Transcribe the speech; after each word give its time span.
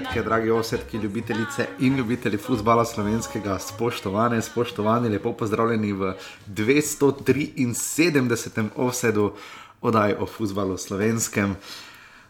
Drage 0.00 0.08
ovsetke, 0.08 0.28
drage 0.28 0.52
ovsetke, 0.52 0.98
ljubitelice 0.98 1.66
in 1.78 1.96
ljubitelji 1.96 2.38
futbola 2.38 2.84
slovenskega, 2.84 3.58
spoštovane, 3.58 4.42
spoštovani, 4.42 5.08
lepo 5.08 5.32
pozdravljeni 5.32 5.92
v 5.92 6.14
273. 6.46 8.68
ovsedu 8.76 9.32
oddaji 9.80 10.14
o 10.18 10.26
futbalu 10.26 10.76
slovenskem. 10.76 11.56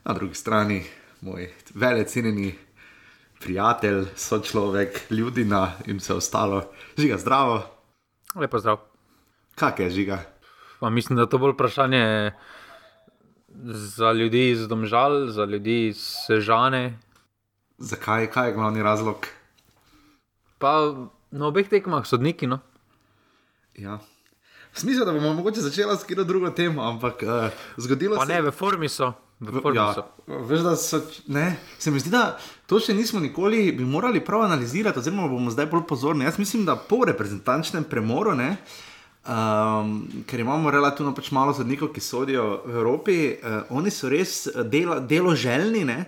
Na 0.04 0.14
drugi 0.14 0.34
strani 0.34 0.84
moj 1.20 1.52
velecenjeni 1.74 2.54
prijatelj, 3.40 4.04
sočlovek, 4.16 5.00
ljudina 5.10 5.72
in 5.86 5.96
vse 5.96 6.14
ostalo. 6.14 6.62
Žiga, 6.98 7.18
zdravo. 7.18 7.62
Lepo 8.34 8.58
zdrav. 8.58 8.76
Kak 9.54 9.78
je 9.78 9.90
žiga? 9.90 10.18
Pa 10.80 10.90
mislim, 10.90 11.16
da 11.16 11.26
to 11.26 11.38
bolj 11.38 11.52
vprašanje 11.52 12.32
za 13.64 14.12
ljudi 14.12 14.50
iz 14.50 14.68
Domžal, 14.68 15.26
za 15.26 15.44
ljudi 15.44 15.86
iz 15.86 15.96
Sežane. 16.26 17.09
Zakaj, 17.80 18.26
kaj 18.30 18.48
je 18.48 18.54
glavni 18.54 18.82
razlog? 18.82 19.26
Pa 20.58 20.94
na 21.30 21.46
obeh 21.46 21.68
tekmah 21.68 22.06
sodniki. 22.06 22.46
No? 22.46 22.58
Ja. 23.78 23.98
Smisel, 24.72 25.04
da 25.04 25.12
bomo 25.12 25.32
mogoče 25.34 25.60
začeli 25.60 25.96
s 25.96 26.04
kino 26.04 26.24
drugo 26.24 26.50
temo, 26.50 26.82
ampak 26.82 27.22
uh, 27.22 27.50
zgodilo 27.76 28.16
Pa 28.16 28.26
se 28.26 28.32
ne, 28.32 28.42
v 28.42 28.50
formi 28.50 28.88
so. 28.88 29.12
V 29.40 29.62
formi 29.62 29.78
Ja, 29.78 29.94
so. 29.94 30.04
veš, 30.26 30.60
da 30.60 30.76
so, 30.76 31.00
ne, 31.26 31.56
se 31.78 31.90
mi 31.90 32.00
zdi, 32.00 32.12
da 32.12 32.36
to 32.66 32.78
še 32.80 32.94
nismo 32.94 33.20
nikoli 33.20 33.72
bi 33.72 33.84
morali 33.84 34.20
prav 34.20 34.44
analizirati, 34.44 35.00
oziroma 35.00 35.28
bomo 35.28 35.50
zdaj 35.50 35.66
bolj 35.72 35.86
pozorni. 35.88 36.28
Jaz 36.28 36.38
mislim, 36.38 36.68
da 36.68 36.76
po 36.76 37.00
reprezentančnem 37.08 37.88
premoru, 37.88 38.36
ne, 38.36 38.56
um, 39.24 40.02
ker 40.28 40.44
imamo 40.44 40.70
relativno 40.70 41.14
pač 41.16 41.32
malo 41.32 41.56
sodnikov, 41.56 41.94
ki 41.96 42.04
sodijo 42.04 42.60
v 42.66 42.76
Evropi, 42.76 43.20
uh, 43.40 43.62
oni 43.72 43.90
so 43.90 44.12
res 44.12 44.44
delo, 44.68 45.00
deloželjni 45.00 45.86
ne, 45.88 46.04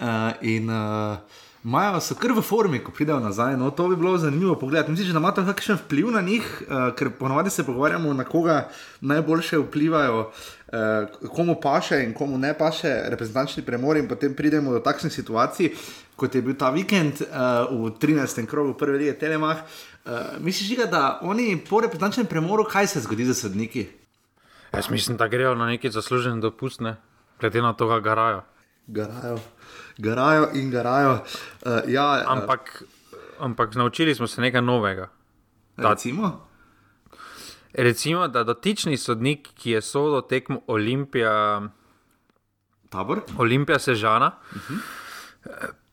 uh, 0.00 0.06
in 0.42 0.70
uh, 0.70 1.16
imajo 1.64 2.00
so 2.00 2.14
kar 2.14 2.32
v 2.32 2.42
formi, 2.42 2.78
ko 2.78 2.92
pridejo 2.94 3.18
nazaj. 3.20 3.56
No, 3.56 3.70
to 3.70 3.88
bi 3.88 3.96
bilo 3.96 4.18
zanimivo 4.18 4.54
pogledati. 4.54 4.90
Misliš, 4.90 5.10
da 5.10 5.18
ima 5.18 5.32
to 5.34 5.44
kakšen 5.44 5.78
vpliv 5.84 6.10
na 6.14 6.20
njih, 6.20 6.62
uh, 6.68 6.94
ker 6.94 7.10
ponovadi 7.18 7.50
se 7.50 7.66
pogovarjamo, 7.66 8.12
na 8.14 8.24
koga 8.24 8.68
najboljše 9.00 9.58
vplivajo. 9.58 10.30
Uh, 10.66 11.30
komu 11.30 11.60
paše 11.62 12.02
in 12.04 12.14
komu 12.14 12.38
ne 12.38 12.54
paše 12.58 13.02
reprezentančni 13.08 13.62
premor, 13.62 13.96
in 13.96 14.08
potem 14.08 14.34
pridemo 14.34 14.72
do 14.72 14.80
takšnih 14.80 15.12
situacij, 15.12 15.74
kot 16.16 16.34
je 16.34 16.42
bil 16.42 16.56
ta 16.58 16.70
vikend 16.70 17.22
uh, 17.22 17.66
v 17.70 17.92
13. 18.00 18.46
krogu 18.46 18.74
prve 18.74 18.98
lige 18.98 19.18
Telemach. 19.18 19.62
Uh, 20.06 20.12
misliš, 20.38 20.68
Žiga, 20.68 20.86
da 20.86 21.18
oni 21.22 21.56
po 21.68 21.80
reprezentančnem 21.80 22.26
premoru, 22.26 22.64
kaj 22.64 22.86
se 22.86 23.00
zgodi 23.00 23.24
za 23.24 23.34
sodniki? 23.34 23.86
Jaz 24.74 24.90
mislim, 24.90 25.16
da 25.16 25.28
grejo 25.28 25.54
na 25.54 25.66
neki 25.66 25.90
zaslužen 25.90 26.40
dopust, 26.40 26.80
ne? 26.80 26.96
glede 27.40 27.62
na 27.62 27.72
to, 27.72 27.88
kaj 27.88 28.00
garajo. 28.00 28.42
Garajo, 28.86 29.38
garajo 29.98 30.48
in 30.54 30.70
garajo. 30.70 31.12
Uh, 31.12 31.72
ja, 31.88 32.24
Ampak, 32.26 32.82
ampak 33.38 33.74
naučili 33.74 34.14
smo 34.14 34.26
se 34.26 34.40
nekaj 34.40 34.62
novega. 34.62 35.08
uh, 35.76 35.84
recimo. 35.84 36.46
Recimo, 37.72 38.28
da 38.28 38.44
dotični 38.44 38.96
sodnik, 38.96 39.48
ki 39.54 39.70
je 39.70 39.82
sodel 39.82 40.22
tekmo 40.28 40.60
Olimpija, 40.66 41.62
Tabor. 42.88 43.20
Olimpija 43.38 43.78
Sežana, 43.78 44.30
uh 44.52 44.70
-huh. 44.70 44.78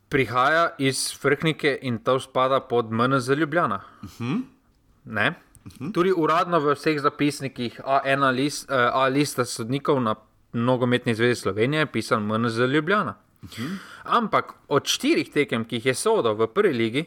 prihaja 0.10 0.70
iz 0.78 1.20
Frhnike 1.20 1.80
in 1.82 1.98
to 1.98 2.20
spada 2.20 2.60
pod 2.60 2.92
MNZ 2.92 3.30
Ljubljana. 3.30 3.82
Uh 4.02 4.10
-huh. 4.10 4.42
Ne? 5.06 5.34
Uh 5.66 5.72
-huh. 5.72 5.94
Tudi 5.94 6.14
uradno 6.18 6.60
v 6.60 6.74
vseh 6.74 7.02
zapisnikih 7.02 7.80
A1 7.80 8.32
list, 8.32 8.70
uh, 8.70 8.76
A 8.76 9.08
lista 9.08 9.46
sodnikov 9.46 10.02
na 10.02 10.16
nogometni 10.54 11.16
zvezi 11.16 11.42
Slovenije 11.42 11.80
je 11.80 11.92
pisan 11.92 12.24
MNZ 12.24 12.60
Ljubljana. 12.60 13.16
Ampak 14.06 14.54
od 14.68 14.86
štirih 14.86 15.30
tekem, 15.30 15.66
ki 15.66 15.76
jih 15.76 15.86
je 15.86 15.96
sodel 15.96 16.34
v 16.34 16.48
prvi 16.48 16.74
ligi, 16.74 17.04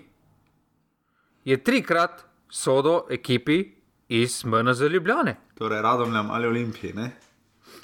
je 1.45 1.57
trikrat 1.57 2.21
sodel 2.49 3.07
ekipi 3.11 3.73
iz 4.09 4.45
MNZ 4.45 4.81
Ljubljane. 4.83 5.37
Torej, 5.55 5.83
radomljam 5.83 6.31
ali 6.31 6.47
olimpiji 6.47 6.93
ne? 6.93 7.11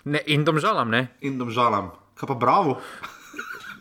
Ne, 0.05 0.21
in 0.27 0.45
domžalam, 0.45 0.91
ne. 0.91 1.09
in 1.21 1.39
domžalam. 1.39 1.91
Kaj 2.15 2.27
pa 2.27 2.35
bravo? 2.37 2.81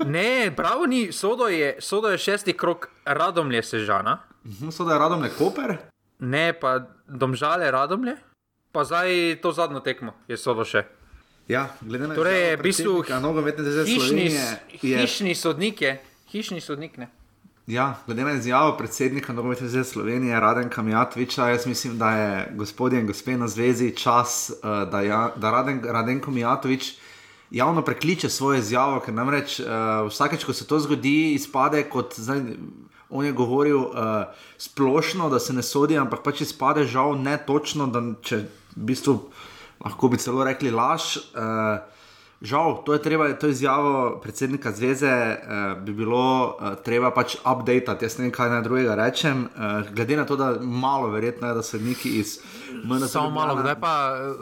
Ne, 0.02 0.50
prav 0.50 0.88
ni, 0.88 1.12
sodo 1.12 1.46
je, 1.46 1.76
sodo 1.80 2.10
je 2.10 2.18
šesti 2.18 2.54
krok 2.54 2.90
Radomlje 3.06 3.64
Sežana, 3.64 4.18
Mhm, 4.44 4.70
So 4.70 4.84
da 4.84 4.94
je 4.94 5.00
radomlje 5.00 5.30
Koper. 5.30 5.78
ne 6.20 6.54
pa 6.54 6.80
Domžale 7.08 7.72
Radomlje, 7.72 8.16
pa 8.72 8.84
zdaj 8.84 9.12
to 9.38 9.52
zadnjo 9.52 9.80
tekmo 9.80 10.14
je 10.28 10.38
sodo 10.38 10.66
še. 10.66 10.82
Ja, 11.48 11.70
glede 11.82 12.08
na 12.08 12.16
Torej, 12.16 12.42
izjavo 12.42 12.60
v 12.60 12.64
bistvu 12.64 13.04
nogometne 13.22 13.64
zveze 13.64 13.86
Hišni, 13.86 14.08
Slovenije 14.08 14.60
je 14.82 15.00
hišni 15.00 15.36
sodnik 15.36 15.82
je, 15.82 16.02
hišni 16.32 16.62
sodnik 16.62 16.98
ne. 16.98 17.10
Ja, 17.68 18.00
glede 18.06 18.24
na 18.24 18.34
izjavo 18.34 18.78
predsednika 18.78 19.34
nogometne 19.34 19.68
zveze 19.68 19.90
Slovenije, 19.90 20.40
Radenka 20.40 20.82
Mijatoviča, 20.82 21.50
jaz 21.50 21.66
mislim, 21.66 21.98
da 21.98 22.12
je 22.12 22.54
gospodje 22.56 23.00
in 23.00 23.08
gospe 23.08 23.38
na 23.38 23.48
zvezi 23.48 23.96
čas, 23.96 24.52
uh, 24.52 24.92
da, 24.92 25.02
ja, 25.02 25.34
da 25.36 25.52
Raden, 25.52 25.82
Radenko 25.84 26.32
Mijatovič 26.32 26.94
javno 27.52 27.82
prekliče 27.82 28.30
svojo 28.30 28.60
izjavo, 28.60 29.00
ker 29.00 29.14
namreč 29.14 29.60
uh, 29.60 29.68
vsakeč, 30.08 30.44
ko 30.44 30.54
se 30.54 30.68
to 30.68 30.80
zgodi, 30.80 31.34
izpade 31.34 31.84
kot 31.90 32.14
zdaj. 32.18 32.42
On 33.10 33.26
je 33.26 33.32
govoril 33.32 33.78
uh, 33.78 33.92
splošno, 34.58 35.30
da 35.30 35.40
se 35.40 35.54
ne 35.54 35.64
sodi, 35.64 35.98
ampak 35.98 36.24
pač 36.24 36.42
izpade 36.42 36.86
žal 36.88 37.18
ne 37.20 37.36
točno, 37.48 37.88
da 37.88 38.00
če 38.24 38.38
v 38.76 38.86
bistvu 38.88 39.18
lahko 39.86 40.08
bi 40.08 40.18
celo 40.18 40.44
rekli 40.44 40.72
laž. 40.72 41.18
Uh, 41.18 41.82
Žal, 42.42 42.80
to 42.86 42.94
je 42.94 43.02
treba, 43.02 43.28
to 43.38 43.48
izjavo 43.48 44.18
predsednika 44.18 44.72
zveze 44.72 45.08
uh, 45.14 45.84
bi 45.84 45.94
bilo 45.94 46.58
uh, 46.58 46.74
treba 46.84 47.12
pač 47.14 47.36
updatati. 47.46 48.06
Jaz 48.06 48.18
ne 48.18 48.26
vem, 48.26 48.32
kaj 48.34 48.50
naj 48.50 48.64
drugega 48.66 48.96
rečem. 48.98 49.44
Uh, 49.46 49.86
glede 49.94 50.18
na 50.18 50.26
to, 50.26 50.36
da 50.36 50.56
malo 50.62 51.12
verjetno 51.14 51.48
je, 51.48 51.54
da 51.54 51.62
so 51.62 51.78
neki 51.78 52.16
iz 52.18 52.40
MNZ. 52.84 53.12
Samo 53.12 53.30
malo, 53.30 53.56
kdaj 53.62 53.78
pa, 53.80 53.94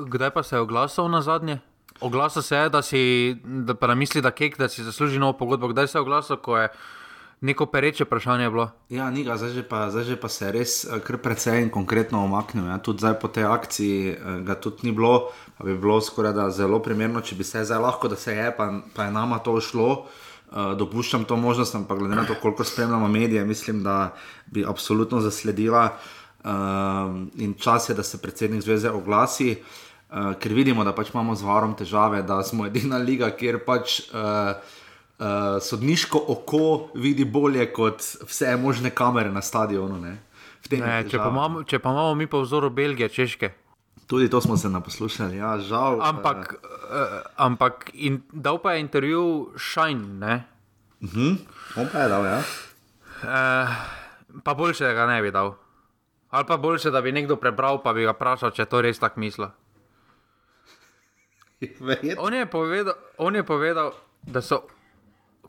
kdaj 0.07 0.31
pa 0.31 0.43
se 0.43 0.55
je 0.55 0.63
oglasil 0.63 1.11
na 1.11 1.21
zadnje? 1.21 1.59
Oglasil 1.99 2.41
se 2.41 2.55
je, 2.55 2.69
da 2.69 2.81
si, 2.81 3.01
da 3.43 3.75
pa 3.75 3.95
misli, 3.95 4.21
da 4.21 4.31
kek, 4.31 4.55
da 4.57 4.69
si 4.69 4.83
zasluži 4.83 5.19
novo 5.19 5.33
pogodbo. 5.33 5.67
Kdaj 5.67 5.87
se 5.87 5.97
je 5.97 6.01
oglasil, 6.01 6.39
ko 6.39 6.57
je 6.57 6.69
neko 7.41 7.65
pereče 7.65 8.03
vprašanje 8.03 8.49
bilo? 8.49 8.69
Ja, 8.89 9.09
ni 9.11 9.23
ga, 9.23 9.37
zdaj 9.37 9.49
že 9.49 9.63
pa, 9.63 9.89
zdaj 9.89 10.03
že 10.03 10.15
pa 10.19 10.29
se 10.29 10.45
je 10.45 10.51
res 10.51 10.85
eh, 10.85 10.99
kar 10.99 11.17
precej 11.17 11.69
konkretno 11.71 12.23
omaknil. 12.23 12.67
Ja. 12.67 12.77
Tudi 12.77 12.99
zdaj 13.05 13.19
po 13.19 13.27
tej 13.27 13.47
akciji 13.47 14.09
eh, 14.11 14.41
ga 14.43 14.55
tudi 14.55 14.87
ni 14.87 14.91
bilo, 14.91 15.31
bi 15.63 15.77
bilo 15.77 16.01
skoraj 16.01 16.33
da 16.33 16.49
zelo 16.49 16.79
primerno, 16.83 17.21
če 17.21 17.35
bi 17.35 17.43
se 17.43 17.63
zdaj 17.63 17.79
lahko, 17.79 18.07
da 18.07 18.15
se 18.15 18.35
je, 18.35 18.51
pa, 18.57 18.71
pa 18.95 19.07
je 19.07 19.15
nama 19.15 19.39
to 19.39 19.59
šlo. 19.61 20.05
Uh, 20.49 20.73
dopuščam 20.73 21.27
to 21.29 21.35
možnost, 21.37 21.75
ampak 21.77 21.99
glede 21.99 22.15
na 22.17 22.23
to, 22.25 22.33
koliko 22.41 22.63
spremljamo 22.65 23.07
medije, 23.07 23.43
mislim, 23.45 23.83
da 23.85 24.15
bi 24.49 24.63
absolutno 24.65 25.19
zasledila 25.21 25.83
uh, 25.93 26.49
in 27.37 27.53
čas 27.53 27.89
je, 27.89 27.93
da 27.93 28.03
se 28.03 28.17
predsednik 28.17 28.63
zveze 28.65 28.89
oglasi, 28.89 29.51
uh, 30.09 30.33
ker 30.41 30.53
vidimo, 30.57 30.81
da 30.83 30.95
pač 30.97 31.13
imamo 31.13 31.35
z 31.37 31.45
varom 31.45 31.75
težave, 31.77 32.23
da 32.25 32.41
smo 32.43 32.65
edina 32.65 32.97
liga, 32.97 33.29
kjer 33.29 33.61
pač. 33.61 33.99
Uh, 34.09 34.78
uh, 35.19 35.25
sodniško 35.61 36.23
oko 36.27 36.89
vidi 36.95 37.25
bolje 37.25 37.73
kot 37.73 38.01
vse 38.27 38.55
možne 38.57 38.89
kamere 38.89 39.31
na 39.31 39.41
stadionu. 39.41 39.99
Ne? 39.99 40.17
Ne, 40.71 41.03
če, 41.09 41.17
pa 41.17 41.29
imamo, 41.29 41.63
če 41.63 41.79
pa 41.79 41.91
imamo 41.91 42.15
mi 42.15 42.27
po 42.27 42.41
vzoru 42.41 42.69
Belgije, 42.69 43.09
Češke. 43.09 43.51
Tudi 44.07 44.29
to 44.29 44.41
smo 44.41 44.57
se 44.57 44.69
naposlušali, 44.69 45.37
ja, 45.37 45.57
žal. 45.59 46.01
Ampak, 46.01 46.55
uh, 46.63 47.21
ampak 47.37 47.91
in, 47.93 48.21
dal 48.33 48.57
pa 48.61 48.73
je 48.73 48.81
intervju 48.81 49.23
ne? 50.19 50.43
Uh, 51.01 51.15
uh, 51.15 51.37
on 51.77 51.87
pa 51.91 51.99
je 51.99 52.09
dal, 52.09 52.25
ja. 52.25 52.41
Uh, 53.23 53.69
pa 54.43 54.53
boljše, 54.53 54.83
da 54.83 54.93
ga 54.93 55.05
ne 55.05 55.21
bi 55.21 55.31
dal. 55.31 55.53
Ali 56.29 56.45
pa 56.45 56.57
boljše, 56.57 56.91
da 56.91 57.01
bi 57.01 57.11
nekdo 57.11 57.35
prebral, 57.35 57.81
pa 57.83 57.93
bi 57.93 58.03
ga 58.05 58.13
vprašal, 58.13 58.51
če 58.51 58.65
to 58.65 58.81
res 58.81 58.99
tako 58.99 59.19
misli. 59.19 59.47
On 62.25 62.33
je 62.33 62.45
povedal, 62.45 62.95
on 63.17 63.35
je 63.35 63.43
povedal 63.43 63.91
da 64.21 64.41
so 64.41 64.61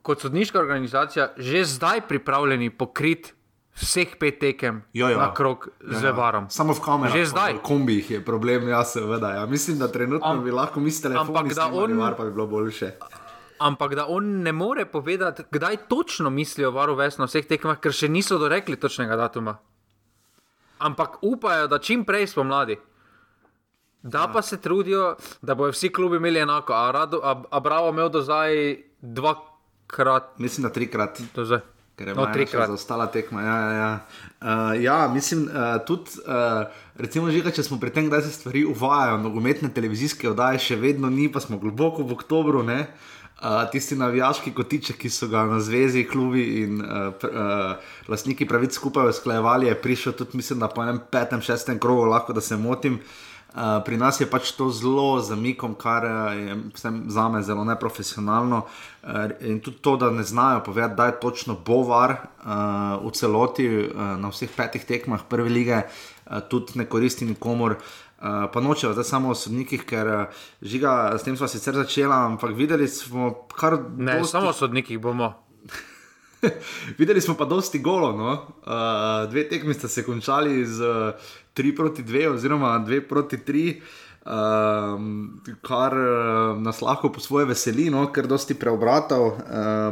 kot 0.02 0.20
sodniška 0.20 0.58
organizacija 0.58 1.32
že 1.36 1.64
zdaj 1.66 2.00
pripravljeni 2.02 2.70
pokriti 2.70 3.32
vseh 3.72 4.16
pet 4.16 4.38
tekem 4.38 4.82
Ja, 4.92 5.08
ja. 5.08 5.16
na 5.18 5.34
krok 5.34 5.68
z 5.80 6.02
Ja, 6.02 6.10
varom. 6.12 6.50
Samo 6.50 6.72
v 6.72 6.80
kamerah. 6.80 7.12
Že 7.12 7.24
zdaj. 7.26 7.52
V 7.54 7.62
kombijih 7.62 8.10
je 8.10 8.20
problem, 8.20 8.68
ja, 8.68 8.84
seveda. 8.84 9.30
Ja. 9.32 9.46
Mislim, 9.46 9.78
da 9.78 9.88
trenutno 9.88 10.26
Am- 10.26 10.44
bi 10.44 10.50
lahko 10.50 10.80
mi 10.80 10.90
s 10.90 11.00
telefonom 11.00 11.36
ampak 11.36 11.54
da 11.54 11.66
on- 11.66 12.14
pa 12.16 12.24
bi 12.24 12.30
bilo 12.30 12.46
boljše. 12.46 12.90
Ampak 13.58 13.94
da 13.94 14.06
on 14.06 14.42
ne 14.42 14.52
more 14.52 14.84
povedati, 14.86 15.42
kdaj 15.50 15.76
točno 15.88 16.30
mislijo 16.30 16.70
varu 16.70 16.94
ves 16.94 17.18
na 17.18 17.24
vseh 17.24 17.46
tekmah, 17.46 17.76
ker 17.76 17.92
še 17.92 18.08
niso 18.08 18.38
dorekli 18.38 18.76
točnega 18.76 19.16
datuma. 19.16 19.58
Ampak 20.78 21.18
upajo, 21.22 21.66
da 21.66 21.78
čim 21.78 22.04
prej 22.04 22.26
spomladi. 22.26 22.76
Da 24.02 24.28
pa 24.28 24.42
se 24.42 24.56
trudijo, 24.56 25.10
da 25.42 25.54
bodo 25.54 25.70
vsi 25.70 25.88
klubi 25.88 26.16
imeli 26.16 26.40
enako. 26.40 26.72
A, 26.72 26.90
rado, 26.90 27.20
a, 27.22 27.42
a 27.50 27.60
Bravo 27.60 27.88
imel 27.90 28.08
do 28.08 28.22
zdaj 28.22 28.76
dvakrat, 29.90 30.38
Mislim, 30.38 30.62
da 30.62 30.70
trikrat. 30.70 31.20
do 31.34 31.44
zdaj. 31.44 31.60
Ker 31.96 32.08
je 32.08 32.14
No, 32.14 32.26
trikrat. 32.32 32.66
za 32.68 32.74
ostala 32.74 33.06
tekma. 33.06 33.42
Ja, 33.42 33.56
ja, 33.56 33.72
ja. 33.72 34.00
Uh, 34.40 34.82
ja 34.82 35.08
mislim, 35.08 35.42
uh, 35.42 35.84
tudi, 35.86 36.10
uh, 36.20 36.64
recimo, 36.96 37.30
že, 37.30 37.42
če 37.44 37.62
smo 37.62 37.76
pri 37.78 37.90
tem, 37.90 38.08
da 38.10 38.22
se 38.22 38.30
stvari 38.30 38.64
uvajajo, 38.64 39.18
nogometne 39.18 39.68
televizijske 39.68 40.30
oddaje 40.30 40.58
še 40.58 40.76
vedno 40.76 41.10
ni, 41.10 41.28
pa 41.28 41.40
smo 41.40 41.58
globoko 41.58 42.02
v 42.02 42.12
oktobru. 42.12 42.62
Ne? 42.62 42.86
Uh, 43.36 43.68
tisti 43.72 43.96
navijaški 43.96 44.52
kotiček, 44.52 44.96
ki 44.96 45.10
so 45.10 45.28
ga 45.28 45.44
na 45.44 45.60
zvezi, 45.60 46.04
klubi 46.04 46.62
in 46.62 46.80
uh, 46.80 47.12
pr, 47.12 47.28
uh, 47.28 47.76
lastniki 48.08 48.44
pravic 48.46 48.72
skupaj 48.72 49.08
usklajevali, 49.08 49.66
je 49.66 49.74
prišel 49.76 50.12
tudi, 50.12 50.36
mislim, 50.36 50.60
da 50.60 50.68
po 50.68 50.82
enem 50.82 51.00
petem, 51.10 51.40
šestem 51.40 51.78
krogu, 51.78 52.04
lahko 52.04 52.32
da 52.32 52.40
se 52.40 52.56
motim. 52.56 52.94
Uh, 52.94 53.29
pri 53.84 53.96
nas 53.96 54.20
je 54.20 54.26
pač 54.30 54.52
to 54.54 54.70
zelo 54.70 55.20
zamikom, 55.20 55.74
kar 55.74 56.04
je 56.36 56.56
za 57.06 57.28
me 57.28 57.42
zelo 57.42 57.64
neprofesionalno. 57.64 58.62
Uh, 59.00 59.32
in 59.40 59.60
tudi 59.60 59.80
to, 59.80 59.96
da 59.96 60.10
ne 60.10 60.22
znajo 60.22 60.60
povedati, 60.64 60.96
da 60.96 61.06
je 61.06 61.20
točno 61.20 61.56
bovar 61.66 62.10
uh, 62.10 63.00
v 63.06 63.10
celoti 63.16 63.66
uh, 63.68 64.14
na 64.20 64.28
vseh 64.28 64.50
petih 64.56 64.84
tekmah 64.84 65.24
prve 65.28 65.48
lige, 65.48 65.82
uh, 65.82 66.40
tudi 66.48 66.78
ne 66.78 66.84
koristi 66.84 67.24
nikomor. 67.24 67.72
Uh, 67.72 68.10
Eh, 68.20 68.48
pa 68.52 68.60
nočejo 68.60 68.92
zdaj 68.92 69.04
samo 69.04 69.30
o 69.32 69.34
sodnikih, 69.34 69.86
ker 69.88 70.08
uh, 70.12 70.40
žiga, 70.60 71.16
s 71.16 71.24
tem 71.24 71.36
smo 71.40 71.46
sicer 71.48 71.72
začeli, 71.72 72.12
ampak 72.12 72.52
videli 72.52 72.84
smo 72.88 73.30
kar. 73.56 73.78
Ne, 73.96 74.18
dosti... 74.18 74.32
samo 74.36 74.50
o 74.52 74.52
sodnikih 74.52 75.00
bomo. 75.00 75.32
videli 77.00 77.20
smo 77.20 77.34
pa 77.34 77.44
dosti 77.44 77.78
golo. 77.78 78.12
No? 78.12 78.32
Uh, 78.32 79.30
dve 79.30 79.48
tekmi 79.48 79.74
sta 79.74 79.88
se 79.88 80.04
končali 80.04 80.66
z 80.66 80.82
3 81.54 81.76
proti 81.76 82.02
2, 82.02 82.28
oziroma 82.34 82.78
2 82.78 83.00
proti 83.08 83.36
3. 83.36 83.80
Um, 84.20 85.40
kar 85.64 85.94
uh, 85.96 86.58
nas 86.60 86.82
lahko 86.84 87.08
po 87.12 87.20
svoje 87.20 87.48
veseli, 87.48 87.88
no? 87.90 88.04
ker 88.12 88.28
dosti 88.28 88.54
preobratov, 88.54 89.26
uh, 89.26 89.38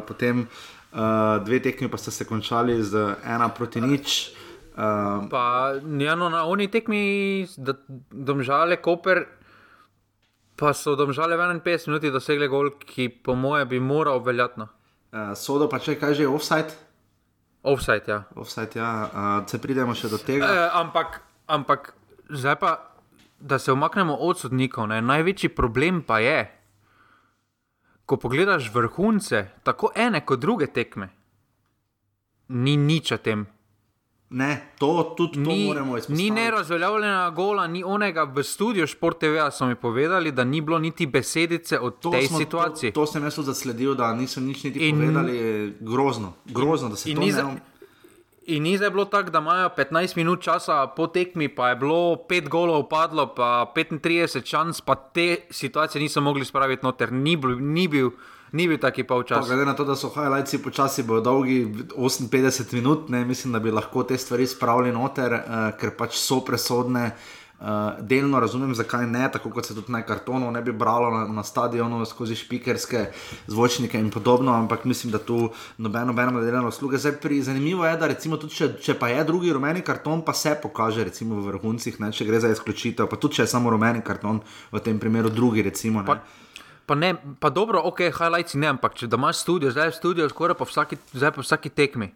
potem 0.05 0.45
uh, 0.45 1.41
dve 1.45 1.63
tekmi 1.65 1.89
pa 1.89 1.97
sta 1.97 2.13
se 2.13 2.29
končali 2.29 2.77
z 2.83 3.17
1 3.25 3.57
proti 3.57 3.81
nič. 3.81 4.37
Um, 4.79 5.27
pa 5.33 5.75
ja, 5.81 6.15
no, 6.15 6.29
na 6.29 6.45
oni 6.45 6.69
tekmi, 6.69 7.49
da 7.57 7.73
domžale 8.13 8.77
Koper, 8.77 9.25
pa 10.61 10.77
so 10.77 10.95
domžale 10.95 11.35
51 11.35 11.89
minut 11.89 12.05
dosegli 12.13 12.47
gol, 12.47 12.77
ki 12.79 13.09
po 13.09 13.35
moje 13.35 13.65
bi 13.65 13.81
moral 13.81 14.21
veljati. 14.21 14.69
Uh, 15.09 15.33
sodo 15.33 15.69
pa 15.73 15.81
če 15.81 15.97
kaj 15.97 16.15
že 16.15 16.29
offside. 16.29 16.75
Offside, 17.63 18.05
ja. 18.07 18.19
Offside, 18.37 18.77
ja. 18.77 18.91
Uh, 19.09 19.49
se 19.49 19.59
pridemo 19.59 19.97
še 19.97 20.11
do 20.13 20.21
tega. 20.21 20.47
Uh, 20.47 20.77
ampak, 20.83 21.21
ampak 21.49 21.93
zdaj 22.29 22.57
pa, 22.61 22.73
da 23.41 23.59
se 23.59 23.73
omaknemo 23.73 24.15
od 24.15 24.39
sodnikov, 24.39 24.89
ne? 24.93 25.01
največji 25.03 25.49
problem 25.57 26.03
pa 26.03 26.21
je, 26.21 26.45
ko 28.09 28.17
pogledaš 28.17 28.71
vrhunce, 28.73 29.45
tako 29.65 29.93
ene 29.97 30.25
kot 30.25 30.41
druge 30.41 30.69
tekme, 30.73 31.09
ni 32.49 32.77
nič 32.77 33.13
o 33.13 33.19
tem. 33.21 33.45
Ne, 34.31 34.73
to 34.79 35.15
tudi 35.17 35.39
ni, 35.39 35.67
moramo 35.67 35.97
izpostaviti. 35.97 36.23
Ni 36.23 36.31
nerazveljavljena 36.31 37.31
gola, 37.31 37.67
ni 37.67 37.85
onega 37.85 38.23
v 38.25 38.43
studiu 38.43 38.87
Sport 38.87 39.19
TV, 39.19 39.49
so 39.53 39.67
mi 39.67 39.75
povedali, 39.75 40.33
da 40.33 40.45
ni 40.45 40.61
bilo 40.61 40.79
niti 40.79 41.07
besedice 41.07 41.81
o 41.81 41.91
to 41.91 42.11
tej 42.11 42.27
smo, 42.27 42.39
situaciji. 42.39 42.93
To, 42.93 43.01
to 43.01 43.13
sem 43.13 43.25
jaz 43.25 43.39
zasledil, 43.39 43.95
da 43.95 44.13
niso 44.15 44.41
nič 44.41 44.65
niti 44.65 44.89
in, 44.89 44.97
povedali, 44.97 45.75
grozno, 45.81 46.33
grozno, 46.45 46.89
da 46.89 46.97
se 46.97 47.15
to 47.15 47.21
ne 47.21 47.33
more. 47.43 47.61
In 48.49 48.63
ni 48.63 48.77
zdaj 48.77 48.91
bilo 48.91 49.05
tako, 49.05 49.31
da 49.31 49.39
imajo 49.39 49.69
15 49.77 50.17
minut 50.17 50.43
časa 50.43 50.87
po 50.87 51.07
tekmi, 51.07 51.49
pa 51.49 51.69
je 51.69 51.77
bilo 51.77 52.17
5 52.29 52.49
golov 52.49 52.89
padlo, 52.89 53.27
pa 53.35 53.73
35 53.77 54.45
šans, 54.45 54.81
pa 54.81 54.95
te 54.95 55.37
situacije 55.51 56.03
niso 56.03 56.21
mogli 56.21 56.45
spraviti 56.45 56.85
noter, 56.85 57.13
ni 57.13 57.37
bil. 57.37 57.57
Ni 57.61 57.89
bil 57.89 58.11
ni 58.53 58.69
bil 58.69 58.79
taki 58.79 59.05
polčas. 59.05 59.47
Glede 59.47 59.65
na 59.65 59.75
to, 59.75 59.85
da 59.85 59.97
so 59.97 60.11
highlights 60.15 60.57
počasi, 60.63 61.03
bodo 61.03 61.21
dolgi 61.21 61.67
58 61.97 62.75
minut, 62.75 63.09
ne, 63.09 63.25
mislim, 63.25 63.53
da 63.53 63.59
bi 63.59 63.71
lahko 63.71 64.03
te 64.03 64.19
stvari 64.19 64.47
spravili 64.47 64.93
noter, 64.93 65.33
uh, 65.33 65.59
ker 65.81 65.97
pač 65.97 66.17
so 66.19 66.41
presodne. 66.45 67.13
Uh, 67.59 67.67
delno 68.07 68.39
razumem, 68.41 68.71
zakaj 68.75 69.07
ne, 69.11 69.25
tako 69.35 69.51
kot 69.51 69.67
se 69.67 69.75
tudi 69.75 69.91
na 69.91 70.05
kartonu 70.07 70.51
ne 70.55 70.61
bi 70.63 70.71
bralo 70.73 71.11
na, 71.11 71.25
na 71.27 71.43
stadionu 71.43 72.05
skozi 72.07 72.37
špikerske 72.39 73.01
zvočnike 73.47 73.99
in 73.99 74.13
podobno, 74.15 74.53
ampak 74.55 74.85
mislim, 74.85 75.11
da 75.11 75.19
tu 75.19 75.51
nobeno 75.79 76.07
nobeno 76.13 76.41
deleno 76.41 76.71
sluge. 76.71 76.99
Zdaj, 77.03 77.17
pri, 77.19 77.43
zanimivo 77.43 77.87
je, 77.87 77.97
da 77.97 78.07
recimo 78.07 78.37
tudi, 78.37 78.55
če, 78.55 78.69
če 78.79 78.95
pa 78.95 79.09
je 79.11 79.25
drugi 79.25 79.51
rumeni 79.53 79.83
karton, 79.83 80.23
pa 80.23 80.33
se 80.39 80.55
pokaže 80.63 81.05
recimo 81.11 81.41
v 81.41 81.49
vrhuncih, 81.51 81.99
ne, 82.01 82.13
če 82.15 82.31
gre 82.31 82.39
za 82.41 82.53
izključitev, 82.55 83.11
pa 83.11 83.19
tudi 83.19 83.41
če 83.41 83.49
je 83.49 83.51
samo 83.57 83.75
rumeni 83.75 84.07
karton, 84.07 84.39
v 84.71 84.85
tem 84.85 85.03
primeru 85.03 85.35
drugi 85.35 85.67
recimo. 85.67 86.07
Pa, 86.07 86.21
Pa, 86.89 86.97
ne, 86.97 87.13
pa 87.41 87.51
dobro, 87.53 87.83
ok, 87.85 88.07
highlights 88.17 88.57
ne, 88.57 88.71
ampak 88.73 88.95
če 88.97 89.11
imaš 89.13 89.43
studio, 89.43 89.69
zdaj 89.71 89.91
je 89.91 89.97
studio 89.99 90.29
skoraj 90.33 90.57
po 90.57 90.65
vsaki, 90.65 90.97
po 90.97 91.45
vsaki 91.45 91.69
tekmi. 91.69 92.09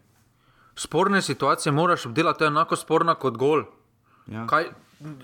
Sporne 0.73 1.21
situacije 1.23 1.73
moraš 1.77 2.07
obdelati, 2.09 2.39
to 2.39 2.47
je 2.47 2.53
enako 2.55 2.79
sporno 2.81 3.15
kot 3.21 3.37
gol. 3.37 3.67
Ja. 4.33 4.47
Kaj, 4.49 4.71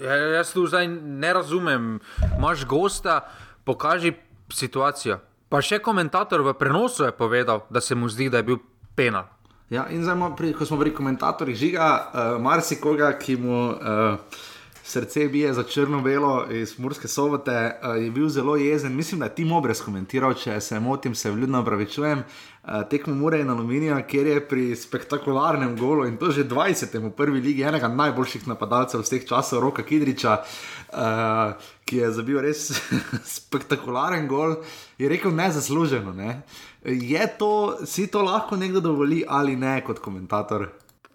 ja, 0.04 0.18
jaz 0.36 0.52
tu 0.52 0.66
zdaj 0.68 0.90
ne 0.92 1.32
razumem. 1.32 1.96
Imáš 2.36 2.66
gosta, 2.68 3.22
pokaži 3.64 4.12
situacijo. 4.52 5.16
Pa 5.48 5.62
še 5.64 5.80
komentator 5.80 6.44
v 6.44 6.52
prenosu 6.52 7.08
je 7.08 7.16
povedal, 7.16 7.64
da 7.72 7.80
se 7.80 7.96
mu 7.96 8.12
zdi, 8.12 8.28
da 8.28 8.42
je 8.42 8.48
bil 8.50 8.60
penal. 9.00 9.32
Ja, 9.72 9.86
in 9.88 10.04
zdaj, 10.04 10.36
ko 10.60 10.68
smo 10.68 10.76
pri 10.80 10.92
komentatorjih, 10.92 11.56
žiga 11.56 11.88
uh, 11.88 12.36
marsikoga, 12.36 13.14
ki 13.16 13.40
mu. 13.40 13.64
Uh, 13.72 14.44
srce 14.88 15.28
bije 15.28 15.52
za 15.54 15.62
črno-belo 15.62 16.46
iz 16.50 16.78
Murske 16.78 17.08
sobote, 17.08 17.80
uh, 17.82 18.02
je 18.02 18.10
bil 18.10 18.28
zelo 18.28 18.56
jezen. 18.56 18.96
Mislim, 18.96 19.18
da 19.18 19.26
je 19.26 19.34
Tim 19.34 19.52
Obrez 19.52 19.82
komentiral, 19.84 20.34
če 20.34 20.60
se 20.60 20.80
motim, 20.80 21.14
se 21.14 21.30
vljudno 21.30 21.60
opravičujem. 21.60 22.22
Uh, 22.64 22.88
tekmo 22.90 23.14
Mure 23.14 23.40
in 23.40 23.50
Aluminija, 23.50 24.00
kjer 24.06 24.26
je 24.26 24.48
pri 24.48 24.76
spektakularnem 24.76 25.76
golu 25.76 26.06
in 26.06 26.16
to 26.16 26.30
že 26.30 26.46
20. 26.48 26.96
v 27.04 27.10
prvi 27.10 27.40
ligi 27.40 27.62
enega 27.62 27.88
najboljših 27.88 28.48
napadalcev 28.48 29.04
vseh 29.04 29.26
časov, 29.28 29.60
Roka 29.60 29.84
Kidriča, 29.84 30.38
uh, 30.40 31.68
ki 31.84 32.00
je 32.00 32.10
zabil 32.12 32.40
res 32.40 32.70
spektakularen 33.36 34.24
gol, 34.28 34.56
je 34.98 35.08
rekel 35.08 35.36
nezasluženo. 35.36 36.16
Ne? 36.16 36.40
Je 36.84 37.28
to, 37.38 37.76
si 37.84 38.06
to 38.06 38.24
lahko 38.24 38.56
nekdo 38.56 38.80
dovoli 38.80 39.20
ali 39.28 39.56
ne 39.56 39.82
kot 39.84 40.00
komentator? 40.00 40.70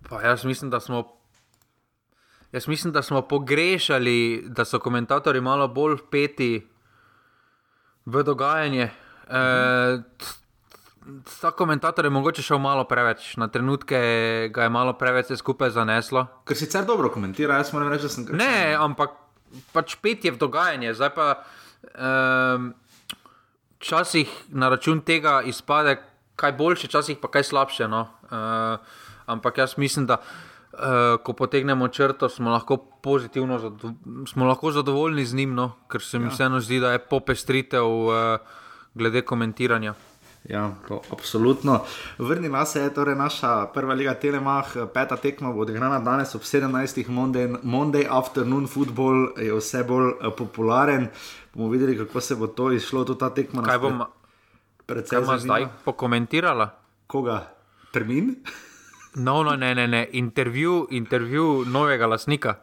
Pa 0.09 0.21
jaz 0.21 0.45
mislim, 0.45 0.69
da 0.69 0.79
smo 0.79 1.22
Jaz 2.53 2.67
mislim, 2.67 2.93
da 2.93 3.01
smo 3.01 3.21
pogrešali, 3.21 4.43
da 4.47 4.65
so 4.65 4.79
komentatorji 4.79 5.41
malo 5.41 5.67
bolj 5.67 5.95
vpeti 5.95 6.67
v 8.05 8.23
dogajanje. 8.23 8.89
Mhm. 9.29 9.35
E, 9.35 10.01
ta 11.41 11.51
komentator 11.51 12.05
je 12.05 12.09
mogoče 12.09 12.41
šel 12.41 12.57
malo 12.57 12.83
preveč, 12.83 13.35
na 13.37 13.47
trenutke 13.47 13.97
ga 14.53 14.63
je 14.63 14.69
malo 14.69 14.93
preveč 14.93 15.33
skupaj 15.37 15.69
zaneslo. 15.69 16.27
Ker 16.45 16.57
sicer 16.57 16.85
dobro 16.85 17.09
komentira, 17.09 17.57
jaz 17.57 17.73
moram 17.73 17.89
reči, 17.91 18.03
da 18.03 18.09
sem 18.09 18.25
kar. 18.25 18.37
Ne, 18.37 18.75
ampak 18.79 19.17
pač 19.73 19.97
pet 20.01 20.25
je 20.25 20.31
v 20.31 20.37
dogajanje. 20.37 20.93
Zdaj 20.93 21.11
pa 21.15 21.27
včasih 23.79 24.29
um, 24.29 24.59
na 24.59 24.69
račun 24.69 25.01
tega 25.01 25.41
izpade 25.41 25.97
kaj 26.35 26.51
boljše, 26.57 26.87
včasih 26.87 27.17
pa 27.17 27.27
kaj 27.27 27.43
slabše. 27.49 27.87
No? 27.87 28.07
Uh, 28.29 28.77
ampak 29.25 29.57
jaz 29.57 29.77
mislim, 29.77 30.05
da. 30.05 30.21
Uh, 30.73 31.19
ko 31.21 31.33
potegnemo 31.37 31.87
črto, 31.87 32.29
smo 32.29 32.49
lahko 32.49 32.77
pozitivno, 32.77 33.59
smo 34.25 34.45
lahko 34.45 34.71
zadovoljni 34.71 35.25
z 35.25 35.35
njim, 35.35 35.53
no? 35.53 35.71
ker 35.91 36.01
se 36.01 36.19
mi 36.19 36.25
ja. 36.25 36.29
vseeno 36.33 36.59
zdi, 36.59 36.79
da 36.79 36.91
je 36.91 36.99
popestritev 36.99 37.85
uh, 37.85 38.13
glede 38.93 39.21
komentiranja. 39.21 39.93
Ja, 40.49 40.71
to, 40.87 41.01
absolutno. 41.11 41.79
Vrnimo 42.17 42.65
se, 42.65 42.81
je 42.81 42.93
torej 42.93 43.15
naša 43.15 43.67
prva 43.73 43.93
liga 43.93 44.13
Telemach, 44.13 44.73
peta 44.93 45.17
tekma 45.17 45.51
bo 45.51 45.61
odigrana 45.61 45.99
danes 45.99 46.35
ob 46.35 46.41
17. 46.41 47.07
Monday, 47.07 47.55
Monday 47.63 48.07
afternoon 48.09 48.67
football 48.67 49.29
je 49.37 49.53
vse 49.53 49.83
bolj 49.83 50.11
popularen. 50.37 51.07
Bomo 51.53 51.69
videli, 51.69 51.97
kako 51.97 52.21
se 52.21 52.35
bo 52.35 52.47
to 52.47 52.71
izšlo, 52.71 53.05
tudi 53.05 53.19
ta 53.19 53.29
tekma. 53.29 53.63
Kaj 53.63 53.79
bom 53.79 54.03
zdaj 55.37 55.67
pokomentirala? 55.85 56.69
Koga? 57.07 57.43
Termin? 57.91 58.35
No, 59.15 59.43
no, 59.43 59.55
ne, 59.55 59.75
ne, 59.75 59.87
ne. 59.87 60.07
Intervju, 60.11 60.87
intervju 60.91 61.65
novega 61.67 62.07
lasnika. 62.07 62.57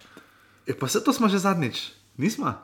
E, 0.67 0.75
pa 0.75 0.87
vse 0.87 1.05
to 1.05 1.13
smo 1.13 1.29
že 1.29 1.39
zadnjič, 1.39 1.93
nismo? 2.17 2.55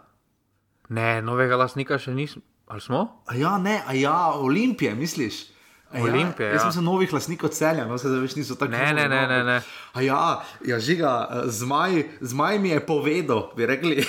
Ne, 0.89 1.23
novega 1.23 1.57
lasnika 1.57 1.99
še 1.99 2.15
nismo. 2.15 2.43
Ali 2.67 2.83
smo? 2.83 3.23
A 3.27 3.37
ja, 3.39 3.59
ne, 3.59 3.79
a 3.87 3.95
ja, 3.95 4.35
Olimpije, 4.35 4.95
misliš? 4.95 5.47
Ja, 5.95 6.03
Olimpije. 6.03 6.49
Jaz 6.51 6.65
ja. 6.65 6.73
sem 6.73 6.85
novih 6.85 7.13
lasnikov 7.13 7.53
celja, 7.55 7.85
no 7.87 7.95
se 7.99 8.11
zdaj 8.11 8.21
več 8.25 8.35
niso 8.35 8.57
tako. 8.59 8.73
Ne, 8.75 8.91
ne, 8.97 9.05
ne, 9.09 9.21
ne, 9.31 9.39
ne. 9.47 9.61
A 9.95 10.03
ja, 10.03 10.23
ja 10.67 10.79
žiga, 10.83 11.13
eh, 11.31 11.51
zmaj, 11.55 12.03
zmaj 12.21 12.59
mi 12.59 12.75
je 12.75 12.81
povedal, 12.87 13.51
bi 13.57 13.69
rekli. 13.71 14.03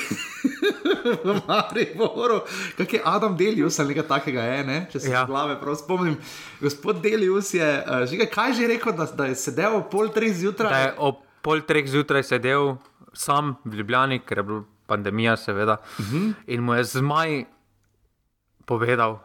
v 1.08 1.36
Mariboru, 1.48 2.42
kak 2.78 2.94
je 2.94 3.02
Adam 3.06 3.38
Delius 3.38 3.80
ali 3.80 3.94
nekaj 3.94 4.08
takega, 4.10 4.44
je, 4.44 4.64
ne? 4.68 4.78
če 4.92 5.00
se 5.00 5.12
ja. 5.14 5.24
glave 5.30 5.56
prav 5.62 5.78
spomnim. 5.80 6.18
Gospod 6.60 7.02
Delius 7.04 7.54
je, 7.56 7.64
uh, 7.64 8.04
že 8.10 8.28
kaj 8.32 8.58
že 8.58 8.68
rekel, 8.68 8.96
da, 8.98 9.08
da 9.08 9.30
je 9.32 9.38
sedel 9.40 9.78
ob 9.80 9.88
pol 9.92 10.12
treh 10.14 10.34
zjutraj? 10.36 10.72
Da 10.74 10.82
je 10.88 10.94
ob 10.98 11.22
pol 11.46 11.64
treh 11.64 11.88
zjutraj 11.88 12.26
sedel 12.28 12.76
sam 13.14 13.56
v 13.66 13.80
Ljubljani, 13.82 14.20
ker 14.26 14.42
je 14.42 14.48
bila 14.50 14.66
pandemija, 14.88 15.38
seveda. 15.38 15.80
Uh 16.00 16.06
mhm. 16.06 16.18
-huh. 16.18 16.34
In 16.48 16.62
mu 16.62 16.74
je 16.74 16.84
zmaj 16.84 17.46
povedal, 18.66 19.20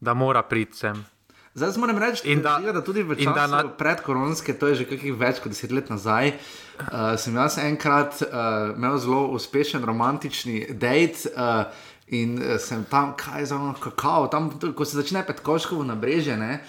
da 0.00 0.14
mora 0.14 0.42
priti 0.42 0.76
sem. 0.76 1.04
Zdaj 1.54 1.76
moram 1.76 1.98
reči, 1.98 2.36
da, 2.36 2.58
da 2.72 2.80
tudi 2.80 3.02
v 3.02 3.16
času 3.20 3.50
na... 3.52 3.64
predkoronske, 3.78 4.54
to 4.56 4.72
je 4.72 4.82
že 4.82 4.84
kakih 4.88 5.12
več 5.20 5.36
kot 5.44 5.52
deset 5.52 5.72
let 5.72 5.90
nazaj, 5.92 6.32
uh, 6.32 7.12
sem 7.20 7.36
jaz 7.36 7.58
enkrat 7.60 8.22
uh, 8.24 8.72
imel 8.72 8.96
zelo 8.96 9.26
uspešen 9.36 9.84
romantični 9.84 10.72
dejt. 10.72 11.26
Uh, 11.36 11.68
In 12.12 12.34
sem 12.60 12.82
tam, 12.90 13.14
kaj 13.16 13.40
je 13.40 13.46
za 13.46 13.56
ono 13.56 13.72
kakao, 13.80 14.26
tam, 14.28 14.50
ko 14.76 14.84
se 14.84 14.98
začne 14.98 15.22
petkoškovo 15.24 15.84
nabreže. 15.86 16.36
Ne, 16.36 16.60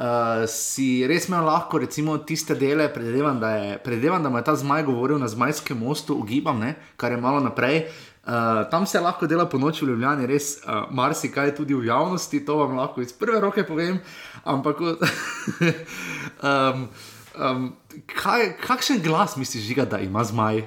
Uh, 0.00 0.46
si 0.48 1.04
res 1.04 1.26
imel 1.28 1.44
lahko, 1.44 1.76
recimo, 1.76 2.14
tiste 2.24 2.54
dele, 2.56 2.86
predvidevam, 2.88 3.36
da, 3.36 3.76
da 4.24 4.30
mu 4.32 4.38
je 4.40 4.44
ta 4.46 4.54
zmaj 4.56 4.86
govoril 4.86 5.18
na 5.20 5.28
zmajskem 5.28 5.76
mostu, 5.76 6.16
ugibam, 6.16 6.56
ne, 6.56 6.70
kar 6.96 7.12
je 7.12 7.18
malo 7.20 7.42
naprej. 7.44 7.82
Uh, 7.84 8.09
tam 8.70 8.86
se 8.86 9.00
lahko 9.00 9.26
dela 9.26 9.48
po 9.48 9.58
noči 9.58 9.84
v 9.84 9.88
Ljubljani, 9.88 10.26
res 10.28 10.60
uh, 10.60 10.90
marsikaj 10.90 11.54
tudi 11.56 11.74
v 11.74 11.88
javnosti, 11.88 12.44
to 12.44 12.56
vam 12.60 12.76
lahko 12.76 13.00
iz 13.00 13.12
prve 13.12 13.40
roke 13.40 13.64
povem. 13.64 14.00
Ampak, 14.44 14.80
um, 14.80 14.92
um, 17.46 17.72
kaj, 18.06 18.56
kakšen 18.60 19.00
glas 19.02 19.36
misliš, 19.40 19.64
žiga, 19.64 19.84
da 19.88 19.98
ima 19.98 20.24
zmaj? 20.24 20.64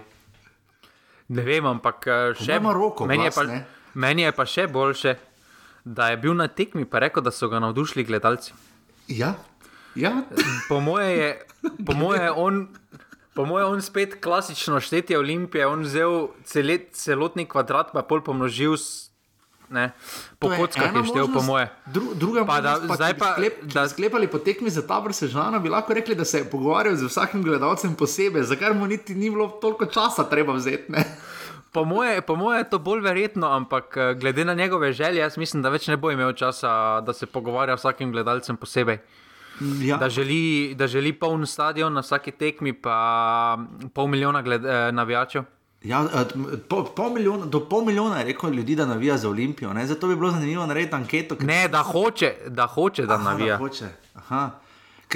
Ne 1.34 1.46
vem, 1.46 1.66
ampak 1.66 2.10
še 2.42 2.60
ima 2.60 2.74
roko. 2.74 3.08
Meni, 3.10 3.30
glas, 3.30 3.38
je 3.38 3.48
pa, 3.48 3.62
meni 3.94 4.26
je 4.26 4.34
pa 4.36 4.46
še 4.50 4.68
boljše, 4.68 5.16
da 5.86 6.10
je 6.12 6.20
bil 6.20 6.36
na 6.36 6.48
tekmi 6.48 6.84
in 6.84 6.90
rekel, 6.92 7.24
da 7.24 7.32
so 7.32 7.50
ga 7.50 7.62
navdušili 7.64 8.04
gledalci. 8.04 8.54
Ja, 9.08 9.36
ja. 9.96 10.24
Po 10.68 10.80
moje 10.80 11.10
je, 11.18 11.30
po 11.86 11.94
moje 11.94 12.24
je 12.24 12.32
on. 12.32 12.68
Po 13.34 13.46
mojem, 13.46 13.68
on 13.68 13.82
spet 13.82 14.22
klasično 14.22 14.80
štetje 14.80 15.18
Olimpije, 15.18 15.66
on 15.68 15.82
vzel 15.82 16.28
celet, 16.46 16.92
celotni 16.94 17.48
kvadrat, 17.50 17.90
pa 17.94 18.04
pol 18.06 18.22
pomnožil 18.22 18.78
s, 18.78 19.10
ne, 19.74 19.90
po 20.38 20.52
kockah, 20.54 20.94
je 20.94 21.04
štel, 21.10 21.30
po 21.34 21.42
moje. 21.42 21.66
Dru, 21.90 22.14
druga 22.14 22.46
pa, 22.46 22.60
da, 22.62 22.78
pa, 22.88 22.94
zdaj 22.96 23.18
pa, 23.18 23.34
sklep, 23.34 23.64
da 23.74 23.88
sklepali 23.90 24.30
po 24.30 24.38
tekmi 24.38 24.70
za 24.70 24.86
ta 24.86 25.00
vrst 25.02 25.34
žana, 25.34 25.60
bi 25.60 25.74
lahko 25.74 25.98
rekli, 25.98 26.16
da 26.16 26.26
se 26.26 26.44
je 26.44 26.50
pogovarjal 26.50 26.96
z 26.96 27.10
vsakim 27.10 27.42
gledalcem 27.44 27.96
posebej, 27.98 28.46
zakaj 28.54 28.78
mu 28.78 28.86
niti 28.86 29.16
ni 29.16 29.34
bilo 29.34 29.48
toliko 29.62 29.90
časa 29.90 30.30
treba 30.30 30.54
vzeti. 30.54 30.94
Po 31.74 31.86
moje, 31.90 32.22
po 32.22 32.36
moje 32.36 32.60
je 32.60 32.70
to 32.70 32.78
bolj 32.78 33.02
verjetno, 33.02 33.50
ampak 33.50 33.98
eh, 33.98 34.14
glede 34.14 34.46
na 34.46 34.54
njegove 34.54 34.94
želje, 34.94 35.18
jaz 35.26 35.38
mislim, 35.42 35.64
da 35.66 35.74
več 35.74 35.88
ne 35.90 35.98
bo 35.98 36.12
imel 36.14 36.36
časa, 36.38 37.02
da 37.02 37.14
se 37.18 37.26
pogovarja 37.26 37.78
z 37.78 37.82
vsakim 37.82 38.12
gledalcem 38.14 38.58
posebej. 38.58 39.00
Ja. 39.62 39.98
Da, 39.98 40.10
želi, 40.10 40.76
da 40.76 40.88
želi 40.88 41.14
poln 41.14 41.46
stadion 41.46 41.94
na 41.94 42.02
vsaki 42.02 42.32
tekmi, 42.32 42.74
pa 42.74 43.58
pol 43.94 44.08
milijona 44.08 44.42
gled, 44.42 44.66
eh, 44.66 44.92
navijačev. 44.92 45.44
Ja, 45.84 46.06
eh, 46.14 46.58
pol, 46.70 46.86
pol 46.96 47.10
milijona, 47.14 47.46
do 47.46 47.60
pol 47.70 47.86
milijona 47.86 48.18
je 48.18 48.26
rekel 48.26 48.54
ljudi, 48.54 48.76
da 48.76 48.86
navija 48.86 49.18
za 49.18 49.30
Olimpijo. 49.30 49.74
Ne? 49.74 49.86
Zato 49.88 50.08
bi 50.08 50.16
bilo 50.16 50.32
zanimivo 50.32 50.66
narediti 50.66 50.96
anketo. 50.96 51.36
Ne, 51.40 51.68
da 51.68 51.84
hoče, 51.84 52.34
da, 52.48 52.68
hoče, 52.68 53.06
da 53.06 53.14
Aha, 53.14 53.24
navija. 53.24 53.58
Da 53.58 53.58
hoče. 53.58 53.86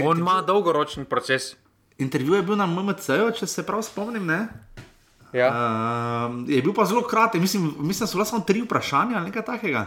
On 0.04 0.20
ima 0.20 0.42
dolgoročen 0.42 1.06
proces. 1.06 1.56
Intervju 1.98 2.34
je 2.34 2.44
bil 2.44 2.56
na 2.56 2.66
MMC, 2.66 3.10
če 3.40 3.48
se 3.48 3.66
prav 3.66 3.82
spomnim. 3.82 4.26
Ne? 4.26 4.48
Ja. 5.34 5.50
Uh, 5.50 6.50
je 6.50 6.62
bil 6.62 6.74
pa 6.74 6.86
zelo 6.86 7.02
kratek, 7.02 7.42
mislim, 7.42 7.74
mislim 7.80 8.06
da 8.06 8.08
so 8.08 8.26
samo 8.26 8.44
tri 8.48 8.62
vprašanja 8.62 9.18
ali 9.18 9.26
nekaj 9.26 9.46
takega. 9.46 9.86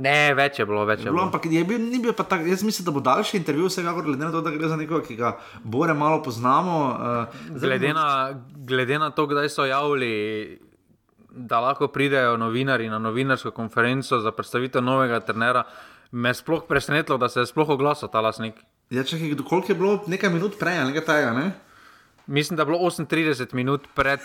Ne, 0.00 0.32
več 0.36 0.58
je 0.60 0.64
bilo, 0.68 0.86
več 0.88 1.02
je 1.04 1.10
bilo. 1.10 1.26
Ampak 1.26 1.44
je 1.52 1.60
bil, 1.68 1.80
ni 1.82 2.00
bil 2.00 2.14
pa 2.16 2.24
tako, 2.24 2.48
jaz 2.48 2.62
mislim, 2.64 2.86
da 2.86 2.94
bo 2.94 3.02
daljši 3.04 3.36
intervju, 3.36 3.68
vsekakor, 3.68 4.06
glede 4.06 4.24
na 4.24 4.32
to, 4.32 4.40
da 4.44 4.52
gre 4.54 4.70
za 4.70 4.78
nekoga, 4.80 5.04
ki 5.04 5.16
ga 5.18 5.34
bore 5.60 5.94
malo 5.94 6.22
poznamo. 6.24 6.76
Uh, 6.88 7.54
glede, 7.60 7.92
na, 7.96 8.06
glede 8.70 8.98
na 9.02 9.10
to, 9.12 9.26
kdaj 9.28 9.50
so 9.52 9.68
javili, 9.68 10.12
da 11.30 11.60
lahko 11.60 11.90
pridejo 11.92 12.38
novinari 12.40 12.88
na 12.88 12.98
novinarsko 12.98 13.52
konferenco 13.56 14.22
za 14.24 14.32
predstavitev 14.32 14.82
novega 14.82 15.20
trenera, 15.20 15.66
me 16.10 16.32
je 16.32 16.40
sploh 16.40 16.64
presenetilo, 16.68 17.18
da 17.20 17.28
se 17.28 17.44
je 17.44 17.50
sploh 17.52 17.68
oglasil 17.76 18.08
ta 18.08 18.24
lasnik. 18.24 18.56
Ja, 18.90 19.04
če 19.06 19.20
je 19.20 19.36
koliko 19.36 19.70
je 19.70 19.78
bilo, 19.78 19.98
nekaj 20.10 20.32
minut 20.32 20.56
prej, 20.58 20.80
nekaj 20.88 21.04
tega, 21.06 21.34
ne? 21.36 21.50
Mislim, 22.26 22.56
da 22.56 22.62
je 22.64 22.72
bilo 22.72 22.78
38 22.78 23.54
minut 23.54 23.86
pred 23.94 24.20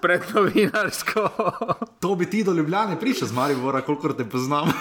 pred 0.00 0.22
novinarsko. 0.34 1.28
to 2.00 2.14
bi 2.14 2.30
ti 2.30 2.44
do 2.44 2.52
Ljubljana 2.52 2.96
prišel, 2.96 3.28
z 3.28 3.32
Marijo, 3.32 3.82
koliko 3.86 4.12
te 4.12 4.24
poznam. 4.24 4.72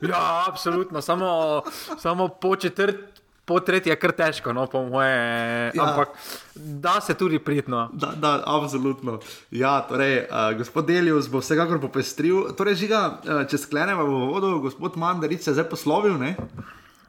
ja, 0.00 0.44
absolutno, 0.48 1.02
samo, 1.02 1.62
samo 1.98 2.28
po 2.28 2.56
četrt. 2.56 2.96
Po 3.46 3.60
tretji 3.60 3.92
je 3.92 3.96
kar 3.96 4.10
težko, 4.10 4.50
no, 4.52 4.64
po 4.66 4.80
moje. 4.82 5.70
Ja. 5.74 5.84
Ampak 5.84 6.08
da 6.54 7.00
se 7.00 7.14
tudi 7.14 7.38
pridno. 7.38 7.90
Da, 7.92 8.10
da, 8.16 8.42
absolutno. 8.46 9.20
Ja, 9.50 9.80
torej, 9.86 10.26
uh, 10.26 10.58
gospod 10.58 10.86
Delius 10.86 11.28
bo 11.30 11.38
vsekakor 11.38 11.78
popestril. 11.80 12.48
Torej, 12.58 12.74
žiga, 12.74 13.20
uh, 13.22 13.44
če 13.46 13.60
sklenemo 13.62 14.02
v 14.02 14.24
vodo, 14.32 14.50
gospod 14.58 14.98
Mandaric 14.98 15.46
se 15.46 15.52
je 15.52 15.60
zdaj 15.60 15.68
poslovil. 15.70 16.18
Ne? 16.18 16.34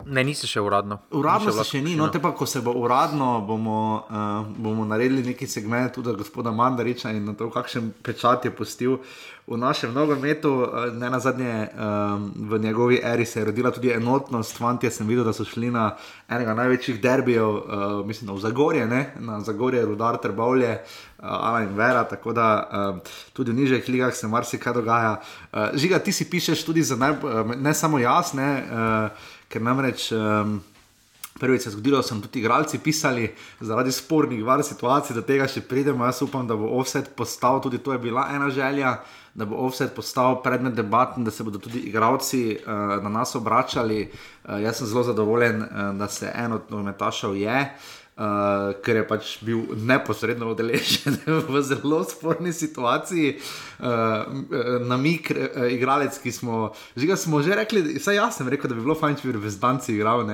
Ne, 0.05 0.21
nisi 0.23 0.45
še 0.45 0.61
uradno. 0.61 0.99
Uradno 1.17 1.51
se 1.51 1.63
še 1.65 1.79
ni, 1.81 1.95
no 1.97 2.05
te 2.13 2.19
pa, 2.21 2.29
ko 2.37 2.45
se 2.45 2.61
bo 2.61 2.75
uradno, 2.77 3.39
bomo, 3.47 3.79
uh, 4.05 4.45
bomo 4.45 4.85
naredili 4.85 5.23
neki 5.31 5.47
segment 5.49 5.95
tudi 5.97 6.13
gospoda 6.19 6.53
Mandariča 6.53 7.15
in 7.17 7.25
na 7.25 7.33
to, 7.33 7.49
kakšen 7.49 7.89
pečat 8.05 8.45
je 8.45 8.51
pustil 8.53 8.99
v 9.47 9.57
našem 9.57 9.95
nogometu. 9.95 10.51
Uh, 10.67 10.91
ne 10.93 11.09
na 11.09 11.17
zadnje, 11.23 11.49
um, 11.73 12.29
v 12.51 12.59
njegovi 12.61 13.01
eri 13.03 13.25
se 13.25 13.41
je 13.41 13.47
rodila 13.49 13.71
tudi 13.73 13.89
enotnost. 13.95 14.59
Fantje 14.61 14.91
sem 14.93 15.09
videl, 15.09 15.25
da 15.25 15.33
so 15.33 15.47
šli 15.47 15.71
na 15.73 15.89
enega 16.29 16.53
največjih 16.53 17.01
derbijev, 17.01 17.49
uh, 17.49 17.97
mislim, 18.05 18.35
v 18.35 18.43
Zagorje, 18.45 18.85
ne? 18.85 19.01
na 19.17 19.41
Zagorje, 19.41 19.81
Rudar, 19.85 20.21
Trbovlje. 20.21 20.77
Uh, 20.77 21.15
Ala 21.17 21.63
in 21.65 21.73
Vera, 21.73 22.03
tako 22.05 22.29
da 22.37 22.69
um, 22.69 22.99
tudi 23.33 23.49
v 23.51 23.57
nižjih 23.63 23.89
ligah 23.89 24.13
se 24.13 24.27
marsikaj 24.29 24.73
dogaja. 24.77 25.15
Uh, 25.49 25.73
žiga, 25.73 25.97
ti 25.97 26.13
si 26.13 26.29
pišeš 26.29 26.61
tudi 26.61 26.83
za 26.85 26.95
naj, 26.95 27.17
uh, 27.25 27.55
ne 27.57 27.73
samo 27.73 27.97
jaz, 27.99 28.35
ne. 28.37 28.51
Uh, 28.69 29.33
ker 29.49 29.61
namreč 29.61 30.11
um, 30.11 30.59
prvič 31.39 31.61
se 31.61 31.69
je 31.69 31.71
zgodilo, 31.71 31.97
da 31.97 32.03
so 32.03 32.15
tudi 32.21 32.39
igralci 32.39 32.79
pisali 32.79 33.29
zaradi 33.59 33.91
spornih 33.91 34.43
var 34.45 34.63
situacij, 34.63 35.15
da 35.15 35.21
tega 35.21 35.47
še 35.47 35.61
pridemo. 35.61 36.05
Jaz 36.05 36.21
upam, 36.25 36.47
da 36.47 36.55
bo 36.55 36.71
offset 36.79 37.11
postal, 37.15 37.61
tudi 37.61 37.77
to 37.77 37.93
je 37.93 37.99
bila 38.01 38.27
ena 38.33 38.49
želja, 38.49 38.97
da 39.37 39.45
bo 39.45 39.59
offset 39.67 39.93
postal 39.95 40.41
predmet 40.43 40.73
debat 40.73 41.17
in 41.17 41.23
da 41.23 41.31
se 41.31 41.43
bodo 41.43 41.59
tudi 41.61 41.85
igralci 41.89 42.57
uh, 42.57 42.97
na 43.03 43.09
nas 43.09 43.35
obračali. 43.35 44.07
Uh, 44.07 44.57
jaz 44.63 44.81
sem 44.81 44.87
zelo 44.87 45.03
zadovoljen, 45.03 45.61
uh, 45.61 45.93
da 45.97 46.07
se 46.07 46.31
en 46.33 46.57
od 46.57 46.71
nogometašev 46.73 47.35
je. 47.35 47.61
Uh, 47.61 48.06
ker 48.81 48.97
je 48.97 49.03
pač 49.05 49.31
bil 49.45 49.61
neposredno 49.85 50.49
udeležen 50.55 51.19
v 51.49 51.61
zelo 51.61 52.01
sporni 52.07 52.53
situaciji, 52.53 53.35
uh, 53.37 54.25
na 54.89 54.97
mik, 54.97 55.29
uh, 55.29 55.67
igralec, 55.69 56.17
ki 56.23 56.33
smo, 56.33 56.71
smo 56.97 57.41
že 57.45 57.59
rekli, 57.61 57.83
vsaj 58.01 58.17
jaz 58.17 58.39
sem 58.41 58.49
rekel, 58.49 58.71
da 58.71 58.77
bi 58.77 58.85
bilo 58.87 58.97
fajn, 58.97 59.19
če 59.21 59.29
bi 59.29 59.45
v 59.45 59.53
Zdanci 59.53 59.93
igral. 59.93 60.25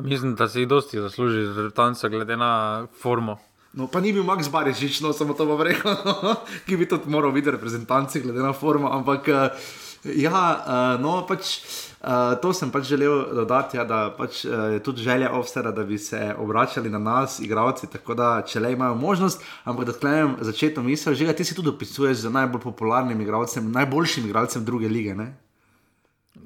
Mislim, 0.00 0.32
da 0.38 0.48
si 0.48 0.64
jih 0.64 0.70
dosti 0.70 1.02
zasluži 1.02 1.44
za 1.52 1.68
Zdanca, 1.68 2.08
glede 2.08 2.40
na 2.40 2.86
formo. 3.02 3.36
No, 3.76 3.86
pa 3.86 4.00
ni 4.00 4.10
bil 4.12 4.24
Max 4.26 4.48
Barišič, 4.50 5.04
no, 5.04 5.12
samo 5.12 5.36
to 5.36 5.44
bom 5.46 5.60
rekel, 5.60 5.92
no, 5.92 6.34
ki 6.66 6.80
bi 6.80 6.88
tudi 6.88 7.12
moral 7.12 7.36
biti 7.36 7.52
reprezentanci, 7.52 8.24
glede 8.24 8.40
na 8.42 8.56
formo. 8.56 8.88
Ampak, 8.88 9.28
uh, 9.28 9.70
ja, 10.08 10.40
uh, 10.56 10.96
no, 11.04 11.20
pač. 11.28 11.60
Uh, 12.00 12.32
to 12.40 12.54
sem 12.56 12.70
pač 12.72 12.86
želel 12.88 13.26
dodati, 13.36 13.76
ja, 13.76 13.84
da 13.84 14.06
pač, 14.16 14.44
uh, 14.48 14.72
je 14.72 14.78
tudi 14.80 15.02
želja 15.04 15.34
Ovstera, 15.36 15.68
da 15.70 15.84
bi 15.84 15.98
se 15.98 16.34
obračali 16.38 16.88
na 16.90 16.98
nas, 16.98 17.40
igravci, 17.44 17.90
tako 17.92 18.14
da 18.16 18.28
če 18.46 18.60
le 18.60 18.72
imajo 18.72 18.94
možnost. 18.94 19.44
Ampak 19.64 19.84
da 19.84 19.92
sklenem 19.92 20.36
začetno 20.40 20.82
misel, 20.82 21.14
že 21.14 21.28
ti 21.36 21.44
si 21.44 21.54
tudi 21.54 21.68
opisuješ 21.68 22.24
za 22.24 22.30
najbolj 22.32 22.62
popularnim 22.62 23.20
igralcem, 23.20 23.68
najboljšim 23.72 24.30
igralcem 24.30 24.64
druge 24.64 24.88
lige. 24.88 25.14
Ne? 25.14 25.34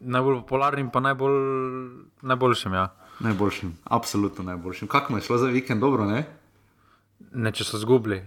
Najbolj 0.00 0.40
popularnim, 0.42 0.90
pa 0.90 1.00
najbolj, 1.00 1.38
najboljšim. 2.23 2.75
Ja. 2.75 2.88
Najboljšim, 3.23 3.76
absolutno 3.84 4.44
najboljšim. 4.44 4.88
Kako 4.88 5.16
je 5.16 5.23
šlo 5.23 5.38
za 5.38 5.46
vikend, 5.54 5.80
dobro? 5.80 6.04
Ne, 6.11 6.26
ne 7.30 7.54
če 7.54 7.64
so 7.64 7.78
zgubili. 7.78 8.25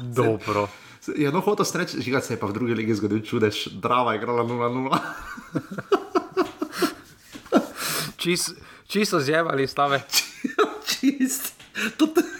dobro. 0.00 0.68
Ja, 1.14 1.30
no, 1.30 1.38
hotel 1.40 1.62
sem 1.62 1.80
reči, 1.80 2.02
že 2.02 2.20
se 2.20 2.34
je 2.34 2.40
pa 2.40 2.50
v 2.50 2.56
drugi 2.56 2.74
legi 2.74 2.94
zgodil 2.98 3.22
čudež, 3.22 3.78
drava 3.78 4.12
je 4.12 4.18
igrala 4.18 4.42
0-0. 4.42 4.90
Čisto 8.88 9.20
zjevali 9.20 9.66
stave. 9.66 10.02
Čist. 10.90 11.54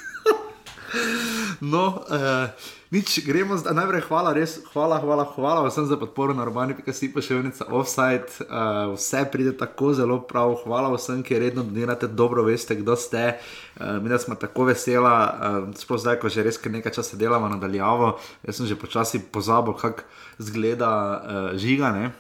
No, 1.61 2.05
uh, 2.09 2.49
nič, 2.91 3.21
gremo 3.27 3.57
zdaj. 3.57 3.75
Najprej 3.75 4.03
hvala, 4.09 4.33
res 4.37 4.59
hvala, 4.73 4.99
hvala, 5.03 5.25
hvala 5.35 5.65
vsem 5.67 5.87
za 5.87 5.97
podporo 5.97 6.35
na 6.35 6.45
urbani, 6.47 6.77
ki 6.77 6.93
si 6.95 7.09
pa 7.13 7.25
še 7.25 7.39
vedno 7.39 7.51
offside. 7.75 8.29
Uh, 8.47 8.95
vse 8.95 9.25
pride 9.33 9.55
tako 9.59 9.95
zelo 9.97 10.21
prav. 10.23 10.59
Hvala 10.65 10.93
vsem, 10.95 11.25
ki 11.27 11.41
redno 11.41 11.65
donirate, 11.67 12.07
dobro 12.07 12.47
veste, 12.47 12.77
kdo 12.79 12.99
ste. 12.99 13.39
Uh, 13.81 13.99
mi 14.03 14.11
smo 14.19 14.39
tako 14.39 14.69
vesela, 14.71 15.15
uh, 15.17 15.73
sploh 15.79 16.01
zdaj, 16.01 16.21
ko 16.21 16.31
že 16.31 16.47
res 16.47 16.61
nekaj 16.61 16.99
časa 16.99 17.17
delamo 17.17 17.49
nadaljavo. 17.51 18.19
Jaz 18.47 18.61
sem 18.61 18.71
že 18.71 18.79
počasi 18.79 19.23
pozabil, 19.23 19.75
kako 19.75 20.07
izgleda 20.39 20.91
uh, 20.93 21.51
žiga. 21.57 22.13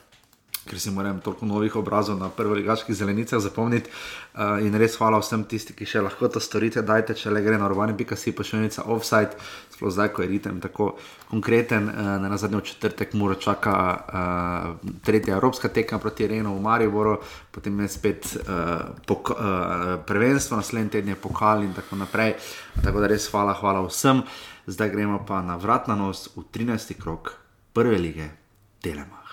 Ker 0.67 0.81
si 0.83 0.91
moram 0.91 1.21
toliko 1.25 1.47
novih 1.47 1.77
obrazov 1.77 2.19
na 2.19 2.29
prvoligaških 2.29 2.95
zelenicah 2.95 3.41
zapomniti. 3.41 3.91
Uh, 4.35 4.59
in 4.67 4.75
res 4.75 4.97
hvala 4.99 5.21
vsem 5.23 5.45
tistim, 5.49 5.77
ki 5.79 5.87
še 5.87 6.03
lahko 6.03 6.29
to 6.29 6.43
storite. 6.43 6.83
Dajte, 6.83 7.15
če 7.15 7.31
le 7.31 7.43
gre 7.45 7.59
na 7.59 7.69
urbani.si 7.71 8.35
pošiljnica 8.37 8.87
offside, 8.93 9.39
sploh 9.77 9.95
zdaj, 9.95 10.11
ko 10.17 10.25
je 10.25 10.29
ritem 10.33 10.59
tako 10.65 10.89
konkreten. 11.31 11.89
Uh, 11.89 12.17
na 12.23 12.37
zadnji 12.37 12.65
četrtek 12.73 13.15
mora 13.15 13.39
čaka 13.39 13.77
uh, 13.77 14.91
tretja 15.07 15.37
evropska 15.39 15.69
tekma 15.69 16.01
proti 16.03 16.27
Renu 16.27 16.57
v 16.57 16.65
Mariboru, 16.67 17.17
potem 17.55 17.81
je 17.87 17.89
spet 17.95 18.29
uh, 18.35 18.91
pok, 19.07 19.31
uh, 19.31 19.97
prvenstvo, 20.07 20.59
naslednji 20.59 20.99
teden 20.99 21.15
je 21.15 21.21
pokal 21.21 21.63
in 21.63 21.73
tako 21.75 22.03
naprej. 22.03 22.37
Tako 22.83 23.01
da 23.01 23.15
res 23.15 23.31
hvala, 23.31 23.55
hvala 23.57 23.87
vsem. 23.87 24.27
zdaj 24.67 24.91
gremo 24.91 25.25
pa 25.27 25.43
na 25.43 25.57
vrat 25.57 25.89
na 25.89 25.95
nos 25.95 26.29
v 26.37 26.43
13. 26.51 26.99
krok 26.99 27.39
prve 27.73 27.99
lige 27.99 28.31
Telemach. 28.83 29.26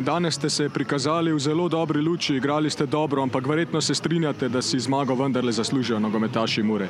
Danes 0.00 0.34
ste 0.34 0.50
se 0.50 0.68
prikazali 0.68 1.32
v 1.32 1.38
zelo 1.38 1.68
dobri 1.68 2.00
luči, 2.00 2.36
igrali 2.36 2.70
ste 2.70 2.86
dobro, 2.86 3.22
ampak 3.22 3.46
verjetno 3.46 3.80
se 3.80 3.94
strinjate, 3.94 4.48
da 4.48 4.62
si 4.62 4.80
zmago 4.80 5.14
vendarle 5.14 5.52
zaslužijo 5.52 5.98
nogometaši 6.00 6.62
Mure. 6.62 6.88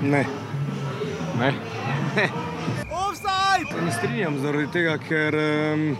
Ne. 0.00 0.26
Ne? 1.38 1.54
Se 3.72 3.80
ne 3.84 3.92
strinjam 3.92 4.38
zaradi 4.38 4.66
tega, 4.72 4.98
ker 4.98 5.34
um, 5.34 5.96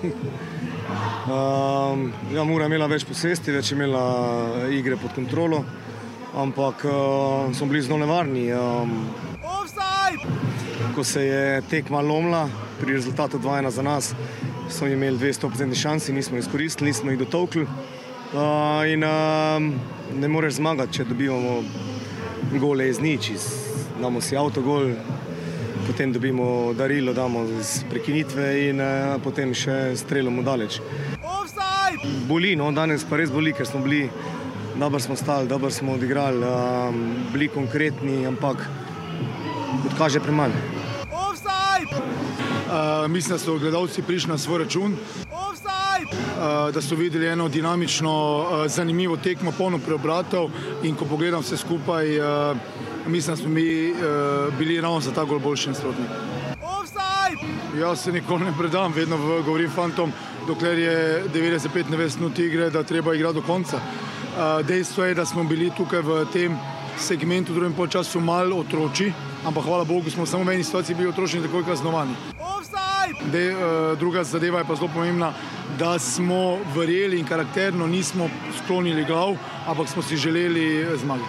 um, 1.33 2.13
ja, 2.37 2.45
Mura 2.45 2.65
je 2.65 2.69
imela 2.75 2.87
več 2.87 3.09
posesti, 3.09 3.57
več 3.57 3.73
je 3.73 3.77
imela 3.79 4.05
eh, 4.67 4.77
igre 4.77 5.01
pod 5.01 5.15
kontrolo, 5.17 5.65
ampak 6.37 6.85
uh, 6.85 7.49
smo 7.57 7.67
bili 7.73 7.81
zelo 7.83 7.99
nevarni. 8.05 8.51
Um, 8.53 8.99
ko 10.95 11.05
se 11.05 11.25
je 11.25 11.63
tekma 11.71 12.03
lomila 12.05 12.49
pri 12.81 12.93
rezultatu 12.93 13.39
2-1 13.39 13.71
za 13.71 13.83
nas, 13.83 14.15
smo 14.73 14.87
imeli 14.87 15.19
200% 15.19 15.75
šansi, 15.75 16.13
nismo 16.13 16.39
izkoristili, 16.39 16.91
nismo 16.91 17.11
jih 17.11 17.19
dotovkli. 17.19 17.63
Uh, 17.63 18.93
in 18.93 19.05
um, 19.05 19.75
ne 20.21 20.29
moreš 20.29 20.55
zmagati, 20.55 20.93
če 20.93 21.05
dobivamo 21.05 21.63
gole 22.61 22.89
iz 22.89 23.01
nič, 23.01 23.31
iz, 23.31 23.45
damo 24.01 24.21
si 24.21 24.37
avtogol, 24.37 24.95
potem 25.87 26.13
dobimo 26.13 26.73
darilo, 26.73 27.13
damo 27.13 27.45
iz 27.61 27.83
prekinitve 27.91 28.47
in 28.71 28.81
uh, 28.81 29.19
potem 29.25 29.53
še 29.55 29.93
streljamo 29.97 30.43
daleč. 30.43 30.81
Boli, 32.29 32.57
no, 32.57 32.73
danes 32.73 33.05
pa 33.05 33.21
res 33.21 33.31
boli, 33.31 33.53
ker 33.53 33.69
smo 33.69 33.83
bili, 33.85 34.07
dobro 34.81 35.01
smo 35.01 35.17
stali, 35.17 35.49
dobro 35.49 35.71
smo 35.71 35.99
odigrali, 35.99 36.41
um, 36.49 37.03
bili 37.33 37.53
konkretni, 37.53 38.23
ampak 38.27 38.65
kot 39.83 39.99
kaže 39.99 40.25
premalo. 40.25 40.82
Uh, 42.73 43.11
mislim, 43.11 43.35
da 43.37 43.39
so 43.39 43.59
gledalci 43.59 44.03
prišli 44.03 44.31
na 44.31 44.39
svoj 44.39 44.59
račun, 44.59 44.93
uh, 44.93 46.75
da 46.75 46.83
so 46.83 46.95
videli 46.95 47.27
eno 47.27 47.49
dinamično, 47.49 48.39
uh, 48.39 48.67
zanimivo 48.67 49.17
tekmo, 49.17 49.53
polno 49.59 49.79
preobratov 49.79 50.51
in 50.83 50.95
ko 50.97 51.05
pogledam 51.05 51.41
vse 51.41 51.57
skupaj, 51.57 52.21
uh, 52.21 52.57
mislim, 53.07 53.37
da 53.37 53.43
smo 53.43 53.49
mi 53.49 53.91
uh, 53.91 53.99
bili 54.59 54.81
ravno 54.81 55.01
za 55.01 55.13
ta 55.13 55.25
gol 55.25 55.39
boljši 55.39 55.69
nasprotnik. 55.69 56.09
Jaz 57.81 58.01
se 58.01 58.13
nikoli 58.13 58.45
ne 58.45 58.55
predam, 58.59 58.93
vedno 58.93 59.17
v, 59.17 59.43
govorim 59.43 59.71
fantom, 59.71 60.13
dokler 60.47 60.79
je 60.79 61.25
95-90 61.35 62.19
minut 62.19 62.39
igre, 62.39 62.71
da 62.71 62.83
treba 62.83 63.15
igrati 63.15 63.35
do 63.35 63.43
konca. 63.43 63.77
Uh, 63.77 64.67
dejstvo 64.67 65.05
je, 65.05 65.15
da 65.15 65.27
smo 65.27 65.45
bili 65.45 65.71
tukaj 65.77 66.01
v 66.01 66.25
tem 66.33 66.57
segmentu 66.99 67.53
v 67.53 67.55
drugem 67.55 67.77
polčasu 67.77 68.21
malo 68.21 68.57
otroči, 68.57 69.13
ampak 69.45 69.65
hvala 69.65 69.85
Bogu 69.85 70.11
smo 70.11 70.27
samo 70.27 70.45
v 70.45 70.55
eni 70.55 70.65
situaciji 70.65 70.97
bili 70.97 71.09
otroci 71.09 71.37
in 71.37 71.43
takoj 71.43 71.65
kaznovani. 71.65 72.17
De, 73.33 73.51
uh, 73.51 73.99
druga 73.99 74.25
zadeva 74.25 74.59
je 74.59 74.65
pa 74.65 74.75
zelo 74.75 74.91
pomembna, 74.95 75.33
da 75.79 75.99
smo 75.99 76.59
verjeli 76.77 77.19
in 77.19 77.27
karakterno 77.27 77.87
nismo 77.87 78.29
sklonili 78.59 79.05
glav, 79.05 79.37
ampak 79.67 79.89
smo 79.89 80.03
si 80.03 80.17
želeli 80.17 80.87
zmage. 80.97 81.25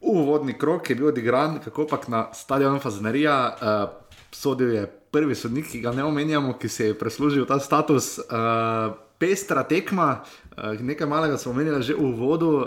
Uvodni 0.00 0.58
krok 0.58 0.90
je 0.90 0.96
bil 0.96 1.06
odigran, 1.06 1.58
kako 1.64 1.86
pa 1.86 1.98
na 2.08 2.34
stadionu 2.34 2.78
Fazenerija. 2.78 3.56
Uh, 3.60 3.90
sodil 4.30 4.72
je 4.74 4.86
prvi 4.86 5.34
sodnik, 5.34 5.70
ki 5.70 5.80
ga 5.80 5.92
ne 5.92 6.04
omenjamo, 6.04 6.58
ki 6.58 6.68
se 6.68 6.86
je 6.86 6.98
preslužil 6.98 7.46
ta 7.46 7.60
status. 7.60 8.18
Uh, 8.18 8.94
pestra 9.18 9.62
tekma, 9.62 10.24
uh, 10.56 10.80
nekaj 10.80 11.06
malega 11.06 11.38
smo 11.38 11.52
omenili 11.52 11.82
že 11.82 11.94
v 11.94 12.04
uvodu. 12.12 12.50
Uh, 12.50 12.64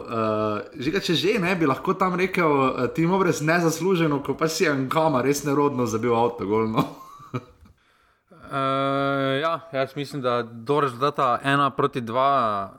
že, 0.76 0.92
če 1.02 1.14
že 1.14 1.40
ne 1.40 1.56
bi 1.56 1.66
lahko 1.66 1.94
tam 1.94 2.16
rekel, 2.16 2.50
uh, 2.50 2.88
ti 2.94 3.06
mu 3.06 3.20
brez 3.20 3.42
nezasluženo, 3.42 4.24
ko 4.24 4.34
pa 4.34 4.48
si 4.48 4.66
en 4.66 4.90
kama 4.90 5.22
res 5.22 5.44
nerodno 5.44 5.86
zabil 5.86 6.16
avto. 6.16 6.46
Golno. 6.46 6.86
Uh, 8.46 9.42
ja, 9.42 9.60
jaz 9.74 9.96
mislim, 9.96 10.22
da 10.22 10.42
do 10.44 10.80
rezultata 10.80 11.40
ena 11.44 11.70
proti 11.70 12.02
dva 12.02 12.74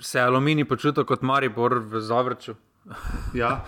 se 0.00 0.18
je 0.18 0.24
aluminij 0.24 0.64
počutil 0.64 1.04
kot 1.04 1.22
Maribor 1.22 1.78
v 1.78 2.00
Zavrču. 2.00 2.54
Ja. 3.32 3.64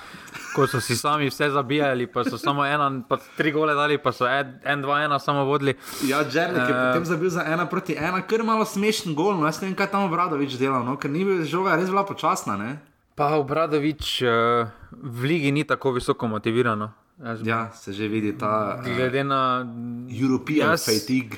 Ko 0.53 0.67
so 0.67 0.81
si 0.81 0.97
sami 0.97 1.29
vse 1.29 1.51
zabijali, 1.51 2.07
pa 2.07 2.25
so 2.25 2.35
samo 2.37 2.65
ena, 2.65 2.89
pa 3.03 3.17
tri 3.37 3.51
gole 3.51 3.75
dali, 3.75 3.99
pa 3.99 4.11
so 4.11 4.27
en, 4.27 4.59
en 4.65 4.83
dva, 4.83 5.01
ena 5.01 5.19
samo 5.19 5.45
vodili. 5.45 5.75
Ja, 6.03 6.25
Džernik 6.25 6.59
je 6.59 6.75
Eh. 6.75 6.83
potem 6.87 7.05
zabil 7.05 7.31
za 7.31 7.45
ena 7.45 7.67
proti 7.67 7.95
ena, 7.95 8.21
kar 8.21 8.43
malo 8.43 8.65
smešen 8.65 9.15
gol. 9.15 9.35
No, 9.35 9.47
jaz 9.47 9.61
ne 9.61 9.69
vem, 9.69 9.77
kaj 9.77 9.87
tam 9.89 10.11
Vradovič 10.11 10.57
delal, 10.57 10.83
no, 10.83 10.97
ker 10.97 11.11
ni 11.11 11.25
bil 11.25 11.45
žoga 11.45 11.77
res 11.77 11.87
bila 11.87 12.03
počasna. 12.03 12.57
Ne? 12.57 12.81
Pa 13.15 13.37
Obradovič 13.37 14.23
uh, 14.23 14.67
v 14.93 15.21
ligi 15.23 15.53
ni 15.53 15.65
tako 15.65 15.93
visoko 15.93 16.27
motiviran. 16.27 16.79
no. 16.79 16.89
Jaz- 17.19 17.45
Ja, 17.45 17.71
se 17.71 17.93
že 17.93 18.09
vidi 18.09 18.33
ta 18.33 18.75
uh, 18.75 18.85
Glede 18.87 19.23
na. 19.23 19.63
European 20.11 20.71
Jaz- 20.71 20.89
fatigue. 20.89 21.37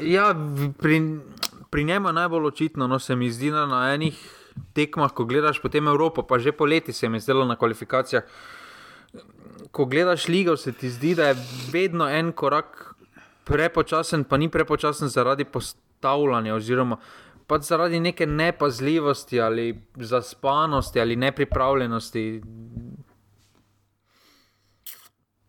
Ja, 0.00 0.32
pri, 0.74 1.20
pri 1.70 1.84
njemu 1.84 2.08
je 2.08 2.12
najbolj 2.14 2.44
očitno, 2.46 2.86
no 2.86 2.98
se 2.98 3.14
mi 3.14 3.30
zdi, 3.30 3.50
na 3.50 3.92
enih 3.92 4.16
tekmah, 4.72 5.12
ko 5.12 5.24
gledaš 5.24 5.60
potem 5.62 5.88
Evropo, 5.88 6.22
pa 6.22 6.38
že 6.38 6.52
poleti 6.52 6.92
se 6.92 7.08
mi 7.08 7.16
je 7.16 7.20
zdelo 7.20 7.44
na 7.44 7.56
kvalifikacijah. 7.56 8.22
Ko 9.70 9.84
gledaš 9.84 10.28
ligo, 10.28 10.56
se 10.56 10.72
ti 10.72 10.90
zdi, 10.90 11.14
da 11.14 11.28
je 11.28 11.36
vedno 11.72 12.08
en 12.08 12.32
korak 12.32 12.94
prepočasen, 13.44 14.24
pa 14.24 14.36
ni 14.36 14.48
prepočasen 14.48 15.08
zaradi 15.08 15.44
postavljanja, 15.44 16.54
oziroma 16.54 16.96
pač 17.46 17.62
zaradi 17.62 18.00
neke 18.00 18.26
nepazljivosti 18.26 19.40
ali 19.40 19.66
zaspanosti 19.96 21.00
ali 21.00 21.16
nepripravljenosti. 21.16 22.42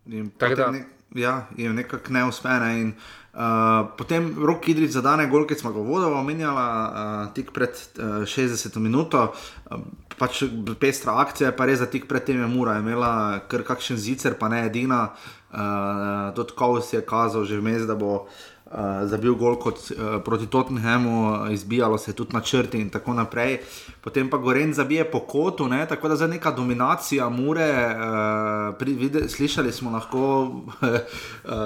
In 0.06 0.30
Tako 0.30 0.56
da- 0.56 0.72
ne- 0.72 0.86
Ja, 1.16 1.48
jim 1.58 1.76
nekako 1.76 2.13
ne 2.13 2.26
uspe. 2.26 2.50
Ne? 2.50 2.82
In, 2.82 2.94
uh, 3.34 3.89
potem 3.98 4.32
rok 4.46 4.67
Idrič 4.67 4.96
za 4.96 5.02
dane 5.02 5.28
gol, 5.28 5.48
ki 5.50 5.58
smo 5.60 5.74
ga 5.74 5.82
vodili, 5.82 6.13
omenjala 6.13 6.67
uh, 6.69 7.34
tik 7.36 7.52
pred 7.54 7.76
uh, 8.00 8.24
60 8.30 8.80
minuto. 8.80 9.34
Uh, 9.69 9.84
pač 10.17 10.43
pestra 10.80 11.17
akcija, 11.19 11.52
pa 11.58 11.65
res 11.65 11.82
za 11.82 11.89
tik 11.89 12.08
pred 12.08 12.24
tem 12.26 12.39
je 12.39 12.48
Mura 12.48 12.78
imela 12.80 13.41
kar 13.50 13.65
kakšen 13.65 13.98
zicer, 13.98 14.38
pa 14.39 14.50
ne 14.50 14.65
edina. 14.67 15.08
Uh, 15.54 16.34
tudi 16.34 16.56
Kovs 16.58 16.93
je 16.93 17.02
kazal 17.06 17.46
že 17.46 17.62
vmes, 17.62 17.86
da 17.89 17.98
bo. 17.98 18.24
Uh, 18.24 18.53
zabil 19.05 19.36
gol 19.38 19.57
kot 19.62 19.77
uh, 19.91 20.17
proti 20.25 20.47
Tottenhamu, 20.47 21.45
izbijalo 21.53 21.97
se 21.97 22.13
tudi 22.13 22.33
na 22.33 22.41
črti 22.41 22.81
in 22.81 22.89
tako 22.89 23.13
naprej. 23.13 23.59
Potem 24.01 24.29
pa 24.29 24.38
Goren 24.38 24.73
zabije 24.73 25.05
po 25.12 25.19
kotu, 25.19 25.67
ne? 25.67 25.86
tako 25.88 26.09
da 26.09 26.15
zdaj 26.15 26.27
neka 26.27 26.51
dominacija 26.51 27.29
Mure. 27.29 27.69
Uh, 27.69 28.75
pri, 28.79 28.93
vide, 28.93 29.29
slišali 29.29 29.71
smo 29.71 29.91
lahko 29.91 30.41
uh, 30.41 30.89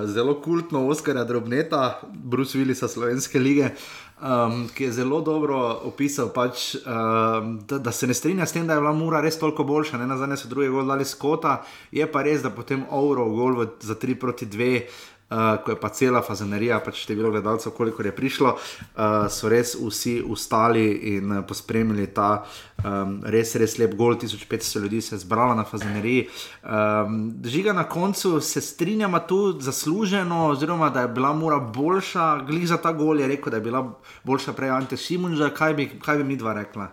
zelo 0.13 0.41
kultno 0.41 0.87
Oskarja 0.87 1.23
Drobneta, 1.23 2.01
Bruce 2.13 2.57
Willisa 2.57 2.87
Slovenske 2.87 3.39
lige. 3.39 3.69
Um, 4.17 4.65
ki 4.73 4.83
je 4.83 4.91
zelo 4.91 5.19
dobro 5.21 5.57
opisal, 5.85 6.31
pač, 6.33 6.75
um, 6.75 7.59
da, 7.69 7.77
da 7.77 7.91
se 7.91 8.07
ne 8.07 8.13
strinja 8.17 8.45
s 8.45 8.55
tem, 8.55 8.65
da 8.67 8.73
je 8.73 8.81
bila 8.81 8.93
Mura 8.93 9.21
res 9.21 9.37
toliko 9.37 9.63
boljša. 9.63 9.97
Ne 10.01 10.07
na 10.07 10.17
zadnje 10.17 10.39
so 10.41 10.49
druge 10.49 10.71
gol 10.73 10.89
dali 10.89 11.05
skota, 11.05 11.59
je 11.91 12.07
pa 12.11 12.23
res, 12.25 12.41
da 12.41 12.49
potem 12.49 12.81
Ouro 12.89 13.27
gol 13.29 13.59
v, 13.59 13.67
za 13.79 13.93
3 13.93 14.17
proti 14.17 14.49
2. 14.49 14.71
Uh, 14.81 15.16
ko 15.63 15.71
je 15.71 15.79
pa 15.79 15.89
cela 15.89 16.21
fazenerija, 16.23 16.79
pač 16.79 17.01
število 17.03 17.31
gledalcev, 17.31 17.73
koliko 17.75 18.03
je 18.03 18.15
prišlo, 18.15 18.53
uh, 18.55 19.27
so 19.29 19.49
res 19.51 19.75
vsi 19.75 20.21
ustali 20.23 20.85
in 21.15 21.31
uh, 21.31 21.41
pospremili 21.47 22.07
ta 22.15 22.45
um, 22.85 23.17
res, 23.27 23.55
res 23.59 23.77
lep 23.79 23.95
gol. 23.99 24.15
1500 24.15 24.83
ljudi 24.85 25.01
se 25.01 25.15
je 25.15 25.19
zbralo 25.25 25.55
na 25.55 25.65
fazeneriji. 25.67 26.27
Um, 26.63 27.33
žiga 27.43 27.73
na 27.73 27.83
koncu 27.83 28.39
se 28.41 28.61
strinjama 28.61 29.19
tu 29.19 29.57
zasluženo, 29.59 30.47
oziroma 30.47 30.89
da 30.89 31.01
je 31.03 31.07
bila 31.07 31.33
mora 31.33 31.59
boljša, 31.59 32.45
glih 32.47 32.67
za 32.67 32.77
ta 32.77 32.91
gol 32.91 33.19
je 33.19 33.27
rekel, 33.27 33.51
da 33.51 33.57
je 33.57 33.67
bila 33.67 33.83
boljša 34.23 34.53
prej 34.53 34.69
Ante 34.69 34.97
Šimunža. 34.97 35.49
Kaj 35.49 35.73
bi, 35.73 35.89
kaj 35.99 36.17
bi 36.17 36.23
mi 36.23 36.39
dva 36.39 36.53
rekla? 36.53 36.87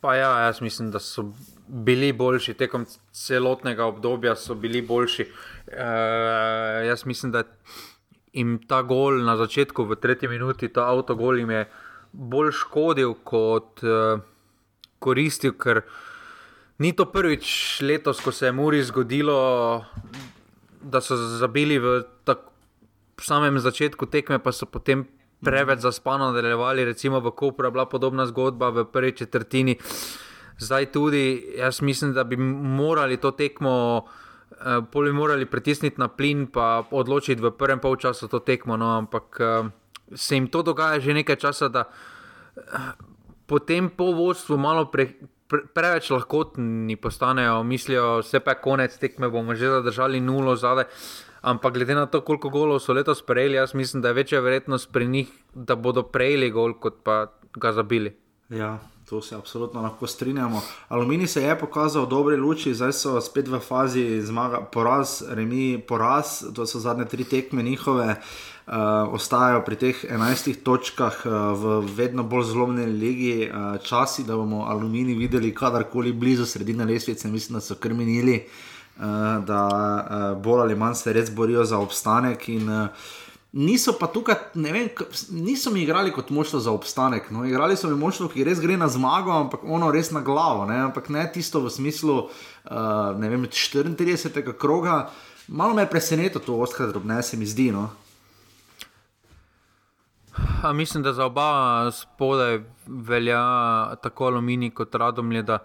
Pa 0.00 0.14
ja, 0.14 0.38
jaz 0.38 0.60
mislim, 0.60 0.90
da 0.90 0.98
so 0.98 1.24
bili 1.68 2.12
boljši 2.12 2.54
tekom 2.54 2.86
celotnega 3.12 3.84
obdobja, 3.84 4.36
so 4.36 4.54
bili 4.54 4.82
boljši. 4.82 5.26
E, 5.72 6.86
jaz 6.86 7.06
mislim, 7.06 7.32
da 7.32 7.42
jim 8.32 8.58
ta 8.68 8.82
gol 8.82 9.22
na 9.24 9.36
začetku, 9.36 9.84
v 9.84 9.96
tretji 9.96 10.28
minuti, 10.28 10.68
ta 10.68 10.88
avtogol 10.92 11.38
jim 11.38 11.50
je 11.50 11.64
bolj 12.12 12.52
škodil 12.62 13.14
kot 13.24 13.82
e, 13.84 14.18
koristil, 14.98 15.54
ker 15.58 15.82
ni 16.78 16.92
to 16.92 17.08
prvič 17.10 17.80
letos, 17.82 18.20
ko 18.20 18.32
se 18.32 18.46
je 18.46 18.52
Muri 18.52 18.82
zgodilo, 18.82 19.84
da 20.82 21.00
so 21.00 21.16
zabili 21.16 21.78
v 21.78 22.02
tak, 22.24 22.46
samem 23.20 23.58
začetku 23.58 24.06
tekme, 24.06 24.38
pa 24.38 24.54
so 24.54 24.66
potem 24.66 25.06
preveč 25.44 25.82
zaspano 25.82 26.30
nadaljevali. 26.30 26.84
Recimo 26.84 27.20
v 27.20 27.30
Kopru 27.34 27.66
je 27.66 27.74
bila 27.74 27.86
podobna 27.86 28.26
zgodba 28.26 28.70
v 28.70 28.86
prvi 28.86 29.12
četrtini. 29.12 29.78
Zdaj 30.58 30.92
tudi, 30.92 31.54
jaz 31.58 31.82
mislim, 31.82 32.12
da 32.12 32.24
bi 32.24 32.36
morali 32.36 33.16
to 33.16 33.30
tekmo, 33.30 34.06
eh, 34.58 34.80
pol 34.92 35.04
bi 35.04 35.12
morali 35.12 35.46
pritisniti 35.46 36.00
na 36.00 36.08
plin, 36.08 36.46
pa 36.46 36.84
odločiti 36.90 37.42
v 37.42 37.50
prvem 37.50 37.80
polčasu 37.80 38.28
to 38.28 38.40
tekmo. 38.40 38.76
No, 38.76 38.98
ampak 38.98 39.26
eh, 39.40 39.70
se 40.14 40.34
jim 40.34 40.48
to 40.48 40.62
dogaja 40.62 41.00
že 41.00 41.14
nekaj 41.14 41.36
časa, 41.36 41.68
da 41.68 41.88
potem 43.46 43.88
po 43.88 44.12
vodstvu 44.12 44.58
malo 44.58 44.90
pre, 44.92 45.16
pre, 45.48 45.64
preveč 45.72 46.10
lahkotni 46.10 46.96
postanejo, 47.00 47.62
mislijo, 47.64 48.20
vse 48.20 48.40
pa 48.44 48.56
je 48.56 48.62
konec 48.62 48.98
tekme, 48.98 49.32
bomo 49.32 49.54
že 49.54 49.72
zadržali 49.80 50.20
nulo 50.20 50.56
zadaj. 50.56 50.90
Ampak 51.42 51.74
glede 51.74 51.94
na 51.94 52.06
to, 52.10 52.20
koliko 52.26 52.50
golov 52.50 52.82
so 52.82 52.92
letos 52.92 53.22
prejeli, 53.22 53.56
jaz 53.56 53.74
mislim, 53.74 54.02
da 54.02 54.10
je 54.10 54.18
večja 54.20 54.40
verjetnost 54.40 54.92
pri 54.92 55.06
njih, 55.06 55.28
da 55.54 55.76
bodo 55.76 56.02
prejeli 56.02 56.50
gol, 56.50 56.74
kot 56.74 57.00
pa 57.06 57.30
ga 57.54 57.72
zabili. 57.72 58.12
Ja, 58.48 58.78
to 59.08 59.22
se 59.22 59.34
absolutno 59.34 59.82
lahko 59.82 60.06
strinjamo. 60.06 60.62
Aluminij 60.88 61.26
se 61.26 61.42
je 61.42 61.58
pokazal 61.58 62.04
v 62.04 62.08
dobri 62.08 62.36
luči, 62.36 62.72
zdaj 62.74 62.92
so 62.92 63.20
spet 63.20 63.48
v 63.48 63.60
fazi 63.60 64.22
zmaga, 64.24 64.62
poraz, 64.72 65.20
remi, 65.28 65.76
poraz, 65.88 66.40
to 66.56 66.66
so 66.66 66.80
zadnje 66.80 67.04
tri 67.04 67.24
tekme 67.24 67.62
njihove. 67.62 68.16
Uh, 68.68 68.74
ostajajo 69.16 69.62
pri 69.64 69.76
teh 69.76 70.04
11 70.04 70.62
točkah 70.64 71.20
uh, 71.24 71.32
v 71.60 71.78
vedno 71.96 72.24
bolj 72.24 72.44
zlomni 72.52 72.86
legi, 72.86 73.48
uh, 73.48 73.76
časi, 73.84 74.24
da 74.24 74.36
bomo 74.36 74.64
aluminij 74.68 75.16
videli 75.16 75.54
kadarkoli 75.54 76.12
blizu 76.12 76.46
sredine 76.46 76.84
lesvice, 76.84 77.28
mislim, 77.28 77.56
da 77.56 77.60
so 77.60 77.74
krminili, 77.74 78.44
uh, 78.96 79.04
da 79.44 79.62
uh, 79.68 80.42
bolj 80.42 80.60
ali 80.60 80.76
manj 80.76 80.94
se 80.94 81.12
res 81.12 81.32
borijo 81.32 81.64
za 81.64 81.78
obstanek. 81.78 82.48
In, 82.48 82.68
uh, 82.68 82.88
Niso 83.52 83.94
pa 83.96 84.06
tukaj, 84.12 84.34
ne 84.54 84.72
vem, 84.72 84.88
niso 85.30 85.70
mi 85.70 85.82
igrali 85.82 86.12
kot 86.12 86.30
moštvo 86.30 86.60
za 86.60 86.72
obstanek. 86.72 87.30
No, 87.30 87.46
igrali 87.48 87.76
so 87.76 87.88
mi 87.88 87.96
moštvo, 87.96 88.28
ki 88.28 88.44
res 88.44 88.60
gre 88.60 88.76
na 88.76 88.88
zmago, 88.92 89.32
ampak 89.32 89.64
ono 89.64 89.88
res 89.90 90.10
na 90.12 90.20
glavo. 90.20 90.66
Ne, 90.68 90.76
ampak 90.84 91.08
ne 91.08 91.24
tisto 91.32 91.62
v 91.64 91.72
smislu 91.72 92.16
uh, 92.18 93.16
vem, 93.16 93.46
34. 93.48 94.52
kroga. 94.52 95.08
Malo 95.48 95.74
me 95.74 95.82
je 95.82 95.90
presenetilo 95.90 96.44
to, 96.44 96.58
ostkrat 96.60 96.92
drobne 96.92 97.22
se 97.22 97.36
mi 97.36 97.46
zdi. 97.46 97.70
No. 97.72 97.88
A 100.62 100.72
mislim, 100.72 101.02
da 101.02 101.12
za 101.12 101.24
oba 101.24 101.90
spodaj 101.90 102.60
velja 102.86 103.96
tako 104.02 104.26
aluminij 104.26 104.70
kot 104.70 104.94
radomlje, 104.94 105.42
da 105.42 105.58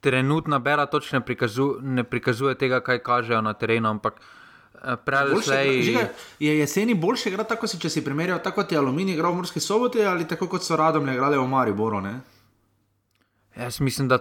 trenutna 0.00 0.58
bera 0.58 0.86
točno 0.86 1.18
ne, 1.18 1.24
prikazu, 1.24 1.74
ne 1.82 2.04
prikazuje 2.04 2.54
tega, 2.54 2.80
kaj 2.80 3.02
kažejo 3.04 3.44
na 3.44 3.52
terenu. 3.52 3.88
Ampak 3.88 4.14
uh, 4.14 4.37
Eh, 4.84 5.42
Slej... 5.42 5.96
Je 6.38 6.58
jeseni 6.58 6.94
boljše 6.94 7.28
igrati 7.28 7.48
tako, 7.48 7.66
če 7.66 7.90
si 7.90 8.04
primerjal 8.04 8.38
tako 8.42 8.62
kot 8.62 8.72
je 8.72 8.78
Aluminij 8.78 9.14
igral 9.14 9.32
v 9.32 9.36
Murski 9.42 9.60
soboti 9.60 10.04
ali 10.04 10.28
tako 10.28 10.46
kot 10.46 10.62
so 10.62 10.76
Radomlje 10.76 11.14
igrali 11.14 11.38
v 11.38 11.46
Mariboru? 11.48 12.00
Ne? 12.00 12.20
Jaz 13.56 13.80
mislim, 13.80 14.08
da 14.08 14.18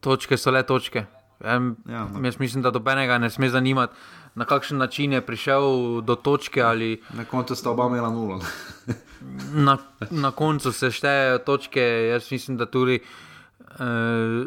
točke 0.00 0.36
so 0.36 0.50
le 0.50 0.62
točke. 0.62 1.06
Jaz, 1.44 1.62
ja, 1.88 2.04
no. 2.04 2.24
jaz 2.24 2.38
mislim, 2.38 2.62
da 2.62 2.70
dobenega 2.70 3.18
ne 3.18 3.30
sme 3.30 3.50
zanimati, 3.50 3.94
na 4.34 4.44
kakšen 4.44 4.78
način 4.78 5.12
je 5.12 5.26
prišel 5.26 6.00
do 6.00 6.14
točke. 6.14 6.62
Ali... 6.62 7.02
Na 7.14 7.24
koncu 7.24 7.54
sta 7.54 7.70
oba 7.70 7.86
imela 7.86 8.10
nulo. 8.10 8.40
na, 9.66 9.78
na 10.10 10.30
koncu 10.30 10.72
se 10.72 10.90
štejejo 10.90 11.38
točke. 11.38 11.82
Jaz 12.12 12.30
mislim, 12.30 12.56
da 12.56 12.66
tudi, 12.66 13.00
eh, 13.58 13.74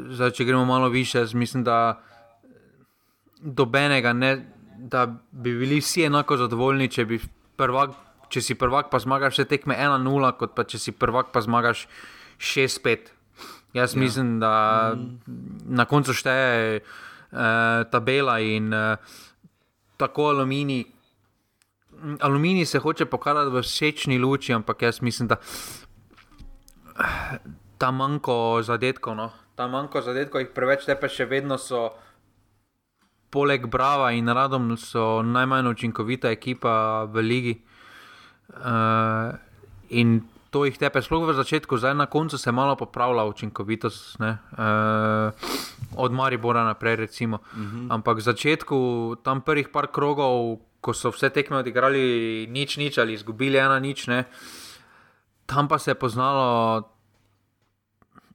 zdaj, 0.10 0.32
če 0.32 0.46
gremo 0.46 0.65
malo 0.65 0.89
više, 0.89 1.26
mislim, 1.34 1.63
da 1.63 2.00
dobenega, 3.41 4.13
ne, 4.13 4.32
da 4.77 5.06
bi 5.32 5.54
bili 5.58 5.80
vsi 5.82 6.06
enako 6.08 6.38
zadovoljni, 6.38 6.89
če, 6.89 7.06
prvak, 7.58 7.95
če 8.30 8.41
si 8.41 8.56
prvak, 8.58 8.89
pa 8.91 8.99
zmagaš 9.01 9.36
vse 9.36 9.47
tekme 9.49 9.77
1-0, 9.77 10.32
kot 10.39 10.56
pa 10.58 10.65
če 10.65 10.80
si 10.82 10.93
prvak, 10.95 11.34
pa 11.34 11.43
zmagaš 11.43 11.88
6-5. 12.39 13.12
Jaz 13.73 13.95
ja. 13.95 13.99
mislim, 14.01 14.39
da 14.39 14.54
mm. 14.95 15.36
na 15.77 15.86
koncu 15.86 16.13
šteje 16.13 16.80
eh, 16.80 17.84
tabela 17.91 18.39
in 18.39 18.73
eh, 18.73 18.97
tako 19.97 20.32
aluminij. 20.34 20.86
Aluminij 22.19 22.65
se 22.65 22.80
hoče 22.80 23.06
pokazati 23.06 23.51
v 23.54 23.62
všečni 23.62 24.17
luči, 24.19 24.54
ampak 24.54 24.82
jaz 24.82 25.01
mislim, 25.01 25.27
da 25.27 25.38
ta 27.77 27.91
manjko 27.91 28.62
zadetkov, 28.63 29.15
no, 29.15 29.30
ta 29.56 29.67
manjko 29.67 30.01
zadetkov, 30.01 30.41
jih 30.41 30.49
preveč 30.56 30.86
tepe, 30.86 31.10
še 31.10 31.25
vedno 31.30 31.58
so 31.62 31.91
poleg 33.32 33.67
Brava 33.67 34.12
in 34.12 34.28
Radom 34.28 34.76
so 34.78 35.22
najmanj 35.24 35.72
učinkovita 35.72 36.32
ekipa 36.32 37.08
v 37.08 37.24
ligi. 37.24 37.56
Uh, 38.52 39.32
in 39.89 40.22
to 40.52 40.65
jih 40.67 40.76
tepe, 40.76 41.00
sploh 41.00 41.24
v 41.24 41.34
začetku, 41.34 41.80
zdaj 41.80 41.96
na 41.96 42.06
koncu 42.12 42.38
se 42.38 42.52
malo 42.52 42.76
popravlja 42.76 43.24
učinkovitost, 43.24 44.20
uh, 44.20 45.32
od 45.96 46.12
Maribora 46.12 46.63
naprej. 46.63 46.96
Recimo. 46.96 47.39
Uh 47.39 47.60
mhm. 47.60 47.80
-huh. 47.80 47.94
Ampak 47.94 48.17
v 48.17 48.22
začetku, 48.22 48.78
tam 49.24 49.41
prvih 49.41 49.70
par 49.70 49.88
krogov, 49.88 50.60
ko 50.82 50.94
so 50.94 51.13
vse 51.13 51.30
tekme 51.30 51.62
odigrali 51.62 52.48
nič, 52.50 52.78
nič 52.78 52.98
ali 52.98 53.13
izgubili 53.13 53.62
ena 53.62 53.80
nič, 53.80 54.10
ne, 54.10 54.26
tam 55.46 55.67
pa 55.67 55.78
se 55.78 55.91
je 55.91 55.96
poznalo 55.96 56.84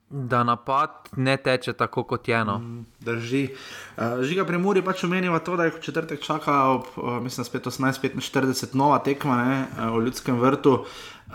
da 0.09 0.43
napad 0.43 0.89
ne 1.15 1.37
teče 1.37 1.73
tako 1.73 2.03
kot 2.03 2.27
je 2.27 2.35
eno. 2.35 2.57
Mm, 2.59 2.85
drži. 2.99 3.49
Uh, 3.97 4.23
žiga 4.23 4.45
pri 4.45 4.57
Muri 4.57 4.81
pač 4.81 5.03
omenjava 5.03 5.39
to, 5.39 5.57
da 5.59 5.67
je 5.67 5.81
četrtek 5.81 6.23
čaka, 6.23 6.63
ob, 6.63 6.87
uh, 6.95 7.19
mislim, 7.23 7.45
spet 7.45 7.65
18-45 7.67 8.75
nova 8.75 8.99
tekma 9.03 9.43
ne, 9.43 9.59
uh, 9.67 9.97
v 9.97 10.05
ljudskem 10.05 10.39
vrtu. 10.39 10.85
Uh, 11.27 11.33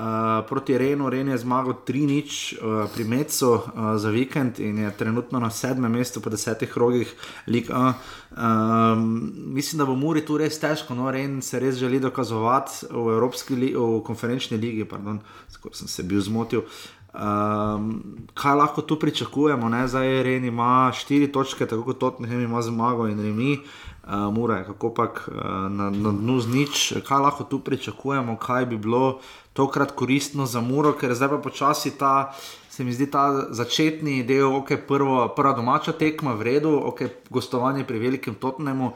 proti 0.49 0.79
Renu, 0.79 1.11
Ren 1.11 1.29
je 1.29 1.39
zmagal 1.39 1.75
3-0 1.87 2.25
uh, 2.57 2.89
pri 2.95 3.05
Mecu 3.05 3.51
uh, 3.53 3.61
za 3.97 4.11
vikend 4.11 4.61
in 4.61 4.79
je 4.79 4.91
trenutno 4.97 5.41
na 5.41 5.51
sedmem 5.51 5.93
mestu 5.93 6.21
po 6.21 6.31
desetih 6.31 6.77
rogih. 6.77 7.13
Uh, 7.47 7.93
um, 8.33 9.33
mislim, 9.53 9.79
da 9.79 9.85
bo 9.85 9.95
Muri 9.95 10.25
tu 10.25 10.39
res 10.41 10.57
težko, 10.59 10.95
no 10.95 11.11
Ren 11.11 11.43
se 11.43 11.61
res 11.61 11.77
želi 11.77 12.01
dokazovati 12.01 12.89
v, 12.89 13.21
v 13.21 14.01
konferenčni 14.05 14.57
ligi, 14.57 14.89
pardon, 14.89 15.21
skoro 15.53 15.75
sem 15.75 15.89
se 15.89 16.03
bil 16.03 16.25
zmotil. 16.25 16.65
Um, 17.13 18.03
kaj 18.35 18.55
lahko 18.57 18.83
tu 18.83 18.97
pričakujemo? 18.99 19.69
Ne? 19.69 19.89
Zdaj 19.89 20.09
je 20.09 20.23
Ren 20.23 20.45
ima 20.45 20.93
štiri 20.95 21.33
točke, 21.33 21.67
tako 21.67 21.85
kot 21.85 21.99
Tottenham 21.99 22.41
ima 22.41 22.63
zmago 22.63 23.07
in 23.07 23.21
remi, 23.21 23.59
uh, 24.05 24.33
mora 24.33 24.63
kako 24.65 24.95
pač 24.97 25.21
uh, 25.29 25.35
na, 25.69 25.91
na 25.91 26.13
dnu 26.13 26.41
z 26.41 26.49
nič. 26.49 26.93
Kaj 27.05 27.21
lahko 27.21 27.45
tu 27.45 27.61
pričakujemo, 27.61 28.37
kaj 28.41 28.67
bi 28.67 28.77
bilo 28.77 29.21
tokrat 29.53 29.93
koristno 29.93 30.47
za 30.47 30.61
Muro, 30.61 30.95
ker 30.97 31.13
zdaj 31.15 31.29
pa 31.37 31.39
počasi 31.45 31.93
ta. 31.99 32.33
Se 32.73 32.85
mi 32.85 32.93
zdi 32.97 33.11
ta 33.13 33.53
začetni 33.53 34.23
del, 34.25 34.49
ok, 34.49 34.73
prvo, 34.89 35.29
prva 35.37 35.53
domača 35.53 35.93
tekma, 35.93 36.33
v 36.33 36.49
redu, 36.49 36.73
ok, 36.73 37.29
gostovanje 37.29 37.85
pri 37.85 38.01
velikem 38.01 38.35
Tottenhamu, 38.41 38.95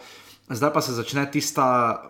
zdaj 0.49 0.73
pa 0.73 0.81
se 0.81 0.97
začne 0.97 1.29
tista 1.29 2.01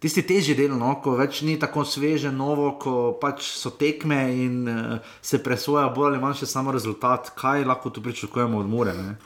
tisti 0.00 0.22
težji 0.26 0.56
del, 0.58 0.74
no, 0.78 0.96
ko 1.02 1.16
več 1.16 1.40
ni 1.46 1.56
tako 1.60 1.84
sveže, 1.88 2.32
novo, 2.32 2.72
ko 2.80 3.14
pač 3.20 3.48
so 3.56 3.72
tekme 3.78 4.18
in 4.34 4.58
uh, 4.68 5.14
se 5.22 5.40
presoja 5.42 5.88
bolj 5.94 6.14
ali 6.14 6.22
manj 6.22 6.42
še 6.42 6.50
samo 6.50 6.74
rezultat, 6.74 7.32
kaj 7.38 7.64
lahko 7.64 7.90
tu 7.90 8.04
pričakujemo 8.04 8.60
od 8.60 8.68
Mure. 8.68 8.94
Ne? 8.96 9.16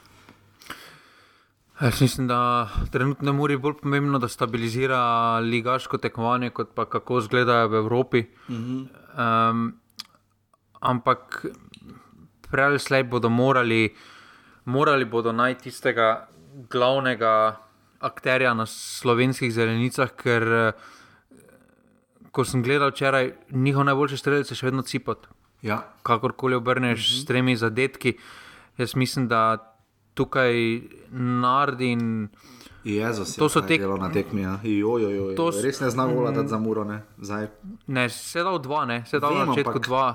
Jaz 1.81 2.01
mislim, 2.01 2.29
da 2.29 2.69
trenutno 2.93 3.33
Muri 3.33 3.57
je 3.57 3.59
bolj 3.59 3.79
pomembno, 3.83 4.19
da 4.21 4.29
stabilizira 4.29 5.39
ligaško 5.41 5.99
tekmovanje, 5.99 6.51
kot 6.51 6.75
pa 6.77 6.85
kako 6.85 7.19
izgledajo 7.19 7.69
v 7.69 7.75
Evropi. 7.75 8.25
Uh 8.49 8.57
-huh. 8.57 8.87
um, 9.51 9.73
ampak 10.81 11.47
prej 12.51 12.65
ali 12.65 12.79
slej 12.79 13.05
bodo 13.05 13.29
morali, 13.29 13.95
morali 14.65 15.05
bodo 15.05 15.33
najti 15.33 15.63
tistega 15.63 16.29
glavnega 16.71 17.57
akterja 18.01 18.55
na 18.55 18.67
slovenskih 18.67 19.53
zelenicah, 19.53 20.13
ker 20.17 20.43
eh, 20.43 20.73
ko 22.33 22.45
sem 22.45 22.63
gledal 22.63 22.95
včeraj, 22.95 23.35
njihov 23.51 23.85
najboljši 23.91 24.21
strelec 24.21 24.51
je 24.51 24.57
še 24.57 24.71
vedno 24.71 24.83
cipot. 24.87 25.29
Ja. 25.63 25.83
Kakorkoli 26.03 26.57
obrneš 26.57 27.05
mhm. 27.05 27.19
s 27.21 27.29
tremi 27.29 27.57
zadetki, 27.57 28.17
jaz 28.81 28.97
mislim, 28.97 29.29
da 29.29 29.59
tukaj 30.15 30.81
naredi 31.13 31.93
in. 31.93 32.07
Jezus, 32.85 33.35
to 33.37 33.49
so 33.53 33.61
te 33.61 33.77
na 33.77 34.09
tekmi. 34.09 34.41
Ja. 34.41 34.55
To 35.37 35.51
so 35.53 35.61
res 35.61 35.83
ne 35.85 35.91
znamo 35.93 36.15
vladati 36.17 36.49
za 36.49 36.59
muro. 36.59 36.85
Ne, 36.89 37.03
ne 37.87 38.07
sedaj 38.09 38.57
dva, 38.65 38.87
ne 38.89 39.03
sedaj 39.05 39.35
na 39.37 39.45
začetku 39.51 39.83
dva. 39.85 40.07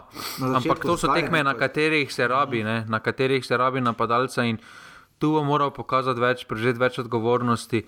Na 0.41 0.47
začetku 0.49 0.57
ampak 0.57 0.81
to 0.81 0.97
so 0.97 1.13
tekme, 1.13 1.43
na 1.45 1.53
katerih 1.53 2.09
se 2.13 2.25
rabi, 2.27 2.63
ne, 2.65 2.79
na 2.89 2.99
katerih 2.99 3.45
se 3.45 3.57
rabi 3.57 3.85
napadalca. 3.85 4.47
In, 4.49 4.57
tu 5.19 5.31
bo 5.35 5.43
moral 5.43 5.71
pokazati 5.73 6.21
več, 6.21 6.45
prežeti 6.49 6.81
več 6.81 6.99
odgovornosti. 7.03 7.85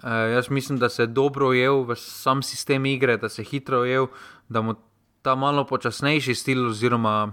Uh, 0.00 0.30
jaz 0.34 0.48
mislim, 0.50 0.78
da 0.78 0.88
se 0.88 1.02
je 1.02 1.12
dobro 1.12 1.50
ujel 1.52 1.84
v 1.84 1.96
sam 1.98 2.42
sistem 2.42 2.86
igre, 2.86 3.16
da 3.20 3.28
se 3.28 3.42
je 3.42 3.50
hitro 3.50 3.82
ujel, 3.84 4.08
da 4.48 4.62
mu 4.64 4.74
ta 5.22 5.34
malo 5.36 5.66
počasnejši 5.68 6.34
stil, 6.34 6.66
oziroma 6.70 7.32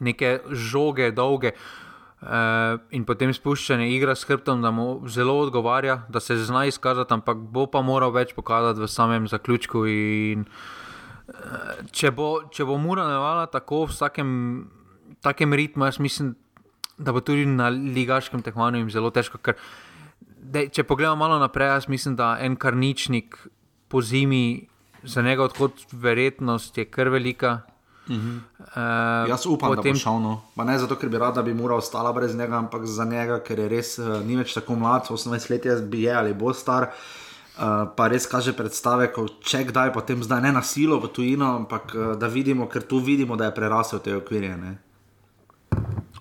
neke 0.00 0.38
žoge, 0.50 1.10
dolge 1.12 1.52
uh, 1.52 2.78
in 2.94 3.04
potem 3.04 3.34
spuščanje 3.34 3.90
igre 3.92 4.14
s 4.16 4.24
hrbtom, 4.30 4.62
da 4.64 4.70
mu 4.72 5.02
zelo 5.10 5.36
odgovarja, 5.42 6.04
da 6.08 6.20
se 6.20 6.38
zna 6.38 6.64
izkazati, 6.70 7.12
ampak 7.14 7.36
bo 7.52 7.66
pa 7.66 7.82
moral 7.84 8.14
več 8.14 8.32
pokazati 8.36 8.80
v 8.80 8.88
samem 8.88 9.28
zaključku. 9.28 9.84
In, 9.92 10.48
uh, 11.28 11.84
če, 11.92 12.14
bo, 12.14 12.48
če 12.48 12.64
bo 12.64 12.78
mura 12.80 13.04
nevala 13.10 13.46
tako 13.52 13.84
v 13.84 13.92
vsakem 13.92 14.34
takem 15.20 15.52
ritmu, 15.52 15.84
jaz 15.84 15.98
mislim, 15.98 16.32
da 16.32 16.38
bo 16.98 17.20
tudi 17.20 17.46
na 17.46 17.68
ligaškem 17.68 18.42
tekmovanju 18.42 18.78
jim 18.82 18.90
zelo 18.90 19.10
težko. 19.14 19.38
Ker, 19.38 19.54
dej, 20.42 20.68
če 20.74 20.84
pogledamo 20.84 21.22
malo 21.22 21.38
naprej, 21.38 21.68
jaz 21.74 21.88
mislim, 21.88 22.16
da 22.18 22.36
en 22.42 22.56
karničnik 22.56 23.38
po 23.88 24.02
zimi, 24.02 24.68
za 25.02 25.22
njega 25.22 25.44
odhod 25.44 25.72
verjetnost 25.92 26.78
je 26.78 26.84
kar 26.84 27.08
velika. 27.08 27.60
Uh 28.08 28.16
-huh. 28.16 28.38
uh, 28.58 29.28
Jaz 29.28 29.46
upam, 29.46 29.68
potem... 29.68 29.92
da 29.92 29.96
bo 29.96 29.98
šel. 29.98 30.20
No. 30.20 30.42
Pa 30.56 30.64
ne 30.64 30.78
zato, 30.78 30.96
ker 30.96 31.08
bi 31.08 31.18
rad, 31.18 31.34
da 31.34 31.42
bi 31.42 31.54
mora 31.54 31.74
ostala 31.74 32.12
brez 32.12 32.34
njega, 32.34 32.56
ampak 32.56 32.84
za 32.84 33.04
njega, 33.04 33.40
ker 33.40 33.58
je 33.58 33.68
res 33.68 33.98
uh, 33.98 34.26
ni 34.26 34.36
več 34.36 34.54
tako 34.54 34.74
mlad, 34.74 35.02
18 35.10 35.50
let 35.50 35.64
je, 35.64 35.76
bi 35.76 36.02
je 36.02 36.14
ali 36.14 36.34
bo 36.34 36.52
star. 36.52 36.82
Uh, 36.82 37.64
pa 37.96 38.08
res 38.08 38.26
kaže 38.26 38.52
predstave, 38.52 39.12
ko 39.12 39.26
če 39.28 39.64
kdaj, 39.64 39.92
potem 39.92 40.22
zdaj 40.22 40.40
ne 40.40 40.52
na 40.52 40.62
silo 40.62 40.98
v 40.98 41.08
tujino, 41.08 41.56
ampak 41.56 41.94
uh, 41.94 42.16
da 42.18 42.26
vidimo, 42.26 42.66
ker 42.66 42.82
tu 42.82 42.98
vidimo, 42.98 43.36
da 43.36 43.44
je 43.44 43.54
prerasel 43.54 43.98
te 43.98 44.16
okvirje. 44.16 44.56
Ne? 44.56 44.78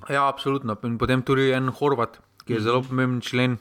Ja, 0.10 0.28
absolutno. 0.28 0.78
In 0.84 0.98
potem 0.98 1.22
tudi 1.24 1.52
en 1.52 1.68
Horvat, 1.68 2.22
ki 2.46 2.58
je 2.58 2.64
zelo 2.64 2.82
pomemben 2.82 3.22
člen. 3.22 3.58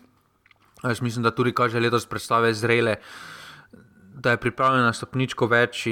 Jaz 0.84 1.00
mislim, 1.02 1.24
da 1.24 1.34
tudi 1.34 1.52
kaže 1.52 1.80
letos 1.80 2.06
predstave 2.06 2.54
zrele, 2.54 2.96
da 4.14 4.30
je 4.30 4.40
pripravljen 4.40 4.84
na 4.86 4.92
stopničko 4.92 5.48
več. 5.50 5.86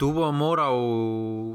Tu, 0.00 0.12
bo 0.16 0.30
moral, 0.32 0.78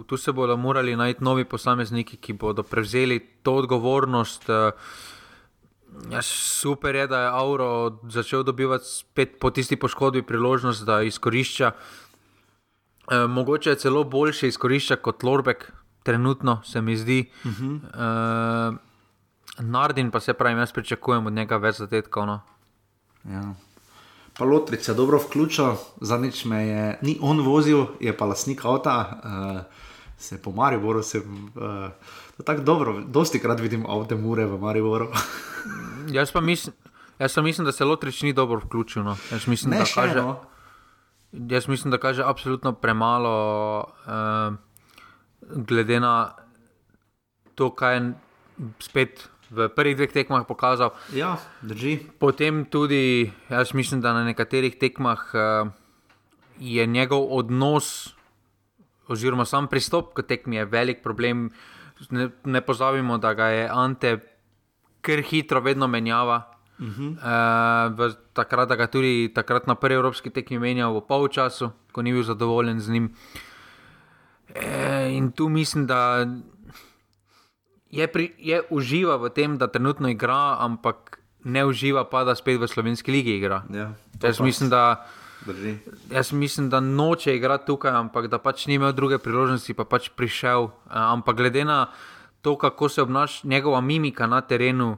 tu 0.05 0.17
se 0.17 0.31
bodo 0.31 0.57
morali 0.57 0.95
najti 0.95 1.23
novi 1.23 1.45
posamezniki, 1.49 2.17
ki 2.21 2.33
bodo 2.33 2.63
prevzeli 2.63 3.19
to 3.41 3.55
odgovornost. 3.63 4.45
Ja, 6.11 6.21
super 6.21 6.95
je, 6.95 7.07
da 7.07 7.21
je 7.23 7.31
Auro 7.33 7.97
začel 8.11 8.43
dobivati 8.43 8.85
spet 8.85 9.39
po 9.39 9.49
tisti 9.49 9.79
poškodbi 9.79 10.21
priložnost, 10.21 10.85
da 10.85 11.01
izkorišča. 11.01 11.71
E, 11.71 13.17
mogoče 13.27 13.69
je 13.69 13.75
celo 13.75 14.03
boljše 14.03 14.47
izkorišča 14.47 14.95
kot 14.95 15.23
Lorbek, 15.23 15.71
trenutno 16.05 16.61
se 16.63 16.81
mi 16.81 16.97
zdi. 16.97 17.31
Uh 17.45 17.51
-huh. 17.51 17.79
e, 17.83 18.77
Nardin 19.59 20.11
pa 20.11 20.19
se 20.19 20.33
pravi, 20.33 20.59
jaz 20.59 20.71
pričakujem 20.71 21.25
od 21.25 21.33
njega 21.33 21.57
več 21.57 21.75
zadetkov. 21.75 22.25
No. 22.25 22.39
Ja. 23.23 23.53
Pa 24.37 24.45
Lotrič 24.45 24.87
je 24.87 24.93
dobro 24.93 25.17
vključil, 25.17 25.75
za 26.01 26.17
nič 26.17 26.45
me 26.45 26.67
je, 26.67 26.99
ni 27.01 27.17
on 27.21 27.39
vozil, 27.41 27.85
je 27.99 28.17
pa 28.17 28.25
lasnik 28.25 28.65
avta, 28.65 28.95
uh, 29.23 29.61
se 30.17 30.41
po 30.41 30.51
Mariboru, 30.51 31.03
se 31.03 31.19
uh, 31.19 32.43
tako 32.43 32.61
dobro, 32.61 33.01
dosti 33.07 33.39
krat 33.39 33.59
vidim 33.59 33.85
avte 33.89 34.15
mure 34.15 34.45
v 34.45 34.59
Mariboru. 34.59 35.07
jaz, 36.17 36.31
pa 36.31 36.41
mislim, 36.41 36.75
jaz 37.19 37.35
pa 37.35 37.41
mislim, 37.41 37.65
da 37.65 37.71
se 37.71 37.85
Lotrič 37.85 38.21
ni 38.21 38.33
dobro 38.33 38.59
vključil. 38.65 39.03
No. 39.03 39.17
Jaz, 39.31 39.47
mislim, 39.47 39.71
ne, 39.71 39.85
kaže, 39.95 40.21
no. 40.21 40.39
jaz 41.31 41.67
mislim, 41.67 41.91
da 41.91 41.97
kaže 41.97 42.23
absolutno 42.23 42.73
premalo, 42.73 43.79
uh, 43.79 44.55
glede 45.49 45.99
na 45.99 46.35
to, 47.55 47.69
kaj 47.71 47.95
je 47.95 48.01
spet 48.79 49.29
v 49.51 49.69
prvih 49.69 49.95
dveh 49.95 50.11
tekmah 50.11 50.43
pokazal. 50.47 50.95
Ja, 51.13 51.37
drži. 51.61 52.01
Potem 52.19 52.65
tudi, 52.65 53.29
jaz 53.49 53.73
mislim, 53.77 54.01
da 54.01 54.13
na 54.13 54.25
nekaterih 54.25 54.75
tekmah 54.75 55.21
uh, 55.33 55.69
je 56.59 56.85
njegov 56.85 57.29
odnos, 57.29 58.15
oziroma 59.07 59.45
sam 59.45 59.69
pristop 59.69 60.13
k 60.17 60.25
tekmi, 60.25 60.65
velik 60.65 61.03
problem. 61.03 61.51
Ne, 62.09 62.29
ne 62.43 62.61
pozabimo, 62.61 63.17
da 63.17 63.33
ga 63.33 63.47
je 63.53 63.69
Ante 63.71 64.19
kar 65.05 65.21
hitro, 65.21 65.61
vedno 65.61 65.87
menjava. 65.87 66.51
Uh 66.79 66.87
-huh. 66.87 67.11
uh, 67.15 68.13
takrat, 68.33 68.69
da 68.69 68.75
ga 68.75 68.87
tudi 68.87 69.31
takrat 69.35 69.67
na 69.67 69.75
prvi 69.75 69.95
evropski 69.95 70.29
tekmi 70.29 70.59
menjal 70.59 70.91
v 70.97 71.07
polčasu, 71.07 71.71
ko 71.91 72.01
ni 72.01 72.11
bil 72.11 72.23
zadovoljen 72.23 72.79
z 72.79 72.89
njim. 72.89 73.15
E, 74.55 75.09
in 75.11 75.31
tu 75.31 75.49
mislim, 75.49 75.85
da 75.87 76.27
je, 77.91 78.07
pri, 78.07 78.31
je 78.39 78.61
uživa 78.69 79.15
v 79.17 79.29
tem, 79.29 79.57
da 79.57 79.67
trenutno 79.67 80.09
igra, 80.09 80.57
ampak 80.59 81.19
ne 81.43 81.65
uživa 81.65 82.05
pa, 82.09 82.23
da 82.23 82.35
spet 82.35 82.59
v 82.59 82.67
slovenski 82.67 83.11
ligi 83.11 83.37
igra. 83.37 83.63
Ja, 83.69 83.93
jaz, 84.21 84.39
mislim, 84.39 84.69
da, 84.69 85.05
jaz 86.11 86.31
mislim, 86.31 86.69
da 86.69 86.79
noče 86.79 87.35
igrati 87.35 87.67
tukaj, 87.67 87.91
ampak 87.91 88.27
da 88.27 88.39
pač 88.39 88.65
ni 88.67 88.79
imel 88.79 88.93
druge 88.93 89.19
priložnosti, 89.21 89.73
pa 89.73 89.85
pač 89.85 90.09
prišel. 90.09 90.71
Eh, 90.71 90.95
ampak 90.95 91.37
glede 91.37 91.65
na 91.65 91.87
to, 92.41 92.57
kako 92.57 92.89
se 92.89 93.01
obnaša 93.01 93.47
njegova 93.47 93.81
mimika 93.81 94.27
na 94.27 94.41
terenu, 94.41 94.97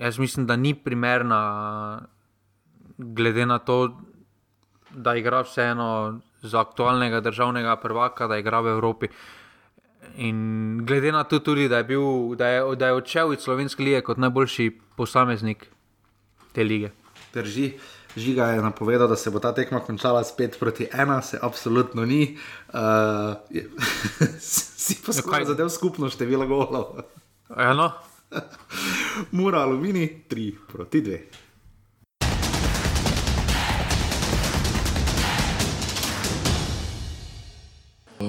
jaz 0.00 0.18
mislim, 0.18 0.46
da 0.46 0.56
ni 0.56 0.74
primerna, 0.74 2.06
glede 2.98 3.46
na 3.46 3.58
to, 3.58 3.96
da 4.90 5.16
igra 5.16 5.42
vseeno 5.42 6.20
za 6.44 6.60
aktualnega 6.60 7.20
državnega 7.20 7.76
prvaka, 7.76 8.26
da 8.26 8.38
igra 8.38 8.60
v 8.60 8.76
Evropi. 8.76 9.08
In 10.16 10.84
glede 10.86 11.12
na 11.12 11.24
to, 11.24 11.38
tudi, 11.38 11.68
da, 11.68 11.80
je 11.80 11.84
bil, 11.84 12.36
da, 12.36 12.48
je, 12.48 12.76
da 12.76 12.86
je 12.86 13.00
odšel 13.00 13.32
iz 13.32 13.40
Slovenske 13.40 13.82
lige 13.82 14.00
kot 14.04 14.20
najboljši 14.20 14.70
posameznik 14.96 15.66
te 16.52 16.64
lige. 16.64 16.90
Drži. 17.34 17.72
Žiga 18.16 18.46
je 18.46 18.62
napovedal, 18.62 19.08
da 19.08 19.16
se 19.16 19.30
bo 19.30 19.40
ta 19.42 19.50
tekma 19.54 19.80
končala 19.80 20.22
spet 20.24 20.56
proti 20.60 20.86
ena, 20.92 21.22
se 21.22 21.38
absolutno 21.42 22.04
ni. 22.06 22.36
Uh, 22.68 23.34
si 24.38 25.00
pa 25.02 25.38
ja, 25.38 25.44
zadev 25.44 25.68
skupno 25.68 26.10
število 26.10 26.46
golov. 26.46 27.00
Eno. 27.56 27.90
Mura 29.38 29.64
alumini, 29.66 30.24
tri 30.28 30.54
proti 30.72 31.00
dve. 31.00 31.18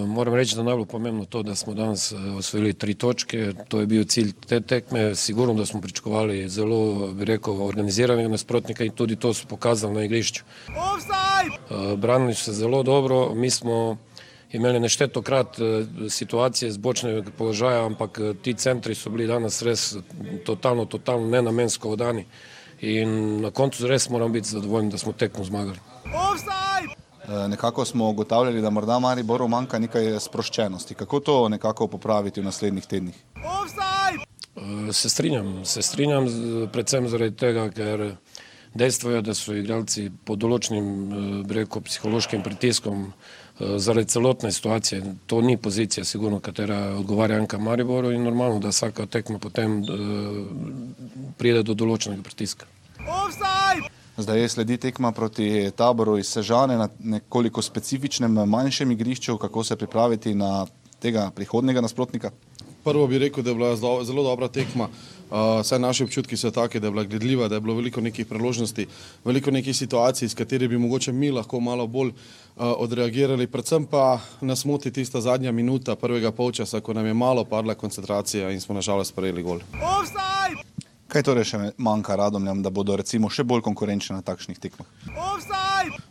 Moram 0.07 0.33
reči, 0.33 0.55
da 0.55 0.61
je 0.61 0.65
najbolj 0.65 0.85
pomembno 0.85 1.25
to, 1.25 1.43
da 1.43 1.55
smo 1.55 1.73
danes 1.73 2.11
eh, 2.11 2.15
osvojili 2.37 2.73
tri 2.73 2.93
točke. 2.93 3.53
To 3.67 3.79
je 3.79 3.85
bil 3.85 4.05
cilj 4.05 4.31
te 4.47 4.61
tekme. 4.61 5.15
Sigurno, 5.15 5.53
da 5.53 5.65
smo 5.65 5.81
pričakovali 5.81 6.49
zelo, 6.49 7.07
bi 7.13 7.25
rekel, 7.25 7.61
organiziranega 7.63 8.29
nasprotnika 8.29 8.83
in 8.83 8.91
tudi 8.91 9.15
to 9.15 9.33
so 9.33 9.47
pokazali 9.47 9.93
na 9.93 10.03
igrišču. 10.03 10.43
Eh, 10.69 11.95
branili 11.97 12.33
so 12.35 12.43
se 12.43 12.53
zelo 12.53 12.83
dobro. 12.83 13.35
Mi 13.35 13.49
smo 13.49 13.97
imeli 14.51 14.79
neštetokrat 14.79 15.59
eh, 15.59 15.85
situacije 16.09 16.71
z 16.71 16.77
bočnega 16.77 17.31
položaja, 17.37 17.85
ampak 17.85 18.19
ti 18.41 18.53
centri 18.53 18.95
so 18.95 19.09
bili 19.09 19.27
danes 19.27 19.61
res 19.61 19.95
totalno, 20.45 20.85
totalno 20.85 21.27
nenamensko 21.27 21.89
odani. 21.89 22.25
In 22.81 23.41
na 23.41 23.51
koncu 23.51 23.87
res 23.87 24.09
moram 24.09 24.33
biti 24.33 24.49
zadovoljen, 24.49 24.89
da 24.89 24.97
smo 24.97 25.13
tekmo 25.13 25.43
zmagali. 25.43 25.79
Offside! 26.05 26.94
Eh, 27.29 27.47
nekako 27.47 27.85
smo 27.85 28.09
ugotavljali, 28.09 28.61
da 28.61 28.69
morda 28.69 28.99
Mariboru 28.99 29.47
manjka 29.47 29.79
nekaj 29.79 30.19
sproščenosti. 30.19 30.93
Kako 30.93 31.19
to 31.19 31.49
nekako 31.49 31.87
popraviti 31.87 32.41
v 32.41 32.43
naslednjih 32.43 32.85
tednih? 32.85 33.15
Eh, 33.35 34.93
se 34.93 35.09
strinjam, 35.09 35.65
se 35.65 35.81
strinjam 35.81 36.27
predvsem 36.73 37.07
zaradi 37.07 37.35
tega, 37.35 37.69
ker 37.69 38.15
dejstvo 38.73 39.11
je, 39.11 39.21
da 39.21 39.33
so 39.33 39.55
igralci 39.57 40.11
pod 40.25 40.39
določenim 40.39 40.85
eh, 40.85 41.41
breko 41.47 41.81
psihološkim 41.81 42.43
pritiskom 42.43 43.11
zaradi 43.55 44.11
celotne 44.11 44.51
situacije. 44.51 45.01
To 45.31 45.39
ni 45.41 45.55
pozicija, 45.57 46.03
sigurno, 46.03 46.41
katera 46.43 46.97
odgovarja 46.99 47.37
Anka 47.39 47.57
Mariboru 47.57 48.11
in 48.11 48.27
normalno, 48.27 48.59
da 48.59 48.73
vsaka 48.75 49.05
tekma 49.05 49.39
potem 49.39 49.79
pride 51.39 51.63
do 51.63 51.73
določenega 51.73 52.27
pritiska. 52.27 52.67
Offside! 52.99 53.94
Zdaj 54.17 54.39
je 54.39 54.49
sledi 54.49 54.77
tekma 54.77 55.11
proti 55.11 55.71
taboru 55.75 56.17
iz 56.17 56.27
Sežane 56.27 56.77
na 56.77 56.89
nekoliko 56.99 57.61
specifičnem, 57.61 58.31
manjšem 58.31 58.91
igrišču. 58.91 59.37
Kako 59.37 59.63
se 59.63 59.75
pripraviti 59.75 60.35
na 60.35 60.65
tega 60.99 61.31
prihodnega 61.35 61.81
nasprotnika? 61.81 62.31
Prvo 62.83 63.07
bi 63.07 63.19
rekel, 63.19 63.43
da 63.43 63.49
je 63.49 63.55
bila 63.55 63.75
zelo 63.75 64.23
dobra 64.23 64.47
tekma. 64.47 64.87
Vse 65.59 65.79
naše 65.79 66.03
občutki 66.03 66.37
so 66.37 66.51
take, 66.51 66.79
da 66.79 66.87
je 66.87 66.91
bila 66.91 67.03
gledljiva, 67.03 67.47
da 67.47 67.55
je 67.55 67.61
bilo 67.61 67.75
veliko 67.75 68.01
nekih 68.01 68.25
priložnosti, 68.25 68.87
veliko 69.25 69.51
nekih 69.51 69.75
situacij, 69.75 70.29
s 70.29 70.33
katerimi 70.33 70.77
bi 70.77 70.77
mogoče 70.77 71.11
mi 71.11 71.31
lahko 71.31 71.59
malo 71.59 71.87
bolj 71.87 72.13
odreagirali. 72.55 73.47
Predvsem 73.47 73.85
pa 73.85 74.19
nas 74.41 74.65
moti 74.65 74.91
tista 74.91 75.21
zadnja 75.21 75.51
minuta 75.51 75.95
prvega 75.95 76.31
polčasa, 76.31 76.79
ko 76.79 76.93
nam 76.93 77.05
je 77.05 77.13
malo 77.13 77.43
padla 77.43 77.75
koncentracija 77.75 78.51
in 78.51 78.61
smo 78.61 78.75
nažalost 78.75 79.11
sprejeli 79.11 79.43
gol. 79.43 79.59
Offside! 79.73 80.74
Kaj 81.15 81.23
torej 81.23 81.45
še 81.47 81.57
manjka 81.79 82.17
radomljam, 82.19 82.59
da 82.59 82.67
bodo 82.75 82.97
recimo 82.99 83.29
še 83.31 83.45
bolj 83.47 83.61
konkurenčni 83.63 84.17
na 84.17 84.23
takšnih 84.27 84.59
tekmah? 84.59 84.89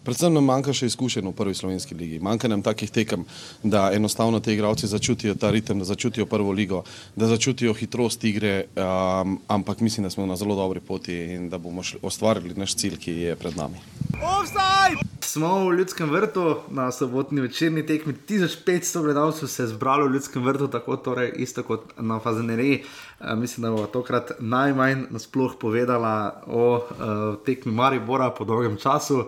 Predvsem 0.04 0.34
nam 0.36 0.44
manjka 0.44 0.74
še 0.76 0.90
izkušenj 0.90 1.30
v 1.30 1.32
prvi 1.36 1.56
slovenski 1.56 1.96
ligi. 1.96 2.18
Manjka 2.20 2.48
nam 2.52 2.62
takih 2.62 2.90
tekem, 2.92 3.24
da 3.62 3.86
enostavno 3.96 4.40
te 4.44 4.52
igralci 4.52 4.90
začutijo 4.90 5.32
ta 5.40 5.48
ritem, 5.50 5.80
da 5.80 5.88
začutijo 5.88 6.26
prvo 6.28 6.52
ligo, 6.52 6.82
da 7.16 7.28
začutijo 7.30 7.72
hitrost 7.78 8.24
igre, 8.28 8.66
um, 8.76 9.38
ampak 9.48 9.80
mislim, 9.80 10.04
da 10.04 10.10
smo 10.12 10.26
na 10.28 10.36
zelo 10.36 10.56
dobri 10.60 10.80
poti 10.84 11.16
in 11.38 11.48
da 11.48 11.58
bomo 11.58 11.82
ustvarili 12.02 12.52
naš 12.56 12.76
cilj, 12.76 12.98
ki 13.00 13.16
je 13.22 13.36
pred 13.40 13.56
nami. 13.56 13.80
Offside! 14.20 15.00
Smo 15.24 15.64
v 15.66 15.78
Ljudskem 15.78 16.10
vrtu 16.12 16.58
na 16.70 16.90
sobotni 16.92 17.40
večerni 17.40 17.82
tekmi. 17.86 18.12
1500 18.28 19.02
gledalcev 19.02 19.48
se 19.48 19.62
je 19.62 19.72
zbralo 19.72 20.04
v 20.06 20.12
Ljudskem 20.18 20.44
vrtu, 20.44 20.68
tako 20.68 20.96
torej 20.96 21.32
isto 21.42 21.64
kot 21.64 21.96
na 21.96 22.20
Fazeneriji. 22.20 22.84
Uh, 22.84 23.32
mislim, 23.40 23.64
da 23.64 23.72
bo 23.72 23.86
tokrat 23.86 24.36
najmanj 24.38 25.08
nasploh 25.10 25.56
povedala 25.60 26.44
o 26.46 26.68
uh, 26.76 27.40
tekmi 27.46 27.72
Maribora 27.72 28.30
po 28.30 28.44
dolgem 28.44 28.76
času. 28.76 29.24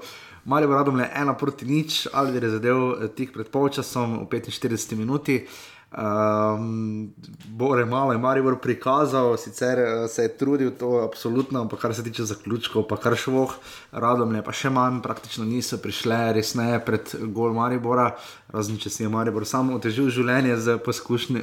Maribor 0.46 0.76
radom 0.78 0.96
le 0.96 1.08
ena 1.10 1.34
proti 1.34 1.66
nič, 1.66 2.06
ali 2.14 2.38
je 2.38 2.50
zadev 2.50 2.78
eh, 2.78 3.08
tik 3.10 3.32
pred 3.34 3.48
polčasom 3.50 4.20
v 4.22 4.26
45 4.30 4.94
minuti. 4.94 5.40
Um, 5.92 7.14
Bore 7.48 7.84
malo 7.84 8.12
je 8.12 8.18
Maribor 8.18 8.58
prikazal, 8.58 9.36
sicer 9.36 9.78
uh, 9.78 10.10
se 10.10 10.22
je 10.22 10.36
trudil 10.36 10.70
to 10.78 10.88
absolutno, 11.06 11.60
ampak 11.60 11.80
kar 11.80 11.94
se 11.94 12.04
tiče 12.04 12.24
zaključkov, 12.24 12.88
pa 12.88 12.96
kar 12.96 13.16
šloh, 13.16 13.54
radom 13.92 14.34
je 14.34 14.42
pa 14.42 14.52
še 14.52 14.70
manj, 14.70 14.98
praktično 15.02 15.46
niso 15.46 15.78
prišle 15.78 16.32
resneje 16.34 16.82
pred 16.84 17.14
gol 17.30 17.54
Maribora, 17.54 18.10
razen 18.50 18.82
če 18.82 18.90
si 18.90 19.06
je 19.06 19.12
Maribor 19.14 19.46
samo 19.46 19.78
otežil 19.78 20.10
življenje 20.10 20.58
z, 20.58 20.76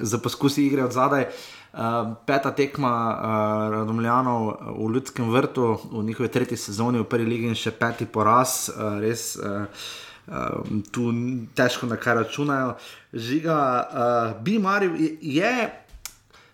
z 0.04 0.22
poskusi 0.22 0.68
igre 0.68 0.84
od 0.84 0.92
zadaj. 0.92 1.30
Uh, 1.74 2.14
peta 2.28 2.52
tekma 2.52 2.94
uh, 2.94 3.68
Radomljanov 3.80 4.50
v 4.76 4.92
Ljudskem 4.94 5.32
vrtu, 5.32 5.72
v 5.88 6.04
njihovi 6.04 6.30
tretji 6.30 6.60
sezoni 6.60 7.00
v 7.00 7.08
prvi 7.10 7.32
ligi 7.32 7.48
in 7.50 7.58
še 7.58 7.72
peti 7.72 8.06
poraz, 8.06 8.68
uh, 8.76 9.00
res. 9.00 9.38
Uh, 9.40 9.88
um, 10.28 10.84
tu 10.92 11.14
težko 11.56 11.88
na 11.88 11.96
kaj 11.96 12.16
računajo. 12.16 12.76
Žiga, 13.14 13.58
uh, 13.84 14.44
bi 14.44 14.60
Marijo, 14.60 14.96
je, 14.96 15.18
je, 15.22 15.72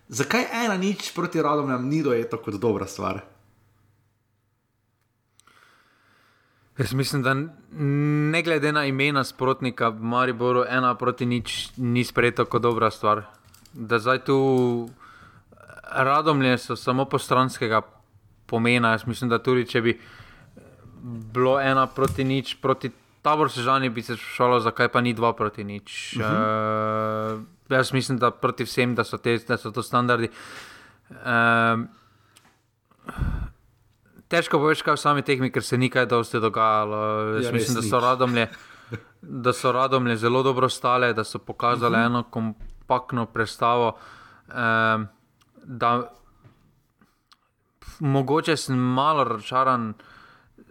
zakaj 0.10 0.46
ena 0.66 0.78
nič 0.78 1.12
proti 1.16 1.42
radom, 1.42 1.90
ni 1.90 2.04
do 2.04 2.14
je 2.14 2.30
tako 2.30 2.52
dobra 2.52 2.88
stvar. 2.88 3.22
Jaz 6.80 6.94
mislim, 6.94 7.24
da 7.24 7.34
ne 8.32 8.42
glede 8.44 8.72
na 8.72 8.86
imena 8.86 9.24
sprotnika, 9.24 9.90
Mariboru 9.92 10.64
ena 10.70 10.96
proti 10.96 11.26
nič 11.26 11.70
ni 11.78 12.04
sprejeta 12.04 12.46
kot 12.46 12.62
dobra 12.62 12.92
stvar. 12.92 13.22
Da 13.74 14.00
zdaj 14.00 14.24
tu 14.24 14.90
radomlje 15.92 16.58
so 16.58 16.76
samo 16.76 17.06
postranskega 17.06 17.82
pomena. 18.46 18.92
Jaz 18.92 19.06
mislim, 19.08 19.30
da 19.30 19.44
tudi 19.44 19.66
če 19.68 19.82
bi 19.82 20.00
bilo 21.34 21.60
ena 21.60 21.88
proti 21.88 22.24
nič 22.24 22.56
proti 22.62 22.92
tabor 23.22 23.52
sežani 23.52 23.90
bi 23.90 24.02
se 24.02 24.18
šalo, 24.18 24.60
zakaj 24.60 24.88
pa 24.92 25.02
ni 25.02 25.14
dva 25.14 25.34
proti 25.34 25.64
nič. 25.64 26.16
Uh 26.16 26.24
-huh. 26.24 27.36
uh, 27.36 27.42
jaz 27.70 27.94
mislim, 27.94 28.18
da 28.18 28.32
proti 28.32 28.64
vsem, 28.64 28.96
da 28.96 29.04
so, 29.04 29.18
te, 29.18 29.38
da 29.48 29.58
so 29.58 29.72
to 29.72 29.84
standardi. 29.84 30.30
Uh, 31.10 31.86
težko 34.28 34.60
poveš, 34.60 34.82
kaj 34.82 34.94
v 34.94 34.98
sami 34.98 35.22
tehni, 35.22 35.52
ker 35.52 35.64
se 35.64 35.78
ni 35.78 35.90
kaj 35.90 36.06
dosti 36.06 36.40
dogajalo. 36.40 36.98
Jaz 37.36 37.46
ja, 37.46 37.52
mislim, 37.52 37.76
da 37.76 37.82
so, 37.82 38.00
radomlje, 38.00 38.48
da 39.22 39.54
so 39.54 39.72
radomlje 39.72 40.18
zelo 40.18 40.44
dobro 40.44 40.70
stale, 40.70 41.14
da 41.14 41.24
so 41.24 41.40
pokazali 41.40 41.96
uh 41.96 42.02
-huh. 42.02 42.06
eno 42.06 42.24
kompaktno 42.24 43.26
predstavo. 43.26 43.98
Uh, 44.48 44.56
da, 45.64 46.12
mogoče 48.00 48.58
sem 48.58 48.78
malo 48.78 49.24
razočaran 49.24 49.94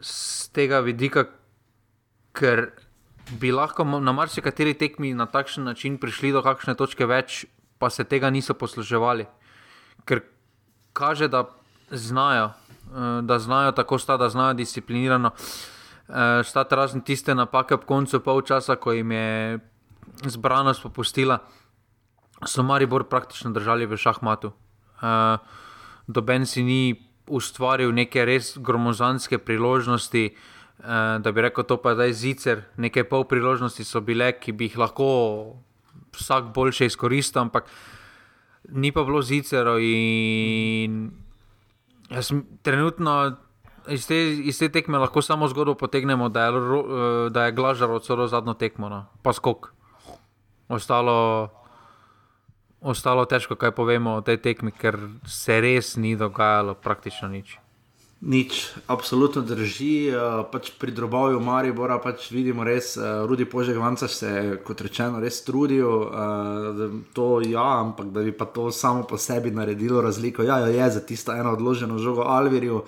z 0.01 0.49
tega 0.53 0.81
vidika, 0.81 1.25
ker 2.38 2.70
bi 3.40 3.51
lahko 3.53 3.85
na 3.85 4.12
marsikateri 4.14 4.74
tekmi 4.79 5.12
na 5.14 5.27
takšen 5.27 5.64
način 5.64 5.98
prišli 5.98 6.33
do 6.33 6.42
kakšne 6.42 6.74
točke 6.79 7.07
več, 7.07 7.44
pa 7.79 7.90
se 7.90 8.05
tega 8.05 8.31
niso 8.31 8.55
posluževali. 8.55 9.27
Ker 10.07 10.22
kaže, 10.96 11.29
da 11.29 11.44
znajo, 11.90 12.51
eh, 12.51 13.22
da 13.22 13.38
znajo 13.38 13.72
tako 13.72 13.98
sta, 13.98 14.16
da 14.16 14.29
znajo 14.29 14.55
disciplinirano. 14.55 15.31
Eh, 16.09 16.44
stati 16.44 16.74
razen 16.74 17.01
tiste 17.01 17.35
napake 17.35 17.74
ob 17.74 17.85
koncu 17.85 18.20
polčasa, 18.20 18.77
ko 18.77 18.92
jim 18.92 19.12
je 19.12 19.59
zbranost 20.24 20.83
popustila, 20.83 21.38
so 22.46 22.62
Maribor 22.62 23.05
praktično 23.05 23.51
držali 23.51 23.87
v 23.87 23.96
šahmatu. 23.96 24.53
Eh, 25.03 25.37
doben 26.07 26.46
si 26.46 26.62
ni 26.62 27.09
ustvaril 27.27 27.92
neke 27.92 28.24
res 28.24 28.57
gromozanske 28.59 29.38
priložnosti, 29.38 30.35
Eh, 30.79 31.19
da 31.19 31.33
bi 31.33 31.43
rekel, 31.43 31.64
to 31.64 31.77
pa 31.83 31.91
je 31.91 32.12
zicer, 32.14 32.62
nekaj 32.77 33.09
pol 33.11 33.25
priložnosti 33.27 33.83
so 33.85 34.01
bile, 34.01 34.31
ki 34.38 34.53
bi 34.55 34.69
jih 34.71 34.79
lahko 34.79 35.09
vsak 36.14 36.53
boljše 36.55 36.87
izkoristil, 36.87 37.43
ampak 37.43 37.67
ni 38.71 38.93
pa 38.93 39.03
bilo 39.03 39.23
zicero. 39.23 39.75
Trenutno 42.62 43.37
iz 43.88 44.07
te, 44.07 44.19
iz 44.47 44.59
te 44.59 44.69
tekme 44.69 44.99
lahko 44.99 45.23
samo 45.23 45.49
zgodbo 45.49 45.75
potegnemo, 45.75 46.29
da 46.29 46.47
je, 46.47 46.53
eh, 46.55 47.31
da 47.31 47.45
je 47.45 47.53
glažar 47.53 47.91
od 47.91 48.07
celo 48.07 48.29
zadnjo 48.29 48.55
tekmo, 48.55 48.88
no. 48.88 49.07
pa 49.23 49.33
skok. 49.33 49.73
Ostalo, 50.69 51.49
ostalo 52.81 53.25
težko, 53.25 53.57
kaj 53.57 53.75
povemo 53.75 54.14
o 54.14 54.21
tej 54.23 54.37
tekmi, 54.37 54.71
ker 54.71 54.95
se 55.27 55.61
res 55.61 55.97
ni 55.97 56.14
dogajalo 56.17 56.75
praktično 56.75 57.29
nič. 57.29 57.59
Nič, 58.18 58.74
absolutno 58.90 59.44
drži. 59.46 60.11
Uh, 60.11 60.42
pač 60.50 60.72
pri 60.74 60.90
drobovju 60.90 61.38
Maribora 61.38 62.00
pač 62.02 62.33
vidimo 62.35 62.66
res, 62.66 62.96
uh, 62.98 63.22
Rudi 63.31 63.46
Požegvanca 63.46 64.09
se 64.11 64.26
je, 64.26 64.57
kot 64.66 64.81
rečeno, 64.83 65.22
res 65.22 65.38
trudil. 65.46 65.87
Uh, 65.87 66.98
to 67.14 67.38
ja, 67.46 67.78
ampak 67.78 68.11
da 68.11 68.26
bi 68.26 68.35
pa 68.35 68.50
to 68.50 68.72
samo 68.74 69.07
po 69.07 69.14
sebi 69.22 69.54
naredilo 69.54 70.02
razliko. 70.02 70.42
Ja, 70.42 70.59
je 70.66 70.90
za 70.90 71.00
tisto 71.07 71.31
eno 71.33 71.54
odloženo 71.54 71.98
žogo 72.02 72.26
Alvirju. 72.26 72.83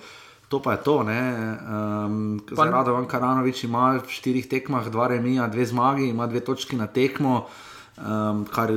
To 0.51 0.59
pa 0.59 0.75
je 0.75 0.83
to. 0.83 0.99
Um, 0.99 2.43
Zaradi 2.51 2.91
Van 2.91 3.07
Karanovič 3.07 3.63
ima 3.63 4.03
v 4.03 4.11
štirih 4.11 4.51
tekmah 4.51 4.91
dva 4.91 5.07
remija, 5.07 5.47
dve 5.47 5.63
zmagi, 5.63 6.11
ima 6.11 6.27
dve 6.27 6.43
točki 6.43 6.75
na 6.75 6.91
tekmo. 6.91 7.47
Uh, 7.47 7.70
um, 8.01 8.45
kar 8.45 8.71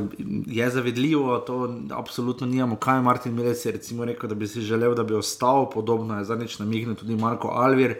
je 0.46 0.70
zavedljivo, 0.70 1.38
to 1.38 1.76
absolutno 1.90 2.46
nijamo. 2.46 2.76
Kaj 2.76 2.98
je 2.98 3.02
Martin 3.02 3.38
recimo 3.64 4.04
rekel, 4.04 4.28
da 4.28 4.34
bi 4.34 4.48
si 4.48 4.60
želel, 4.60 4.94
da 4.94 5.04
bi 5.04 5.14
ostal, 5.14 5.70
podobno 5.70 6.18
je 6.18 6.24
zadnjič 6.24 6.58
namignil 6.58 6.94
tudi 6.94 7.16
Marko 7.16 7.48
Alvir. 7.48 7.96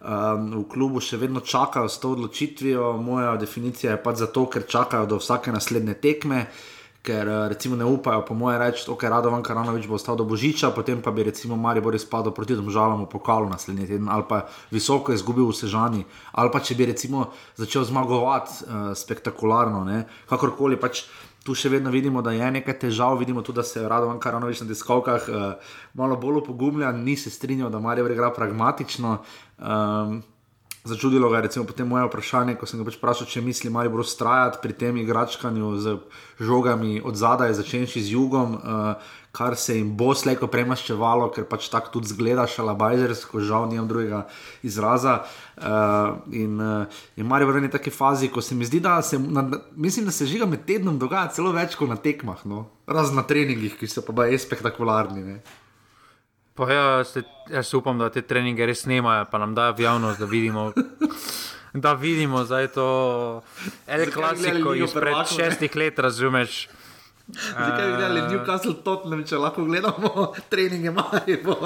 Um, 0.00 0.52
v 0.60 0.64
klubu 0.68 1.00
še 1.00 1.16
vedno 1.16 1.40
čakajo 1.40 1.88
s 1.88 1.98
to 1.98 2.10
odločitvijo, 2.12 2.92
moja 3.02 3.36
definicija 3.36 3.92
je 3.92 4.02
pač 4.02 4.16
zato, 4.16 4.44
ker 4.46 4.66
čakajo 4.68 5.06
do 5.06 5.16
vsake 5.18 5.52
naslednje 5.52 5.94
tekme. 5.94 6.46
Uh, 6.46 6.75
ker 7.06 7.28
eh, 7.28 7.48
recimo 7.48 7.76
ne 7.78 7.86
upajo, 7.86 8.24
po 8.26 8.34
mojem, 8.34 8.58
reči, 8.60 8.82
da 8.86 8.92
okay, 8.92 9.06
je 9.06 9.10
Radovan 9.14 9.42
Karanovič 9.46 9.86
bo 9.86 9.94
ostal 9.94 10.18
do 10.18 10.26
Božiča, 10.26 10.72
potem 10.74 10.98
pa 11.02 11.14
bi 11.14 11.22
recimo 11.22 11.54
Marijo 11.56 11.86
Boris 11.86 12.04
padel 12.04 12.34
proti 12.34 12.58
državam 12.58 13.06
v 13.06 13.10
pokalu 13.12 13.46
naslednji 13.52 13.86
teden 13.86 14.10
ali 14.10 14.26
pa 14.28 14.42
visoko 14.74 15.14
izgubil 15.14 15.46
v 15.46 15.54
Sežani, 15.54 16.02
ali 16.34 16.50
pa 16.50 16.58
če 16.58 16.74
bi 16.74 16.90
recimo 16.90 17.30
začel 17.54 17.86
zmagovati 17.86 18.66
uh, 18.66 18.90
spektakularno, 18.98 19.84
ne? 19.86 20.04
kakorkoli 20.26 20.80
pač. 20.80 21.06
Tu 21.46 21.54
še 21.54 21.70
vedno 21.70 21.92
vidimo, 21.94 22.18
da 22.26 22.32
je 22.34 22.42
nekaj 22.42 22.74
težav, 22.82 23.20
vidimo 23.20 23.38
tudi, 23.38 23.60
da 23.60 23.62
se 23.62 23.78
je 23.78 23.86
Radovan 23.86 24.18
Karanovič 24.18 24.64
na 24.64 24.66
diskovkah 24.66 25.28
uh, 25.30 25.76
malo 25.94 26.16
bolj 26.18 26.42
pogumljen, 26.42 27.04
ni 27.06 27.14
se 27.14 27.30
strinjal, 27.30 27.70
da 27.70 27.78
Marijo 27.78 28.10
igra 28.10 28.32
pragmatično. 28.34 29.20
Um, 29.62 30.24
Začudilo 30.86 31.26
ga 31.30 31.42
je 31.42 31.66
potem 31.66 31.88
moje 31.88 32.06
vprašanje, 32.06 32.54
ko 32.54 32.66
sem 32.66 32.78
ga 32.78 32.86
pač 32.86 32.94
vprašal, 33.00 33.26
če 33.26 33.40
misli, 33.42 33.70
bo 33.74 33.98
ustrajati 33.98 34.62
pri 34.62 34.72
tem 34.72 34.96
igračkanju 35.02 35.70
z 35.82 35.98
žogami 36.38 37.02
od 37.02 37.18
zadaj, 37.18 37.58
začenši 37.58 38.02
z 38.06 38.14
jugom, 38.14 38.54
uh, 38.54 38.94
kar 39.34 39.56
se 39.58 39.74
jim 39.76 39.90
bo 39.98 40.14
slejko 40.14 40.46
premaščevalo, 40.46 41.26
ker 41.34 41.44
pač 41.50 41.66
tako 41.72 41.98
tudi 41.98 42.12
zgleda, 42.14 42.46
šalabajzersko, 42.46 43.42
žal 43.42 43.66
nimam 43.66 43.90
drugega 43.90 44.22
izraza. 44.62 45.26
Uh, 45.58 46.22
in 46.30 46.54
uh, 46.62 47.02
je 47.18 47.26
Marijo 47.26 47.50
v 47.50 47.64
eni 47.64 47.72
taki 47.72 47.90
fazi, 47.90 48.30
ko 48.30 48.38
se 48.38 48.54
mi 48.54 48.64
zdi, 48.64 48.78
da 48.80 49.00
se, 49.02 49.18
na, 49.18 49.42
mislim, 49.74 50.06
da 50.06 50.14
se 50.14 50.30
žiga 50.30 50.46
med 50.46 50.64
tednom 50.70 51.02
dogaja 51.02 51.34
celo 51.34 51.50
več 51.56 51.74
kot 51.74 51.90
na 51.90 51.98
tekmah, 51.98 52.46
no? 52.46 52.68
razen 52.86 53.18
na 53.18 53.26
treningih, 53.26 53.74
ki 53.74 53.90
so 53.90 54.06
pa 54.06 54.14
baj 54.14 54.38
spektakularni. 54.46 55.26
Ne? 55.26 55.40
Pa 56.56 56.72
ja, 56.72 57.04
se, 57.04 57.22
jaz 57.52 57.74
upam, 57.74 57.98
da 57.98 58.08
te 58.10 58.22
treninge 58.22 58.66
res 58.66 58.86
snemajo, 58.86 59.26
pa 59.30 59.38
nam 59.38 59.54
dajo 59.54 59.76
v 59.76 59.84
javnost, 59.84 60.20
da 60.20 60.26
vidimo. 60.30 60.72
Da 61.76 61.92
vidimo 61.92 62.40
zdaj 62.44 62.70
to, 62.72 63.42
ali 63.84 64.06
klasiko 64.08 64.72
izpred 64.74 65.28
šestih 65.28 65.76
let, 65.76 65.98
razumeš. 65.98 66.68
Zakaj 67.58 67.86
bi 67.86 67.96
gledali 67.96 68.20
Newcastle 68.20 68.74
Tottenham, 68.84 69.24
če 69.28 69.36
lahko 69.36 69.64
gledamo 69.66 70.30
treninge 70.50 70.94
Marijo? 70.94 71.56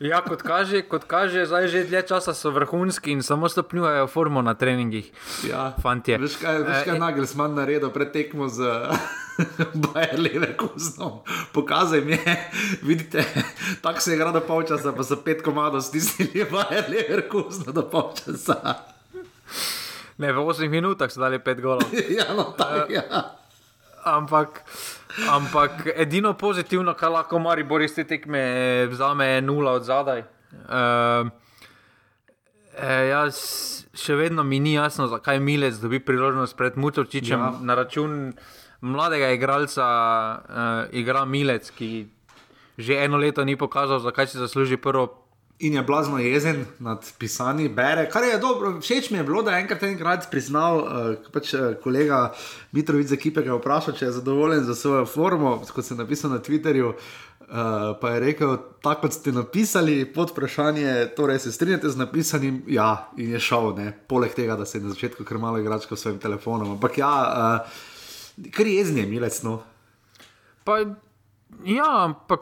Ja, 0.00 0.20
kot 0.20 0.42
kaže, 0.42 0.82
kot 0.84 1.06
kaže, 1.08 1.46
zdaj 1.48 1.68
že 1.72 1.84
dlje 1.88 2.02
časa 2.12 2.34
so 2.34 2.52
vrhunski 2.52 3.16
in 3.16 3.22
samo 3.22 3.48
stopnjujejo 3.48 4.06
formo 4.06 4.42
na 4.42 4.54
treningih. 4.54 5.08
Ja, 5.48 5.72
fantje. 5.82 6.18
Veš 6.20 6.36
kaj, 6.42 6.60
veš 6.66 6.84
kaj 6.84 6.96
e, 6.96 7.00
Nagelsmann 7.00 7.56
naredil 7.56 7.90
pred 7.94 8.12
tekmo 8.12 8.48
z 8.52 8.68
Bajer 9.84 10.20
Leverkusenom? 10.20 11.20
Pokazaj 11.52 12.00
mi, 12.00 12.18
vidite, 12.88 13.24
tako 13.82 14.00
se 14.00 14.10
je 14.10 14.16
igralo 14.16 14.40
polčasa, 14.40 14.92
pa 14.92 15.04
so 15.04 15.16
pet 15.24 15.42
komadov 15.42 15.80
stisnili 15.80 16.46
Bajer 16.50 16.84
Leverkusen 16.88 17.72
do 17.72 17.82
polčasa. 17.82 18.60
Ne, 20.16 20.32
v 20.32 20.40
8 20.40 20.72
minutah 20.72 21.12
so 21.12 21.20
dali 21.20 21.36
5 21.36 21.60
golov. 21.60 21.92
ja, 21.92 22.32
no, 22.32 22.56
tak, 22.56 22.88
ja. 22.88 23.04
Ampak. 24.04 24.64
Ampak 25.28 25.92
edino 25.96 26.32
pozitivno, 26.32 26.94
kar 26.94 27.12
lahko 27.12 27.38
mari 27.38 27.64
bori 27.64 27.84
iz 27.84 27.94
te 27.94 28.04
tekme, 28.04 28.40
vzame 28.88 29.26
je 29.26 29.42
nula 29.42 29.76
od 29.76 29.84
zadaj. 29.84 30.24
Uh, 30.68 31.28
jaz 33.08 33.36
še 33.96 34.16
vedno 34.16 34.44
mi 34.44 34.60
ni 34.60 34.74
jasno, 34.76 35.08
zakaj 35.08 35.40
Milec 35.40 35.80
dobi 35.80 36.00
priložnost 36.00 36.56
pred 36.56 36.76
Mutočičem 36.76 37.40
ja. 37.40 37.52
na 37.60 37.74
račun 37.74 38.34
mladega 38.80 39.30
igralca, 39.32 39.86
uh, 40.48 40.96
igra 40.96 41.24
Milec, 41.24 41.70
ki 41.70 42.08
že 42.76 43.04
eno 43.04 43.16
leto 43.16 43.44
ni 43.44 43.56
pokazal, 43.56 44.00
zakaj 44.04 44.26
si 44.26 44.38
zasluži 44.38 44.76
prvo 44.76 45.26
In 45.58 45.74
je 45.74 45.82
blazno 45.82 46.18
jezen 46.18 46.64
nad 46.78 47.12
pisanji, 47.18 47.68
bere, 47.68 48.10
kar 48.10 48.24
je 48.24 48.38
dobro. 48.38 48.80
Všeč 48.80 49.10
mi 49.10 49.18
je 49.18 49.24
bilo, 49.24 49.42
da 49.42 49.50
je 49.50 49.62
enkrat 49.62 49.82
enkrat 49.82 50.26
priznal, 50.30 50.78
uh, 50.78 51.30
pač 51.32 51.54
uh, 51.54 51.60
kolega 51.82 52.34
Mitrovic 52.72 53.08
z 53.08 53.16
ekipe, 53.16 53.40
ki 53.40 53.48
je 53.48 53.56
vprašal, 53.56 53.96
če 53.96 54.04
je 54.04 54.16
zadovoljen 54.18 54.66
za 54.68 54.76
svojo 54.76 55.06
formo, 55.08 55.54
kot 55.72 55.84
sem 55.84 55.96
napisal 55.96 56.34
na 56.34 56.42
Twitterju. 56.44 56.92
Uh, 56.92 57.96
pa 58.00 58.10
je 58.10 58.20
rekel, 58.20 58.56
tako 58.84 59.06
kot 59.06 59.16
ste 59.16 59.32
napisali, 59.32 60.04
pod 60.04 60.34
vprašanje, 60.34 61.14
torej 61.16 61.38
se 61.46 61.52
strinjate 61.52 61.88
z 61.88 62.04
napisanim, 62.04 62.60
ja, 62.68 63.08
in 63.16 63.32
je 63.32 63.40
šel, 63.40 63.72
ne? 63.78 63.92
poleg 64.08 64.34
tega, 64.36 64.58
da 64.60 64.66
se 64.66 64.76
je 64.76 64.84
na 64.84 64.92
začetku 64.92 65.24
kar 65.24 65.38
malo 65.38 65.62
igračko 65.62 65.96
s 65.96 66.04
svojim 66.04 66.18
telefonom. 66.20 66.76
Ampak 66.76 66.98
ja, 66.98 67.12
uh, 67.24 67.78
kar 68.52 68.66
je 68.66 68.76
jezni, 68.76 69.06
milec. 69.06 69.42
No. 69.42 69.62
Pa, 70.64 70.78
ja, 71.64 71.90
ampak 72.04 72.40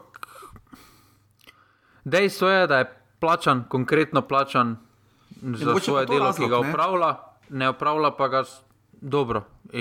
dejstvo 2.03 2.49
je, 2.49 2.67
da 2.67 2.77
je 2.77 2.89
plačan, 3.19 3.63
konkretno 3.69 4.21
plačan 4.21 4.77
za 5.41 5.73
pa 5.73 5.79
svoje 5.79 6.05
delo, 6.05 6.25
razlog, 6.25 6.47
ki 6.47 6.51
ga 6.51 6.61
ne? 6.61 6.69
upravlja, 6.69 7.11
ne 7.49 7.69
upravlja 7.69 8.11
pa 8.17 8.27
ga 8.27 8.43
dobro. 9.01 9.45
Če 9.71 9.77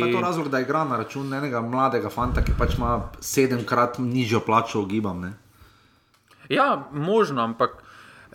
pa 0.00 0.06
je 0.06 0.12
to 0.12 0.18
In, 0.18 0.24
razlog, 0.24 0.48
da 0.48 0.60
igra 0.60 0.84
na 0.84 0.96
račun 0.96 1.34
enega 1.34 1.60
mladega 1.60 2.10
fanta, 2.10 2.42
ki 2.44 2.52
pač 2.58 2.76
ima 2.76 3.10
sedemkrat 3.20 3.98
nižjo 3.98 4.40
plačo, 4.46 4.82
ugibam. 4.82 5.20
Ne? 5.20 5.32
ja, 6.48 6.88
možno, 6.92 7.42
ampak. 7.42 7.87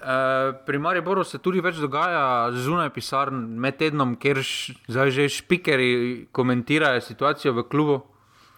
Eh, 0.03 0.53
Pri 0.65 0.77
Mariboru 0.79 1.23
se 1.23 1.37
tudi 1.37 1.61
več 1.63 1.79
dogaja 1.81 2.51
zunaj 2.51 2.89
pisarn, 2.93 3.45
med 3.59 3.77
tednom, 3.79 4.15
kjer 4.19 4.43
š, 4.43 4.75
zdaj 4.87 5.11
že 5.11 5.29
špikeri 5.29 6.27
komentirajo 6.31 7.01
situacijo 7.01 7.53
v 7.53 7.69
klubu. 7.69 8.01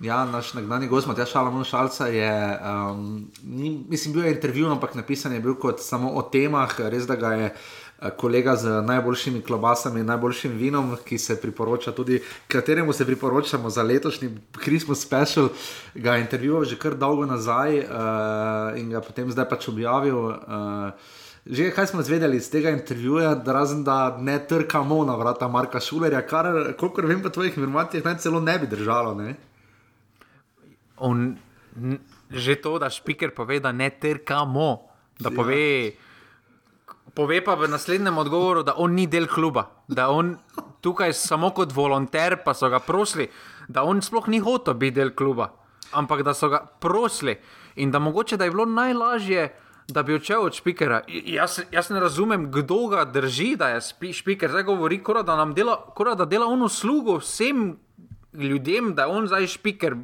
Ja, 0.04 0.26
naš 0.26 0.54
nekdanji 0.54 0.90
gost, 0.92 1.08
Matjaš 1.08 1.32
Šalamon 1.32 1.64
Šalca, 1.64 2.08
je, 2.12 2.60
um, 2.60 3.32
ni, 3.44 3.86
mislim, 3.90 4.14
bil 4.14 4.26
je 4.26 4.34
intervju, 4.34 4.68
ampak 4.72 4.96
napisan 4.96 5.34
je 5.34 5.40
bil 5.40 5.56
kot 5.56 5.80
samo 5.80 6.12
o 6.20 6.22
temah, 6.22 6.76
res 6.92 7.08
da 7.08 7.16
ga 7.16 7.32
je 7.32 7.46
eh, 7.48 8.10
kolega 8.20 8.58
z 8.60 8.82
najboljšimi 8.84 9.42
klobasami 9.42 10.04
najboljšim 10.04 10.52
vinom, 10.60 10.98
ki 11.06 11.18
se 11.18 11.40
priporoča 11.42 11.96
tudi, 11.96 12.20
kateremu 12.48 12.94
se 12.94 13.06
priporočamo 13.06 13.70
za 13.70 13.84
letošnji 13.84 14.30
Christmas 14.64 15.00
special, 15.00 15.48
ga 15.96 16.16
je 16.16 16.28
intervjuval 16.28 16.66
že 16.66 16.76
kar 16.76 16.96
dolgo 16.96 17.26
nazaj 17.26 17.80
uh, 17.80 17.86
in 18.76 18.90
ga 18.92 19.02
potem 19.02 19.32
zdaj 19.32 19.48
pač 19.50 19.70
objavil. 19.72 20.18
Uh, 20.28 20.92
Že 21.46 21.70
kaj 21.72 21.88
smo 21.88 22.02
izvedeli 22.02 22.38
iz 22.38 22.50
tega 22.50 22.72
intervjuja, 22.74 23.36
da 23.36 23.54
razen 23.54 23.84
da 23.86 24.18
ne 24.18 24.40
trkamo 24.48 25.04
na 25.06 25.16
vrata 25.16 25.48
Marka 25.48 25.80
Šulerja, 25.80 26.24
kar, 26.26 26.74
kolikor 26.78 27.06
vem, 27.06 27.22
po 27.22 27.30
tvojih 27.30 27.58
informacijah 27.58 28.06
naj 28.06 28.18
celo 28.18 28.40
ne 28.42 28.58
bi 28.60 28.68
držalo. 28.68 29.14
Ne? 29.14 29.36
On, 30.98 31.36
že 32.32 32.56
to, 32.62 32.80
da 32.82 32.90
špiker 32.90 33.36
pove, 33.36 33.60
da 33.60 33.72
ne 33.72 33.90
trkamo, 33.90 34.90
da 35.20 35.30
Ja. 35.30 35.36
pove, 35.36 35.92
pove 37.14 37.44
pa 37.46 37.54
v 37.56 37.70
naslednjem 37.70 38.18
odgovoru, 38.18 38.64
da 38.64 38.74
on 38.78 38.96
ni 38.98 39.06
del 39.08 39.28
kluba, 39.28 39.70
da 39.88 40.10
on 40.10 40.38
tukaj 40.82 41.14
samo 41.14 41.52
kot 41.54 41.72
volonter, 41.74 42.42
pa 42.44 42.54
so 42.54 42.70
ga 42.70 42.80
prosili, 42.80 43.30
da 43.68 43.84
on 43.84 44.02
sploh 44.02 44.28
ni 44.28 44.40
hotel 44.40 44.74
biti 44.74 44.96
del 44.98 45.14
kluba, 45.14 45.52
ampak 45.94 46.24
da 46.26 46.34
so 46.34 46.50
ga 46.50 46.66
prosili 46.80 47.38
in 47.76 47.92
da 47.92 48.00
mogoče 48.00 48.38
da 48.38 48.46
je 48.46 48.52
bilo 48.52 48.66
najlažje. 48.66 49.62
Da 49.88 50.04
bi 50.04 50.16
odšel 50.16 50.42
od 50.42 50.54
špikera. 50.54 51.02
Jaz, 51.08 51.60
jaz 51.72 51.90
ne 51.90 52.00
razumem, 52.00 52.52
kdo 52.52 52.88
ga 52.88 53.06
drži, 53.06 53.56
da 53.56 53.70
je 53.70 53.82
spi- 53.82 54.14
špiker. 54.14 54.50
Zdaj 54.50 54.64
govori, 54.64 55.04
kot 55.04 55.26
da 55.26 55.36
nam 55.36 55.54
dela, 55.54 55.76
kot 55.96 56.18
da 56.18 56.26
dela 56.26 56.46
on 56.46 56.62
uslugo 56.62 57.18
vsem 57.18 57.78
ljudem, 58.34 58.96
da 58.96 59.06
je 59.06 59.08
on 59.08 59.28
zdaj 59.28 59.48
špiker 59.48 59.96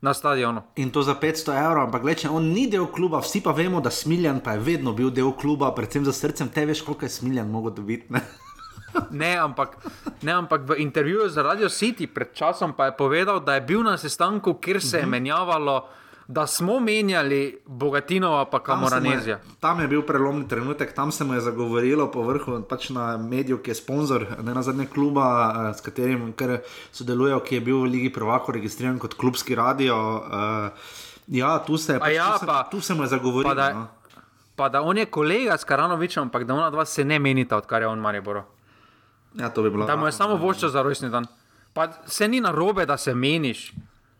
na 0.00 0.14
stadionu. 0.14 0.62
In 0.76 0.90
to 0.90 1.02
za 1.02 1.14
500 1.14 1.58
evrov, 1.66 1.84
ampak 1.84 2.02
gleče, 2.02 2.28
on 2.28 2.42
ni 2.44 2.70
del 2.70 2.86
kluba, 2.86 3.20
vsi 3.20 3.40
pa 3.40 3.52
vemo, 3.52 3.80
da 3.80 3.90
Smiljan 3.90 4.40
pa 4.40 4.52
je 4.52 4.58
vedno 4.58 4.92
bil 4.92 5.10
del 5.10 5.32
kluba, 5.32 5.74
predvsem 5.74 6.04
za 6.04 6.12
srcem. 6.12 6.48
Te 6.48 6.66
veš, 6.66 6.82
koliko 6.82 7.04
je 7.04 7.08
Smiljan 7.08 7.50
mogel 7.50 7.74
dobiti. 7.74 8.12
Ne? 8.12 8.20
Ne 9.10 9.36
ampak, 9.36 9.76
ne, 10.22 10.32
ampak 10.32 10.62
v 10.68 10.78
intervjuju 10.80 11.28
za 11.28 11.42
Radio 11.42 11.68
City 11.68 12.06
pred 12.06 12.32
časom 12.34 12.72
pa 12.72 12.86
je 12.86 12.96
povedal, 12.96 13.40
da 13.40 13.54
je 13.54 13.60
bil 13.60 13.82
na 13.82 13.98
sestanku, 13.98 14.54
kjer 14.54 14.82
se 14.82 14.98
je 14.98 15.06
menjavalo, 15.06 15.84
da 16.28 16.46
smo 16.46 16.80
menjali 16.80 17.38
Bogatinova 17.66 18.44
pa 18.44 18.58
Tam 18.58 18.64
Kamoranezija. 18.66 19.36
je- 19.36 19.42
Tam 19.60 19.80
je 19.80 19.88
bil 19.88 20.02
prelomni 20.02 20.48
trenutek, 20.48 20.92
tam 20.92 21.10
se 21.10 21.24
mu 21.24 21.34
je 21.34 21.40
zagovorilo 21.40 22.06
po 22.08 22.22
vrhu, 22.22 22.62
pač 22.62 22.90
na 22.90 23.16
mediju, 23.18 23.58
ki 23.58 23.70
je 23.70 23.74
sponzor, 23.76 24.26
ne 24.38 24.54
na 24.54 24.62
zadnje 24.62 24.86
kluba, 24.86 25.24
eh, 25.64 25.74
s 25.74 25.80
katerim 25.80 26.34
sodelujejo, 26.92 27.40
ki 27.40 27.54
je 27.54 27.60
bil 27.62 27.76
v 27.78 27.84
Ligi 27.86 28.10
Prvako 28.10 28.52
registriran 28.52 28.98
kot 28.98 29.14
klubski 29.14 29.54
radio. 29.54 29.96
Uh, 30.18 30.68
ja, 31.28 31.58
tu 31.60 31.76
se, 31.78 31.98
pač, 31.98 32.12
ja, 32.12 32.32
tu, 32.32 32.38
se, 32.38 32.46
pa- 32.46 32.64
tu 32.64 32.80
se 32.80 32.94
mu 32.94 33.02
je 33.02 33.08
zagovorilo. 33.08 33.50
pa 33.50 33.54
da- 33.56 33.72
no. 33.72 33.86
Pa 34.56 34.68
da 34.68 34.82
on 34.82 34.98
je 34.98 35.06
kolega 35.06 35.54
s 35.54 35.64
Karanovičem, 35.64 36.22
ampak 36.22 36.44
da 36.44 36.54
ona 36.54 36.70
dva 36.70 36.84
se 36.84 37.04
ne 37.04 37.18
menita, 37.18 37.56
odkar 37.56 37.82
je 37.82 37.88
on 37.88 37.98
Mariboro. 37.98 38.44
Ja, 39.34 39.48
to 39.48 39.62
bi 39.62 39.70
bilo. 39.70 39.86
Da 39.86 39.96
mu 39.96 40.06
je 40.06 40.12
samo 40.12 40.36
vošča 40.36 40.68
za 40.68 40.82
rojstni 40.82 41.10
dan. 41.10 41.26
Pa 41.72 41.88
se 42.06 42.28
ni 42.28 42.40
na 42.40 42.50
robe, 42.50 42.86
da 42.86 42.96
se 42.96 43.14
meniš. 43.14 43.72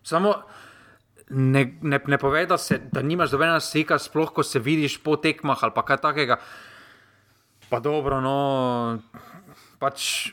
Samo 0.02 0.34
ne, 1.30 1.78
ne, 1.82 2.00
ne 2.06 2.18
povej, 2.18 2.46
da, 2.46 2.58
se, 2.58 2.80
da 2.92 3.02
nimaš 3.02 3.30
dobenega 3.30 3.60
stika, 3.60 3.98
sploh 3.98 4.32
ko 4.32 4.42
se 4.42 4.58
vidiš 4.58 4.98
po 5.02 5.16
tekmah 5.16 5.58
ali 5.62 5.72
kaj 5.86 6.00
takega. 6.02 6.38
Pa 7.68 7.80
dobro, 7.80 8.20
no. 8.20 8.98
Pač 9.78 10.32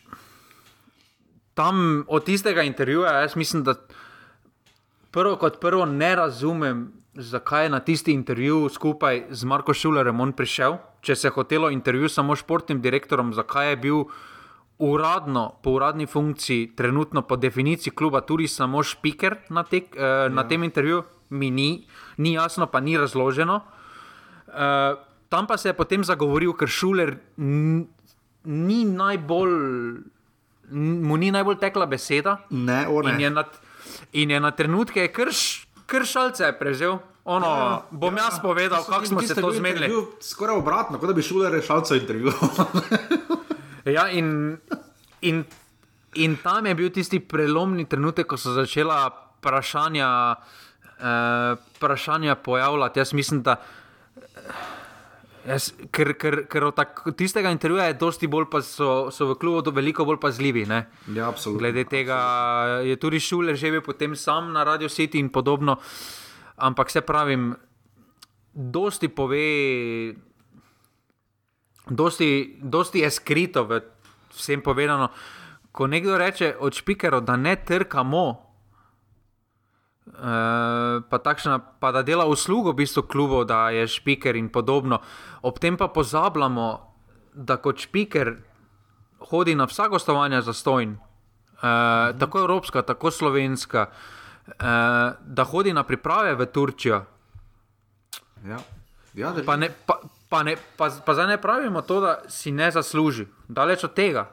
tam 1.53 2.03
od 2.07 2.25
tistega 2.25 2.63
intervjuja, 2.63 3.21
jaz 3.21 3.35
mislim, 3.35 3.63
da 3.63 3.75
prvo 5.11 5.35
kot 5.35 5.59
prvo 5.61 5.85
ne 5.85 6.15
razumem, 6.15 6.91
zakaj 7.13 7.65
je 7.65 7.69
na 7.69 7.79
tisti 7.79 8.11
intervju 8.11 8.69
skupaj 8.69 9.25
z 9.29 9.45
Marko 9.45 9.73
Šulerjem 9.73 10.19
on 10.19 10.33
prišel. 10.33 10.77
Če 11.01 11.15
se 11.15 11.27
je 11.27 11.31
hotelo 11.31 11.69
intervju 11.69 12.09
samo 12.09 12.35
s 12.35 12.43
športnim 12.43 12.81
direktorom, 12.81 13.33
zakaj 13.33 13.69
je 13.69 13.77
bil 13.77 14.03
uradno, 14.77 15.55
po 15.63 15.71
uradni 15.71 16.05
funkciji, 16.05 16.75
trenutno 16.75 17.21
po 17.21 17.35
definiciji 17.35 17.93
kluba, 17.93 18.21
tudi 18.21 18.47
samo 18.47 18.83
špiker 18.83 19.35
na, 19.49 19.63
tek, 19.63 19.95
eh, 19.95 20.29
na 20.29 20.47
tem 20.47 20.63
intervjuju, 20.63 21.03
mi 21.29 21.51
ni, 21.51 21.87
ni 22.17 22.33
jasno, 22.33 22.67
pa 22.67 22.79
ni 22.79 22.97
razloženo. 22.97 23.61
Uh, 24.47 24.97
tam 25.29 25.47
pa 25.47 25.57
se 25.57 25.69
je 25.69 25.73
potem 25.73 26.03
zagovoril, 26.03 26.53
ker 26.53 26.69
Šuler 26.69 27.15
ni 28.45 28.85
najbolj, 28.85 29.55
mu 30.71 31.17
ni 31.17 31.31
najbolj 31.31 31.57
tekla 31.59 31.85
beseda. 31.85 32.37
Ne, 32.49 32.85
o 32.87 33.01
In 33.09 33.19
je 33.19 33.29
na, 33.29 33.43
in 34.13 34.31
je 34.31 34.39
na 34.39 34.51
trenutke 34.51 35.07
krš, 35.07 35.67
kršalce 35.85 36.53
prevzel. 36.59 36.97
Ono, 37.25 37.47
ja, 37.47 37.81
bom 37.91 38.17
jaz 38.17 38.37
povedal, 38.41 38.85
kako 38.85 39.05
smo 39.05 39.21
se 39.21 39.35
to 39.35 39.51
zmedili. 39.51 39.89
Skoraj 40.21 40.57
obratno, 40.57 40.99
kot 40.99 41.09
da 41.09 41.13
bi 41.13 41.21
šule 41.21 41.49
rešalcev 41.49 41.97
intervju. 41.97 42.31
Ja, 43.85 44.07
in, 44.09 44.57
in, 45.21 45.43
in 46.13 46.37
tam 46.43 46.65
je 46.65 46.75
bil 46.75 46.89
tisti 46.89 47.19
prelomni 47.19 47.85
trenutek, 47.85 48.27
ko 48.27 48.37
so 48.37 48.55
začela 48.55 49.03
vprašanja, 49.37 50.09
eh, 50.97 51.51
vprašanja 51.77 52.35
pojavljati. 52.35 52.99
Jaz 52.99 53.13
mislim, 53.13 53.43
da. 53.45 53.59
eh, 54.17 54.73
Jaz, 55.45 55.67
ker 55.93 56.15
ker, 56.17 56.39
ker 56.49 56.63
od 56.65 56.73
tak, 56.73 57.03
tistega 57.13 57.51
intervjuja 57.53 57.83
je 57.91 57.97
dosti 58.01 58.25
bolj, 58.27 58.47
pa 58.49 58.63
so, 58.65 59.11
so 59.13 59.27
v 59.29 59.35
klubu 59.37 59.69
veliko 59.71 60.01
bolj 60.05 60.17
pazljivi. 60.17 60.63
Ne? 60.65 60.87
ja, 61.13 61.27
absolutno. 61.29 61.61
Glede 61.61 61.83
tega 61.85 62.17
je 62.81 62.95
tudi 62.97 63.19
Šuler 63.21 63.53
že 63.55 63.69
bil 63.71 63.83
potem 63.85 64.15
sam 64.17 64.49
na 64.53 64.63
Radio 64.65 64.89
City 64.89 65.21
in 65.21 65.29
podobno. 65.29 65.77
Ampak 66.57 66.89
se 66.89 67.01
pravim, 67.01 67.53
dosti 68.53 69.07
pove, 69.07 70.15
dosti, 71.89 72.59
dosti 72.61 72.99
je 72.99 73.11
skrito 73.11 73.67
vsem 74.35 74.61
povedano. 74.61 75.09
Ko 75.71 75.87
nekdo 75.87 76.17
reče 76.17 76.55
od 76.59 76.73
špikerov, 76.73 77.21
da 77.21 77.35
ne 77.35 77.55
trkamo, 77.55 78.45
Uh, 80.05 81.01
pa, 81.09 81.17
takšna, 81.17 81.57
pa 81.81 81.89
da 81.91 82.03
dela 82.05 82.27
uslugo 82.29 82.71
v 82.71 82.85
bistvu 82.85 83.03
klubu, 83.09 83.41
da 83.43 83.73
je 83.73 83.87
špiker 83.89 84.37
in 84.37 84.51
podobno. 84.53 85.01
Ob 85.41 85.57
tem 85.59 85.77
pa 85.77 85.89
pozabljamo, 85.89 86.67
da 87.33 87.57
kot 87.57 87.81
špiker 87.81 88.37
hodi 89.33 89.55
na 89.57 89.65
vsa 89.65 89.89
gostovanja 89.89 90.43
za 90.45 90.53
stojn, 90.53 90.93
uh, 90.93 92.13
tako 92.21 92.45
evropska, 92.45 92.85
tako 92.85 93.11
slovenska, 93.11 93.89
uh, 93.89 94.53
da 95.19 95.43
hodi 95.43 95.73
na 95.73 95.83
priprave 95.83 96.35
v 96.37 96.45
Turčijo. 96.53 97.01
Ja. 98.45 98.61
Ja. 99.17 99.33
Pa, 99.45 99.57
ne, 99.57 99.73
pa, 99.85 99.99
pa, 100.35 100.43
ne, 100.43 100.57
pa, 100.75 100.91
pa 100.91 101.11
zdaj 101.13 101.27
ne 101.29 101.37
pravimo 101.37 101.79
to, 101.81 102.01
da 102.01 102.11
si 102.27 102.51
ne 102.51 102.67
zasluži. 102.67 103.23
Daleč 103.47 103.83
od 103.83 103.93
tega, 103.93 104.27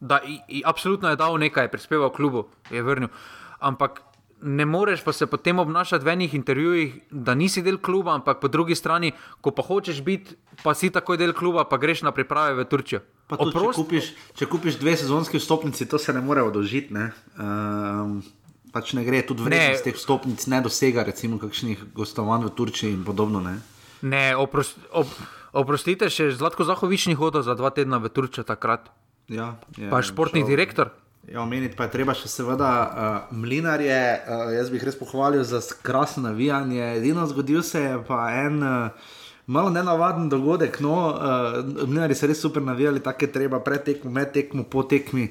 da 0.00 0.20
i, 0.20 0.40
i, 0.48 0.62
absolutno 0.64 1.08
je 1.08 1.16
dal 1.16 1.36
nekaj, 1.36 1.68
prispeval 1.68 2.08
klubu, 2.08 2.46
je 2.70 2.80
vrnil. 2.80 3.12
Ampak 3.60 4.00
ne 4.40 4.64
moreš 4.64 5.00
pa 5.00 5.12
se 5.12 5.26
potem 5.26 5.58
obnašati 5.58 6.04
v 6.04 6.08
enih 6.10 6.34
intervjujih, 6.34 6.90
da 7.10 7.34
nisi 7.34 7.62
del 7.62 7.78
kluba, 7.78 8.12
ampak 8.12 8.40
po 8.40 8.48
drugi 8.48 8.74
strani, 8.74 9.12
ko 9.40 9.50
pa 9.50 9.62
hočeš 9.62 10.00
biti, 10.00 10.36
pa 10.62 10.74
si 10.74 10.90
takoj 10.90 11.16
del 11.16 11.32
kluba, 11.32 11.64
pa 11.64 11.76
greš 11.76 12.02
na 12.02 12.12
priprave 12.12 12.54
v 12.54 12.64
Turčijo. 12.64 13.00
Pa 13.26 13.36
tudi, 13.36 13.52
če, 13.52 13.58
Oprosti- 13.58 13.80
kupiš, 13.80 14.04
če 14.34 14.46
kupiš 14.46 14.80
dve 14.80 14.96
sezonski 14.96 15.40
vstopnici, 15.40 15.86
to 15.86 15.98
se 15.98 16.12
ne 16.12 16.20
more 16.20 16.42
odložiti. 16.42 16.92
Ne? 16.92 17.12
Um, 17.40 18.20
pač 18.68 18.92
ne 18.92 19.04
gre, 19.04 19.22
tudi 19.22 19.44
vrednost 19.44 19.80
Ne. 19.80 19.84
teh 19.84 19.96
vstopnic 19.96 20.40
ne 20.46 20.60
dosega, 20.60 21.04
recimo, 21.04 21.38
kakšnih 21.40 21.92
gostovanj 21.94 22.44
v 22.48 22.52
Turčiji 22.52 22.92
in 22.92 23.04
podobno. 23.04 23.40
Ne? 23.40 23.60
Ne, 24.04 24.36
oprosti, 24.36 24.80
ob, 24.92 25.08
Oprostite, 25.54 26.08
še 26.10 26.32
Zlatko 26.34 26.66
Zahovič 26.66 27.06
ni 27.06 27.14
hodil 27.14 27.44
za 27.46 27.54
dva 27.54 27.70
tedna 27.70 28.00
v 28.02 28.10
Turčijo 28.10 28.42
takrat. 28.42 28.90
Ja, 29.30 29.54
je, 29.78 29.86
Pa 29.86 30.02
športni 30.02 30.42
šel- 30.42 30.50
direktor. 30.50 30.90
Ja, 31.30 31.40
omeniti 31.40 31.72
pa 31.78 31.86
je 31.86 31.94
treba 31.94 32.12
še 32.12 32.28
seveda 32.28 32.70
uh, 32.84 33.32
mlinarje. 33.32 33.94
Uh, 34.26 34.50
jaz 34.52 34.68
bi 34.68 34.76
jih 34.76 34.84
res 34.90 34.98
pohvalil 34.98 35.40
za 35.46 35.62
krasno 35.80 36.26
navijanje. 36.26 36.82
Edino 36.98 37.24
zgodil 37.30 37.62
se 37.62 37.80
je 37.80 38.00
pa 38.04 38.26
en. 38.44 38.58
Uh, 38.60 39.12
Malo 39.46 39.68
nenavaden 39.68 40.30
dogodek, 40.32 40.78
no, 40.80 41.12
uh, 41.12 41.58
mlinari 41.84 42.14
so 42.16 42.24
res 42.24 42.40
super 42.40 42.62
navijali, 42.64 43.02
tako 43.04 43.26
je 43.26 43.32
treba, 43.34 43.58
pred 43.60 43.82
tekmo, 43.84 44.08
med 44.10 44.30
tekmo, 44.32 44.64
po 44.64 44.86
tekmi, 44.88 45.26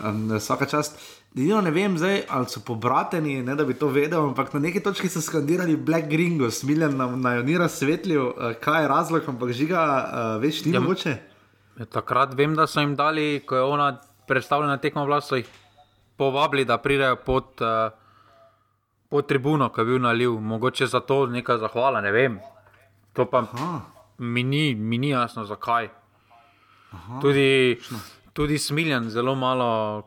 um, 0.00 0.22
vsaka 0.40 0.64
čast. 0.64 0.96
Edino 1.36 1.60
ne 1.60 1.70
vem, 1.70 1.98
zdaj, 1.98 2.22
ali 2.28 2.48
so 2.48 2.60
pobrateni, 2.64 3.42
ne 3.42 3.54
da 3.54 3.64
bi 3.64 3.74
to 3.74 3.88
vedel, 3.92 4.30
ampak 4.30 4.54
na 4.54 4.60
neki 4.60 4.80
točki 4.82 5.08
so 5.12 5.20
skandirali 5.20 5.76
Black 5.76 6.08
Gringo, 6.08 6.50
smiljen 6.50 6.96
na, 6.96 7.06
na 7.16 7.34
ni 7.42 7.58
razsvetlil, 7.58 8.22
uh, 8.24 8.52
kaj 8.60 8.82
je 8.82 8.88
razlog, 8.88 9.28
ampak 9.28 9.52
žiga, 9.52 9.82
uh, 9.84 10.42
veš, 10.42 10.64
ni 10.64 10.74
Ja, 10.74 10.80
mogoče. 10.80 11.16
Ja, 11.78 11.86
Takrat 11.86 12.34
vem, 12.34 12.56
da 12.56 12.66
so 12.66 12.80
jim 12.80 12.96
dali, 12.96 13.42
ko 13.46 13.56
je 13.56 13.62
ona 13.62 13.92
predstavljena 14.26 14.80
tekmo 14.82 15.04
vlast, 15.06 15.28
so 15.28 15.36
jih 15.36 15.46
povabili, 16.16 16.64
da 16.64 16.80
pridejo 16.82 17.20
pod, 17.22 17.60
uh, 17.60 17.92
pod 19.08 19.28
tribuno, 19.28 19.68
ki 19.68 19.80
je 19.80 19.84
bil 19.92 20.02
naliv. 20.02 20.40
Mogoče 20.40 20.86
za 20.86 21.00
to 21.00 21.26
neka 21.26 21.58
zahvala, 21.58 22.00
ne 22.00 22.12
vem. 22.12 22.40
To 23.12 23.28
pa 23.30 23.44
Aha. 23.46 23.80
mi 24.18 24.42
ni, 24.42 24.74
mi 24.74 24.98
ni 24.98 25.10
jasno, 25.10 25.44
zakaj. 25.44 25.88
Tudi, 27.20 27.78
tudi 28.32 28.58
Smiljan 28.58 29.10
zelo 29.10 29.34
malo 29.34 30.02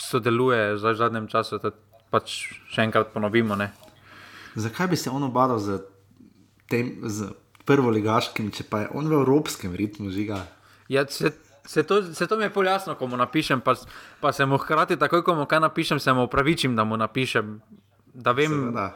sodeluje 0.00 0.78
zdaj 0.78 0.92
v 0.92 0.98
zadnjem 0.98 1.26
času, 1.26 1.58
da 1.58 1.70
pač 2.10 2.32
še 2.66 2.82
enkrat 2.82 3.12
ponovimo. 3.12 3.54
Ne? 3.54 3.70
Zakaj 4.56 4.86
bi 4.86 4.96
se 4.96 5.06
on 5.06 5.22
obadal 5.22 5.58
z, 5.58 5.78
tem, 6.66 6.96
z 7.02 7.30
prvoligaškim, 7.64 8.50
če 8.50 8.64
pa 8.64 8.80
je 8.80 8.88
on 8.92 9.06
v 9.06 9.14
evropskem 9.14 9.70
ritmu 9.70 10.10
žiga? 10.10 10.42
Ja, 10.88 11.04
se, 11.06 11.30
se, 11.62 11.82
to, 11.82 12.02
se 12.04 12.26
to 12.26 12.34
mi 12.34 12.44
je 12.44 12.50
pol 12.50 12.66
jasno, 12.66 12.94
ko 12.94 13.06
mu 13.06 13.14
napišem, 13.14 13.60
pa, 13.60 13.76
pa 14.18 14.32
se 14.32 14.42
mu 14.42 14.58
hkrati, 14.58 14.96
takoj 14.96 15.22
ko 15.22 15.34
mu 15.34 15.46
kaj 15.46 15.60
napišem, 15.60 16.00
se 16.00 16.10
mu 16.10 16.24
upravičim, 16.24 16.74
da 16.74 16.82
mu 16.82 16.96
napišem, 16.96 17.60
da 18.12 18.32
vem, 18.32 18.50
Seveda. 18.50 18.86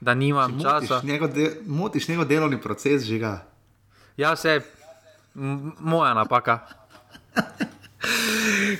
da 0.00 0.14
nimam 0.14 0.54
časa. 0.54 0.94
Motiš 0.94 1.02
njegov, 1.04 1.28
de, 1.30 1.46
motiš 1.66 2.08
njegov 2.08 2.24
delovni 2.26 2.60
proces 2.60 3.02
žiga. 3.02 3.40
Ja, 4.16 4.36
se 4.36 4.60
m- 5.34 5.72
moja 5.80 6.14
napaka. 6.14 6.60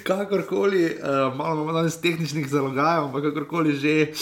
Kakorkoli, 0.03 0.85
uh, 0.85 1.37
malo 1.37 1.55
imamo 1.55 1.73
danes 1.73 2.01
tehničnih 2.01 2.49
zalogajev, 2.49 3.05
ampak 3.05 3.23
kakorkoli 3.23 3.73
že, 3.77 4.13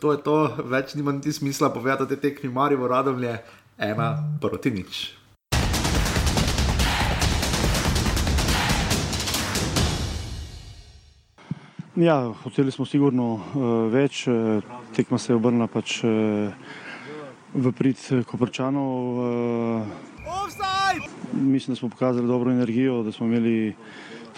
to 0.00 0.12
je 0.12 0.22
to, 0.22 0.36
več 0.64 0.94
nima 0.94 1.12
niti 1.12 1.32
smisla 1.32 1.70
povedati 1.70 2.02
o 2.02 2.06
tej 2.06 2.20
tekmi 2.20 2.50
Marijo 2.50 2.88
Radomlje, 2.88 3.38
ena 3.78 4.16
proti 4.40 4.70
nič. 4.70 5.20
Ja, 11.96 12.32
hoteli 12.42 12.70
smo 12.70 12.86
sigurno 12.86 13.32
uh, 13.34 13.42
več, 13.92 14.24
uh, 14.30 14.62
tekma 14.96 15.18
se 15.18 15.32
je 15.32 15.36
obrnila 15.36 15.66
pač 15.68 16.00
uh, 16.04 16.54
v 17.54 17.72
prid 17.74 17.98
eh, 18.14 18.22
Koprčanov. 18.24 19.18
Uh, 19.18 19.82
mislim, 21.34 21.74
da 21.74 21.78
smo 21.78 21.88
pokazali 21.88 22.26
dobro 22.26 22.50
energijo, 22.50 23.02
da 23.02 23.12
smo 23.12 23.26
imeli 23.26 23.74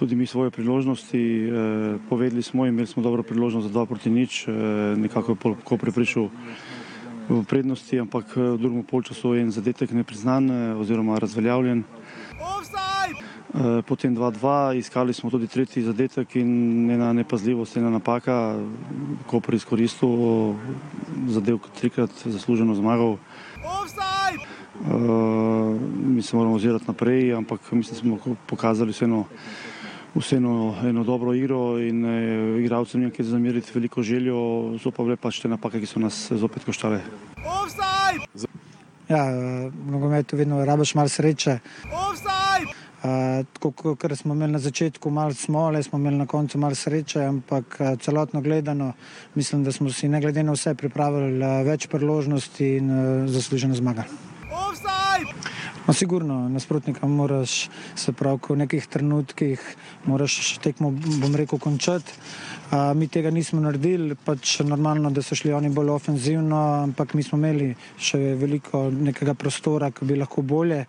tudi 0.02 0.18
mi 0.18 0.26
svoje 0.26 0.50
priložnosti. 0.50 1.22
Uh, 1.46 2.02
povedali 2.10 2.42
smo, 2.42 2.66
imeli 2.66 2.90
smo 2.90 3.06
dobro 3.06 3.22
priložnost 3.22 3.70
za 3.70 3.72
dva 3.72 3.86
proti 3.86 4.10
nič, 4.10 4.50
uh, 4.50 4.98
nekako 4.98 5.32
je 5.32 5.38
pol 5.38 5.54
Koper 5.62 5.94
prišel 5.94 6.26
v 7.28 7.44
prednosti, 7.46 7.94
ampak 7.96 8.34
eh, 8.34 8.56
v 8.56 8.58
drugem 8.58 8.82
polčasu 8.82 9.34
je 9.34 9.42
en 9.46 9.54
zadetek 9.54 9.94
nepriznan 9.94 10.50
eh, 10.50 10.74
oziroma 10.74 11.18
razveljavljen. 11.18 11.82
Eh, 11.82 11.86
Potem 13.84 14.16
2-2, 14.16 14.80
iskali 14.80 15.12
smo 15.12 15.30
tudi 15.30 15.46
tretji 15.46 15.84
zadetek 15.84 16.36
in 16.40 16.90
ena 16.90 17.12
nepazljivost, 17.12 17.76
ena 17.76 17.92
napaka, 17.92 18.56
ko 19.28 19.44
pri 19.44 19.60
izkoristil 19.60 20.56
zadev 21.28 21.60
trikrat 21.76 22.10
zasluženo 22.24 22.74
zmagal. 22.74 23.20
Uh, 24.82 25.78
mi 25.94 26.22
se 26.22 26.36
moramo 26.36 26.56
ozirati 26.56 26.84
naprej, 26.88 27.34
ampak 27.36 27.60
mislim, 27.72 27.94
da 27.94 28.00
smo 28.00 28.14
lahko 28.14 28.34
pokazali 28.50 28.90
vseeno, 28.90 29.24
vseeno 30.14 30.74
eno 30.84 31.04
dobro 31.04 31.34
igro 31.34 31.78
in 31.78 32.04
eh, 32.04 32.60
igralcem 32.60 33.00
nekaj 33.00 33.16
kaj 33.16 33.26
zameriti 33.26 33.70
veliko 33.74 34.02
željo, 34.02 34.38
so 34.82 34.90
pa 34.90 35.02
bile 35.02 35.16
pač 35.16 35.40
te 35.40 35.48
napake, 35.48 35.80
ki 35.80 35.86
so 35.86 36.00
nas 36.00 36.28
zopet 36.32 36.64
koštale. 36.64 37.00
Ja, 39.08 39.24
v 39.72 39.90
nogometu 39.90 40.36
vedno 40.36 40.64
rabiš 40.64 40.94
malo 40.94 41.08
sreče. 41.08 41.58
Uh, 43.02 43.42
tako 43.52 43.96
kot 43.98 44.12
smo 44.14 44.34
imeli 44.34 44.52
na 44.52 44.58
začetku, 44.62 45.10
malo 45.10 45.34
smole, 45.34 45.82
smo 45.82 45.98
imeli 45.98 46.16
na 46.16 46.26
koncu 46.26 46.58
malo 46.58 46.74
sreče, 46.74 47.24
ampak 47.24 47.76
uh, 47.80 47.98
celotno 47.98 48.40
gledano, 48.40 48.92
mislim, 49.34 49.64
da 49.64 49.72
smo 49.72 49.90
si 49.90 50.08
ne 50.08 50.20
glede 50.20 50.42
na 50.42 50.52
vse 50.52 50.74
pripravili 50.74 51.42
uh, 51.42 51.66
več 51.66 51.88
priložnosti 51.90 52.76
in 52.76 52.90
uh, 52.90 53.30
zasluženo 53.30 53.74
zmagali. 53.74 54.08
No, 55.86 55.92
sigurno, 55.92 56.48
nasprotnika 56.48 57.06
moraš, 57.06 57.68
se 57.96 58.12
pravi, 58.12 58.38
ko 58.38 58.54
v 58.54 58.62
nekih 58.62 58.84
trenutkih 58.86 59.62
moraš 60.06 60.36
tekmo, 60.62 60.92
bom 60.94 61.34
rekel, 61.34 61.58
končati. 61.58 62.14
Uh, 62.70 62.94
mi 62.96 63.08
tega 63.10 63.32
nismo 63.34 63.60
naredili, 63.60 64.14
pač 64.14 64.60
normalno, 64.62 65.10
da 65.10 65.24
so 65.26 65.34
šli 65.34 65.52
oni 65.52 65.72
bolj 65.74 65.90
ofenzivno, 65.90 66.60
ampak 66.86 67.16
mi 67.18 67.26
smo 67.26 67.40
imeli 67.40 67.72
še 67.98 68.20
veliko 68.38 68.84
nekega 68.94 69.34
prostora, 69.34 69.90
ki 69.90 70.06
bi 70.06 70.20
lahko 70.22 70.46
bolje, 70.46 70.84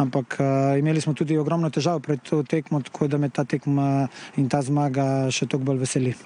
ampak 0.00 0.40
uh, 0.40 0.48
imeli 0.80 1.04
smo 1.04 1.12
tudi 1.14 1.36
ogromno 1.38 1.68
težav 1.70 2.00
pred 2.00 2.24
to 2.24 2.40
tekmo, 2.42 2.80
tako 2.80 3.06
da 3.12 3.20
me 3.20 3.28
ta 3.28 3.44
tekma 3.44 4.08
in 4.40 4.48
ta 4.48 4.64
zmaga 4.64 5.28
še 5.28 5.46
toliko 5.46 5.74
bolj 5.74 5.84
veseli. 5.84 6.16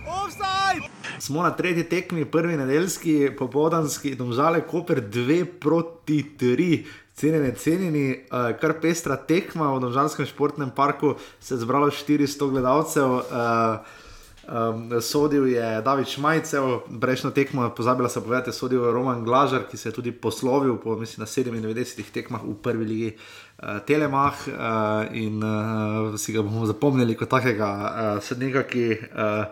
Smo 1.23 1.43
na 1.43 1.51
tretji 1.55 1.85
tekmi, 1.85 2.25
prvi 2.25 2.57
nedeljski, 2.57 3.31
popoldanski, 3.39 4.15
domžale 4.19 4.63
Koper 4.67 5.03
2 5.03 5.45
proti 5.61 6.25
3. 6.39 7.02
Cenjeni, 7.15 7.53
cenjeni, 7.55 8.07
uh, 8.31 8.53
kar 8.61 8.79
pestra 8.81 9.17
tekma 9.17 9.69
v 9.75 9.83
Domžalskem 9.85 10.27
športnem 10.27 10.71
parku, 10.73 11.17
se 11.41 11.55
je 11.55 11.61
zbralo 11.65 11.91
400 11.91 12.51
gledalcev. 12.51 13.21
Uh, 13.29 14.01
Um, 14.43 14.91
sodil 15.01 15.47
je 15.47 15.83
David 15.87 16.11
Šmajcev, 16.11 16.91
prejšnjo 17.01 17.31
tekmo, 17.31 17.63
pozabila 17.71 18.11
sem 18.11 18.23
povedati, 18.27 18.51
sodil 18.51 18.83
je 18.83 18.91
Roman 18.91 19.23
Glažar, 19.23 19.69
ki 19.71 19.79
se 19.79 19.89
je 19.89 19.95
tudi 19.95 20.11
poslovil 20.11 20.77
po 20.83 20.97
mislim, 20.99 21.23
na 21.23 21.27
97 21.31 22.11
tekmah 22.11 22.43
v 22.43 22.57
prvi 22.59 22.85
ligi 22.85 23.11
uh, 23.15 23.79
Telemah 23.87 24.35
uh, 24.51 25.15
in 25.15 25.39
uh, 25.39 26.19
si 26.19 26.35
ga 26.35 26.43
bomo 26.43 26.67
zapomnili 26.67 27.15
kot 27.15 27.31
takega 27.31 27.71
uh, 27.71 28.19
sodnika, 28.19 28.67
ki 28.67 28.99
uh, 28.99 29.47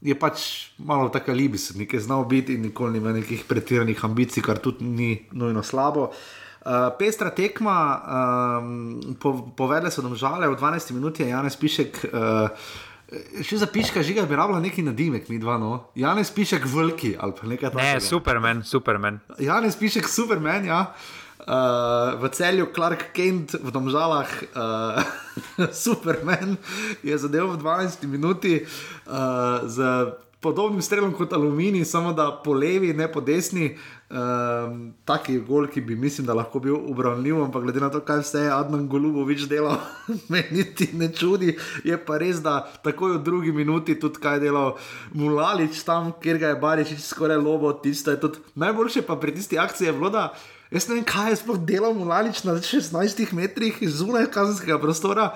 je 0.00 0.16
pač 0.16 0.72
malo 0.80 1.12
tako 1.12 1.36
libis, 1.36 1.74
nekaj 1.76 2.08
znal 2.08 2.24
biti 2.24 2.56
in 2.56 2.64
nikoli 2.72 2.96
nima 2.96 3.12
nekih 3.12 3.44
pretiranih 3.44 4.00
ambicij, 4.00 4.40
kar 4.40 4.64
tudi 4.64 4.80
ni 4.80 5.28
nujno 5.36 5.60
slabo. 5.60 6.08
Uh, 6.08 6.45
pestra 6.98 7.30
tekma, 7.30 7.78
um, 8.58 9.14
po, 9.22 9.54
povedali 9.54 9.90
so 9.90 10.02
domžale, 10.02 10.48
v 10.50 10.58
12 10.58 10.96
minuti 10.96 11.22
je 11.22 11.30
Janes 11.30 11.56
Pišek. 11.56 12.04
Uh, 12.10 12.50
Še 13.38 13.60
za 13.62 13.68
piška 13.70 14.02
žiga 14.02 14.24
bi 14.26 14.34
rabila 14.34 14.58
neki 14.58 14.82
nadimek, 14.82 15.28
mi 15.30 15.38
dva, 15.38 15.60
no. 15.62 15.94
Janes 15.94 16.26
Pišek 16.34 16.66
veliki 16.66 17.14
ali 17.14 17.36
pa 17.38 17.46
nekaj 17.46 17.70
Ne, 17.70 17.78
takega. 17.78 18.02
Superman, 18.02 18.64
Superman. 18.66 19.20
Janes 19.38 19.78
Pišek, 19.78 20.10
Superman, 20.10 20.66
ja. 20.66 20.80
Uh, 21.46 22.18
v 22.18 22.32
celju 22.34 22.66
Clark 22.74 23.12
Kent, 23.14 23.54
v 23.62 23.70
Domžalah, 23.70 24.26
uh, 24.58 24.98
Superman 25.86 26.58
je 27.06 27.14
zadeval 27.14 27.54
v 27.54 27.62
12 27.62 28.10
minuti 28.10 28.66
uh, 28.66 29.62
z 29.70 29.86
podobnim 30.46 30.82
strelom 30.82 31.10
kot 31.16 31.32
Aluminij, 31.34 31.84
samo 31.84 32.12
da 32.14 32.30
po 32.44 32.54
levi, 32.54 32.92
ne 32.94 33.08
po 33.12 33.20
desni. 33.20 33.72
Um, 34.06 34.92
taki 35.02 35.40
gol, 35.42 35.64
ki 35.66 35.80
bi 35.82 35.96
mislim, 35.98 36.28
da 36.28 36.34
lahko 36.38 36.60
bil 36.62 36.76
obravnljiv, 36.92 37.40
ampak 37.42 37.64
glede 37.64 37.80
na 37.82 37.88
to, 37.90 37.98
kaj 38.06 38.20
vse 38.22 38.44
je 38.44 38.52
Adnan 38.54 38.84
Golubovič 38.88 39.48
delal, 39.50 39.80
me 40.30 40.44
niti 40.54 40.86
ne 40.94 41.08
čudi. 41.10 41.56
Je 41.84 41.98
pa 41.98 42.20
res, 42.22 42.38
da 42.44 42.60
takoj 42.84 43.16
v 43.16 43.22
drugi 43.26 43.54
minuti 43.56 43.96
tudi 43.98 44.22
kaj 44.22 44.38
delal 44.44 44.76
Mulalič 45.18 45.82
tam, 45.88 46.12
kjer 46.22 46.38
ga 46.38 46.52
je 46.52 46.60
Barišič 46.62 47.02
skoraj 47.02 47.40
lobo, 47.42 47.72
tisto 47.82 48.14
je 48.14 48.20
tudi 48.22 48.44
najboljše 48.54 49.02
pa 49.02 49.16
pri 49.18 49.34
tisti 49.34 49.58
akciji 49.58 49.90
je 49.90 49.96
bilo, 49.98 50.12
da 50.14 50.28
jaz 50.70 50.86
ne 50.86 51.00
vem, 51.00 51.08
kaj 51.08 51.32
je 51.32 51.40
sploh 51.42 51.58
delal 51.58 51.98
Mulalič 51.98 52.44
na 52.46 52.54
16 52.62 53.34
metrih 53.34 53.82
zunaj 53.82 54.30
kazenskega 54.30 54.78
prostora, 54.78 55.32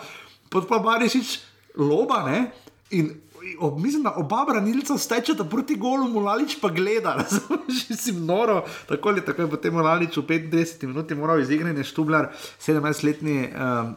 pod 0.46 0.70
pa 0.70 0.78
Barišič 0.78 1.40
loba, 1.74 2.22
ne? 2.30 2.52
In 2.94 3.16
ob, 3.58 3.80
mislim, 3.80 4.02
da 4.02 4.14
oba 4.16 4.44
branilca 4.48 4.98
stečeta 4.98 5.44
proti 5.44 5.76
golu, 5.76 6.08
Mulalič 6.08 6.58
pa 6.60 6.68
gleda, 6.68 7.14
razumeš, 7.22 7.86
si 7.96 8.12
noro. 8.12 8.64
Tako 8.88 9.08
ali 9.08 9.24
tako 9.24 9.42
je 9.42 9.50
potem 9.50 9.74
Mulalič 9.74 10.16
v 10.16 10.22
35 10.22 10.86
minuti 10.86 11.14
moral 11.14 11.40
izigrati 11.40 11.84
Štubljar, 11.84 12.30
17-letni. 12.60 13.48
Um, 13.54 13.96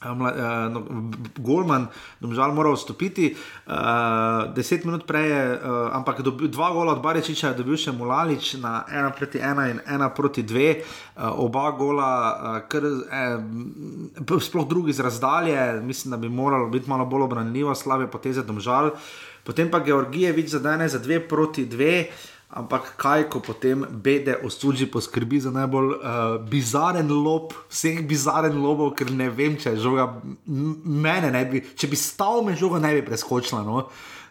Uh, 0.00 0.16
no, 0.72 0.80
Golman, 1.36 1.84
domžal, 2.24 2.54
mora 2.56 2.72
vstopiti. 2.72 3.36
Uh, 3.68 4.48
deset 4.56 4.88
minut 4.88 5.04
prej 5.04 5.28
je, 5.28 5.42
uh, 5.60 5.92
ampak 5.92 6.24
dobil, 6.24 6.48
dva 6.48 6.70
gola 6.72 6.96
od 6.96 7.02
Baričiča 7.04 7.52
je 7.52 7.58
dobil 7.60 7.76
še 7.76 7.92
Mulalič 7.92 8.56
na 8.64 8.88
ena 8.88 9.12
proti 9.12 9.44
ena 9.44 9.68
in 9.68 9.84
ena 9.84 10.08
proti 10.08 10.40
dve. 10.40 10.80
Uh, 10.80 11.44
oba 11.44 11.68
gola, 11.76 12.08
uh, 12.08 12.56
kar, 12.64 12.80
eh, 13.12 13.44
sploh 14.40 14.64
drugi 14.64 14.96
z 14.96 15.04
razdalje, 15.04 15.84
mislim, 15.84 16.16
da 16.16 16.16
bi 16.16 16.32
moralo 16.32 16.72
biti 16.72 16.88
malo 16.88 17.04
bolj 17.04 17.28
obranljivo, 17.28 17.76
slabe 17.76 18.08
poteze 18.08 18.40
domžal. 18.40 18.96
Potem 19.44 19.68
pa 19.68 19.84
Georgijevič 19.84 20.48
zadane 20.56 20.88
za 20.88 20.96
dve 20.98 21.20
proti 21.20 21.68
dve. 21.68 22.08
Ampak 22.50 22.96
kaj, 22.98 23.28
ko 23.30 23.38
potem 23.38 23.84
bede 23.90 24.34
osuđi 24.42 24.88
poskrbi 24.90 25.38
za 25.40 25.50
najbolj 25.54 25.86
uh, 25.86 26.00
bizaren 26.50 27.12
lob, 27.22 27.52
vseh 27.70 28.00
bizaren 28.02 28.56
lobov, 28.58 28.96
ker 28.98 29.12
ne 29.14 29.28
vem, 29.30 29.54
če 29.54 29.76
je 29.76 29.82
žoga, 29.84 30.08
mene 30.46 31.30
ne 31.30 31.44
bi, 31.46 31.62
če 31.62 31.86
bi 31.86 31.98
stal 31.98 32.42
me 32.42 32.56
žoga, 32.58 32.82
ne 32.82 32.90
bi 32.96 33.04
preskočila. 33.06 33.62
No? 33.62 33.84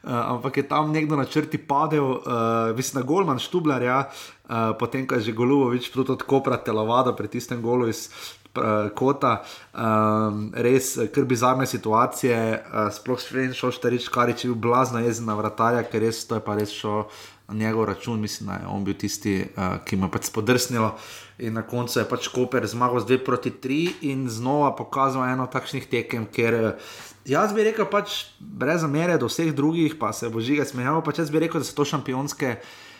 Uh, 0.03 0.11
ampak 0.35 0.59
je 0.59 0.65
tam 0.67 0.91
nekdo 0.91 1.15
na 1.15 1.29
črti 1.31 1.61
padel, 1.63 2.19
uh, 2.19 2.75
mislim, 2.75 2.99
na 2.99 3.05
Golman 3.07 3.39
Štublar, 3.39 3.87
ja, 3.87 4.01
uh, 4.11 4.75
potem 4.79 5.07
ko 5.07 5.15
je 5.15 5.29
že 5.31 5.37
Golubovič 5.39 5.87
proti 5.87 6.11
odkopra 6.19 6.59
telovado 6.59 7.15
pri 7.15 7.31
tistem 7.31 7.63
golu 7.63 7.87
iz 7.87 8.09
uh, 8.55 8.91
kota, 8.95 9.43
um, 9.71 10.51
res 10.55 10.97
kar 11.15 11.23
bizarne 11.23 11.67
situacije, 11.67 12.37
uh, 12.67 12.91
sploh 12.91 13.19
še 13.19 13.49
šel 13.55 13.75
štarič, 13.79 14.11
kar 14.11 14.27
je 14.27 14.51
bil 14.51 14.59
blazna 14.59 15.07
jezna 15.07 15.39
vratarja, 15.39 15.87
ker 15.87 16.03
res 16.03 16.25
to 16.27 16.35
je 16.35 16.43
pa 16.43 16.59
res 16.59 16.75
šlo 16.75 17.07
njegov 17.51 17.85
račun, 17.85 18.19
mislim, 18.21 18.47
da 18.47 18.53
je 18.53 18.67
on 18.67 18.83
bil 18.83 18.93
tisti, 18.93 19.41
uh, 19.41 19.77
ki 19.85 19.95
mu 19.95 20.07
je 20.07 20.11
pač 20.11 20.29
spodrsnilo. 20.29 20.95
In 21.39 21.53
na 21.53 21.61
koncu 21.61 21.99
je 21.99 22.05
pač 22.09 22.27
Koper 22.27 22.67
zmagal 22.67 22.99
z 22.99 23.15
2 23.15 23.25
proti 23.25 23.51
3 23.51 24.09
in 24.11 24.29
znova 24.29 24.75
pokazal 24.75 25.25
eno 25.29 25.47
takšnih 25.47 25.87
tekem, 25.89 26.27
ker 26.31 26.53
uh, 26.53 26.91
jaz 27.25 27.53
bi 27.53 27.63
rekel, 27.63 27.87
pač 27.89 28.25
brez 28.39 28.81
zamere 28.81 29.17
do 29.17 29.29
vseh 29.31 29.53
drugih, 29.55 29.95
pa 29.99 30.13
se 30.13 30.29
bo 30.29 30.43
žiga 30.43 30.65
smejal, 30.65 31.01
pač 31.05 31.23
jaz 31.23 31.31
bi 31.31 31.45
rekel, 31.45 31.63
da 31.63 31.67
so 31.67 31.77
to 31.77 31.87
šampionske 31.87 32.57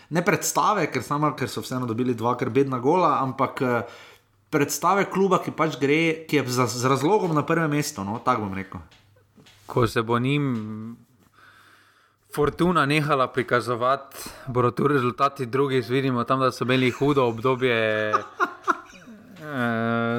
ne 0.09 0.25
predstave, 0.25 0.87
ker, 0.89 1.05
samo, 1.05 1.33
ker 1.37 1.51
so 1.51 1.61
vseeno 1.61 1.89
dobili 1.89 2.15
dva, 2.17 2.37
ker 2.39 2.53
bedna 2.53 2.79
gola, 2.79 3.19
ampak. 3.23 3.65
Uh, 3.65 4.05
Predstave 4.49 5.03
kluba, 5.05 5.37
ki 5.45 5.51
pač 5.53 5.75
gre, 5.77 6.25
ki 6.25 6.39
je 6.39 6.43
z, 6.49 6.65
z 6.81 6.89
razlogom 6.89 7.35
na 7.37 7.43
prvem 7.45 7.69
mestu, 7.69 8.01
no, 8.01 8.15
tako 8.17 8.47
bom 8.47 8.55
rekel. 8.57 8.81
Ko 9.69 9.85
se 9.85 10.01
bo 10.01 10.17
njim 10.17 10.97
Fortuna 12.35 12.85
nehala 12.85 13.27
prikazovati, 13.27 14.17
bodo 14.47 14.71
tu 14.71 14.87
rezultati 14.87 15.45
drugih, 15.45 15.89
vidimo 15.89 16.23
tam, 16.23 16.39
da 16.39 16.51
so 16.51 16.63
imeli 16.63 16.91
hudo 16.91 17.25
obdobje 17.25 17.75
eh, 18.13 18.15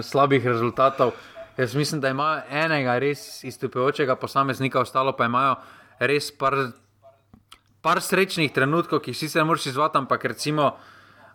slabih 0.03 0.47
rezultatov. 0.47 1.11
Jaz 1.57 1.75
mislim, 1.75 2.01
da 2.01 2.09
ima 2.09 2.43
enega 2.51 2.99
res 2.99 3.45
izstopajočega 3.45 4.17
posameznika, 4.17 4.81
ostalo 4.81 5.17
pa 5.17 5.25
imajo 5.31 5.55
res 6.01 6.33
par, 6.39 6.57
par 7.81 8.01
srečnih 8.03 8.53
trenutkov, 8.53 9.03
ki 9.05 9.15
jih 9.15 9.19
sicer 9.19 9.45
moraš 9.45 9.67
izvati, 9.71 9.99
ampak 9.99 10.25
recimo. 10.25 10.73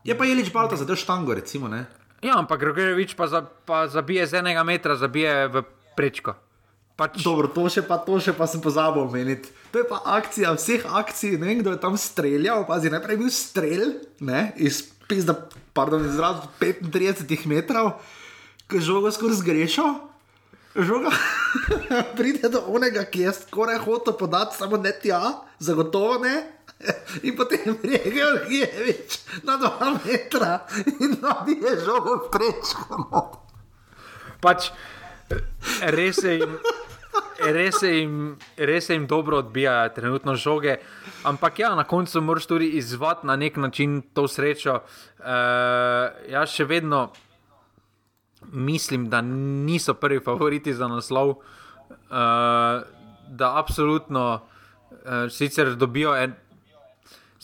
Je 0.04 0.18
pa 0.18 0.26
Jelič 0.26 0.52
Balta 0.54 0.76
za 0.76 0.86
to 0.86 0.96
štango, 0.96 1.34
recimo. 1.34 1.68
Ne? 1.68 1.86
Ja, 2.22 2.40
ampak 2.40 2.60
Gregorevič 2.60 3.16
pa, 3.16 3.28
za, 3.28 3.46
pa 3.66 3.88
zabije 3.88 4.28
z 4.28 4.42
enega 4.42 4.64
metra, 4.64 4.96
zabije 4.96 5.48
v 5.48 5.64
prečko. 5.96 6.36
Pač... 6.96 7.20
Dobro, 7.24 7.50
to 7.52 7.68
še 7.68 7.84
pa, 7.84 8.00
to 8.00 8.16
še 8.24 8.32
pa 8.32 8.48
sem 8.48 8.64
pozabil 8.64 9.04
omeniti. 9.04 9.52
To 9.76 9.82
je 9.82 9.88
pa 9.90 10.00
akcija 10.16 10.54
vseh 10.56 10.86
akcij, 10.88 11.36
ne 11.36 11.50
vem, 11.50 11.60
kdo 11.60 11.76
je 11.76 11.82
tam 11.84 12.00
streljal, 12.00 12.64
pazi, 12.64 12.88
najprej 12.94 13.20
bil 13.20 13.32
strelj, 13.36 13.98
ne, 14.24 14.48
iz, 14.56 14.80
pizda, 15.10 15.36
pardon, 15.76 16.06
iz 16.08 16.16
35 16.16 17.50
metrov, 17.52 17.98
ki 18.72 18.80
žogo 18.80 19.12
skoraj 19.12 19.42
zgrešil. 19.44 19.98
Žoga 20.76 21.12
pride 22.18 22.48
do 22.52 22.64
onega, 22.72 23.04
ki 23.04 23.28
je 23.28 23.36
skoraj 23.44 23.84
hotel 23.84 24.16
podati, 24.16 24.56
samo 24.56 24.80
ne 24.80 24.96
tja, 24.96 25.20
zagotovo 25.60 26.24
ne. 26.24 26.36
In 27.24 27.36
potem 27.36 27.76
rekel, 27.84 28.40
da 28.40 28.52
je 28.52 28.68
več 28.88 29.20
na 29.48 29.56
dva 29.60 29.94
metra 30.00 30.58
in 31.00 31.16
da 31.22 31.44
je 31.48 31.76
žogo 31.84 32.18
prečkano. 32.32 33.24
Pač 34.44 34.72
res 35.96 36.24
je. 36.24 36.40
Res 37.36 37.80
se, 37.80 37.90
jim, 37.92 38.38
res 38.58 38.88
se 38.88 38.96
jim 38.96 39.06
dobro 39.08 39.38
odbija, 39.44 39.90
trenutno 39.96 40.36
žoge, 40.40 40.78
ampak 41.28 41.60
ja, 41.60 41.74
na 41.76 41.84
koncu 41.84 42.22
moraš 42.24 42.48
tudi 42.48 42.70
izvati 42.80 43.28
na 43.28 43.36
nek 43.36 43.58
način 43.58 44.02
to 44.14 44.28
srečo. 44.28 44.80
Uh, 45.20 45.26
jaz 46.32 46.56
še 46.56 46.66
vedno 46.66 47.10
mislim, 48.52 49.10
da 49.10 49.22
niso 49.22 49.94
prvi 49.94 50.20
favoriti 50.24 50.74
za 50.74 50.88
naslov, 50.88 51.30
uh, 51.30 51.38
da 53.28 53.52
absolutno 53.60 54.26
uh, 54.36 55.30
sicer 55.30 55.76
dobijo. 55.76 56.16
En, 56.16 56.36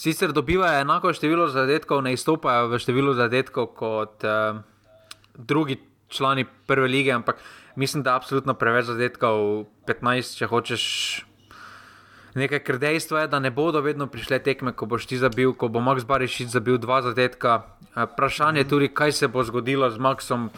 Sicer 0.01 0.32
dobivajo 0.34 0.79
enako 0.82 1.11
število 1.13 1.45
zadetkov, 1.51 1.99
ne 2.01 2.15
izstopajo 2.15 2.71
v 2.71 2.77
številu 2.82 3.11
zadetkov 3.13 3.67
kot 3.77 4.23
uh, 4.25 4.57
drugi 5.36 5.77
člani 6.09 6.45
prve 6.65 6.88
lige, 6.88 7.11
ampak 7.13 7.38
mislim, 7.76 8.03
da 8.03 8.11
je 8.11 8.15
absolutno 8.15 8.53
preveč 8.53 8.86
zadetkov, 8.86 9.65
15, 9.88 10.38
če 10.38 10.47
hočeš. 10.47 10.86
Nekaj, 12.36 12.61
ker 12.63 12.78
dejstvo 12.80 13.19
je, 13.19 13.28
da 13.28 13.39
ne 13.43 13.51
bodo 13.51 13.82
vedno 13.84 14.07
prišle 14.07 14.39
tekme, 14.39 14.72
ko 14.72 14.88
boš 14.88 15.05
ti 15.05 15.19
zabil, 15.19 15.51
ko 15.51 15.67
bo 15.67 15.84
Max 15.84 16.07
Barišič 16.07 16.53
zabil 16.53 16.80
dva 16.80 17.01
zadetka. 17.03 17.76
Eh, 17.91 18.05
vprašanje 18.07 18.63
je 18.63 18.67
tudi, 18.67 18.88
kaj 18.88 19.11
se 19.11 19.28
bo 19.28 19.43
zgodilo 19.43 19.89
z 19.91 19.99
Maxom 19.99 20.49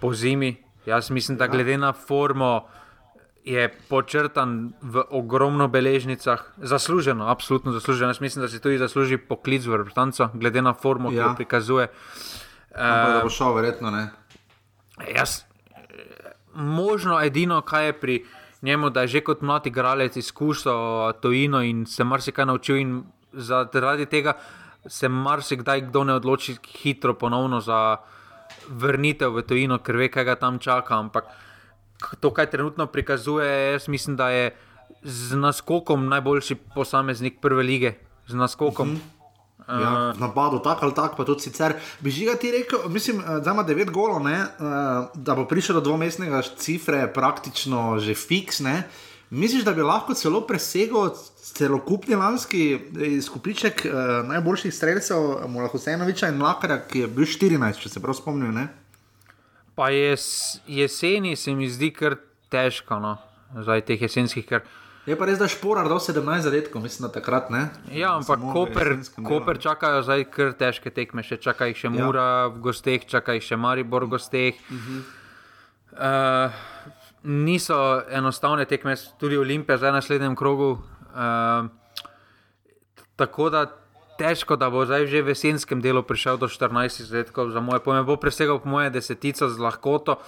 po 0.00 0.14
zimi. 0.14 0.56
Jaz 0.86 1.10
mislim, 1.10 1.38
da 1.38 1.46
glede 1.46 1.78
na 1.78 1.92
formo 1.92 2.66
je 3.44 3.68
počrtan 3.88 4.72
v 4.82 5.02
ogromno 5.10 5.68
beležnicah, 5.68 6.42
zasluženo, 6.58 7.26
absolutno 7.26 7.72
zasluženo. 7.72 8.10
Jaz 8.10 8.20
mislim, 8.20 8.42
da 8.42 8.48
si 8.48 8.60
tudi 8.60 8.78
zasluži 8.78 9.18
poklic 9.18 9.66
v 9.66 9.76
reprezentanco, 9.76 10.30
glede 10.34 10.62
na 10.62 10.74
formo, 10.74 11.10
ki 11.10 11.16
ja. 11.16 11.30
jo 11.30 11.34
prikazuje. 11.36 11.88
Ampak, 12.74 13.14
da 13.14 13.22
bo 13.22 13.30
šel, 13.30 13.54
verjetno 13.54 13.90
ne. 13.90 14.08
Jaz, 15.14 15.42
možno 16.54 17.20
edino, 17.24 17.60
kaj 17.60 17.86
je 17.86 17.92
pri 17.92 18.24
njemu, 18.62 18.90
da 18.90 19.00
je 19.00 19.08
že 19.08 19.20
kot 19.20 19.42
mladi 19.42 19.68
igralec 19.68 20.16
izkušal 20.16 21.12
tojino 21.20 21.62
in 21.62 21.86
se 21.86 22.04
marsikaj 22.04 22.46
naučil. 22.46 22.76
In 22.76 23.02
zaradi 23.32 24.06
tega 24.06 24.32
se 24.86 25.08
marsikdaj 25.08 25.80
kdo 25.80 26.04
ne 26.04 26.14
odloči 26.14 26.56
hitro 26.82 27.14
ponovno 27.14 27.60
za 27.60 27.96
vrnitev 28.68 29.34
v 29.34 29.42
tojino, 29.42 29.78
ker 29.78 29.96
ve, 29.96 30.08
kaj 30.08 30.24
ga 30.24 30.34
tam 30.36 30.58
čaka. 30.58 30.98
Ampak 30.98 31.24
to, 32.20 32.30
kaj 32.30 32.50
trenutno 32.50 32.86
prikazuje, 32.86 33.72
jaz 33.72 33.88
mislim, 33.88 34.16
da 34.16 34.28
je 34.30 34.54
z 35.02 35.36
naskokom 35.36 36.08
najboljši 36.08 36.54
posameznik 36.74 37.40
prve 37.40 37.62
lige. 37.62 37.94
Z 38.26 38.34
naskokom. 38.34 38.88
Mm 38.88 39.21
Ja, 39.80 40.12
napadu, 40.18 40.58
tako 40.58 40.84
ali 40.84 40.94
tako, 40.94 41.16
pa 41.16 41.24
tudi 41.24 41.46
sicer. 41.46 41.74
Bi 42.00 42.10
že 42.10 42.24
ga 42.24 42.34
ti 42.36 42.50
rekel, 42.50 42.88
mislim, 42.88 43.20
eh, 43.20 43.40
da 43.40 43.50
ima 43.50 43.64
9 43.64 43.90
golo, 43.90 44.18
ne, 44.18 44.34
eh, 44.34 44.46
da 45.14 45.34
bo 45.34 45.44
prišel 45.44 45.74
do 45.74 45.80
dvomestnega 45.80 46.42
cifre, 46.56 47.06
praktično 47.14 47.98
že 47.98 48.14
fiks. 48.14 48.60
Ne. 48.60 48.82
Misliš, 49.30 49.64
da 49.64 49.72
bi 49.72 49.82
lahko 49.82 50.14
celo 50.14 50.42
presegel 50.46 51.10
celokupni 51.52 52.14
lanski 52.14 52.74
eh, 52.74 53.20
skupiček 53.22 53.86
uh, 53.86 54.28
najboljših 54.28 54.74
streljcev, 54.74 55.48
Mola 55.48 55.68
Husejnoviča 55.68 56.28
in 56.28 56.36
Mlakarja, 56.36 56.78
ki 56.88 57.04
je 57.04 57.08
bil 57.08 57.24
14, 57.24 57.80
če 57.80 57.88
se 57.88 58.00
prav 58.00 58.16
spomnim? 58.16 58.54
Ne? 58.54 58.68
Pa 59.74 59.88
jes, 59.90 60.60
jeseni 60.66 61.36
se 61.36 61.54
mi 61.54 61.68
zdi 61.68 61.90
kar 61.96 62.16
težko, 62.52 63.00
no, 63.00 63.16
zdaj 63.56 63.86
teh 63.88 64.04
jesenskih, 64.04 64.46
ker. 64.48 64.64
Je 65.02 65.16
pa 65.18 65.26
res, 65.26 65.38
da 65.40 65.48
šporar 65.50 65.88
do 65.90 65.96
17 65.98 66.46
zadetkov, 66.46 66.82
mislim, 66.82 67.08
da 67.08 67.12
takrat 67.16 67.50
ne. 67.50 67.64
Ja, 67.90 68.14
ampak 68.14 68.38
Koper, 68.52 68.92
Koper 69.18 69.58
čakajo 69.58 70.04
zdaj 70.06 70.28
kar 70.30 70.52
težke 70.54 70.92
tekme, 70.94 71.24
še 71.26 71.40
čaka 71.42 71.66
jih 71.66 71.80
še 71.80 71.88
ja. 71.90 71.94
Mura 71.96 72.26
v 72.54 72.62
gosteh, 72.62 73.02
čaka 73.10 73.34
jih 73.34 73.42
še 73.42 73.58
Maribor 73.58 74.06
v 74.06 74.14
gosteh. 74.14 74.54
Uh 74.70 74.78
-huh. 74.78 75.02
uh, 75.98 76.52
niso 77.22 78.02
enostavne 78.10 78.64
tekme, 78.64 78.94
tudi 79.18 79.38
Olimpija 79.38 79.76
zdaj 79.78 79.90
na 79.90 79.98
naslednjem 79.98 80.36
krogu. 80.36 80.78
Uh, 81.10 81.66
tako 83.16 83.50
da 83.50 83.66
težko, 84.18 84.56
da 84.56 84.70
bo 84.70 84.86
zdaj 84.86 85.06
že 85.06 85.22
v 85.22 85.34
jesenskem 85.34 85.82
delu 85.82 86.02
prišel 86.02 86.38
do 86.38 86.46
14 86.46 87.02
zadetkov, 87.02 87.50
za 87.50 87.60
moje 87.60 87.80
pojme, 87.80 88.02
bo 88.06 88.16
presegal 88.16 88.62
po 88.62 88.68
moje 88.68 88.90
desetico 88.90 89.48
z 89.48 89.58
lahkoto. 89.58 90.22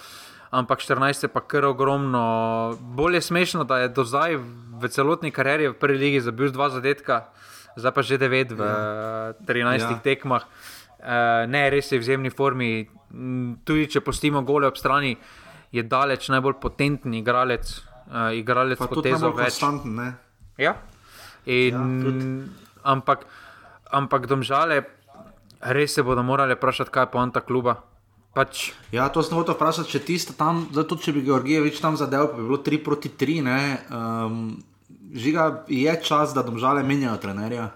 Ampak 0.55 0.79
14 0.79 1.27
je 1.27 1.29
pa 1.31 1.43
kar 1.43 1.67
ogromno. 1.67 2.23
Bolje 2.79 3.21
smešno, 3.21 3.67
da 3.67 3.83
je 3.83 3.89
do 3.91 4.07
zdaj 4.07 4.39
v 4.79 4.87
celotni 4.87 5.31
karieri 5.31 5.67
v 5.67 5.75
prvi 5.75 5.99
legi 5.99 6.19
zabil 6.23 6.51
dva 6.51 6.69
zadetka, 6.71 7.27
zdaj 7.75 7.91
pa 7.91 8.01
že 8.03 8.15
devet 8.19 8.55
v 8.55 8.63
ja. 8.63 9.35
13 9.43 9.83
ja. 9.83 9.99
tekmah. 9.99 10.47
Uh, 11.05 11.43
ne, 11.51 11.67
res 11.69 11.91
je 11.91 11.99
v 11.99 12.03
izjemni 12.07 12.31
formi. 12.31 12.87
Tudi 13.67 13.91
če 13.91 13.99
postimo 13.99 14.41
gole 14.47 14.67
ob 14.67 14.79
strani, 14.79 15.15
je 15.75 15.83
daleč 15.83 16.31
najbolj 16.31 16.55
potentni 16.63 17.19
igralec, 17.19 17.67
uh, 18.07 18.31
igralec 18.31 18.79
kot 18.79 19.03
tezo 19.03 19.35
več. 19.35 19.59
Ja. 20.55 20.79
In, 21.45 21.75
ja, 21.75 21.83
ampak, 22.95 23.27
ampak 23.91 24.25
domžale, 24.25 24.81
res 25.75 25.93
se 25.93 26.01
bodo 26.01 26.23
morali 26.23 26.55
vprašati, 26.55 26.89
kaj 26.95 27.05
je 27.05 27.11
poanta 27.11 27.43
kluba. 27.43 27.83
Pač, 28.35 28.73
Ja, 28.91 29.07
to 29.07 29.23
sem 29.23 29.37
hotel 29.37 29.55
vprašati, 29.55 29.89
če 29.95 29.99
tiste 30.03 30.33
tam, 30.35 30.65
tudi 30.75 31.07
če 31.07 31.13
bi 31.15 31.23
Georgijevič 31.23 31.79
tam 31.79 31.95
zadev, 31.95 32.33
pa 32.33 32.39
bi 32.39 32.47
bilo 32.49 32.59
3 32.59 32.81
proti 32.83 33.11
3, 33.15 33.37
ne. 33.47 33.59
Um, 33.87 34.41
žiga 35.15 35.63
je 35.71 35.93
čas, 36.03 36.35
da 36.35 36.43
domžale 36.43 36.83
menjajo 36.83 37.15
trenerja, 37.23 37.69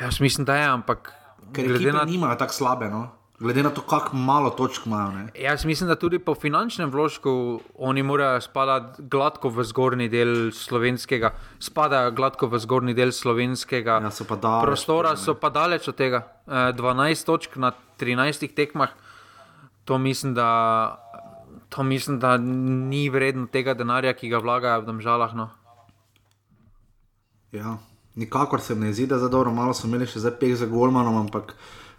jaz 0.00 0.20
mislim, 0.22 0.46
da 0.46 0.56
je, 0.56 0.68
ampak 0.68 1.10
ker 1.52 1.66
glede 1.68 1.92
na 1.92 2.04
nimajo 2.06 2.38
tako 2.38 2.54
slabe, 2.54 2.90
no. 2.90 3.08
Glede 3.42 3.62
na 3.62 3.70
to, 3.74 3.82
kako 3.82 4.16
malo 4.16 4.50
točk 4.54 4.86
imajo. 4.86 5.10
Ne. 5.10 5.24
Jaz 5.34 5.64
mislim, 5.66 5.88
da 5.90 5.96
tudi 5.98 6.18
po 6.22 6.34
finančnem 6.34 6.90
vložku 6.90 7.60
oni 7.74 8.02
morajo 8.02 8.40
spadati 8.40 9.02
gladko 9.10 9.50
v 9.50 9.64
zgornji 9.66 10.06
del 10.08 10.52
slovenskega, 10.54 11.32
spadajo 11.58 12.12
gladko 12.14 12.46
v 12.46 12.60
zgornji 12.62 12.94
del 12.94 13.10
slovenskega 13.10 13.98
Ja, 13.98 14.10
so 14.14 14.22
daleč 14.30 14.62
prostora, 14.62 15.16
ne. 15.16 15.18
so 15.18 15.34
pa 15.34 15.50
daleč 15.50 15.88
od 15.90 15.98
tega. 15.98 16.22
Eh, 16.46 16.70
12 16.78 17.26
točk 17.26 17.56
na 17.56 17.72
13 17.98 18.54
tekmah, 18.54 18.94
to 19.84 19.98
mislim, 19.98 20.34
da, 20.34 20.48
to 21.68 21.82
mislim, 21.82 22.18
da 22.20 22.36
ni 22.36 23.08
vredno 23.10 23.46
tega 23.46 23.74
denarja, 23.74 24.14
ki 24.14 24.28
ga 24.28 24.38
vlagajo 24.38 24.80
v 24.80 24.92
državah. 24.92 25.34
No. 25.34 25.48
Ja, 27.52 27.78
nikakor 28.14 28.60
se 28.60 28.74
ne 28.74 28.92
zdi, 28.92 29.06
da 29.06 29.16
je 29.16 29.28
dobro, 29.28 29.52
malo 29.52 29.74
so 29.74 29.88
imeli 29.88 30.06
še 30.06 30.22
zdaj 30.22 30.38
peh 30.40 30.56
za 30.56 30.66
Golmanom, 30.66 31.16
ampak 31.16 31.54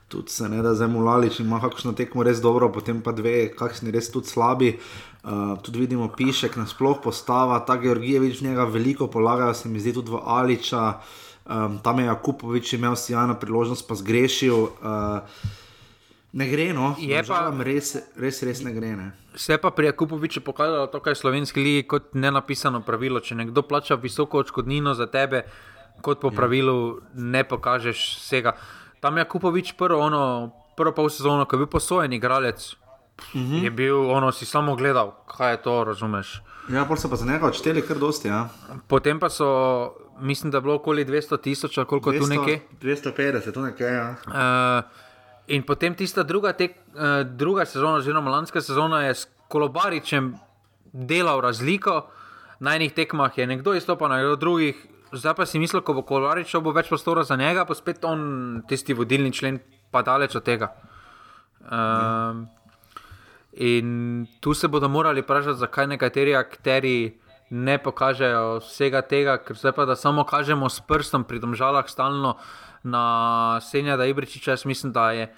tudi 0.07 0.31
se 0.31 0.49
ne 0.49 0.61
da 0.61 0.75
zdaj 0.77 0.89
mulali, 0.93 1.31
če 1.33 1.43
ima 1.43 1.59
kakšno 1.61 1.93
tekmo 1.97 2.23
res 2.23 2.41
dobro, 2.41 2.69
potem 2.73 3.01
pa 3.01 3.13
dve, 3.15 3.49
kakšni 3.57 3.93
res 3.93 4.11
tudi 4.13 4.29
slabi. 4.29 4.75
Uh, 5.23 5.55
tudi 5.63 5.85
vidimo, 5.85 6.09
pišek 6.11 6.57
nasploh 6.59 6.99
postava, 7.03 7.59
ta 7.65 7.77
Georgijevič 7.81 8.41
njega 8.45 8.67
veliko 8.69 9.07
polagajo, 9.07 9.53
se 9.57 9.69
mi 9.69 9.81
zdi 9.81 9.95
tudi 9.95 10.13
v 10.13 10.21
Aliča. 10.21 10.99
Um, 11.43 11.79
tam 11.83 11.99
je 11.99 12.05
Jakupovič 12.05 12.73
imel 12.77 12.95
sjajno 12.95 13.35
priložnost, 13.39 13.87
pa 13.87 13.97
zgrešil. 13.99 14.69
Uh, 14.79 15.61
ne 16.33 16.47
gre, 16.49 16.73
no, 16.73 16.95
Je 16.99 17.15
pa- 17.15 17.21
Domžalam 17.21 17.61
res, 17.61 17.95
res, 18.17 18.41
res 18.43 18.63
ne 18.63 18.73
gre. 18.73 18.95
Ne. 18.95 19.11
Se 19.35 19.57
pa 19.57 19.71
pri 19.71 19.85
Jakupoviču 19.85 20.41
pokazalo 20.41 20.87
to, 20.87 20.99
kar 20.99 21.11
je 21.11 21.21
slovenski 21.21 21.59
ligi 21.61 21.87
kot 21.87 22.13
nenapisano 22.13 22.81
pravilo. 22.81 23.19
Če 23.19 23.35
nekdo 23.35 23.61
plača 23.61 23.95
visoko 23.95 24.41
odškodnino 24.41 24.93
za 24.93 25.05
tebe, 25.07 25.43
kot 26.01 26.21
po 26.21 26.31
pravilu 26.31 27.01
ne 27.13 27.43
pokažeš 27.43 28.17
vsega. 28.17 28.57
Tam 28.99 29.17
je 29.17 29.21
Jakupovič 29.21 29.73
prvo, 29.77 29.99
ono, 30.01 30.51
prvo 30.77 30.91
pol 30.91 31.09
sezono, 31.09 31.45
ko 31.45 31.55
je 31.55 31.65
bil 31.65 31.67
posojen 31.67 32.13
igralec, 32.13 32.73
uh 32.73 33.41
-huh. 33.41 33.63
je 33.63 33.71
bil 33.71 34.09
ono, 34.09 34.31
si 34.31 34.45
samo 34.45 34.75
gledal, 34.75 35.13
kaj 35.27 35.51
je 35.51 35.61
to, 35.61 35.83
razumeš. 35.83 36.41
Ja, 36.69 36.85
pol 36.85 36.97
so 36.97 37.09
pa 37.09 37.15
za 37.15 37.25
njega 37.25 37.45
odšteli 37.45 37.81
kar 37.81 37.97
dosti. 37.97 38.27
Ja. 38.27 38.49
Potem 38.87 39.19
pa 39.19 39.29
so, 39.29 39.93
mislim, 40.19 40.51
da 40.51 40.57
je 40.57 40.61
bilo 40.61 40.75
okoli 40.75 41.05
200 41.05 41.41
tisoč, 41.41 41.79
koliko 41.87 42.11
tu 42.11 42.27
nekje. 42.27 42.61
250, 42.81 43.53
tu 43.53 43.61
nekaj. 43.61 43.93
Ja. 43.93 44.15
Uh, 44.27 45.02
in 45.47 45.63
potem 45.63 45.95
tista 45.95 46.23
druga, 46.23 46.53
tek, 46.53 46.77
uh, 46.95 47.21
druga 47.27 47.65
sezona, 47.65 47.99
oziroma 48.01 48.31
lanska 48.31 48.61
sezona, 48.61 49.03
je 49.07 49.15
s 49.15 49.27
Kolobaričem 49.47 50.33
delal 50.93 51.41
razliko. 51.41 52.07
Na 52.59 52.75
enih 52.75 52.93
tekmah 52.93 53.37
je 53.37 53.47
nekdo 53.47 53.73
izstopal, 53.73 54.09
na 54.09 54.35
drugih. 54.35 54.77
Zdaj 55.13 55.35
pa 55.37 55.45
si 55.45 55.59
mislil, 55.59 55.83
ko 55.85 55.93
bo 55.93 56.01
Kolobarič 56.01 56.49
šel, 56.49 56.63
bo 56.65 56.71
več 56.73 56.89
prostora 56.89 57.23
za 57.23 57.35
njega, 57.37 57.65
pa 57.65 57.75
spet 57.77 58.05
on, 58.05 58.63
tisti 58.69 58.95
vodilni 58.97 59.33
člen, 59.33 59.59
pa 59.91 60.01
daleč 60.01 60.35
od 60.35 60.45
tega. 60.47 60.71
Um, 61.63 62.47
in 63.53 64.25
tu 64.41 64.53
se 64.53 64.67
bodo 64.67 64.89
morali 64.89 65.21
vprašati, 65.21 65.59
zakaj 65.59 65.87
nekateri 65.87 66.33
akteri 66.35 66.95
ne 67.53 67.77
pokažejo 67.77 68.59
vsega 68.65 69.03
tega, 69.05 69.37
ker 69.37 69.57
zdaj 69.57 69.75
pa 69.77 69.85
da 69.85 69.95
samo 69.95 70.25
kažemo 70.25 70.69
s 70.69 70.81
prstom 70.81 71.23
pri 71.29 71.39
domžalah 71.39 71.85
stalno 71.89 72.37
na 72.83 73.59
Senjada 73.61 74.05
Ibričiča. 74.05 74.51
Jaz 74.51 74.65
mislim, 74.65 74.91
da 74.93 75.11
je 75.11 75.33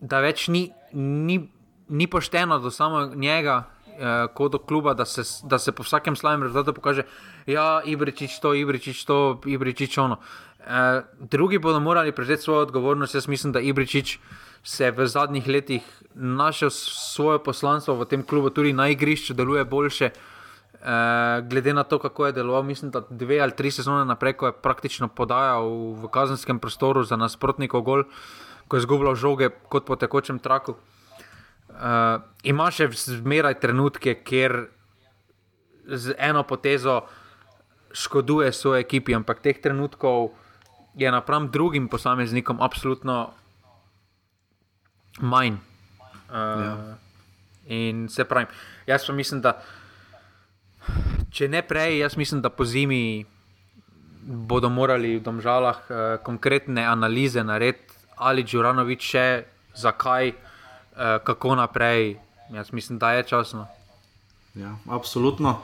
da 0.00 0.20
več 0.22 0.48
ni, 0.48 0.68
ni, 0.92 1.40
ni 1.88 2.06
pošteno 2.06 2.58
do 2.62 2.70
samega 2.70 3.16
njega. 3.16 3.64
eh, 3.98 4.26
Kot 4.34 4.52
do 4.52 4.58
kluba, 4.58 4.94
da 4.94 5.04
se, 5.04 5.22
da 5.42 5.58
se 5.58 5.72
po 5.72 5.82
vsakem 5.82 6.16
slabem 6.16 6.42
rezultatu 6.42 6.74
pokaže, 6.74 7.02
da 7.46 7.52
ja, 7.52 7.80
je 7.84 7.92
Ibričič 7.92 8.38
to, 8.38 8.54
Ibričič 8.54 9.04
to, 9.04 9.40
Ibričič 9.46 9.98
ono. 9.98 10.20
E, 10.58 11.02
drugi 11.18 11.58
bodo 11.58 11.80
morali 11.80 12.12
prevzeti 12.12 12.42
svojo 12.42 12.62
odgovornost. 12.62 13.14
Jaz 13.14 13.26
mislim, 13.28 13.52
da 13.52 13.60
Ibričič 13.60 14.18
se 14.62 14.84
je 14.84 14.90
v 14.92 15.06
zadnjih 15.06 15.48
letih 15.48 15.82
našel 16.14 16.70
svoje 16.70 17.42
poslanstvo 17.42 17.94
v 17.94 18.06
tem 18.06 18.22
klubu, 18.22 18.50
tudi 18.50 18.72
na 18.72 18.88
igrišču 18.88 19.34
deluje 19.34 19.64
boljše. 19.64 20.10
E, 20.78 21.42
glede 21.42 21.74
na 21.74 21.82
to, 21.82 21.98
kako 21.98 22.26
je 22.26 22.32
deloval, 22.32 22.62
mislim, 22.62 22.90
da 22.90 23.02
dve 23.10 23.40
ali 23.40 23.56
tri 23.56 23.70
sezone 23.70 24.04
naprej, 24.04 24.32
ko 24.32 24.46
je 24.46 24.52
praktično 24.62 25.08
podajal 25.08 25.66
v 25.98 26.08
kazenskem 26.08 26.58
prostoru 26.58 27.02
za 27.04 27.16
nasprotnikov 27.16 27.82
gol, 27.82 28.04
ko 28.68 28.76
je 28.76 28.84
izgubljal 28.86 29.14
žoge 29.14 29.50
kot 29.68 29.86
po 29.86 29.96
tekočem 29.96 30.38
traku. 30.38 30.76
Uh, 31.68 32.22
ima 32.42 32.70
še 32.70 32.88
zmeraj 32.90 33.58
trenutke, 33.60 34.14
kjer 34.22 34.68
z 35.88 36.14
eno 36.18 36.42
potezo 36.42 37.02
škoduje 37.92 38.52
svoje 38.52 38.82
ekipi, 38.84 39.14
ampak 39.14 39.40
teh 39.40 39.58
trenutkov 39.60 40.32
je 40.98 41.10
napram 41.10 41.50
drugim 41.50 41.88
posameznikom 41.88 42.60
absolutno 42.60 43.34
manj. 45.20 45.58
Uh, 46.28 46.34
ja. 46.34 46.74
In 47.68 48.08
se 48.08 48.24
pravi, 48.24 48.46
jaz 48.86 49.06
pa 49.06 49.12
mislim, 49.12 49.40
da 49.40 49.58
če 51.30 51.48
ne 51.48 51.62
prej, 51.62 51.98
jaz 51.98 52.16
mislim, 52.16 52.42
da 52.42 52.50
po 52.50 52.64
zimi 52.64 53.26
bodo 54.28 54.68
morali 54.68 55.16
v 55.16 55.22
domžalah 55.24 55.78
uh, 55.88 55.98
konkretne 56.24 56.84
analize 56.84 57.44
narediti, 57.44 57.94
ali 58.16 58.44
Džuranovič 58.44 59.02
še, 59.12 59.26
zakaj, 59.78 60.32
uh, 60.34 61.20
kako 61.24 61.54
naprej. 61.60 62.18
Jaz 62.52 62.72
mislim, 62.72 62.98
da 62.98 63.12
je 63.12 63.28
časno. 63.28 63.66
Ja, 64.56 64.74
absolutno. 64.88 65.60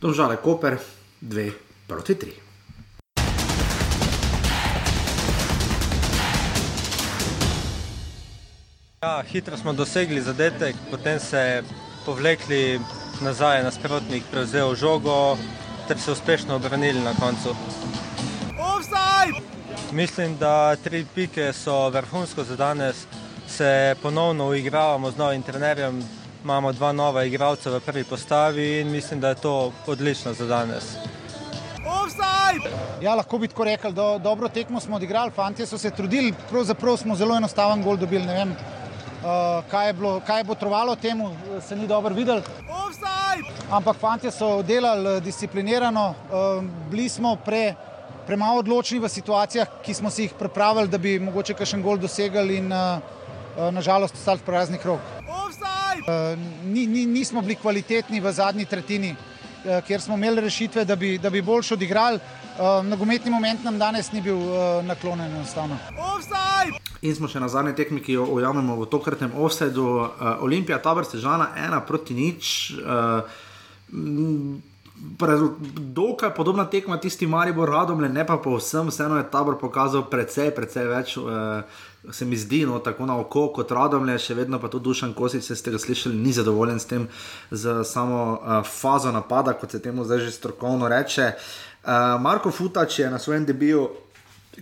Domžale 0.00 0.36
Koper, 0.42 0.78
dve 1.20 1.50
proti 1.86 2.14
tri. 2.14 2.34
Ja, 9.02 9.22
hitro 9.22 9.56
smo 9.56 9.72
dosegli 9.72 10.20
zadetek, 10.20 10.76
potem 10.90 11.20
se 11.20 11.62
povlekli 12.04 12.80
nazaj, 13.20 13.62
nasprotnik 13.62 14.24
prevzel 14.30 14.74
žogo 14.74 15.36
ter 15.88 15.98
se 15.98 16.12
uspešno 16.12 16.56
obranili 16.56 17.00
na 17.00 17.14
koncu. 17.14 17.54
Offside! 18.58 19.46
Mislim, 19.92 20.36
da 20.38 20.76
tri 20.76 21.06
pike 21.14 21.52
so 21.52 21.88
vrhunsko 21.88 22.44
za 22.44 22.56
danes. 22.56 23.06
Se 23.48 23.94
ponovno 24.02 24.48
uigravamo 24.48 25.10
z 25.10 25.16
novim 25.16 25.42
trenerjem, 25.42 26.02
imamo 26.44 26.72
dva 26.72 26.92
nova 26.92 27.24
igralca 27.24 27.70
v 27.70 27.80
prvi 27.80 28.04
postavi 28.04 28.80
in 28.80 28.90
mislim, 28.90 29.20
da 29.20 29.28
je 29.28 29.34
to 29.34 29.72
odlično 29.86 30.32
za 30.32 30.46
danes. 30.46 30.84
Offside! 31.86 32.70
Ja, 33.00 33.14
lahko 33.14 33.38
bi 33.38 33.48
tako 33.48 33.64
rekli, 33.64 33.92
do, 33.92 34.18
dobro 34.18 34.48
tekmo 34.48 34.80
smo 34.80 34.96
odigrali, 34.96 35.30
fanti 35.30 35.66
so 35.66 35.78
se 35.78 35.90
trudili, 35.90 36.34
pravzaprav 36.50 36.96
smo 36.96 37.16
zelo 37.16 37.36
enostaven 37.36 37.82
gol 37.82 37.96
dobili. 37.96 38.26
Uh, 39.18 39.64
kaj, 39.70 39.92
bilo, 39.92 40.20
kaj 40.26 40.40
je 40.40 40.44
botrovalo 40.44 40.96
temu, 40.96 41.36
se 41.68 41.76
ni 41.76 41.86
dobro 41.86 42.14
videl. 42.14 42.40
Ampak 43.70 43.96
fanti 43.96 44.30
so 44.30 44.62
delali 44.62 45.16
eh, 45.16 45.20
disciplinirano, 45.20 46.14
bili 46.90 47.08
smo 47.08 47.36
pre, 47.36 47.74
premalo 48.26 48.62
odločni 48.62 48.98
v 48.98 49.08
situacijah, 49.08 49.68
ki 49.82 49.94
smo 49.94 50.10
si 50.10 50.22
jih 50.22 50.34
pripravili, 50.38 50.88
da 50.88 50.98
bi 50.98 51.18
mogoče 51.18 51.54
kakšen 51.54 51.82
gol 51.82 51.98
dosegali 51.98 52.56
in 52.62 52.70
nažalost 53.74 54.14
ostali 54.14 54.40
praznih 54.46 54.86
rok. 54.86 55.00
Ni, 56.64 56.86
ni, 56.86 57.04
nismo 57.06 57.42
bili 57.42 57.58
kvalitetni 57.58 58.20
v 58.20 58.32
zadnji 58.32 58.64
tretjini, 58.64 59.14
kjer 59.86 60.00
smo 60.00 60.14
imeli 60.14 60.40
rešitve, 60.40 60.84
da 60.84 60.96
bi, 60.96 61.18
da 61.18 61.30
bi 61.30 61.42
boljš 61.42 61.72
odigrali. 61.72 62.20
Uh, 62.58 62.82
nogometni 62.82 63.30
moment 63.30 63.64
nam 63.64 63.78
danes 63.78 64.12
ni 64.12 64.20
bil 64.20 64.36
uh, 64.36 64.84
naklonjen 64.84 65.30
enostavno. 65.30 65.76
Offside! 65.94 66.80
In 67.06 67.14
smo 67.14 67.28
še 67.30 67.38
na 67.38 67.46
zadnji 67.46 67.76
tekmi, 67.78 68.02
ki 68.02 68.16
jo 68.16 68.24
ujamemo 68.34 68.74
v 68.80 68.88
tokratnem 68.90 69.36
offsetu. 69.38 69.84
Uh, 69.86 70.42
Olimpija, 70.42 70.80
tabor 70.82 71.06
Sežana, 71.06 71.52
ena 71.54 71.78
proti 71.86 72.18
nič. 72.18 72.72
Uh, 72.82 73.22
Dokaj 75.94 76.32
podobna 76.34 76.64
tekma 76.66 76.98
tisti 76.98 77.26
Maribor 77.30 77.70
Radomlje, 77.70 78.08
ne 78.10 78.24
pa 78.26 78.34
povsem, 78.42 78.90
vseeno 78.90 79.20
je 79.20 79.28
tabor 79.30 79.54
pokazal 79.60 80.08
precej, 80.10 80.50
precej 80.50 80.90
več. 80.90 81.14
Uh, 81.22 81.62
se 82.10 82.26
mi 82.26 82.36
zdi, 82.36 82.64
no, 82.66 82.78
tako 82.82 83.06
na 83.06 83.14
oko 83.18 83.48
kot 83.54 83.70
Radomlje, 83.74 84.18
še 84.22 84.34
vedno 84.38 84.58
pa 84.58 84.70
tudi 84.72 84.90
Dušan 84.90 85.14
Kosic, 85.14 85.46
če 85.46 85.54
ste 85.58 85.70
ga 85.74 85.78
slišali, 85.78 86.18
ni 86.18 86.34
zadovoljen 86.34 86.82
s 86.82 86.90
tem, 86.90 87.06
z 87.50 87.82
samo 87.86 88.20
uh, 88.34 88.58
fazo 88.66 89.14
napada, 89.14 89.54
kot 89.54 89.70
se 89.70 89.82
temu 89.82 90.06
zdaj 90.06 90.26
že 90.26 90.34
strokovno 90.34 90.90
reče. 90.90 91.32
Uh, 91.84 92.20
Marko 92.20 92.50
Futač 92.50 92.98
je 92.98 93.10
na 93.10 93.18
svojem 93.18 93.44
debiju 93.44 93.88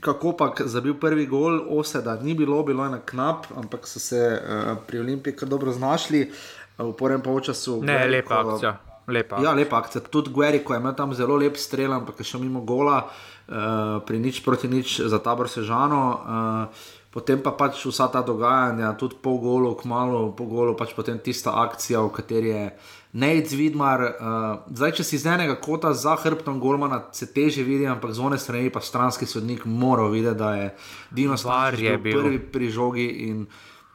kako 0.00 0.32
pa 0.36 0.52
zabil 0.64 0.94
prvi 0.94 1.26
gol, 1.26 1.60
oseda 1.78 2.18
ni 2.20 2.34
bilo, 2.34 2.62
bilo 2.62 2.84
je 2.84 2.90
na 2.90 3.00
knap, 3.00 3.46
ampak 3.56 3.86
so 3.88 4.00
se 4.00 4.18
uh, 4.18 4.76
pri 4.86 5.00
Olimpiji 5.00 5.36
kar 5.36 5.48
dobro 5.48 5.72
znašli, 5.72 6.30
uh, 6.78 6.90
v 6.90 6.92
prvem 6.92 7.22
polčasu. 7.22 7.82
Ne, 7.82 7.92
Guerrico- 7.92 8.10
lepa 8.10 8.42
akcija. 8.52 8.76
Lepa. 9.06 9.38
Ja, 9.42 9.52
lepa 9.52 9.78
akcija. 9.78 10.02
Tudi 10.10 10.30
Guerrico 10.30 10.74
je 10.74 10.80
imel 10.80 10.94
tam 10.94 11.14
zelo 11.14 11.36
lep 11.36 11.56
strel, 11.56 11.92
ampak 11.92 12.20
je 12.20 12.24
šel 12.24 12.40
mimo 12.40 12.60
gola, 12.60 13.06
uh, 13.06 13.54
pri 14.06 14.18
nič 14.18 14.42
proti 14.44 14.68
nič 14.68 15.00
za 15.00 15.18
tabor 15.18 15.48
Sežano. 15.48 16.20
Uh, 16.20 16.94
Potem 17.16 17.40
pa 17.40 17.48
pač 17.56 17.80
vsa 17.80 18.12
ta 18.12 18.20
dogajanja, 18.20 18.92
tudi 19.00 19.16
po 19.16 19.40
golu, 19.40 19.72
kmalo 19.72 20.36
po 20.36 20.44
golu, 20.44 20.76
pač 20.76 20.92
potem 20.92 21.16
tista 21.16 21.54
akcija, 21.64 22.04
v 22.04 22.12
kateri 22.12 22.50
je 22.52 22.64
Nec 23.16 23.52
Vidmar. 23.56 24.02
Uh, 24.02 24.66
zdaj, 24.76 24.98
če 24.98 25.06
si 25.08 25.16
iz 25.16 25.24
enega 25.24 25.54
kota 25.56 25.94
za 25.96 26.18
hrbtom 26.20 26.58
Golmana, 26.60 27.00
se 27.16 27.30
teže 27.32 27.64
vidi, 27.64 27.86
ampak 27.88 28.12
z 28.12 28.20
one 28.20 28.36
strani 28.38 28.68
pa 28.68 28.82
stranski 28.84 29.24
sodnik 29.24 29.64
mora 29.64 30.04
videti, 30.12 30.36
da 30.36 30.50
je 30.54 30.66
Dino 31.10 31.38
Var 31.44 31.80
je 31.80 31.96
bil. 31.98 32.20
prvi 32.20 32.40
pri 32.52 32.68
žogi 32.70 33.06
in 33.28 33.46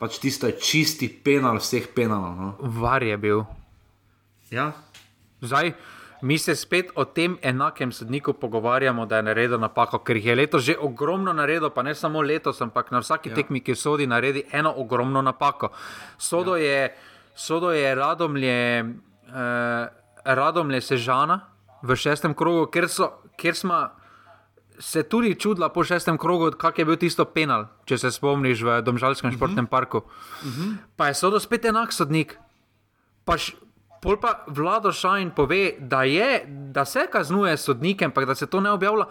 pač 0.02 0.18
tisto 0.18 0.50
je 0.50 0.58
čisti 0.58 1.06
penal 1.06 1.62
vseh 1.62 1.86
penalov. 1.94 2.34
No. 2.34 2.50
Var 2.82 3.06
je 3.06 3.18
bil. 3.22 3.44
Ja. 4.50 4.72
Zdaj, 5.46 5.74
mi 6.22 6.38
se 6.38 6.56
spet 6.56 6.90
o 6.96 7.06
tem 7.06 7.38
enakem 7.42 7.92
sodniku 7.92 8.34
pogovarjamo, 8.34 9.06
da 9.06 9.22
je 9.22 9.24
naredil 9.30 9.62
napako, 9.62 10.02
ker 10.02 10.18
jih 10.18 10.26
je 10.26 10.36
letos 10.36 10.66
že 10.66 10.76
ogromno 10.78 11.34
naredil, 11.34 11.70
pa 11.70 11.86
ne 11.86 11.94
samo 11.96 12.22
letos, 12.22 12.62
ampak 12.62 12.92
na 12.92 13.06
vsaki 13.06 13.30
ja. 13.30 13.36
tekmi, 13.36 13.62
ki 13.62 13.76
sodi, 13.76 14.10
naredi 14.10 14.44
eno 14.52 14.74
ogromno 14.78 15.22
napako. 15.22 15.70
Sodo 16.18 16.58
ja. 16.58 16.66
je, 16.66 16.94
sodo 17.36 17.72
je 17.72 17.96
radomlje, 17.96 18.58
eh, 19.32 19.90
radomlje 20.26 20.82
sežana 20.82 21.42
v 21.82 21.96
šestem 21.96 22.34
krogu, 22.38 22.68
ker, 22.72 22.90
so, 22.90 23.10
ker 23.38 23.56
smo 23.58 23.90
se 24.82 25.04
tudi 25.04 25.36
čudila 25.36 25.70
po 25.70 25.84
šestem 25.84 26.18
krogu, 26.18 26.52
kak 26.58 26.80
je 26.80 26.86
bil 26.86 26.98
tisto 26.98 27.26
penal, 27.26 27.68
če 27.86 27.98
se 28.02 28.12
spomniš 28.12 28.64
v 28.66 28.78
Domžalskem 28.86 29.34
športnem 29.36 29.68
parku. 29.70 30.04
Pa 30.98 31.12
je 31.12 31.18
sodo 31.18 31.40
spet 31.40 31.66
enak 31.70 31.94
sodnik. 31.94 32.38
Pa 33.26 33.38
š, 33.38 33.54
pol 34.02 34.18
pa 34.18 34.42
vlado 34.50 34.92
Šajn 34.92 35.32
pove, 35.38 35.78
da, 35.80 36.04
je, 36.04 36.46
da 36.74 36.86
se 36.86 37.06
kaznuje 37.12 37.58
sodnike, 37.58 38.10
ampak 38.10 38.26
da 38.26 38.36
se 38.36 38.50
to 38.50 38.62
ne 38.62 38.72
objavlja. 38.74 39.06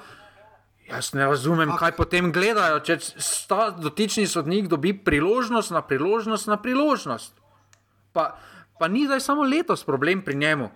Jaz 0.90 1.12
ne 1.14 1.26
razumem, 1.30 1.70
kaj 1.78 1.94
potem 1.94 2.32
gledajo, 2.34 2.80
če 2.82 2.98
ta 3.46 3.70
dotični 3.70 4.26
sodnik 4.26 4.66
dobi 4.66 4.90
priložnost 4.90 5.70
na 5.70 5.84
priložnost 5.86 6.50
na 6.50 6.58
priložnost. 6.58 7.36
Pa, 8.12 8.34
pa 8.80 8.88
ni 8.88 9.04
zdaj 9.04 9.20
samo 9.20 9.44
letos 9.44 9.84
problem 9.84 10.22
pri 10.24 10.34
njemu. 10.40 10.70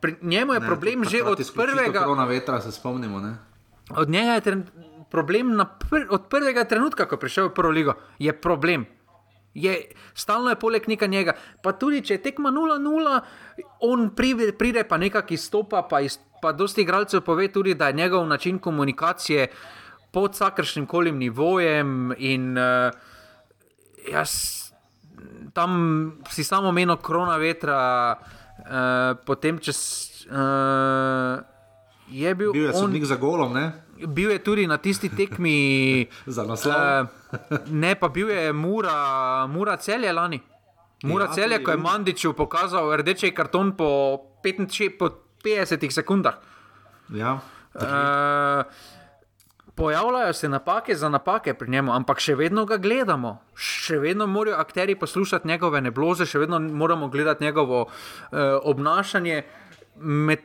Pri 0.00 0.14
njemu 0.22 0.54
je 0.54 0.60
ne, 0.60 0.66
problem 0.66 1.04
že 1.04 1.22
od 1.22 1.42
prvega. 1.54 2.00
Korona 2.00 2.24
vetra 2.24 2.60
se 2.60 2.72
spomnimo. 2.72 3.20
Ne? 3.20 3.34
Od 3.90 4.08
njega 4.08 4.38
je 4.38 4.40
tren, 4.40 4.62
problem 5.10 5.58
pr, 5.90 6.06
od 6.10 6.28
prvega 6.30 6.64
trenutka, 6.64 7.08
ko 7.08 7.18
je 7.18 7.20
prišel 7.26 7.50
v 7.50 7.54
prvo 7.54 7.74
ligo, 7.74 7.94
je 8.18 8.32
problem. 8.32 8.86
Je, 9.54 9.74
stalno 10.14 10.54
je 10.54 10.60
poleg 10.62 10.86
njega 10.88 11.06
njega. 11.06 11.34
Pa 11.62 11.72
tudi 11.72 12.04
če 12.06 12.14
je 12.14 12.22
tekma 12.22 12.54
0-0, 12.54 13.18
on 13.82 14.10
pride, 14.14 14.52
pride 14.54 14.86
pa 14.86 14.96
nekako 14.96 15.34
izstopa, 15.34 15.82
pa, 15.90 16.00
iz, 16.06 16.20
pa 16.42 16.52
dosti 16.52 16.86
igralcev 16.86 17.26
pove 17.26 17.50
tudi, 17.52 17.74
da 17.74 17.90
je 17.90 17.98
njegov 17.98 18.26
način 18.30 18.58
komunikacije 18.58 19.50
pod 20.14 20.38
vsakršnim 20.38 20.86
kolim 20.86 21.18
nivojem. 21.18 22.14
In 22.18 22.54
uh, 22.58 22.94
jaz 24.12 24.69
tam 25.52 25.70
si 26.30 26.44
samo 26.44 26.72
meno 26.72 26.96
krona 26.96 27.36
vetra, 27.36 28.16
uh, 28.16 29.18
potem 29.26 29.58
čez. 29.58 29.78
Uh, 30.30 31.40
je 32.10 32.34
bil, 32.34 32.52
Bil 32.52 32.64
je 32.64 32.72
on, 32.74 33.04
za 33.04 33.16
golom, 33.16 33.54
ne? 33.54 33.72
bil 34.06 34.30
je 34.30 34.38
tudi 34.38 34.66
na 34.66 34.76
tisti 34.76 35.08
tekmi. 35.08 36.06
Za 36.26 36.44
naslov. 36.44 36.74
eh, 36.74 37.04
ne, 37.70 37.94
pa 37.94 38.08
bil 38.08 38.30
je 38.30 38.52
Mura, 38.52 39.46
Mura 39.46 39.76
celje 39.76 40.12
lani. 40.12 40.40
Mura 41.02 41.24
Ja, 41.24 41.32
celje, 41.32 41.62
ko 41.64 41.70
je. 41.70 41.76
Mandiču 41.76 42.32
pokazal 42.32 42.96
rdeči 42.96 43.30
karton 43.34 43.72
po, 43.76 44.20
55, 44.44 44.98
po 44.98 45.08
50 45.44 45.90
sekundah. 45.90 46.34
Ja. 47.14 47.40
Uh, 47.74 48.66
pojavljajo 49.80 50.32
se 50.32 50.48
napake 50.48 50.94
za 50.94 51.08
napake 51.08 51.54
pri 51.54 51.70
njemu, 51.70 51.92
ampak 51.96 52.20
še 52.20 52.34
vedno 52.36 52.66
ga 52.68 52.76
gledamo. 52.76 53.38
Še 53.56 53.96
vedno 54.02 54.26
morajo 54.28 54.58
akteri 54.60 54.94
poslušati 54.98 55.48
njegove 55.48 55.80
nebloze, 55.80 56.26
še 56.28 56.42
vedno 56.42 56.60
moramo 56.60 57.08
gledati 57.08 57.44
njegovo 57.44 57.86
uh, 57.86 58.38
obnašanje. 58.62 59.42
Med, 59.96 60.44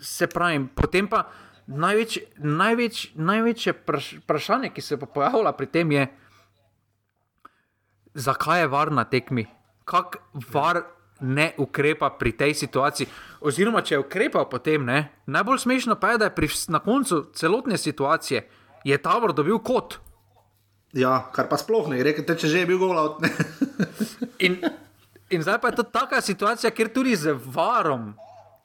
se 0.00 0.26
pravi, 0.26 0.66
potem 0.76 1.08
pa 1.08 1.24
največ, 1.66 2.18
največ, 2.36 3.04
največje 3.14 3.74
vpraš- 3.80 4.16
vprašanje, 4.20 4.72
ki 4.74 4.84
se 4.84 4.98
pojavlja 5.00 5.52
pri 5.56 5.66
tem, 5.66 5.92
je, 5.92 6.06
zakaj 8.14 8.66
je 8.66 8.72
var 8.72 8.92
na 8.92 9.04
tekmi? 9.04 9.46
Kako 9.84 10.42
var 10.52 10.84
ne 11.22 11.52
ukrepa 11.58 12.10
pri 12.18 12.32
tej 12.36 12.54
situaciji? 12.54 13.06
Oziroma, 13.40 13.82
če 13.82 13.94
je 13.94 14.02
ukrepal 14.02 14.48
potem, 14.50 14.84
ne? 14.84 15.08
najbolj 15.26 15.62
smešno 15.64 15.96
pa 16.00 16.14
je, 16.14 16.22
da 16.22 16.30
je 16.30 16.34
pri, 16.34 16.48
na 16.68 16.82
koncu 16.82 17.24
celotne 17.34 17.78
situacije 17.78 18.46
je 18.84 18.98
Tabor 18.98 19.32
dobil 19.32 19.58
kot. 19.58 19.98
ja, 20.92 21.30
kar 21.32 21.48
pa 21.48 21.56
sploh 21.56 21.88
ne, 21.88 22.02
rekel, 22.02 22.26
če 22.26 22.48
že 22.48 22.62
je 22.62 22.66
bil 22.66 22.78
gol 22.78 22.98
ne. 23.22 23.30
In, 24.46 24.58
in 25.30 25.42
zdaj 25.42 25.60
pa 25.62 25.70
je 25.70 25.78
to 25.78 25.86
taka 25.86 26.20
situacija, 26.20 26.70
kjer 26.74 26.90
tudi 26.90 27.14
z 27.16 27.30
varom. 27.32 28.12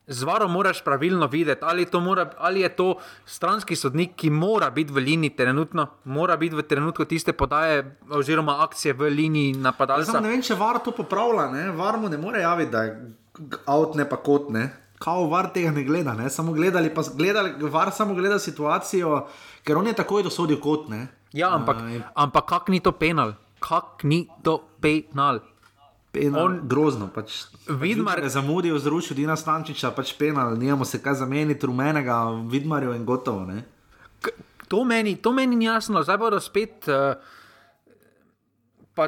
Z 0.08 0.24
varom 0.24 0.52
moraš 0.52 0.84
pravilno 0.84 1.28
videti, 1.28 1.62
ali, 1.64 1.86
to 1.86 2.00
mora, 2.00 2.30
ali 2.38 2.62
je 2.62 2.70
to 2.76 2.96
stranski 3.26 3.76
sodnik, 3.76 4.16
ki 4.16 4.30
mora 4.30 4.70
biti 4.70 4.94
v 4.94 5.04
liniji 5.04 5.36
trenutno, 5.36 5.88
mora 6.04 6.38
biti 6.38 6.56
v 6.56 6.64
trenutku 6.64 7.06
tiste 7.06 7.34
podaje 7.34 7.98
oziroma 8.10 8.64
akcije 8.64 8.94
v 8.94 9.10
liniji 9.10 9.54
napadalca. 9.54 10.20
ne 10.20 10.30
vem, 10.30 10.42
če 10.42 10.56
var 10.56 10.80
to 10.84 10.92
popravlja, 10.96 11.50
ne? 11.52 11.72
var 11.72 12.00
mu 12.00 12.10
ne 12.10 12.18
more 12.18 12.40
javiti, 12.40 12.72
da 12.72 12.84
je 12.84 12.94
out, 13.66 13.96
ne 13.96 14.08
pa 14.10 14.16
kot 14.16 14.50
ne. 14.50 14.70
Kao 15.00 15.28
var 15.30 15.52
tega 15.54 15.72
ne 15.72 15.84
gleda, 15.84 16.14
ne? 16.14 16.30
samo 16.30 16.54
gledali, 16.54 16.90
pa 16.94 17.04
gledali, 17.14 17.70
var 17.70 17.92
samo 17.92 18.16
gleda 18.16 18.40
situacijo, 18.40 19.26
ker 19.64 19.78
on 19.78 19.92
je 19.92 19.94
takoj 19.94 20.24
dosodil 20.24 20.62
kot 20.64 20.88
ne. 20.90 21.08
Ja, 21.36 21.52
ampak, 21.56 21.84
Uh, 21.84 22.02
ampak 22.16 22.46
kak 22.48 22.70
ni 22.72 22.80
to 22.80 22.92
penal? 22.92 23.36
Kak 23.60 24.04
ni 24.04 24.30
to 24.44 24.64
penal? 24.80 25.44
Penal, 26.20 26.46
on, 26.46 26.60
grozno. 26.64 27.08
Pač, 27.08 27.46
Vidmar- 27.68 28.20
je 28.20 28.30
zamudil, 28.30 28.78
zrušil 28.78 29.16
Dina 29.16 29.36
Stančiča, 29.36 29.92
pač 29.92 30.14
penal, 30.14 30.54
nijamo 30.54 30.86
se 30.86 30.98
kaj 30.98 31.14
zameniti, 31.16 31.66
rumenega, 31.66 32.18
vidmarjo 32.46 32.94
in 32.94 33.06
gotovo. 33.06 33.46
Ne? 33.46 33.64
K- 34.20 34.36
To 34.68 34.84
meni, 34.84 35.16
to 35.16 35.32
meni 35.32 35.56
ni 35.56 35.66
jasno, 35.66 36.04
zdaj 36.04 36.18
bodo 36.18 36.40
spet. 36.40 36.84
Uh, 36.86 37.16
pa, 38.94 39.08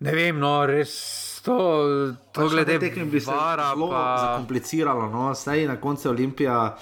ne 0.00 0.12
vem, 0.12 0.34
no, 0.36 0.66
res 0.66 0.90
to, 1.40 1.54
to 2.32 2.40
Pač 2.40 2.50
glede 2.50 2.78
tekmi 2.78 3.04
bi 3.06 3.20
se 3.20 3.30
zelo 3.30 3.88
Pa, 3.88 4.02
zakompliciralo. 4.18 5.06
No? 5.08 5.30
Saj 5.32 5.66
na 5.66 5.76
koncu 5.76 6.08
Olimpija 6.08 6.76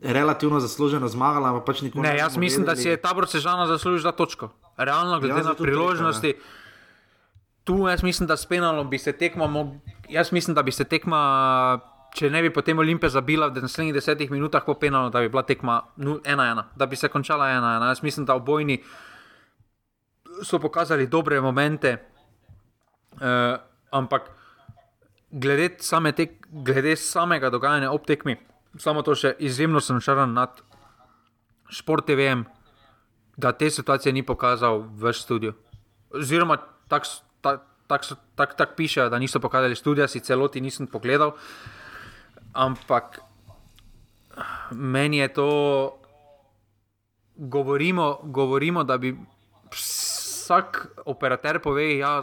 relativno 0.00 0.60
zasluženo 0.60 1.08
zmagala, 1.08 1.48
ampak 1.50 1.64
pač 1.66 1.80
nikoli 1.82 2.02
ne, 2.02 2.16
jaz 2.16 2.36
mislim, 2.36 2.64
da 2.64 2.72
vedeli. 2.72 2.82
si 2.82 2.88
je 2.88 2.96
tabor 2.98 3.28
Sežana 3.28 3.66
zaslužil 3.66 4.02
za 4.02 4.12
točko. 4.12 4.50
Realno, 4.76 5.20
glede 5.20 5.40
Ja, 5.40 5.44
na 5.44 5.54
priložnosti. 5.54 6.34
Tu 7.64 7.88
jaz 7.88 8.02
mislim, 8.02 8.26
da 8.26 8.36
s 8.36 8.46
penalom 8.46 8.90
bi 8.90 8.98
se 8.98 9.12
tekma, 9.12 9.44
mog- 9.44 9.78
jaz 10.08 10.32
mislim, 10.32 10.54
da 10.54 10.62
bi 10.62 10.72
se 10.72 10.84
tekma, 10.84 11.80
če 12.14 12.30
ne 12.30 12.42
bi 12.42 12.52
potem 12.52 12.78
Olimpija 12.78 13.10
zabila 13.10 13.48
v 13.48 13.62
naslednjih 13.62 13.94
desetih 13.94 14.30
minutah 14.30 14.62
po 14.66 14.74
penalu, 14.74 15.10
da 15.10 15.20
bi 15.20 15.28
bila 15.28 15.42
tekma 15.42 15.82
1-1, 15.96 16.62
da 16.76 16.86
bi 16.86 16.96
se 16.96 17.08
končala 17.08 17.46
1-1. 17.46 17.88
Jaz 17.88 18.02
mislim, 18.02 18.26
da 18.26 18.34
obojni 18.34 18.82
so 20.42 20.58
pokazali 20.58 21.06
dobre 21.06 21.40
momente, 21.40 21.96
uh, 23.12 23.56
ampak 23.90 24.30
glede, 25.30 25.70
same 25.78 26.12
tek, 26.12 26.30
glede 26.48 26.96
samega 26.96 27.50
dogajanja 27.50 27.90
ob 27.90 28.06
tekmi, 28.06 28.36
samo 28.78 29.02
to 29.02 29.14
še 29.14 29.34
izjemno 29.38 29.80
sem 29.80 30.00
šaran 30.00 30.32
nad 30.32 30.60
Šport 31.68 32.06
TV-jem, 32.06 32.44
da 33.36 33.52
te 33.52 33.70
situacije 33.70 34.12
ni 34.12 34.22
pokazal 34.22 34.84
v 34.88 35.12
studiu. 35.12 35.52
Oziroma, 36.10 36.56
tako 36.88 37.06
tak, 37.40 37.60
tak, 37.86 38.02
tak, 38.34 38.50
tak 38.56 38.70
pišejo, 38.76 39.10
da 39.10 39.18
niso 39.18 39.40
pokazali 39.40 39.76
studia, 39.76 40.08
si 40.08 40.20
celoti 40.20 40.60
nisem 40.60 40.86
pogledal. 40.86 41.36
Ampak 42.52 43.20
meni 44.70 45.18
je 45.18 45.28
to, 45.28 45.50
govorimo, 47.36 48.20
govorimo 48.22 48.84
da 48.84 48.98
bi 48.98 49.16
vsak 49.70 50.86
operater 51.04 51.60
pove, 51.60 51.84
da 51.84 51.98
ja, 52.00 52.14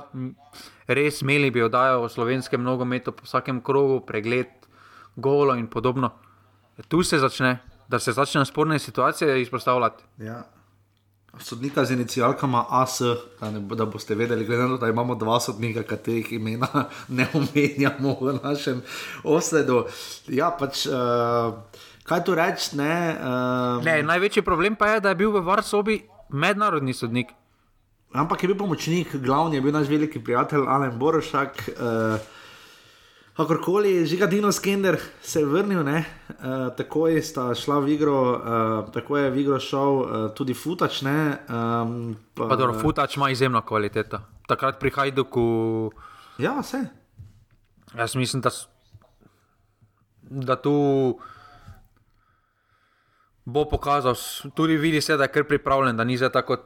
res 0.88 1.22
imeli 1.22 1.52
bi 1.52 1.64
oddajo 1.64 2.04
o 2.04 2.10
slovenskem 2.10 2.64
nogometu 2.64 3.12
po 3.12 3.24
vsakem 3.24 3.62
krogu, 3.62 4.02
pregled, 4.06 4.50
golo 5.16 5.56
in 5.56 5.68
podobno. 5.68 6.12
Tu 6.88 7.04
se 7.04 7.20
začne, 7.20 7.60
da 7.88 8.00
se 8.00 8.12
začne 8.12 8.46
sporne 8.46 8.80
situacije 8.80 9.42
izpostavljati. 9.42 10.04
Ja. 10.18 10.44
Sodnika 11.40 11.86
z 11.86 11.92
inicijalkama 11.92 12.66
AS, 12.70 13.00
da, 13.42 13.52
ne, 13.52 13.60
da 13.60 13.86
boste 13.86 14.16
vedeli, 14.16 14.46
glede 14.46 14.64
na 14.64 14.70
to, 14.70 14.78
da 14.78 14.88
imamo 14.88 15.16
dva 15.16 15.40
sodnika, 15.40 15.84
katerih 15.84 16.34
imena 16.34 16.68
ne 17.18 17.28
omenjamo 17.34 18.18
v 18.22 18.40
našem 18.44 18.82
osledu. 19.24 19.86
Ja, 20.28 20.52
pač, 20.60 20.86
uh, 20.86 21.54
kaj 22.04 22.24
tu 22.24 22.36
reči? 22.36 22.78
Ne, 22.78 23.18
uh, 23.18 23.84
Ne, 23.84 24.04
največji 24.04 24.46
problem 24.46 24.76
pa 24.76 24.94
je, 24.94 25.00
da 25.00 25.10
je 25.10 25.16
bil 25.16 25.32
v 25.34 25.42
Varsobi 25.42 26.04
mednarodni 26.30 26.94
sodnik. 26.94 27.34
Ampak 28.14 28.44
je 28.44 28.48
bil 28.48 28.58
pomočnik, 28.58 29.16
glavni 29.18 29.58
je 29.58 29.62
bil 29.62 29.74
naš 29.74 29.90
veliki 29.90 30.22
prijatelj 30.22 30.70
Alen 30.70 31.00
Borošak. 31.00 31.70
Uh, 31.74 32.43
Kakorkoli, 33.34 34.06
žiga 34.06 34.28
Dino 34.28 34.52
Skender 34.52 35.00
se 35.22 35.40
je 35.40 35.46
vrnil, 35.46 35.82
uh, 35.82 35.96
takoj 36.78 37.18
sta 37.22 37.56
šla 37.58 37.80
v 37.80 37.96
igro, 37.96 38.18
uh, 38.38 38.92
tako 38.94 39.18
je 39.18 39.32
v 39.32 39.40
igro 39.42 39.58
šel 39.60 39.98
uh, 39.98 40.06
tudi 40.38 40.54
Futač. 40.54 41.02
Ne, 41.02 41.42
um, 41.50 42.14
pa, 42.38 42.46
pa 42.46 42.56
dobro, 42.56 42.78
Futač 42.78 43.18
ima 43.18 43.32
izjemno 43.34 43.62
kvaliteto. 43.66 44.22
Takrat 44.48 44.78
prihajajo, 44.80 45.26
ko. 45.26 45.46
Ja, 46.38 46.60
vse. 46.62 46.86
Jaz 47.98 48.16
mislim, 48.16 48.42
da, 48.42 48.54
da 50.22 50.56
tu 50.56 51.18
bo 53.46 53.66
pokazal, 53.66 54.14
tudi 54.54 54.78
vidi 54.78 55.02
se, 55.02 55.18
da 55.18 55.24
je 55.24 55.34
kar 55.34 55.50
pripravljen, 55.50 55.98
da 55.98 56.04
ni 56.04 56.18
za 56.18 56.30
tako, 56.30 56.58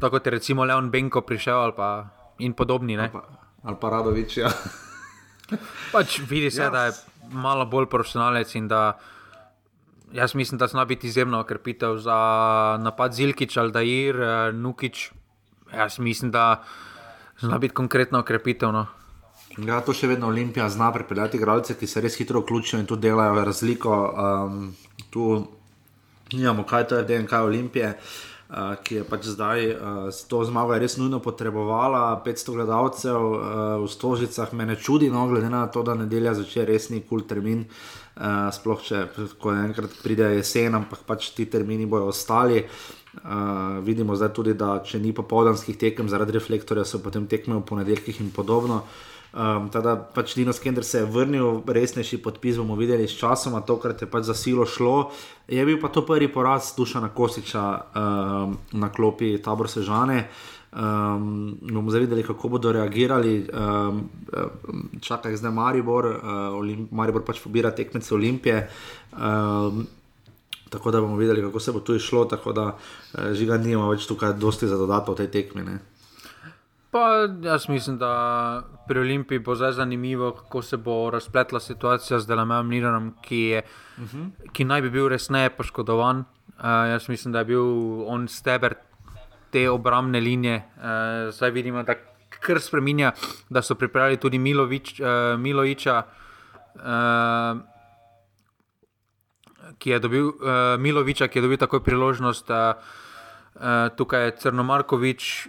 tako 0.00 0.10
kot 0.10 0.26
je 0.26 0.30
recimo 0.30 0.64
Leon 0.64 0.90
Benko 0.90 1.20
prišel 1.20 1.56
ali 1.56 1.72
pa 1.76 2.06
in 2.38 2.52
podobni. 2.52 2.98
Ali 3.00 3.12
pa, 3.12 3.28
ali 3.62 3.76
pa 3.80 3.90
Radovič. 3.90 4.36
Ja. 4.36 4.52
Pač 5.92 6.20
vidi 6.28 6.50
se, 6.50 6.62
ja. 6.62 6.70
da 6.70 6.84
je 6.84 6.92
malo 7.32 7.66
bolj 7.66 7.86
profesionalec 7.90 8.54
in 8.54 8.68
da 8.68 8.98
jaz 10.12 10.34
mislim, 10.34 10.58
da 10.58 10.66
zna 10.66 10.84
biti 10.84 11.06
izjemno 11.06 11.40
okrepitev 11.40 11.96
za 11.98 12.18
napad 12.80 13.14
Zilkič 13.14 13.56
ali 13.56 13.72
Dair, 13.72 14.20
eh, 14.20 14.52
Nukič. 14.52 15.10
Jaz 15.76 15.98
mislim, 15.98 16.30
da 16.30 16.62
zna 17.40 17.58
biti 17.58 17.74
konkretno 17.74 18.18
okrepitev. 18.18 18.72
No. 18.72 18.86
Ja, 19.58 19.80
to 19.80 19.94
še 19.94 20.06
vedno 20.10 20.28
Olimpija 20.28 20.68
zna 20.68 20.92
pripeljati 20.92 21.36
igralce, 21.36 21.74
ki 21.78 21.86
se 21.86 22.00
res 22.00 22.18
hitro 22.18 22.40
vključijo 22.42 22.80
in 22.80 22.86
tu 22.86 22.96
delajo 22.96 23.44
razliko. 23.44 23.96
Um, 24.14 24.76
tu 25.10 25.46
nimamo 26.32 26.62
kaj, 26.62 26.88
to 26.88 26.96
je 26.96 27.04
DNK 27.04 27.32
Olimpije. 27.32 27.94
Uh, 27.94 28.33
ki 28.54 29.00
je 29.00 29.04
pač 29.04 29.26
zdaj 29.34 29.60
uh, 29.74 30.08
to 30.30 30.42
zmago 30.46 30.76
res 30.78 30.94
nujno 31.00 31.18
potrebovala, 31.22 32.22
500 32.22 32.54
gledalcev 32.54 33.18
uh, 33.18 33.38
v 33.82 33.88
Stožicah, 33.90 34.52
me 34.54 34.66
ne 34.68 34.76
čudi, 34.78 35.10
no, 35.10 35.26
glede 35.26 35.50
na 35.50 35.66
to, 35.66 35.82
da 35.82 35.96
nedelja 35.98 36.36
začne 36.38 36.66
resni 36.68 37.00
kul 37.02 37.08
cool 37.08 37.28
termin, 37.28 37.64
uh, 37.66 38.50
sploh 38.54 38.78
če 38.78 39.06
enkrat 39.54 39.98
pride 40.04 40.30
jesen, 40.36 40.78
ampak 40.78 41.02
pač 41.08 41.32
ti 41.34 41.48
termini 41.50 41.86
bodo 41.86 42.12
ostali. 42.14 42.62
Uh, 43.14 43.82
vidimo 43.82 44.14
zdaj 44.18 44.30
tudi, 44.34 44.54
da 44.58 44.78
če 44.82 45.02
ni 45.02 45.10
popoldanskih 45.14 45.78
tekem 45.78 46.06
zaradi 46.10 46.34
reflektorja, 46.38 46.86
so 46.86 47.02
potem 47.02 47.26
tekme 47.30 47.58
v 47.58 47.66
ponedeljkih 47.66 48.22
in 48.22 48.30
podobno. 48.34 48.82
Uh, 48.82 49.13
Um, 49.34 49.66
Tada 49.66 49.96
pač 49.98 50.36
Dino 50.38 50.52
Skender 50.54 50.84
se 50.86 51.00
je 51.00 51.06
vrnil, 51.10 51.64
resnejši 51.66 52.20
podpis 52.22 52.54
bomo 52.54 52.76
videli 52.78 53.08
s 53.10 53.18
časom, 53.18 53.56
tokrat 53.66 54.02
je 54.02 54.06
pač 54.06 54.28
za 54.30 54.34
silo 54.34 54.62
šlo. 54.62 55.10
Je 55.50 55.64
bil 55.66 55.80
pa 55.82 55.90
to 55.90 56.04
prvi 56.06 56.28
poraz 56.30 56.70
Dušana 56.76 57.10
Kosiča 57.10 57.64
um, 57.66 58.54
na 58.78 58.92
klopi 58.94 59.34
tabor 59.42 59.66
Sežane. 59.66 60.28
Um, 60.70 61.58
bomo 61.66 61.90
zdaj 61.90 62.06
videli, 62.06 62.22
kako 62.22 62.48
bodo 62.48 62.70
reagirali. 62.72 63.42
Um, 63.50 64.06
čakaj, 65.02 65.34
zdaj 65.42 65.50
Maribor, 65.50 66.06
uh, 66.06 66.86
Maribor 66.94 67.26
pač 67.26 67.42
pobira 67.42 67.74
tekmece 67.74 68.14
Olimpije. 68.14 68.68
Um, 69.18 69.82
tako 70.70 70.94
da 70.94 71.02
bomo 71.02 71.18
videli, 71.18 71.42
kako 71.42 71.60
se 71.60 71.74
bo 71.74 71.82
tu 71.82 71.98
išlo, 71.98 72.24
tako 72.30 72.54
da 72.54 72.68
uh, 72.70 73.34
žiga 73.34 73.58
nima 73.58 73.90
več 73.90 74.06
tukaj 74.06 74.38
dosti 74.38 74.70
za 74.70 74.78
dodatno 74.78 75.18
v 75.18 75.24
tej 75.24 75.30
tekmi. 75.34 75.66
Ne. 75.66 75.78
Pa 76.94 77.28
jaz 77.42 77.68
mislim, 77.68 77.98
da 77.98 78.62
pri 78.88 79.00
Olimpiji 79.00 79.38
bo 79.38 79.54
zdaj 79.54 79.72
zanimivo, 79.72 80.30
kako 80.32 80.62
se 80.62 80.76
bo 80.76 81.10
razpletla 81.10 81.60
situacija 81.60 82.20
z 82.20 82.26
Delamejem 82.26 82.68
Niranom, 82.68 83.14
ki, 83.22 83.62
uh 83.98 84.04
-huh. 84.04 84.28
ki 84.52 84.64
naj 84.64 84.82
bi 84.82 84.90
bil 84.90 85.08
resneje 85.08 85.50
poškodovan. 85.50 86.18
Uh, 86.18 86.24
jaz 86.64 87.08
mislim, 87.08 87.32
da 87.32 87.38
je 87.38 87.44
bil 87.44 87.64
on 88.06 88.28
steber 88.28 88.74
te 89.50 89.70
obrambne 89.70 90.20
linije. 90.20 90.62
Uh, 90.76 90.82
zdaj 91.34 91.50
vidimo, 91.50 91.82
da 91.82 91.94
kar 92.28 92.60
spremenja, 92.60 93.12
da 93.50 93.62
so 93.62 93.74
pripravili 93.74 94.16
tudi 94.16 94.38
Milovič, 94.38 95.00
uh, 95.00 95.06
Miloviča. 95.40 96.02
Uh, 96.74 97.60
Ki 99.78 99.90
je 99.90 99.98
dobil 99.98 100.26
uh, 100.26 100.34
Miloviča, 100.78 101.28
ki 101.28 101.38
je 101.38 101.42
dobil 101.42 101.58
takoj 101.58 101.84
priložnost, 101.84 102.50
uh, 102.50 102.56
uh, 103.54 103.62
tukaj 103.96 104.24
je 104.24 104.36
Crnomarkovič, 104.36 105.48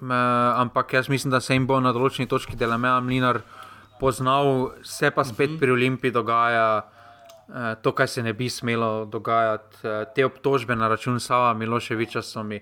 uh, 0.00 0.60
ampak 0.60 0.92
jaz 0.92 1.08
mislim, 1.08 1.30
da 1.30 1.40
se 1.40 1.54
jim 1.54 1.66
bo 1.66 1.80
na 1.80 1.92
določeni 1.92 2.28
točki 2.28 2.56
Delameja 2.56 3.00
Mlinar 3.00 3.40
poznal, 4.00 4.72
se 4.82 5.10
pa 5.10 5.24
spet 5.24 5.50
uh 5.50 5.50
mhm. 5.50 5.56
-huh. 5.56 5.60
pri 5.60 5.70
Olimpiji 5.70 6.10
dogaja 6.10 6.82
uh, 7.48 7.54
to, 7.82 7.92
kar 7.92 8.08
se 8.08 8.22
ne 8.22 8.32
bi 8.32 8.48
smelo 8.48 9.04
dogajati. 9.04 9.76
Uh, 9.82 9.90
te 10.14 10.24
obtožbe 10.24 10.76
na 10.76 10.88
račun 10.88 11.20
Sava 11.20 11.54
Miloševiča 11.54 12.22
so 12.22 12.42
mi 12.42 12.60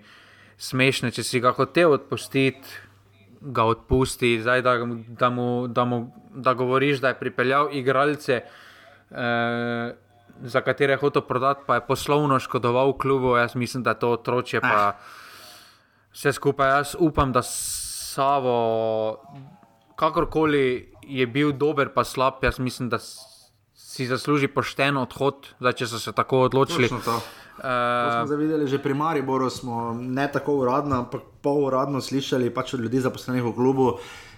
smešne, 0.57 1.11
če 1.11 1.23
si 1.23 1.41
ga 1.41 1.53
hotel 1.53 1.93
odpustiti. 1.93 2.69
Ga 3.45 3.65
odpusti, 3.65 4.39
zdaj, 4.41 4.63
da, 4.63 4.79
da, 5.21 5.31
mu, 5.31 5.67
da, 5.69 5.85
mu, 5.85 6.13
da 6.33 6.55
govoriš, 6.55 7.01
da 7.01 7.09
je 7.09 7.19
pripeljal 7.19 7.69
igralce, 7.77 8.41
eh, 9.11 9.95
za 10.43 10.61
katere 10.61 10.93
je 10.93 10.97
hotel 10.97 11.23
prodati, 11.23 11.61
pa 11.67 11.75
je 11.75 11.81
poslovno 11.87 12.39
škodoval 12.41 12.93
klubu. 12.99 13.37
Jaz 13.37 13.55
mislim, 13.55 13.83
da 13.83 13.95
to 13.95 14.11
otroče 14.11 14.61
pa. 14.61 14.97
Vse 16.15 16.33
skupaj. 16.33 16.71
Jaz 16.71 16.95
upam, 16.99 17.33
da 17.33 17.43
Savo, 17.43 19.19
kakorkoli 19.99 20.93
je 21.03 21.27
bil 21.27 21.53
dober, 21.53 21.91
pa 21.95 22.05
slab, 22.05 22.39
jaz 22.43 22.59
mislim, 22.59 22.89
da 22.89 22.99
si 23.75 24.07
zasluži 24.07 24.49
pošten 24.49 24.97
odhod, 24.97 25.49
zdaj, 25.59 25.73
če 25.81 25.89
so 25.91 25.99
se 25.99 26.13
tako 26.15 26.45
odločili. 26.47 26.89
Uh, 26.91 27.19
Zavedali 28.27 28.67
smo 28.67 28.71
že 28.71 28.79
pri 28.83 28.95
Mariboru, 28.95 29.51
smo 29.51 29.93
ne 29.95 30.27
tako 30.33 30.57
uradno, 30.63 31.05
ampak 31.05 31.23
pol 31.43 31.67
uradno 31.67 32.01
slišali 32.01 32.51
pač 32.55 32.75
od 32.75 32.87
ljudi 32.87 33.03
zaposlenih 33.03 33.43
v 33.43 33.53
klubu, 33.55 33.87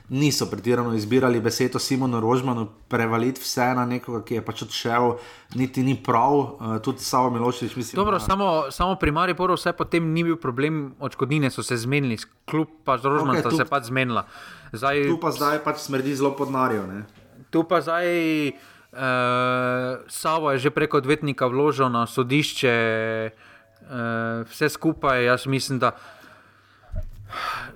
niso 0.09 0.47
pretirano 0.51 0.95
izbirali 0.95 1.41
besedo 1.41 1.79
Simonu 1.79 2.21
Rožmanu, 2.21 2.69
prevaliti 2.89 3.41
vse 3.41 3.75
na 3.75 3.87
nekoga, 3.87 4.23
ki 4.25 4.39
je 4.39 4.45
pač 4.45 4.63
odšel, 4.63 5.17
niti 5.59 5.83
ni 5.83 5.97
prav, 6.03 6.37
uh, 6.39 6.77
tudi 6.83 7.03
samo 7.03 7.31
Miloševič. 7.31 7.77
Mislim, 7.77 7.97
Dobro, 7.97 8.19
da... 8.19 8.25
samo, 8.25 8.71
samo 8.71 8.95
pri 8.95 9.11
Mariboru 9.11 9.59
vse 9.59 9.73
potem 9.73 10.13
ni 10.15 10.25
bil 10.25 10.39
problem, 10.39 10.95
odškodnine 11.01 11.51
so 11.51 11.63
se 11.63 11.77
zmenili, 11.77 12.19
kljub 12.47 12.71
pa 12.85 12.99
z 12.99 13.11
Rožmanom 13.11 13.43
okay, 13.43 13.57
se 13.57 13.65
pač 13.65 13.91
zmenila. 13.91 14.27
Zdaj, 14.73 15.09
tu 15.11 15.19
pa 15.19 15.35
zdaj 15.35 15.61
pač 15.67 15.83
smrdi 15.83 16.15
zelo 16.15 16.37
pod 16.39 16.51
Marijo. 16.51 16.87
Tu 17.51 17.65
pa 17.67 17.81
zdaj. 17.83 18.07
Uh, 18.97 19.03
Savo 20.09 20.49
je 20.55 20.59
že 20.59 20.71
preko 20.73 20.97
odvetnika 20.97 21.45
vložil 21.53 21.91
na 21.93 22.07
sodišče, 22.09 22.77
uh, 23.29 24.47
vse 24.49 24.69
skupaj. 24.73 25.27
Jaz 25.27 25.45
mislim, 25.45 25.83
da 25.83 25.93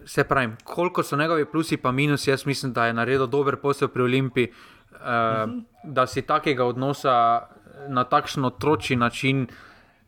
Se 0.05 0.25
pravi, 0.25 0.53
koliko 0.65 1.03
so 1.03 1.17
njegovi 1.17 1.45
plusi 1.45 1.79
in 1.85 1.95
minusi, 1.95 2.31
jaz 2.31 2.47
mislim, 2.47 2.73
da 2.73 2.87
je 2.87 2.93
naredil 2.93 3.27
dober 3.27 3.57
posel 3.57 3.89
pri 3.89 4.03
Olimpiji, 4.03 4.49
uh, 4.49 4.97
uh 4.97 5.03
-huh. 5.03 5.63
da 5.85 6.07
si 6.07 6.23
takega 6.23 6.65
odnosa 6.65 7.43
na 7.89 8.05
takšen 8.05 8.45
otroči 8.45 8.97
način 8.97 9.47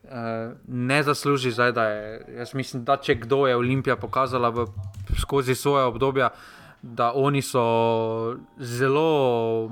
uh, 0.03 0.09
ne 0.67 1.03
zasluži. 1.03 1.51
Zdaj, 1.51 1.71
je, 1.71 2.25
jaz 2.37 2.53
mislim, 2.53 2.83
da 2.83 2.97
če 2.97 3.15
kdo 3.15 3.47
je 3.47 3.55
Olimpija 3.55 3.95
pokazala 3.95 4.49
v, 4.49 4.65
skozi 5.19 5.55
svoje 5.55 5.85
obdobje, 5.85 6.29
da 6.81 7.11
oni 7.15 7.41
so 7.41 8.37
zelo 8.57 9.69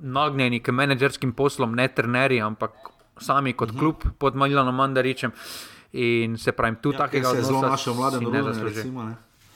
nagnjeni 0.00 0.60
k 0.60 0.72
menedžerskim 0.72 1.32
poslom, 1.32 1.74
ne 1.74 1.88
trenerji, 1.88 2.40
ampak 2.40 2.70
sami 3.18 3.52
kot 3.52 3.68
uh 3.68 3.74
-huh. 3.74 3.78
klub 3.78 3.96
pod 4.18 4.36
Maljanom 4.36 4.74
Mandaričem. 4.74 5.30
Uh, 5.30 5.73
In 5.94 6.38
se 6.38 6.52
pravi, 6.52 6.76
tu 6.82 6.90
ja, 6.90 7.06
takega 7.06 7.34
zelo 7.38 7.60
našo 7.62 7.94
mlade 7.94 8.18
ne 8.18 8.42
zasluži. 8.42 8.90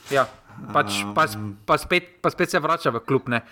Ja, 0.07 0.23
pač, 0.71 1.01
um, 1.03 1.11
pa, 1.11 1.27
pa, 1.67 1.75
spet, 1.77 2.23
pa 2.23 2.31
spet 2.31 2.55
se 2.55 2.59
vrača 2.63 2.93
v 2.95 3.03
klub. 3.03 3.27
Ne. 3.27 3.43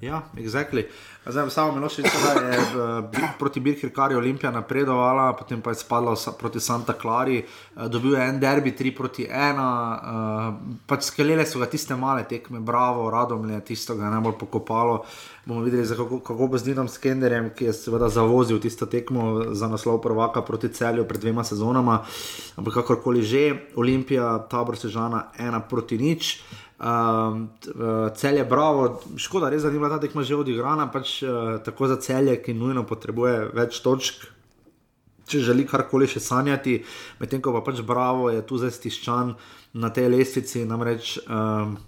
Ja, 0.00 0.28
exactly. 0.36 0.84
Zdaj, 1.26 1.50
samo 1.50 1.72
Miloševič 1.72 2.12
je 2.12 2.58
uh, 2.60 3.04
proti 3.38 3.60
Birkirju 3.60 4.18
Olimpija 4.18 4.50
napredovala, 4.52 5.32
potem 5.32 5.62
pa 5.62 5.70
je 5.70 5.80
spadla 5.80 6.14
proti 6.38 6.60
Santa 6.60 6.92
Clari, 6.92 7.40
uh, 7.40 7.88
dobil 7.88 8.12
je 8.12 8.28
en 8.28 8.40
derbi 8.40 8.74
3 8.76 8.96
proti 8.96 9.24
1, 9.24 9.56
uh, 9.56 10.54
pač 10.86 11.08
skelele 11.08 11.46
so 11.46 11.58
ga 11.58 11.66
tiste 11.66 11.96
male 11.96 12.28
tekme, 12.28 12.60
bravo, 12.60 13.08
radom 13.10 13.48
je 13.50 13.60
tisto, 13.64 13.96
ga 13.96 14.04
je 14.04 14.10
najbolj 14.10 14.36
pokopalo. 14.38 15.04
Bomo 15.46 15.62
videli, 15.62 15.88
kako, 15.88 16.20
kako 16.20 16.46
bo 16.46 16.58
z 16.58 16.64
Dinom 16.64 16.88
Skenderjem, 16.88 17.50
ki 17.56 17.64
je 17.64 17.72
seveda 17.72 18.08
zavozil 18.12 18.60
tisto 18.60 18.86
tekmo 18.86 19.54
za 19.54 19.68
naslov 19.68 20.02
prvaka 20.02 20.42
proti 20.42 20.68
celju 20.68 21.08
pred 21.08 21.20
dvema 21.20 21.44
sezonama. 21.44 22.02
Ampak 22.56 22.82
kakorkoli 22.82 23.22
že, 23.22 23.72
Olimpija, 23.76 24.44
tabor 24.50 24.76
sežana 24.76 25.32
1 25.38 25.68
proti 25.70 25.98
nič. 25.98 26.42
Um, 26.76 27.48
cel 28.14 28.36
je 28.36 28.44
bravo, 28.44 29.00
škoda, 29.16 29.48
res 29.48 29.62
zanimiva 29.64 29.88
ta 29.88 29.96
tekma 30.02 30.20
že 30.22 30.36
odigrana, 30.36 30.90
pač 30.92 31.22
uh, 31.24 31.56
tako 31.64 31.88
za 31.88 31.96
celje, 31.96 32.36
ki 32.44 32.52
nujno 32.52 32.84
potrebuje 32.84 33.48
več 33.56 33.80
točk, 33.80 34.26
če 35.26 35.40
želi 35.40 35.64
karkoli 35.66 36.04
še 36.10 36.20
sanjati, 36.20 36.82
medtem 37.20 37.40
ko 37.40 37.54
pa 37.56 37.64
pač 37.64 37.80
bravo 37.80 38.28
je 38.28 38.44
tu 38.44 38.60
zdaj 38.60 38.76
stiščan 38.76 39.32
na 39.80 39.88
tej 39.88 40.10
lestvici, 40.12 40.66
namreč 40.68 41.16
um, 41.24 41.78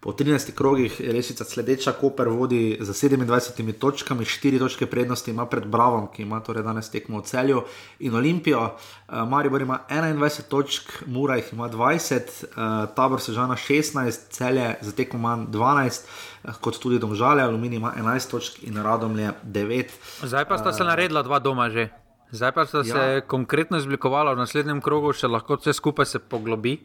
Po 0.00 0.12
13 0.12 0.54
krogih 0.54 1.00
je 1.00 1.12
resica 1.12 1.44
sledeča, 1.44 1.92
Koper 1.92 2.28
vodi 2.28 2.78
z 2.80 2.88
27 2.88 3.72
točkami, 3.72 4.24
4 4.24 4.58
točke 4.58 4.86
prednosti 4.86 5.30
ima 5.30 5.46
pred 5.46 5.66
Bravom, 5.66 6.06
ki 6.08 6.22
ima 6.22 6.40
torej 6.40 6.62
danes 6.64 6.88
tekmo 6.90 7.20
v 7.20 7.24
celju 7.28 7.62
in 7.98 8.14
Olimpijo. 8.14 8.62
Uh, 8.64 9.28
Maribor 9.28 9.62
ima 9.62 9.78
21 9.90 10.48
točk, 10.48 11.02
Mura 11.06 11.36
jih 11.36 11.52
ima 11.52 11.68
20, 11.68 12.14
uh, 12.16 12.94
Tabor 12.96 13.20
Sežana 13.20 13.56
16, 13.56 14.30
celje 14.30 14.76
za 14.80 14.92
tekmo 14.92 15.20
manj 15.20 15.46
12, 15.52 16.08
uh, 16.44 16.54
kot 16.60 16.78
tudi 16.80 16.98
Domžale, 16.98 17.42
Aluminij 17.42 17.76
ima 17.76 17.92
11 17.98 18.30
točk 18.30 18.62
in 18.62 18.80
Radomlje 18.82 19.32
9. 19.44 19.84
Zdaj 20.22 20.48
pa 20.48 20.58
sta 20.58 20.72
se 20.72 20.84
naredila 20.84 21.22
dva 21.22 21.38
doma 21.38 21.68
že. 21.68 21.88
Zdaj 22.30 22.52
pa 22.52 22.66
sta 22.66 22.84
se 22.84 22.88
Ja. 22.98 23.20
konkretno 23.20 23.76
izblikovala 23.76 24.32
v 24.32 24.36
naslednjem 24.36 24.80
krogu, 24.80 25.12
še 25.12 25.28
lahko 25.28 25.60
vse 25.60 25.72
skupaj 25.72 26.06
se 26.06 26.18
poglobi. 26.18 26.78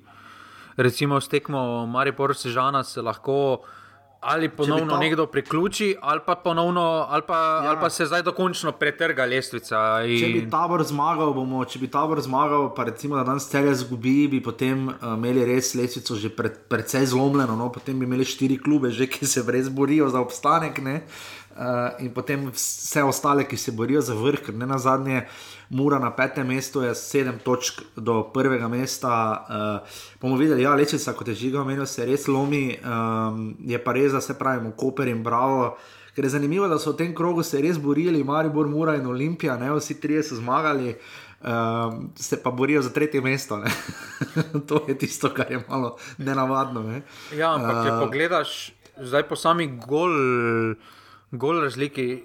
Recimo 0.77 1.21
s 1.21 1.27
tekmo 1.27 1.85
Maripor 1.85 2.35
Sežana 2.35 2.83
se 2.83 3.01
lahko 3.01 3.63
ali 4.25 4.49
ponovno 4.49 4.93
ta- 4.93 4.99
nekdo 4.99 5.25
priključi, 5.27 5.95
ali 6.01 6.21
pa, 6.25 6.35
ponovno, 6.35 7.05
ali 7.09 7.21
pa, 7.27 7.37
ja. 7.37 7.69
ali 7.69 7.77
pa 7.81 7.89
se 7.89 8.05
zdaj 8.05 8.21
dokončno 8.21 8.71
pretrga 8.71 9.25
lestvica. 9.25 10.01
Če 10.01 10.25
bi 10.33 10.39
In... 10.39 10.49
tabor 10.49 10.83
zmagal, 10.83 11.33
bomo, 11.33 11.61
če 11.65 11.79
bi 11.79 11.89
tabor 11.93 12.21
zmagal, 12.25 12.71
pa 12.75 12.87
recimo, 12.89 13.19
da 13.19 13.23
danes 13.23 13.45
celje 13.51 13.75
zgubi, 13.83 14.27
bi 14.31 14.41
potem 14.43 14.87
uh, 14.87 15.13
imeli 15.13 15.45
res 15.45 15.75
lesvico 15.77 16.17
že 16.17 16.33
pred, 16.33 16.57
predvsej 16.69 17.11
zlomljeno, 17.13 17.53
no? 17.59 17.69
potem 17.69 17.99
bi 17.99 18.09
imeli 18.09 18.25
štiri 18.25 18.57
klube, 18.57 18.89
že, 18.89 19.05
ki 19.05 19.29
se 19.29 19.45
res 19.45 19.69
borijo 19.69 20.09
za 20.09 20.23
obstanek. 20.25 20.81
Ne? 20.81 21.01
Uh, 21.55 21.93
in 22.03 22.09
potem 22.11 22.49
vse 22.49 23.05
ostale, 23.05 23.45
ki 23.45 23.57
se 23.61 23.71
borijo 23.71 24.01
za 24.01 24.17
vrh, 24.17 24.41
ker 24.47 24.57
ne 24.57 24.65
na 24.67 24.81
zadnje, 24.81 25.27
Mura 25.69 25.99
na 25.99 26.11
petem 26.15 26.47
mestu 26.47 26.81
je 26.81 26.95
sedem 26.95 27.39
točk 27.43 27.81
do 27.95 28.23
prvega 28.33 28.67
mesta. 28.67 29.45
Uh, 29.49 29.97
bomo 30.21 30.37
videli, 30.37 30.63
ja, 30.63 30.75
lečica, 30.75 31.13
kot 31.13 31.27
je 31.27 31.35
žiga 31.35 31.61
omenil, 31.61 31.85
se 31.85 32.05
res 32.05 32.27
lomi, 32.27 32.77
um, 32.77 33.55
je 33.65 33.79
pa 33.83 33.93
res, 33.97 34.11
da 34.13 34.21
se 34.21 34.37
pravimo, 34.37 34.75
Koper 34.77 35.07
in 35.07 35.23
Bravo. 35.23 35.75
Ker 36.15 36.23
je 36.23 36.29
zanimivo, 36.37 36.67
da 36.71 36.79
so 36.79 36.93
v 36.93 37.01
tem 37.01 37.15
krogu 37.15 37.43
se 37.43 37.59
res 37.61 37.77
borili, 37.81 38.23
Maribor, 38.23 38.69
Mura 38.71 38.95
in 38.95 39.07
Olimpija, 39.07 39.57
ne? 39.59 39.73
vsi 39.75 39.97
trije 39.99 40.23
so 40.23 40.37
zmagali, 40.39 40.93
um, 41.41 42.05
se 42.15 42.39
pa 42.43 42.51
borijo 42.51 42.81
za 42.81 42.93
tretje 42.95 43.21
mesto. 43.21 43.59
to 44.67 44.85
je 44.87 44.97
tisto, 44.97 45.33
kar 45.35 45.51
je 45.51 45.59
malo 45.67 45.97
nenavadno. 46.17 46.83
Ne? 46.83 47.01
Ja, 47.35 47.55
ampak 47.57 47.83
če 47.83 47.91
Eh, 47.91 47.99
pogledaš 47.99 48.55
zdaj 49.01 49.27
po 49.27 49.35
sami 49.35 49.67
gol, 49.67 50.15
gol 51.31 51.61
razliki, 51.61 52.23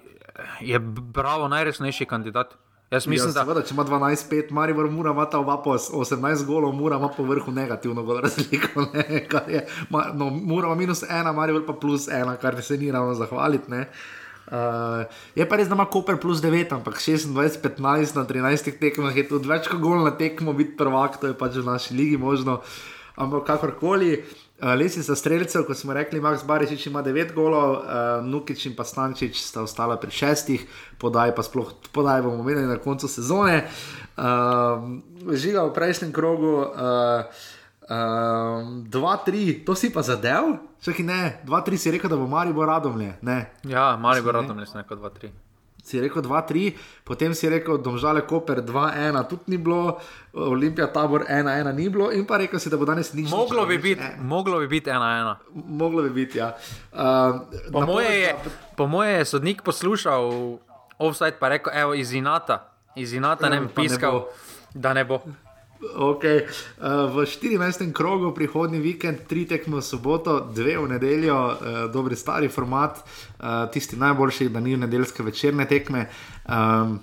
je 0.61 0.79
Bravo 1.19 1.49
najresnejši 1.49 2.07
kandidat. 2.07 2.55
Jaz 2.91 3.07
mislim, 3.07 3.31
ja, 3.31 3.35
da 3.35 3.45
seveda, 3.45 3.63
če 3.63 3.75
ima 3.75 3.85
12-5, 3.87 4.49
Maribor 4.51 4.89
mora 4.91 5.13
imati 5.15 5.37
oba 5.39 5.61
po 5.63 5.77
18 5.79 6.43
golov, 6.47 6.73
mora 6.75 6.97
ima 6.99 7.09
po 7.15 7.23
vrhu 7.23 7.53
negativno 7.55 8.03
gol 8.03 8.19
razliko. 8.25 8.87
Ne, 8.95 9.27
je, 9.49 9.61
ma, 9.91 10.09
no, 10.15 10.31
mora 10.31 10.67
ima 10.67 10.75
minus 10.75 11.05
ena, 11.07 11.33
Maribor 11.33 11.63
pa 11.69 11.77
plus 11.79 12.09
ena, 12.09 12.35
kar 12.37 12.59
se 12.63 12.79
ni 12.79 12.91
ravno 12.91 13.15
zahvaliti. 13.15 13.71
ne. 13.71 13.87
Uh, 14.51 15.05
je 15.39 15.47
pa 15.47 15.61
res, 15.61 15.69
da 15.71 15.77
ima 15.79 15.87
Koper 15.87 16.17
plus 16.19 16.43
9, 16.43 16.73
ampak 16.75 16.99
26-15 16.99 18.17
na 18.19 18.25
13 18.27 18.73
tekmah 18.81 19.15
je 19.15 19.29
tudi 19.29 19.47
več 19.47 19.69
kot 19.71 19.79
gol 19.79 20.03
na 20.03 20.11
tekmo, 20.11 20.51
biti 20.59 20.75
prvak, 20.75 21.21
to 21.23 21.31
je 21.31 21.37
pač 21.39 21.61
v 21.61 21.69
naši 21.69 21.95
ligi 21.95 22.19
možno. 22.19 22.59
Ampak 23.15 23.47
kakorkoli, 23.47 24.17
uh, 24.63 24.75
lesi 24.79 25.03
za 25.03 25.17
streljcev, 25.17 25.65
kot 25.67 25.77
smo 25.77 25.93
rekli, 25.93 26.21
Max 26.21 26.45
Barišič 26.47 26.87
ima 26.87 27.03
9 27.03 27.35
golov, 27.35 27.71
uh, 27.73 27.83
Nukič 28.25 28.67
in 28.67 28.77
pa 28.77 28.85
Stančič 28.85 29.41
sta 29.41 29.63
ostala 29.63 29.97
pri 29.97 30.11
šestih, 30.11 30.67
podaj 30.99 31.35
pa 31.35 31.43
sploh, 31.43 31.73
podaj 31.93 32.23
bomo 32.23 32.45
imeli 32.45 32.67
na 32.67 32.77
koncu 32.79 33.09
sezone. 33.09 33.65
Uh, 34.17 35.01
žiga 35.33 35.65
v 35.65 35.73
prejšnjem 35.75 36.13
krogu. 36.13 36.57
Uh, 36.61 37.59
Um, 37.91 38.87
2-3, 38.87 39.65
to 39.67 39.75
si 39.75 39.91
pa 39.91 39.99
zadev? 40.07 40.63
Čakaj, 40.79 41.03
ne, 41.03 41.43
2-3 41.43 41.77
si 41.77 41.91
rekel, 41.91 42.07
da 42.07 42.15
bo 42.15 42.31
Maribor 42.31 42.69
radomlje. 42.71 43.19
Ne, 43.23 43.51
ja, 43.67 43.97
mali 43.99 44.23
bo 44.23 44.31
Ne. 44.31 44.33
radom, 44.33 44.57
ne 44.57 44.63
neko 44.63 44.95
2-3. 44.95 45.50
Si 45.85 46.01
rekel 46.01 46.23
2-3, 46.23 46.73
potem 47.05 47.35
si 47.35 47.49
rekel, 47.49 47.79
Domžale 47.79 48.23
Koper 48.27 48.63
2-1, 48.63 49.29
tudi 49.29 49.43
ni 49.47 49.59
bilo, 49.59 49.99
Olimpija 50.33 50.87
Tabor 50.93 51.25
1-1 51.29 51.75
ni 51.75 51.89
bilo, 51.89 52.13
in 52.13 52.27
pa 52.27 52.37
rekel 52.39 52.61
si, 52.61 52.71
da 52.71 52.77
bo 52.77 52.85
danes 52.85 53.13
nič. 53.13 53.31
Moglo 53.31 53.67
bi 53.67 53.79
biti, 53.79 54.03
eh, 54.03 54.17
moglo 54.21 54.61
bi 54.61 54.67
biti 54.69 54.91
1-1. 54.91 55.35
Moglo 55.55 56.03
bi 56.03 56.11
biti, 56.11 56.39
ja. 56.39 56.55
Uh, 56.93 57.41
Po 57.73 57.81
moje, 57.87 58.21
je, 58.21 58.35
po 58.77 58.87
moje 58.87 59.19
je 59.19 59.25
sodnik 59.25 59.63
poslušal 59.63 60.31
offside, 60.99 61.37
pa 61.41 61.49
rekel, 61.49 61.73
evo, 61.75 61.95
iz 61.95 62.13
Inata, 62.13 62.73
iz 62.97 63.13
Inata 63.13 63.49
ne 63.49 63.61
bi 63.61 63.69
pa 63.69 63.83
ne 63.83 63.89
piskal, 63.89 64.13
bo. 64.13 64.29
da 64.75 64.93
ne 64.93 65.05
bo. 65.05 65.21
Okay. 65.81 66.45
Uh, 66.77 67.09
v 67.09 67.25
14. 67.25 67.93
krogu 67.93 68.35
prihodnji 68.37 68.81
vikend, 68.81 69.25
tri 69.25 69.49
tekme 69.49 69.81
v 69.81 69.85
soboto, 69.85 70.41
dve 70.53 70.77
v 70.77 70.85
nedeljo, 70.93 71.37
uh, 71.37 71.57
dobri 71.89 72.17
stari 72.17 72.53
format, 72.53 73.01
uh, 73.01 73.65
tisti 73.73 73.97
najboljši, 73.97 74.49
da 74.53 74.61
ni 74.61 74.77
nedeljske 74.77 75.25
večerne 75.25 75.65
tekme. 75.65 76.11
Um, 76.45 77.01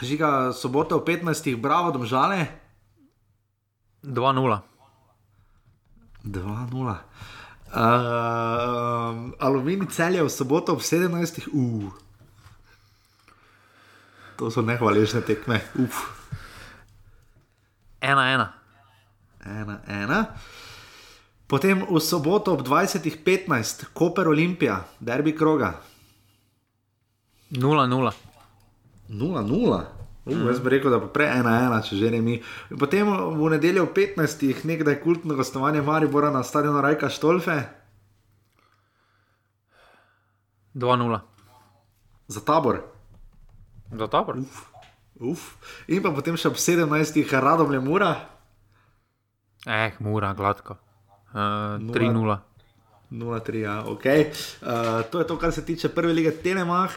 žiga 0.00 0.52
soboto 0.56 0.98
v 0.98 1.04
15. 1.20 1.52
bravo, 1.60 1.92
domžale. 1.92 2.48
2-0. 4.02 4.58
2-0. 6.24 6.96
Uh, 7.68 7.76
Aluminij 9.38 9.92
celje 9.92 10.24
v 10.24 10.30
soboto 10.32 10.72
ob 10.72 10.80
17. 10.80 11.52
Uh. 11.52 11.92
To 14.40 14.48
so 14.48 14.64
nehvaležne 14.64 15.20
tekme. 15.20 15.60
Uf. 15.76 16.17
1-1. 18.00 18.46
1-1. 19.44 20.24
Potem 21.48 21.80
v 21.80 22.00
soboto 22.00 22.52
ob 22.52 22.60
20.15, 22.60 23.88
Koper 23.96 24.28
Olimpija, 24.28 24.84
derbi 25.00 25.32
kroga. 25.32 25.80
0-0. 27.50 28.12
0-0. 29.08 29.98
Uh, 30.28 30.46
jaz 30.46 30.60
bi 30.60 30.68
rekel, 30.68 30.92
da 30.92 31.00
bo 31.00 31.08
prej 31.08 31.40
1-1, 31.40 31.80
če 31.88 31.96
že 31.96 32.10
ne 32.12 32.20
mi. 32.20 32.36
Potem 32.68 33.08
v 33.08 33.48
nedeljo 33.56 33.88
ob 33.88 33.96
15. 33.96 34.64
nekdaj 34.68 35.00
kultno 35.00 35.32
gostovanje 35.34 35.80
Maribora 35.80 36.28
na 36.30 36.44
stadionu 36.44 36.84
Rajka 36.84 37.08
Štolfe 37.08 37.64
2-0. 40.76 41.20
za 42.28 42.40
tabor. 42.44 42.84
Za 43.88 44.06
tabor. 44.06 44.36
Uf. 44.44 44.77
In 45.88 46.02
pa 46.02 46.12
potem 46.14 46.36
še 46.38 46.50
ob 46.50 46.58
17. 46.58 47.22
Radomlje 47.26 47.80
Mura. 47.82 48.12
Eh, 49.66 49.92
mura, 49.98 50.32
gladko. 50.38 50.78
Uh, 51.34 51.76
Nula. 51.82 52.38
3-0. 52.38 52.38
0-3, 53.10 53.64
ja, 53.64 53.82
ok. 53.88 54.04
Uh, 54.04 55.02
to 55.10 55.18
je 55.18 55.26
to, 55.26 55.38
kar 55.38 55.52
se 55.52 55.64
tiče 55.64 55.88
prve 55.88 56.12
lige 56.12 56.30
Telemach. 56.30 56.92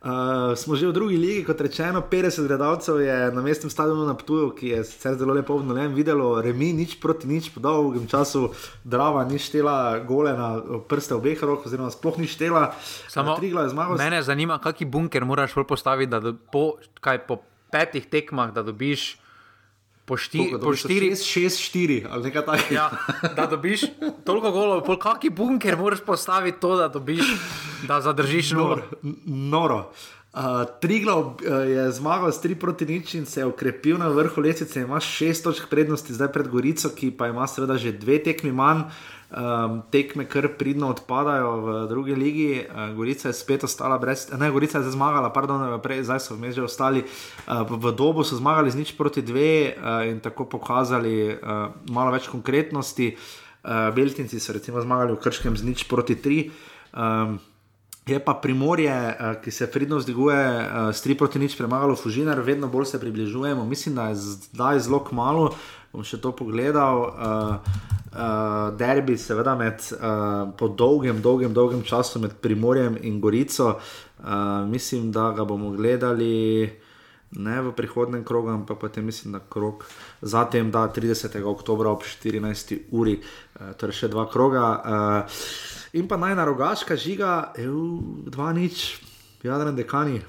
Uh, 0.00 0.56
smo 0.56 0.80
že 0.80 0.88
v 0.88 0.96
drugi 0.96 1.16
ligi, 1.20 1.44
kot 1.44 1.60
rečeno, 1.60 2.00
50 2.00 2.48
gledalcev 2.48 3.04
je 3.04 3.28
na 3.36 3.42
mestnem 3.44 3.68
stadionu 3.68 4.08
na 4.08 4.16
Ptuju, 4.16 4.54
ki 4.56 4.72
je 4.72 4.84
sicer 4.88 5.18
zelo 5.20 5.36
lepo 5.36 5.54
obnovljen, 5.60 5.92
videlo 5.92 6.40
remi, 6.40 6.72
nič 6.72 6.96
proti 6.96 7.28
nič, 7.28 7.52
po 7.52 7.60
dolgem 7.60 8.08
času 8.08 8.48
Drava 8.80 9.28
ni 9.28 9.36
štela 9.36 10.00
gole 10.08 10.32
na 10.32 10.56
prste 10.88 11.12
obeh 11.12 11.36
rok, 11.36 11.68
oziroma 11.68 11.92
sploh 11.92 12.16
ni 12.16 12.24
štela. 12.24 12.72
Samo 13.12 13.36
Trigla 13.36 13.68
je 13.68 13.76
zmagal. 13.76 14.00
Mene 14.00 14.24
zanima, 14.24 14.56
kakšen 14.56 14.88
bunker 14.88 15.28
moraš 15.28 15.52
postaviti, 15.68 16.08
da 16.08 16.32
po, 16.32 16.80
kaj, 17.04 17.20
po 17.28 17.44
petih 17.72 18.06
tekmah, 18.06 18.52
da 18.54 18.62
dobiš 18.62 19.16
po, 20.04 20.16
šti, 20.16 20.50
po 20.58 20.74
štiri. 20.74 21.14
6-4 21.14 22.06
ali 22.10 22.22
nekaj 22.28 22.44
takega. 22.46 22.74
Ja, 22.74 22.86
da 23.36 23.46
dobiš 23.46 23.86
toliko 24.26 24.50
golov, 24.50 24.82
pol 24.86 24.98
kakšen 24.98 25.34
bunker 25.34 25.78
moraš 25.78 26.02
postaviti 26.06 26.58
to, 26.60 26.74
da 26.76 26.88
dobiš, 26.88 27.22
da 27.86 28.00
zadržiš 28.00 28.56
noro. 28.58 28.82
Noro. 29.26 29.84
Uh, 30.30 30.62
Triglav 30.78 31.18
uh, 31.18 31.34
je 31.66 31.90
zmagal 31.90 32.30
s 32.30 32.38
3 32.42 32.54
proti 32.54 32.86
nič 32.86 33.14
in 33.18 33.26
se 33.26 33.40
je 33.40 33.46
ukrepil 33.50 33.98
na 33.98 34.08
vrhu 34.14 34.42
lesice. 34.42 34.82
Ima 34.86 35.02
6 35.02 35.42
točk 35.42 35.66
prednosti 35.70 36.14
zdaj 36.14 36.30
pred 36.32 36.46
Gorico, 36.48 36.90
ki 36.94 37.10
pa 37.10 37.26
ima 37.26 37.46
seveda 37.50 37.74
že 37.74 37.92
dve 37.92 38.22
tekmi 38.22 38.52
manj. 38.54 38.86
Um, 39.30 39.82
tekme 39.94 40.24
kar 40.26 40.48
pridno 40.58 40.88
odpadajo 40.90 41.50
v 41.62 41.74
drugi 41.86 42.14
ligi, 42.18 42.64
uh, 42.66 42.90
Gorica 42.96 43.28
je 43.30 43.34
spet 43.38 43.62
ostala 43.62 43.94
brez, 43.98 44.26
ne, 44.34 44.50
Gorica 44.50 44.82
je 44.82 44.90
zmagala, 44.90 45.30
pardon, 45.30 45.78
prej, 45.78 46.02
zdaj 46.02 46.18
so 46.18 46.34
vmes 46.34 46.58
že 46.58 46.66
ostali. 46.66 47.04
Uh, 47.46 47.62
v 47.62 47.94
dobu 47.94 48.26
so 48.26 48.34
zmagali 48.34 48.74
z 48.74 48.82
nič 48.82 48.90
proti 48.98 49.22
dve 49.22 49.70
uh, 49.70 50.02
in 50.10 50.18
tako 50.18 50.50
pokazali 50.50 51.30
uh, 51.30 51.70
malo 51.94 52.10
več 52.10 52.26
konkretnosti. 52.26 53.14
Uh, 53.62 53.94
Beltinci 53.94 54.42
so 54.42 54.50
recimo 54.50 54.82
zmagali 54.82 55.14
v 55.14 55.22
Krškem 55.22 55.54
z 55.54 55.62
nič 55.62 55.86
proti 55.86 56.18
tri. 56.18 56.50
Um, 56.90 57.38
Je 58.10 58.18
pa 58.18 58.34
primorje, 58.34 58.90
ki 59.44 59.50
se 59.50 59.70
pridno 59.70 59.96
vzdiguje, 60.00 60.42
s 60.92 61.04
3 61.04 61.14
proti 61.14 61.38
nič 61.38 61.54
premagalo 61.54 61.94
Fužinar, 61.96 62.40
vedno 62.40 62.66
bolj 62.66 62.84
se 62.84 63.00
približujemo. 63.00 63.64
Mislim, 63.64 63.94
da 63.94 64.08
je 64.08 64.14
zdaj 64.14 64.80
zelo 64.80 65.04
malo, 65.12 65.54
bom 65.92 66.06
še 66.06 66.20
to 66.22 66.32
pogledal. 66.36 67.06
Uh, 67.10 67.88
uh, 68.12 68.76
derbi, 68.76 69.16
seveda, 69.18 69.54
med, 69.58 69.82
uh, 69.98 70.50
po 70.56 70.68
dolgem, 70.68 71.22
dolgem, 71.22 71.54
dolgem 71.54 71.82
času 71.82 72.20
med 72.20 72.38
Primorjem 72.40 72.98
in 73.02 73.20
Gorico. 73.20 73.78
Uh, 74.20 74.66
mislim, 74.68 75.10
da 75.12 75.30
ga 75.36 75.44
bomo 75.44 75.70
gledali 75.70 76.70
ne 77.30 77.60
v 77.62 77.72
prihodnem 77.72 78.24
krogu, 78.26 78.50
ampak 78.50 78.78
potem 78.78 79.04
mislim, 79.06 79.32
da 79.32 79.40
krog 79.40 79.84
zatem, 80.22 80.70
da 80.70 80.88
30. 80.90 81.42
oktober 81.44 81.86
ob 81.86 82.02
14. 82.02 82.90
uri, 82.90 83.20
uh, 83.20 83.72
torej 83.78 84.02
še 84.02 84.10
dva 84.10 84.26
kroga. 84.30 84.66
Uh, 84.80 85.40
in 85.94 86.10
pa 86.10 86.18
naj 86.18 86.34
na 86.34 86.44
rogaška 86.44 86.98
žiga, 86.98 87.52
EU, 87.62 88.26
dva 88.26 88.50
nič, 88.52 88.98
jadran 89.46 89.78
dekani. 89.78 90.20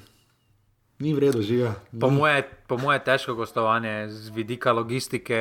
Ni 1.02 1.10
v 1.10 1.18
redu, 1.18 1.42
žiga. 1.42 1.74
Po 1.90 2.14
moje, 2.14 2.46
po 2.70 2.78
moje 2.78 3.02
težko 3.02 3.34
gostovanje 3.34 4.06
z 4.06 4.30
vidika 4.30 4.70
logistike. 4.70 5.38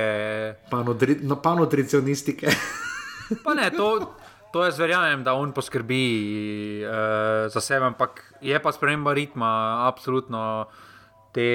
Pa, 0.74 0.82
nutri, 0.82 1.22
no, 1.22 1.38
pa 1.38 1.54
nutricionistike. 1.54 2.50
pa 3.46 3.54
ne, 3.54 3.70
to, 3.70 4.10
to 4.50 4.66
jaz 4.66 4.82
verjamem, 4.82 5.22
da 5.22 5.38
on 5.38 5.54
poskrbi 5.54 6.02
uh, 6.82 7.46
za 7.54 7.62
sebe, 7.62 7.94
ampak 7.94 8.26
je 8.42 8.58
pa 8.58 8.74
sprememba 8.74 9.14
ritma, 9.14 9.86
absolutno. 9.86 10.66
Te, 11.30 11.46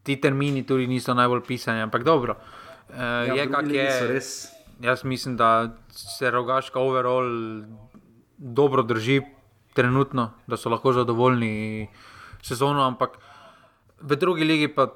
ti 0.00 0.16
termini 0.16 0.64
tudi 0.64 0.88
niso 0.88 1.12
najbolj 1.12 1.44
pisani, 1.44 1.84
ampak 1.84 2.08
dobro. 2.08 2.40
Uh, 2.88 3.28
Ja, 3.28 3.36
je 3.36 3.50
kak 3.52 3.68
je. 3.68 4.20
Jaz 4.80 5.04
mislim, 5.04 5.36
da 5.36 5.76
se 5.92 6.30
rogaška 6.30 6.80
overall 6.80 7.28
dobro 8.36 8.82
drži 8.82 9.35
trenutno, 9.76 10.30
da 10.46 10.56
so 10.56 10.70
lahko 10.72 10.92
zadovoljni 10.96 11.88
sezono, 12.42 12.82
ampak 12.86 13.18
v 14.00 14.16
drugi 14.16 14.44
ligi 14.44 14.68
pa 14.68 14.88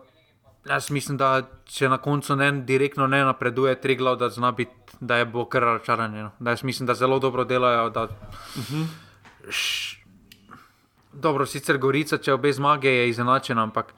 jaz 0.69 0.91
mislim, 0.91 1.17
da 1.17 1.43
če 1.65 1.89
na 1.89 1.99
koncu 1.99 2.37
ne 2.37 2.51
direktno 2.69 3.07
ne 3.07 3.23
napreduje, 3.25 3.75
tri 3.81 3.97
glav, 3.97 4.17
da 4.21 4.29
zna 4.29 4.51
biti, 4.53 4.97
da 5.01 5.17
je 5.17 5.25
bo 5.25 5.45
kar 5.49 5.63
razočaranje. 5.63 6.23
no. 6.23 6.31
Da 6.39 6.51
jaz 6.51 6.63
mislim, 6.63 6.87
da 6.87 6.95
zelo 6.95 7.19
dobro 7.19 7.45
delajo. 7.45 7.91
Da, 7.91 8.09
Š- 9.49 9.97
Dobro, 11.13 11.47
sicer 11.47 11.79
Gorica, 11.79 12.19
če 12.23 12.33
obe 12.37 12.53
zmage 12.53 12.91
je 12.93 13.09
izenačena, 13.11 13.63
ampak 13.67 13.89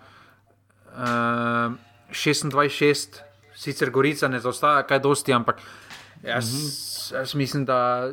uh, 0.96 1.74
26-6, 2.08 3.18
sicer 3.54 3.90
Gorica 3.90 4.28
ne 4.28 4.40
zaostaja 4.40 4.86
kaj 4.88 4.98
dosti, 5.04 5.32
ampak 5.32 5.60
jaz, 6.22 6.48
mm 6.54 6.56
-hmm. 6.56 7.14
jaz 7.18 7.34
mislim, 7.34 7.64
da 7.64 8.10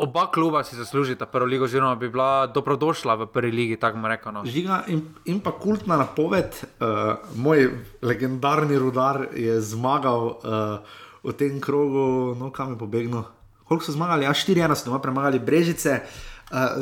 oba 0.00 0.26
kluba 0.32 0.64
si 0.64 0.76
zaslužita 0.76 1.26
prvo 1.26 1.46
ligo, 1.46 1.64
oziroma 1.64 1.94
bi 1.94 2.08
bila 2.08 2.46
dobrodošla 2.46 3.14
v 3.14 3.26
prvi 3.26 3.52
ligi, 3.52 3.76
tako 3.76 4.08
rekli. 4.08 4.32
No. 4.32 4.44
Žiga 4.44 4.84
in, 4.88 5.04
in 5.24 5.40
pa 5.44 5.52
kultna 5.52 6.00
napoved, 6.00 6.56
uh, 6.80 7.20
moj 7.36 7.68
legendarni 8.02 8.78
rudar 8.80 9.28
je 9.36 9.60
zmagal 9.60 10.20
uh, 10.26 10.96
v 11.22 11.36
tem 11.36 11.60
krogu, 11.60 12.34
no 12.40 12.50
kam 12.50 12.72
je 12.72 12.80
pobegnil. 12.80 13.28
Koliko 13.68 13.84
so 13.86 13.92
zmagali? 13.92 14.24
Ja, 14.24 14.34
4-1 14.34 14.74
so 14.74 14.90
doma 14.90 14.98
premagali 14.98 15.38
Brežice. 15.38 16.00
Uh, 16.00 16.29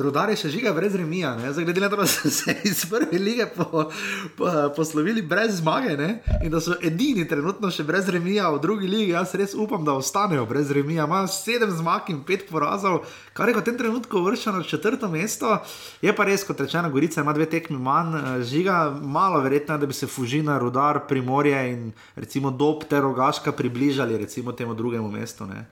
rudar 0.00 0.30
je 0.32 0.36
še 0.40 0.48
žiga 0.48 0.70
brez 0.72 0.94
remija, 0.96 1.34
zdaj 1.52 1.66
glede 1.68 1.82
na 1.82 1.88
to, 1.92 1.96
da 2.00 2.06
so 2.08 2.30
se 2.32 2.54
iz 2.64 2.86
prve 2.88 3.18
lige 3.18 3.46
po, 3.52 3.90
po, 4.36 4.52
poslovili 4.76 5.22
brez 5.22 5.58
zmage 5.58 5.96
ne? 5.96 6.22
in 6.42 6.50
da 6.50 6.60
so 6.60 6.76
edini 6.82 7.26
trenutno 7.28 7.68
še 7.70 7.84
brez 7.84 8.08
remija 8.08 8.48
v 8.54 8.62
drugi 8.62 8.88
ligi. 8.88 9.12
Jaz 9.12 9.34
res 9.36 9.52
upam, 9.52 9.84
da 9.84 9.92
ostanejo 9.92 10.46
brez 10.48 10.72
remija. 10.72 11.04
Imajo 11.04 11.28
sedem 11.32 11.74
zmag 11.76 12.08
in 12.08 12.22
pet 12.24 12.46
porazov, 12.48 13.02
kar 13.36 13.52
je 13.52 13.58
v 13.58 13.64
tem 13.66 13.76
trenutku 13.76 14.22
uvrščeno 14.22 14.62
na 14.62 14.68
četrto 14.68 15.10
mesto. 15.12 15.58
Je 16.00 16.14
pa 16.16 16.24
res, 16.24 16.46
kot 16.48 16.64
rečeno, 16.64 16.88
Gorica 16.94 17.20
ima 17.20 17.36
dve 17.36 17.48
tekmi 17.52 17.76
manj, 17.76 18.16
eh, 18.16 18.30
žiga, 18.48 18.78
malo 18.88 19.42
verjetno, 19.44 19.76
je, 19.76 19.84
da 19.84 19.90
bi 19.90 19.96
se 19.96 20.08
Fužina, 20.08 20.56
Rudar, 20.58 21.02
Primorje 21.08 21.60
in 21.74 21.90
recimo 22.16 22.50
Dob 22.50 22.88
ter 22.88 23.04
Rogaška 23.04 23.52
približali 23.52 24.16
recimo 24.16 24.56
temu 24.56 24.74
drugemu 24.74 25.10
mestu. 25.12 25.44
Ne? 25.46 25.66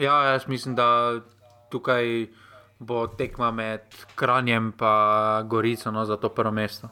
Ja, 0.00 0.32
jaz 0.32 0.48
mislim, 0.48 0.74
da 0.74 1.20
tukaj 1.70 2.26
bo 2.78 3.06
tekma 3.06 3.50
med 3.50 3.80
Kranjem 4.14 4.72
in 4.72 5.48
Gorico 5.48 5.90
no, 5.90 6.04
za 6.04 6.16
to 6.16 6.28
prvo 6.28 6.50
mesto. 6.50 6.88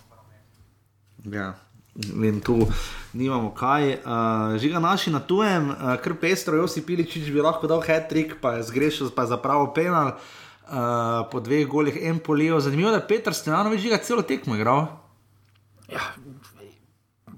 Ja. 1.25 1.55
In 2.15 2.41
tu 2.41 2.67
nimamo 3.13 3.51
kaj. 3.55 4.01
Uh, 4.01 4.57
žiga 4.59 4.81
naši 4.81 5.11
na 5.11 5.21
tujem, 5.21 5.71
uh, 5.71 5.97
kar 6.01 6.15
pestro, 6.21 6.57
Josi 6.57 6.81
Piličič 6.83 7.29
bi 7.31 7.41
lahko 7.45 7.69
dal 7.69 7.83
hat-trick, 7.85 8.41
pa 8.41 8.57
je 8.57 8.63
zgrešil, 8.63 9.11
pa 9.13 9.23
je 9.23 9.35
zapravo 9.37 9.73
penal. 9.77 10.17
Uh, 10.63 11.29
po 11.29 11.41
dveh 11.41 11.67
golih 11.69 11.99
en 12.01 12.19
polijo. 12.19 12.61
Zanimivo 12.61 12.89
je, 12.89 12.97
da 12.97 13.03
je 13.03 13.09
Petr 13.09 13.35
Stejanovič 13.37 13.81
žiga 13.81 13.99
celo 14.01 14.23
tekmo 14.23 14.57
igral. 14.57 14.87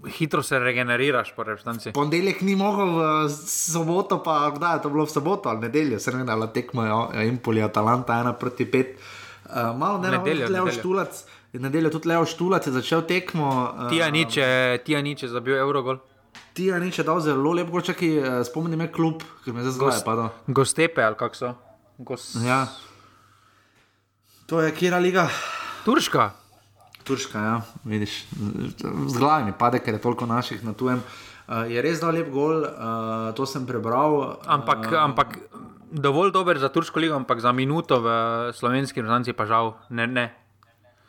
Hitro 0.07 0.43
se 0.43 0.59
regeneriraš 0.59 1.33
po 1.37 1.43
reprezentanci. 1.43 1.93
Ponedeljek 1.93 2.41
ni 2.41 2.57
mogel, 2.57 2.95
v 2.97 3.29
soboto 3.47 4.23
pa 4.23 4.51
kdaj 4.55 4.77
je 4.77 4.83
to 4.83 4.91
bilo 4.91 5.07
v 5.07 5.11
soboto 5.11 5.49
ali 5.49 5.61
nedeljo, 5.69 5.99
se 5.99 6.13
ne 6.13 6.33
ali 6.33 6.49
tekmo 6.55 6.85
je 6.85 7.29
Impoli, 7.29 7.63
Atalanta, 7.63 8.21
ena 8.21 8.33
proti 8.33 8.65
pet. 8.71 8.99
Uh, 9.45 9.77
malo 9.79 9.99
ne 9.99 10.11
Nedeljo, 10.11 10.47
vem, 10.47 10.53
Leo 10.53 10.67
nedeljo. 11.53 11.91
Tudi 11.91 12.09
Leo 12.09 12.25
Štulac 12.27 12.67
je 12.67 12.73
začel 12.73 13.03
tekmo. 13.03 13.75
Uh, 13.77 13.89
Tija 13.91 14.11
niče, 14.11 14.79
tija 14.85 15.03
niče 15.03 15.29
za 15.29 15.41
bil 15.41 15.57
Eurogol. 15.57 15.99
Tija 16.55 16.79
nič 16.79 16.99
je 16.99 17.05
dal 17.05 17.21
zelo 17.21 17.53
lep, 17.53 17.71
gol, 17.71 17.83
čakaj, 17.83 18.19
uh, 18.19 18.41
spomni 18.47 18.77
me 18.77 18.87
klub, 18.93 19.23
ker 19.45 19.55
me 19.55 19.63
zdaj 19.63 19.75
zgodi 19.75 20.01
padal. 20.07 20.31
Gostepe 20.47 21.03
ali 21.03 21.19
kak 21.19 21.37
so. 21.37 21.55
Gos... 21.99 22.35
Ja. 22.47 22.67
To 24.47 24.61
je 24.61 24.73
kera 24.75 24.99
liga? 24.99 25.29
Turška. 25.85 26.31
Turška, 27.05 27.39
ja, 27.39 27.57
vidiš, 27.85 28.25
z 29.07 29.19
glavi 29.19 29.45
mi 29.45 29.53
pade, 29.59 29.79
ker 29.85 29.95
je 29.95 30.01
toliko 30.01 30.27
naših 30.27 30.65
na 30.65 30.73
tujem. 30.73 31.03
Uh, 31.45 31.69
je 31.69 31.83
res 31.85 32.01
dal 32.01 32.17
lep 32.17 32.31
gol, 32.33 32.65
uh, 32.65 33.29
to 33.37 33.45
sem 33.45 33.67
prebral. 33.69 34.41
Ampak, 34.49 34.89
uh, 34.89 35.03
ampak 35.05 35.37
dovolj 35.93 36.33
dober 36.33 36.59
za 36.59 36.73
turško 36.73 37.01
ligo, 37.01 37.15
ampak 37.15 37.45
za 37.45 37.53
minuto 37.53 38.01
v 38.01 38.09
slovenski 38.57 39.05
reprezentanci 39.05 39.37
pa 39.37 39.45
žal 39.45 39.77
ne. 39.91 40.07
ne. 40.09 40.27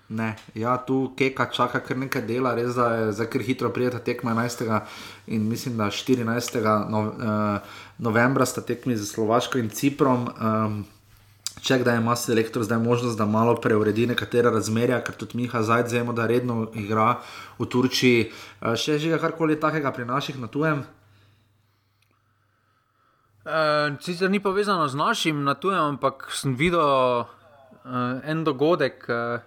Ne, 0.05 0.35
ja, 0.53 0.77
tu 0.77 1.15
Keka 1.17 1.49
čaka 1.49 1.79
kar 1.81 1.97
nekaj 1.97 2.21
dela, 2.29 2.53
res 2.53 2.75
da 2.77 2.91
je 2.93 3.13
zdaj 3.17 3.29
kar 3.33 3.41
hitro 3.41 3.71
prijeta 3.73 3.97
tekma 3.97 4.35
11. 4.35 4.81
in 5.27 5.47
mislim, 5.49 5.77
da 5.77 5.89
14. 5.89 6.61
No, 6.91 6.99
uh, 7.09 7.79
novembra 7.97 8.45
sta 8.45 8.61
tekmi 8.61 8.93
za 8.95 9.05
Slovaško 9.05 9.57
in 9.57 9.69
Ciprom. 9.69 10.29
Um, 10.29 10.85
Če 11.63 11.79
kdaj 11.81 11.97
ima 12.01 12.15
selektor 12.19 12.63
zdaj 12.67 12.79
možnost, 12.83 13.17
da 13.17 13.25
malo 13.25 13.55
preuredi 13.61 14.05
nekatera 14.09 14.51
razmerja, 14.51 14.99
ker 15.05 15.15
tudi 15.15 15.39
Miha 15.39 15.61
Zajd 15.63 15.91
vemo, 15.93 16.13
da 16.13 16.27
redno 16.27 16.67
igra 16.75 17.21
v 17.59 17.67
Turčiji. 17.71 18.27
Uh, 18.59 18.75
še 18.75 18.99
že 18.99 19.15
karkoli 19.21 19.55
takega 19.59 19.93
pri 19.95 20.05
naših 20.05 20.39
na 20.41 20.51
tujem? 20.51 20.83
Uh, 23.45 23.95
sicer 24.01 24.29
ni 24.29 24.41
povezano 24.41 24.87
z 24.89 24.97
našim 24.99 25.43
na 25.45 25.55
tujem, 25.55 25.95
ampak 25.95 26.27
sem 26.33 26.57
videl 26.57 26.81
uh, 26.81 27.25
en 28.25 28.43
dogodek 28.43 29.05
uh, 29.07 29.39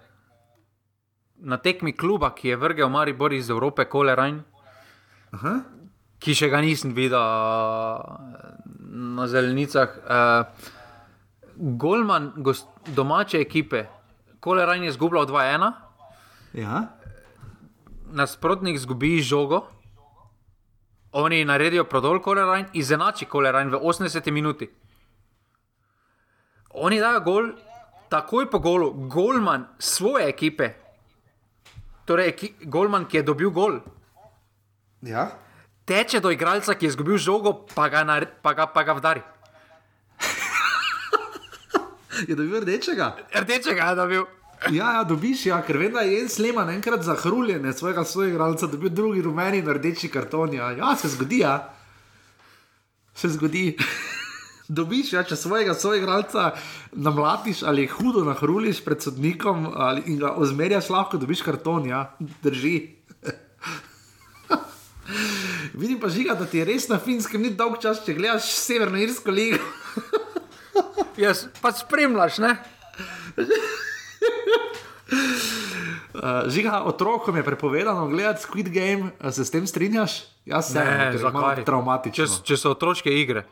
na 1.38 1.58
tekmi 1.58 1.92
kluba, 1.92 2.32
ki 2.34 2.54
je 2.54 2.56
vrgel 2.56 2.88
Maribor 2.88 3.34
iz 3.34 3.50
Evrope, 3.50 3.84
Kolerajn, 3.84 4.40
ki 6.18 6.34
še 6.34 6.48
ga 6.50 6.62
nisem 6.64 6.96
videl 6.96 7.20
uh, 7.20 8.18
na 9.18 9.28
zelenicah. 9.28 9.90
Uh, 10.08 10.74
Golman 11.58 12.32
gost, 12.36 12.66
domače 12.86 13.40
ekipe, 13.40 13.84
Kolerajn 14.40 14.84
je 14.84 14.92
zgubljal 14.92 15.26
2-1, 15.26 15.72
Ja. 16.54 16.82
nasprotnik 18.06 18.78
zgubi 18.78 19.20
žogo. 19.20 19.66
Oni 21.12 21.44
naredijo 21.44 21.84
prodol 21.84 22.20
kolerajn, 22.20 22.66
izenači 22.72 23.24
kolerajn 23.24 23.70
v 23.70 23.74
80 23.74 24.30
minuti. 24.30 24.70
Oni 26.70 27.00
dajo 27.00 27.20
gol, 27.20 27.48
takoj 28.08 28.50
po 28.50 28.58
golu, 28.58 28.92
golman 29.08 29.66
svoje 29.78 30.28
ekipe, 30.28 30.70
torej 32.04 32.28
eki, 32.28 32.54
golman, 32.62 33.04
ki 33.04 33.16
je 33.16 33.22
dobil 33.22 33.50
gol, 33.50 33.80
Ja. 35.02 35.30
teče 35.84 36.20
do 36.20 36.30
igralca, 36.30 36.74
ki 36.74 36.86
je 36.86 36.88
izgubil 36.88 37.18
žogo, 37.18 37.66
pa 37.74 37.88
ga, 37.88 38.04
nared, 38.04 38.28
pa 38.42 38.52
ga, 38.54 38.66
pa 38.66 38.82
ga 38.84 38.92
vdari. 38.92 39.22
Je 42.26 42.34
dobil 42.34 42.60
rdečega? 42.60 43.16
Rdečega 43.34 43.92
je 43.92 43.96
dobil. 43.96 44.26
Ja, 44.72 44.92
ja, 44.92 45.02
dobiš, 45.06 45.46
ja, 45.46 45.60
ker 45.62 45.78
vem, 45.78 45.92
da 45.94 46.02
je 46.02 46.22
en 46.22 46.28
sleman 46.28 46.70
enkrat 46.72 47.04
za 47.06 47.14
hruljenje 47.14 47.72
svojega 47.78 48.02
soigralca, 48.04 48.66
dobil 48.66 48.90
drugi 48.90 49.22
rumeni 49.22 49.60
in 49.62 49.68
rdeči 49.70 50.10
karton. 50.10 50.54
Ja, 50.54 50.72
ja 50.74 50.96
se 50.96 51.08
zgodi, 51.08 51.44
ja. 51.44 51.74
Se 53.14 53.28
zgodi. 53.28 53.76
Dobiš, 54.68 55.12
ja, 55.12 55.22
če 55.24 55.36
svojega 55.38 55.72
soigralca 55.72 56.50
namlatiš 56.92 57.62
ali 57.64 57.86
hudo 57.88 58.20
nahruliš 58.26 58.82
pred 58.84 59.00
sodnikom 59.00 59.70
ali, 59.72 60.02
in 60.12 60.18
ga 60.20 60.34
ozmerjaš, 60.36 60.90
lahko 60.92 61.16
dobiš 61.16 61.40
karton, 61.46 61.86
ja, 61.88 62.02
drži. 62.44 62.74
Vidim 65.80 65.96
pa 66.00 66.10
žiga, 66.12 66.34
da 66.34 66.44
ti 66.44 66.60
je 66.60 66.66
res 66.68 66.88
na 66.90 66.98
finskem 67.00 67.46
ni 67.46 67.54
dolg 67.56 67.80
čas, 67.80 68.02
če 68.04 68.18
gledaš 68.18 68.50
Severno 68.58 69.00
Irsko 69.00 69.32
ligo. 69.32 69.62
Jaz 71.16 71.46
pa 71.62 71.72
spremljaš, 71.72 72.38
ne? 72.38 72.56
Uh, 75.08 76.48
žiga, 76.50 76.82
otrokom 76.84 77.36
je 77.36 77.42
prepovedano 77.42 78.08
gledati 78.08 78.42
Squid 78.44 78.68
Game, 78.68 79.10
a 79.20 79.32
se 79.32 79.44
s 79.44 79.50
tem 79.50 79.66
strinjaš? 79.66 80.24
Jaz 80.44 80.72
se 80.72 80.78
Ne, 80.78 80.84
ker 80.84 81.14
je 81.14 81.18
zakaj? 81.18 81.64
traumatično. 81.64 82.26
Če, 82.26 82.42
če 82.44 82.56
so 82.56 82.72
otroške 82.74 83.12
igre. 83.12 83.44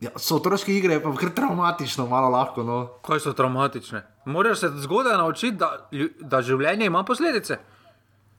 Ja, 0.00 0.10
so 0.16 0.36
otroške 0.36 0.74
igre, 0.76 0.98
pa 1.00 1.12
kar 1.16 1.30
traumatično, 1.36 2.06
malo 2.06 2.30
lahko. 2.32 2.62
No. 2.62 2.78
Kaj 3.06 3.20
so 3.24 3.32
traumatične? 3.32 4.02
Moraš 4.24 4.58
se 4.64 4.70
zgodaj 4.84 5.16
naučiti, 5.16 5.56
da, 5.56 5.88
da 6.20 6.42
življenje 6.42 6.86
ima 6.86 7.04
posledice. 7.04 7.58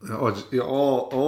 Ja, 0.07 0.18
o, 0.19 0.32
ja, 0.52 0.64
o, 0.65 1.10
o, 1.11 1.26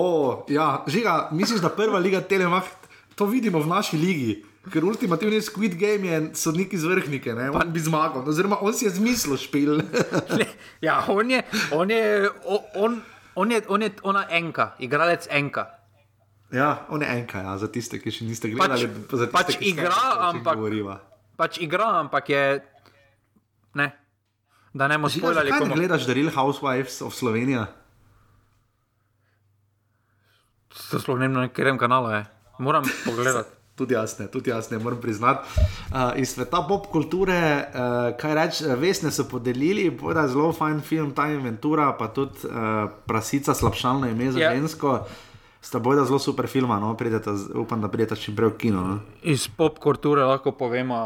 ja, 0.50 0.84
žiga, 0.88 1.30
misliš, 1.32 1.62
da 1.62 1.70
prva 1.74 2.00
liga 2.00 2.22
Telemach, 2.22 2.68
to 3.16 3.26
vidimo 3.26 3.60
v 3.60 3.68
naši 3.68 3.98
ligi. 3.98 4.36
Ker 4.68 4.84
ultimativni 4.84 5.40
Squid 5.40 5.80
Game 5.80 6.03
je 6.03 6.18
sodnik 6.36 6.73
iz 6.76 6.84
vrhnike, 6.84 7.31
ne? 7.34 7.48
on 7.49 7.72
bi 7.72 7.80
zmagal, 7.80 8.27
oziroma 8.27 8.57
on 8.60 8.76
si 8.76 8.86
je 8.86 8.91
zmislil 8.91 9.38
špil. 9.40 9.80
Ja, 10.84 11.03
on 11.07 11.31
je, 11.31 11.40
on 11.72 11.88
je, 11.90 12.27
on, 12.76 12.99
on 13.36 13.52
je, 13.52 13.61
on 13.68 13.81
je 13.81 13.90
ona 14.03 14.27
enka, 14.30 14.76
igralec 14.80 15.27
enka. 15.31 15.65
ja, 16.52 16.86
on 16.90 17.02
je 17.02 17.07
enka, 17.07 17.40
ja, 17.40 17.56
za 17.57 17.68
tiste, 17.68 17.99
ki 17.99 18.11
še 18.11 18.27
niste 18.27 18.52
gledali. 18.52 18.88
Pač- 18.88 19.07
tiste, 19.07 19.27
pač 19.31 19.48
ste, 19.56 19.64
igra, 19.65 19.95
ampak- 20.27 20.56
govoriva. 20.56 20.99
Pač 21.40 21.57
igra, 21.57 21.99
ampak 21.99 22.30
je. 22.30 22.44
Ne. 23.80 23.95
Da 24.76 24.88
ne 24.88 24.99
bomo 24.99 25.07
ne 25.07 25.52
komu. 25.56 25.73
gledaš 25.73 26.03
The 26.03 26.14
Real 26.14 26.30
Housewives 26.30 26.99
of 27.02 27.15
Slovenija? 27.15 27.68
To 30.91 30.99
sploh 30.99 31.18
ne 31.18 31.26
vem, 31.27 31.34
na 31.34 31.48
katerem 31.48 31.77
kanalu 31.77 32.11
je. 32.11 32.22
Moram 32.60 32.84
pogledati. 33.06 33.59
Tudi 33.80 33.93
jaz 33.93 34.19
ne, 34.19 34.27
tudi 34.27 34.49
jaz 34.49 34.68
ne 34.68 34.77
moram 34.77 34.99
priznati. 34.99 35.47
Uh, 35.88 36.11
iz 36.15 36.30
sveta 36.30 36.60
pop 36.61 36.88
kulture, 36.88 37.39
uh, 37.64 37.80
kaj 38.14 38.35
reči, 38.35 38.68
vesne 38.76 39.07
so 39.10 39.23
podelili, 39.23 39.85
da 40.14 40.22
je 40.22 40.27
zelo 40.30 40.51
fajn 40.51 40.81
film, 40.81 41.11
ta 41.11 41.30
inventura, 41.30 41.93
pa 41.93 42.10
tudi 42.10 42.43
uh, 42.43 42.51
prasica, 43.06 43.53
slabšalno 43.53 44.07
ime 44.07 44.27
za 44.30 44.39
Ja. 44.39 44.49
yeah. 44.49 44.60
žensko. 44.60 44.99
Sta 45.61 45.80
bojda 45.80 46.06
zelo 46.06 46.19
super 46.19 46.47
filma, 46.47 46.77
no? 46.77 46.93
pridete, 46.93 47.31
z- 47.34 47.51
upam, 47.53 47.80
da 47.80 47.88
pridete 47.88 48.15
čim 48.18 48.35
prej 48.35 48.49
v 48.49 48.57
kino. 48.57 48.81
No? 48.81 48.99
Iz 49.23 49.47
pop 49.49 49.80
kulture 49.80 50.23
lahko 50.23 50.51
povemo, 50.51 50.99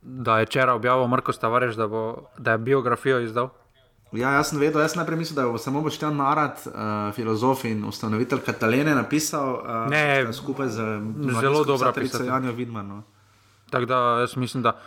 da 0.00 0.38
je 0.38 0.46
včeraj 0.46 0.74
objavil 0.74 1.06
Marko 1.06 1.32
Stavareš, 1.32 1.74
da, 1.74 1.86
bo, 1.86 2.02
da 2.36 2.52
je 2.52 2.58
biografijo 2.60 3.20
izdal. 3.20 3.48
Ja, 4.12 4.30
jaz 4.38 4.48
sem 4.48 4.60
vedel, 4.60 4.80
jaz 4.80 4.94
najprej 4.96 5.18
mislil, 5.20 5.36
da 5.36 5.44
bo 5.52 5.58
samo 5.60 5.82
Boštjan 5.84 6.16
Narad, 6.16 6.62
uh, 6.66 6.72
filozof 7.12 7.66
in 7.68 7.84
ustanovitelj 7.84 8.40
Katalene, 8.46 8.94
napisal 8.96 9.58
uh, 9.60 9.90
Ne, 9.92 10.32
skupaj 10.32 10.68
z 10.68 10.76
zelo 11.40 11.64
dobra 11.64 11.92
pisateljico 11.92 12.16
pisatelj. 12.16 12.28
Janjo 12.28 12.52
Vidman. 12.52 12.88
No. 12.88 13.02
Tako 13.70 13.84
da 13.84 13.98
jaz 14.20 14.36
mislim, 14.36 14.62
da. 14.62 14.78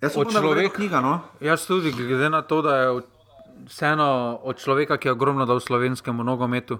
Jaz 0.00 0.12
da 0.34 0.40
bo 0.40 0.48
verjetno 0.48 0.76
knjiga, 0.76 1.00
no? 1.00 1.20
Jaz 1.40 1.66
tudi, 1.66 1.92
glede 1.92 2.28
na 2.30 2.42
to, 2.42 2.62
da 2.62 2.76
je 2.76 3.00
vseeno 3.66 4.38
od 4.42 4.60
človeka, 4.60 4.96
ki 4.96 5.08
je 5.08 5.12
ogromno 5.12 5.46
dal 5.46 5.60
slovenskemu 5.60 6.24
nogometu. 6.24 6.78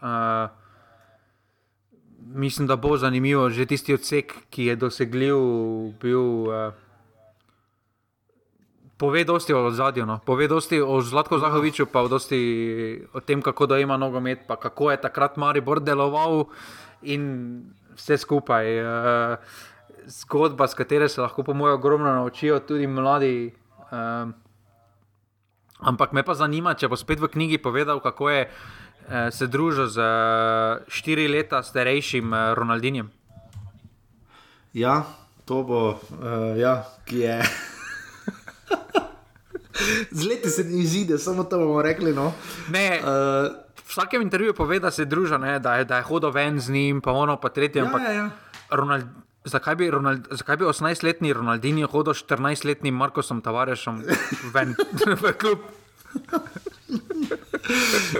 Uh, 0.00 0.50
mislim, 2.20 2.66
da 2.66 2.76
bo 2.76 2.96
zanimivo 2.96 3.48
že 3.50 3.66
tisti 3.66 3.94
odsek, 3.94 4.34
ki 4.50 4.64
je 4.64 4.76
dosegljiv, 4.76 5.36
bil. 6.00 6.20
Uh, 6.20 6.87
Pove 8.98 9.22
dosti 9.24 9.54
o 9.54 9.70
zadju, 9.70 10.06
no. 10.06 10.18
pove 10.26 10.48
dosti 10.48 10.80
o 10.82 11.00
Zlatku 11.00 11.38
Zahoviču, 11.38 11.86
pa 11.86 12.02
dosti 12.10 13.06
o 13.14 13.20
tem, 13.20 13.42
kako 13.42 13.66
da 13.66 13.78
ima 13.78 13.96
nogomet, 13.96 14.40
pa 14.46 14.56
kako 14.56 14.90
je 14.90 15.00
takrat 15.00 15.36
Maribor 15.36 15.80
deloval 15.80 16.48
in 17.02 17.62
vse 17.94 18.18
skupaj. 18.18 18.66
Uh, 18.82 19.38
zgodba, 20.06 20.66
s 20.68 20.74
katero 20.74 21.08
se 21.08 21.20
lahko, 21.20 21.42
po 21.42 21.54
mojem, 21.54 21.78
ogromno 21.78 22.10
naučijo 22.10 22.58
tudi 22.58 22.86
mladi. 22.86 23.54
Um, 23.92 24.34
ampak 25.78 26.12
me 26.12 26.26
pa 26.26 26.34
zanima, 26.34 26.74
če 26.74 26.90
bo 26.90 26.98
spet 26.98 27.22
v 27.22 27.30
knjigi 27.30 27.62
povedal, 27.62 28.02
kako 28.02 28.30
je 28.34 28.42
uh, 28.50 29.30
se 29.30 29.46
družil 29.46 29.86
z 29.86 30.10
štiri 30.90 31.30
leta 31.30 31.62
starejšim 31.62 32.34
Ronaldinjem. 32.58 33.14
Ja, 34.74 35.04
to 35.46 35.62
bo, 35.62 35.82
uh, 36.18 36.58
ja, 36.58 36.82
ki 37.06 37.26
je. 37.30 37.42
Z 40.10 40.26
leti 40.26 40.50
se 40.50 40.64
ne 40.64 40.78
izide, 40.82 41.18
samo 41.18 41.44
to 41.44 41.58
bomo 41.58 41.82
rekli. 41.82 42.12
No. 42.12 42.32
Ne, 42.70 43.00
uh, 43.00 43.06
v 43.78 43.90
vsakem 43.90 44.22
intervjuju 44.22 44.54
pove, 44.54 44.80
da 44.80 44.90
se 44.90 45.04
druža, 45.04 45.38
ne, 45.38 45.58
da, 45.58 45.78
je, 45.78 45.84
da 45.84 46.02
je 46.02 46.08
hodil 46.08 46.30
ven 46.34 46.60
z 46.60 46.70
njim, 46.70 47.00
pa 47.00 47.12
ono, 47.12 47.36
pa 47.40 47.48
tretje. 47.48 47.80
Ja, 47.82 47.86
ampak 47.86 48.02
ja, 48.02 48.12
ja. 48.12 48.30
Ronald, 48.70 49.04
zakaj, 49.44 49.76
bi 49.76 49.90
Ronald, 49.90 50.28
zakaj 50.30 50.56
bi 50.56 50.64
18-letni 50.64 51.32
Ronaldinho 51.32 51.88
hodil 51.88 52.14
s 52.14 52.24
14-letnim 52.26 52.94
Markosom 52.94 53.40
Tavarešom 53.40 54.02
ven 54.54 54.74
v 55.22 55.32
klub? 55.38 55.58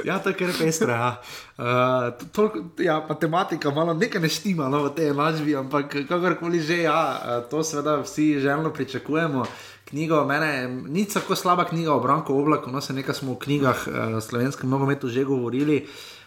Ja, 0.04 0.18
to 0.18 0.28
je 0.28 0.36
kar 0.36 0.50
pestro. 0.58 0.92
Ja. 0.92 1.20
Uh, 1.58 2.28
toliko, 2.32 2.64
ja, 2.78 3.00
matematika, 3.08 3.70
malo 3.70 3.94
nekaj 3.94 4.20
ne 4.20 4.28
štima 4.28 4.68
no, 4.68 4.84
v 4.88 4.94
tej 4.94 5.10
enačbi, 5.14 5.56
ampak 5.56 5.96
kakorkoli 6.08 6.60
že, 6.60 6.82
ja, 6.84 7.00
uh, 7.16 7.48
to 7.48 7.64
seveda 7.64 7.98
vsi 8.04 8.40
želno 8.40 8.72
pričakujemo. 8.72 9.46
Knjigo, 9.88 10.24
mene, 10.28 10.68
ni 10.68 11.06
tako 11.08 11.36
slaba 11.36 11.64
knjiga 11.64 11.94
o 11.94 12.00
Branku 12.00 12.34
Oblaku, 12.36 12.70
no 12.70 12.80
se 12.84 12.92
nekaj 12.92 13.14
smo 13.14 13.38
v 13.38 13.38
knjigah 13.46 13.86
uh, 13.88 14.18
slovenskem 14.20 14.68
nogometu 14.70 15.08
že 15.08 15.24
govorili. 15.24 15.86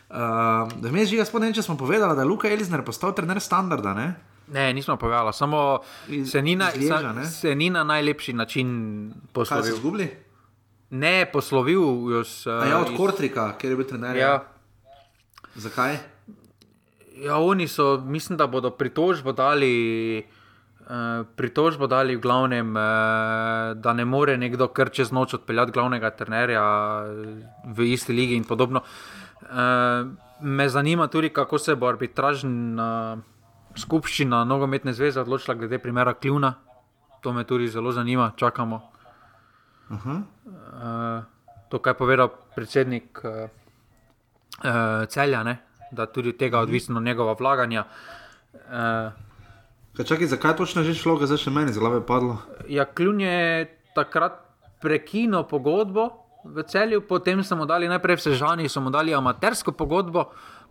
Uh, 0.09 0.65
Vmes 0.81 1.09
že, 1.09 1.21
jaz 1.21 1.29
vem, 1.33 1.53
če 1.53 1.61
smo 1.61 1.77
povedali, 1.77 2.15
da 2.17 2.25
je 2.25 2.27
Luka 2.27 2.49
Elizner 2.49 2.81
postal 2.81 3.13
trener 3.13 3.39
standarda. 3.39 3.93
Ne? 3.93 4.07
Ne, 4.51 4.73
nismo 4.73 4.97
povedali, 4.97 5.33
samo 5.33 5.79
se 6.25 6.41
ni, 6.41 6.55
na, 6.55 6.71
iz 6.73 6.89
Lieža, 6.89 7.13
sa, 7.23 7.29
se 7.29 7.55
ni 7.55 7.69
na 7.69 7.83
najlepši 7.83 8.33
način 8.33 8.67
Kaj 9.13 9.21
so 9.21 9.33
poslovil. 9.33 9.73
izgubili? 9.73 10.09
Ne, 10.89 11.25
poslovil 11.31 12.11
jo 12.11 12.23
s. 12.23 12.47
A 12.47 12.65
ja, 12.65 12.81
od 12.81 12.97
Kortrika, 12.97 13.53
ker 13.61 13.71
je 13.71 13.77
bil 13.77 13.87
trener. 13.87 14.17
Ja. 14.17 14.33
Zakaj? 15.55 15.97
Ja, 17.21 17.37
oni 17.37 17.67
so, 17.67 18.01
mislim, 18.01 18.37
da 18.37 18.47
bodo 18.47 18.73
pritožbo 18.73 19.31
dali. 19.31 20.25
Uh, 20.91 21.23
pritožbo 21.39 21.87
dali 21.87 22.17
v 22.17 22.19
glavnem, 22.19 22.75
uh, 22.75 23.79
da 23.79 23.93
ne 23.95 24.03
more 24.03 24.33
nekdo 24.37 24.67
kar 24.75 24.89
čez 24.91 25.11
noč 25.15 25.37
odpeljati 25.37 25.71
glavnega 25.71 26.09
trenerja 26.11 26.63
v 27.63 27.87
isti 27.93 28.11
ligi 28.11 28.35
in 28.35 28.43
podobno. 28.43 28.81
Me 30.41 30.69
zanima 30.69 31.07
tudi, 31.07 31.29
kako 31.29 31.59
se 31.59 31.75
bo 31.75 31.87
arbitražna 31.87 33.17
skupščina 33.75 34.43
nogometne 34.43 34.93
zveze 34.93 35.21
odločila 35.21 35.55
glede 35.55 35.79
primera 35.79 36.13
Kljuna. 36.13 36.53
To 37.23 37.33
me 37.33 37.43
tudi 37.47 37.71
zelo 37.71 37.91
zanima, 37.91 38.31
čakamo. 38.35 38.81
Uh, 39.89 41.23
to, 41.69 41.79
kar 41.79 41.95
je 41.95 41.97
povedal 41.97 42.35
predsednik 42.55 43.23
celja, 45.07 45.43
ne? 45.43 45.57
da 45.91 46.05
tudi 46.05 46.29
od 46.29 46.37
tega 46.37 46.59
odvisno 46.59 46.99
njegova 46.99 47.35
vlaganja. 47.39 47.83
Uh, 48.53 49.30
Kaj 50.01 50.07
čakaj, 50.07 50.27
zakaj 50.27 50.55
točno 50.57 50.81
že 50.81 50.95
šlo, 50.97 51.13
zdaj 51.21 51.37
še 51.37 51.51
meni 51.53 51.69
z 51.69 51.77
glave 51.77 51.99
padlo? 52.01 52.39
Ja, 52.65 52.87
Kljun 52.89 53.19
je 53.21 53.69
takrat 53.93 54.39
prekinil 54.81 55.43
pogodbo 55.45 56.25
v 56.41 56.63
celju, 56.65 57.03
potem 57.05 57.43
so 57.45 57.53
mu 57.53 57.67
dali 57.69 57.85
najprej 57.85 58.17
v 58.17 58.23
Sežani, 58.23 58.65
so 58.65 58.81
mu 58.81 58.89
dali 58.89 59.13
amatersko 59.13 59.69
pogodbo, 59.77 60.23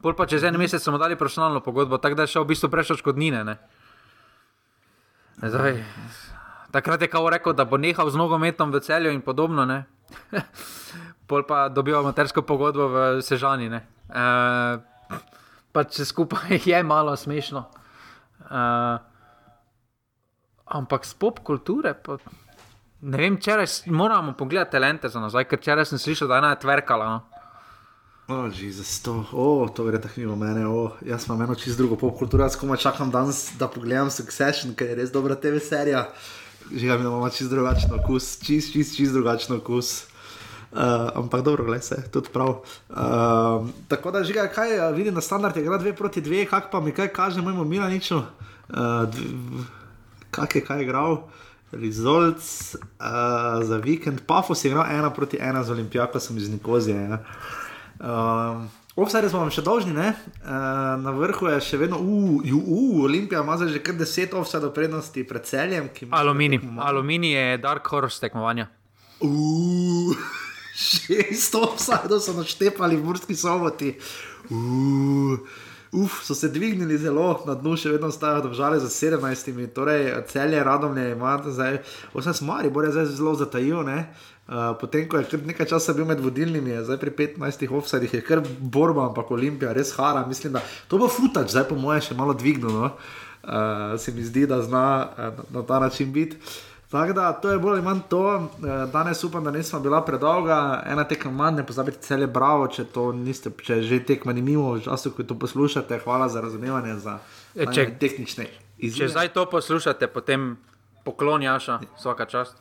pol 0.02 0.16
pa 0.18 0.26
čez 0.26 0.42
en 0.42 0.58
mesec 0.58 0.82
so 0.82 0.90
mu 0.90 0.98
dali 0.98 1.14
profesionalno 1.14 1.62
pogodbo, 1.62 2.02
tako 2.02 2.18
da 2.18 2.26
je 2.26 2.34
šel 2.34 2.42
v 2.42 2.50
bistvu 2.50 2.70
prešel 2.74 2.98
škodnine. 2.98 3.44
Ne? 3.46 3.54
Zdaj, 5.38 5.78
takrat 6.74 7.06
je 7.06 7.10
kao 7.12 7.30
rekel, 7.30 7.54
da 7.54 7.62
bo 7.62 7.78
nehal 7.78 8.10
z 8.10 8.18
nogometom 8.18 8.74
v 8.74 8.82
celju 8.82 9.14
in 9.14 9.22
podobno, 9.22 9.62
ne? 9.62 9.86
pol 11.30 11.46
pa 11.46 11.68
dobil 11.70 11.94
amatersko 11.94 12.42
pogodbo 12.42 12.90
v 12.90 13.22
Sežani. 13.22 13.70
E, 13.70 13.78
pa 15.70 15.86
če 15.86 16.02
skupaj 16.02 16.58
je 16.74 16.82
malo 16.82 17.14
smešno. 17.14 17.62
E, 18.50 19.06
ampak 20.70 21.06
z 21.06 21.14
pop 21.18 21.42
kulture. 21.44 21.94
Pa, 21.94 22.18
ne 23.02 23.20
vem, 23.20 23.36
če 23.40 23.58
moramo 23.90 24.36
pogledati 24.38 24.76
talente 24.78 25.08
za 25.08 25.20
nazaj, 25.20 25.48
ker 25.50 25.60
včeraj 25.60 25.90
sem 25.90 25.98
slišal, 25.98 26.30
da 26.30 26.38
je 26.38 26.44
ena 26.44 26.54
tverkala. 26.60 27.10
No. 27.10 27.40
Oh, 28.30 28.46
Jezus, 28.46 29.00
to, 29.02 29.24
oh, 29.32 29.66
to 29.74 29.84
gre 29.84 29.98
tako 29.98 30.20
mimo 30.22 30.36
mene. 30.38 30.62
Oh, 30.66 30.94
jaz 31.02 31.26
imam 31.26 31.42
eno 31.42 31.56
čisto 31.58 31.82
drugo 31.82 31.96
pop 31.98 32.14
kulturo, 32.18 32.44
jaz 32.46 32.54
komaj 32.56 32.78
čakam 32.78 33.10
danes, 33.10 33.48
da 33.58 33.66
pogledam 33.66 34.10
Succession, 34.10 34.76
ker 34.78 34.92
je 34.92 35.00
res 35.00 35.10
dobra 35.10 35.34
TV 35.34 35.58
serija. 35.58 36.04
Že 36.70 36.86
imamo 36.86 37.26
čisto 37.30 37.50
drugačen 37.56 37.90
okus, 37.96 38.36
čisto, 38.38 38.78
čisto, 38.78 38.96
čisto 38.96 39.18
drugačen 39.18 39.56
okus. 39.56 40.06
Uh, 40.70 41.10
ampak 41.18 41.42
dobro, 41.42 41.64
gledaj 41.64 41.82
se, 41.82 41.96
tudi 42.14 42.30
prav. 42.30 42.62
Uh, 42.88 43.66
tako 43.88 44.10
da, 44.14 44.22
žiga, 44.22 44.46
kaj 44.46 44.78
uh, 44.78 44.96
vidim, 44.96 45.14
da 45.14 45.20
standard 45.20 45.56
je 45.56 45.62
igra 45.62 45.78
2 45.78 45.96
proti 45.98 46.22
2, 46.22 46.46
kak 46.46 46.70
pa 46.70 46.80
mi 46.80 46.92
kaj 46.94 47.08
kaže, 47.08 47.42
mojemu 47.42 47.64
Milaniču, 47.64 48.16
uh, 48.16 48.76
kak 50.30 50.54
je 50.54 50.64
kaj 50.64 50.82
igral. 50.82 51.22
Results 51.72 52.74
uh, 52.74 53.62
za 53.62 53.76
vikend, 53.76 54.20
Pafos 54.26 54.64
je 54.64 54.70
igral 54.70 54.84
1 54.84 55.14
proti 55.14 55.38
1 55.38 55.62
z 55.62 55.70
Olimpijakom 55.70 56.36
iz 56.36 56.50
Nikozije. 56.50 56.96
Ja. 56.96 57.18
Um, 58.00 58.68
Offside 58.96 59.28
smo 59.30 59.44
vam 59.44 59.52
še 59.54 59.62
dolžni, 59.62 59.94
ne? 59.94 60.10
Uh, 60.42 60.50
na 61.00 61.12
vrhu 61.14 61.46
je 61.52 61.60
še 61.62 61.78
vedno, 61.78 62.00
uf, 62.02 62.42
uh, 62.42 63.04
Olimpija 63.06 63.44
ima 63.44 63.54
že 63.60 63.78
kar 63.78 63.94
10 63.94 64.34
offside 64.34 64.72
prednosti 64.74 65.24
pred 65.24 65.46
celjem. 65.46 65.88
Aluminij. 66.10 66.60
Aluminij 66.76 67.32
je 67.36 67.58
dark 67.62 67.86
horse 67.86 68.20
tekmovanja. 68.20 68.66
Uh, 69.22 70.10
šest 70.90 71.54
offside 71.54 72.18
so 72.18 72.34
naštepali 72.34 72.98
v 72.98 73.06
Murski 73.06 73.38
soboti. 73.38 73.94
Uh, 74.50 75.38
Uf, 75.92 76.22
so 76.22 76.34
se 76.34 76.48
dvignili 76.48 76.98
zelo 76.98 77.40
na 77.46 77.56
dnu, 77.58 77.72
še 77.76 77.90
vedno 77.90 78.12
stajajo 78.14 78.44
države 78.44 78.78
za 78.78 78.88
17, 78.88 79.72
torej 79.74 80.12
celje 80.30 80.60
radomlje 80.64 81.08
ima 81.16 81.32
zdaj, 81.46 81.80
vse 82.14 82.34
smari, 82.38 82.70
bo 82.70 82.82
je 82.82 82.92
zdaj 82.94 83.08
zelo 83.18 83.32
zatajil. 83.34 83.82
Ne? 83.82 84.04
Uh, 84.46 84.70
potem, 84.78 85.08
ko 85.10 85.18
je 85.18 85.26
kar 85.32 85.42
nekaj 85.46 85.66
časa 85.72 85.94
bil 85.94 86.06
med 86.06 86.22
vodilnimi, 86.22 86.78
zdaj 86.86 87.00
pri 87.02 87.10
15 87.18 87.74
offsajdih, 87.74 88.14
je 88.14 88.22
kar 88.22 88.44
borba, 88.46 89.08
ampak 89.08 89.34
Olimpija 89.34 89.74
res 89.74 89.90
hara. 89.98 90.22
Mislim, 90.30 90.54
da 90.54 90.62
to 90.86 90.98
bo 90.98 91.10
futač, 91.10 91.50
zdaj 91.50 91.66
po 91.72 91.78
mojem 91.78 92.06
še 92.06 92.18
malo 92.18 92.38
dvignilo. 92.38 92.86
No? 92.86 92.94
Uh, 93.40 93.98
se 93.98 94.14
mi 94.14 94.22
zdi, 94.22 94.46
da 94.46 94.62
zna 94.62 94.86
uh, 95.10 95.42
na 95.50 95.66
ta 95.66 95.82
način 95.82 96.12
biti. 96.14 96.38
Tako 96.90 97.12
da 97.12 97.32
to 97.32 97.50
je 97.50 97.58
bolj 97.58 97.72
ali 97.72 97.82
manj 97.82 98.00
to. 98.08 98.22
Eh, 98.58 98.86
danes 98.86 99.24
upam, 99.24 99.44
da 99.44 99.50
nismo 99.50 99.80
bila 99.80 100.00
predolga, 100.02 100.56
ena 100.86 101.04
tekma 101.04 101.30
manj, 101.32 101.56
ne 101.56 101.66
pozabite 101.66 101.98
cele 101.98 102.26
bravo, 102.26 102.66
če 102.66 102.84
to 102.86 103.12
niste, 103.12 103.50
če 103.52 103.82
že 103.82 104.00
tekma 104.00 104.32
ni 104.32 104.42
mimo, 104.42 104.72
v 104.72 104.80
času, 104.80 105.10
ko 105.10 105.22
to 105.22 105.34
poslušate. 105.36 105.98
Hvala 105.98 106.28
za 106.28 106.40
razumevanje, 106.40 106.96
za 106.96 107.18
E, 107.54 107.66
če- 107.66 107.94
tehnične 107.98 108.46
izjave. 108.78 108.98
Če 109.00 109.08
zdaj 109.08 109.28
to 109.28 109.46
poslušate, 109.46 110.06
potem 110.08 110.56
poklon 111.04 111.42
Jaša, 111.42 111.78
vsaka 111.96 112.26
čast. 112.26 112.56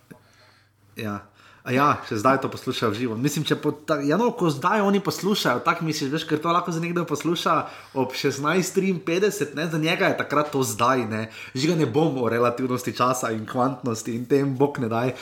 Ja. 0.96 1.20
A 1.68 1.74
ja, 1.76 1.88
če 2.08 2.18
zdaj 2.22 2.40
to 2.42 2.50
poslušajo 2.52 2.94
živo. 2.96 3.16
Mislim, 3.20 3.44
če 3.46 3.58
po, 3.60 3.72
ta, 3.72 4.00
ja, 4.06 4.16
no, 4.18 4.32
ko 4.38 4.48
zdaj 4.54 4.80
oni 4.82 5.02
poslušajo, 5.04 5.60
tako 5.66 5.86
misliš, 5.86 6.12
veš, 6.14 6.26
ker 6.30 6.40
to 6.40 6.54
lahko 6.56 6.72
za 6.72 6.80
nekdo 6.80 7.04
posluša 7.06 7.56
ob 8.00 8.16
16:53, 8.16 9.56
ne, 9.60 9.68
za 9.68 9.78
njega 9.78 10.14
je 10.14 10.18
takrat 10.22 10.52
to 10.54 10.64
zdaj, 10.64 11.04
ne. 11.12 11.22
Žiga 11.54 11.76
ne 11.82 11.86
bomo 11.86 12.24
o 12.26 12.32
relativnosti 12.32 12.96
časa 12.96 13.34
in 13.36 13.44
kvantnosti 13.46 14.16
in 14.16 14.26
tem 14.26 14.56
bog 14.58 14.80
ne 14.80 14.90
daj. 14.90 15.14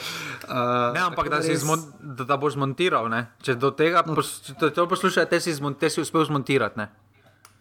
Uh, 0.46 0.94
Ne, 0.94 1.00
ampak 1.10 1.28
da, 1.28 1.42
si 1.42 1.56
zmon, 1.56 1.82
da, 2.00 2.24
da 2.24 2.36
boš 2.36 2.54
zmontiral. 2.54 3.10
Ne? 3.10 3.26
Če 3.42 3.58
do 3.58 3.70
tega 3.74 4.04
no. 4.06 4.14
pos, 4.18 4.38
če 4.46 4.70
to 4.74 4.86
poslušaš, 4.88 5.28
te 5.30 5.40
si, 5.42 5.54
zmon, 5.58 5.74
te 5.78 5.90
si 5.90 6.00
uspel 6.00 6.24
zmontirati. 6.28 6.78
Ne? 6.78 6.88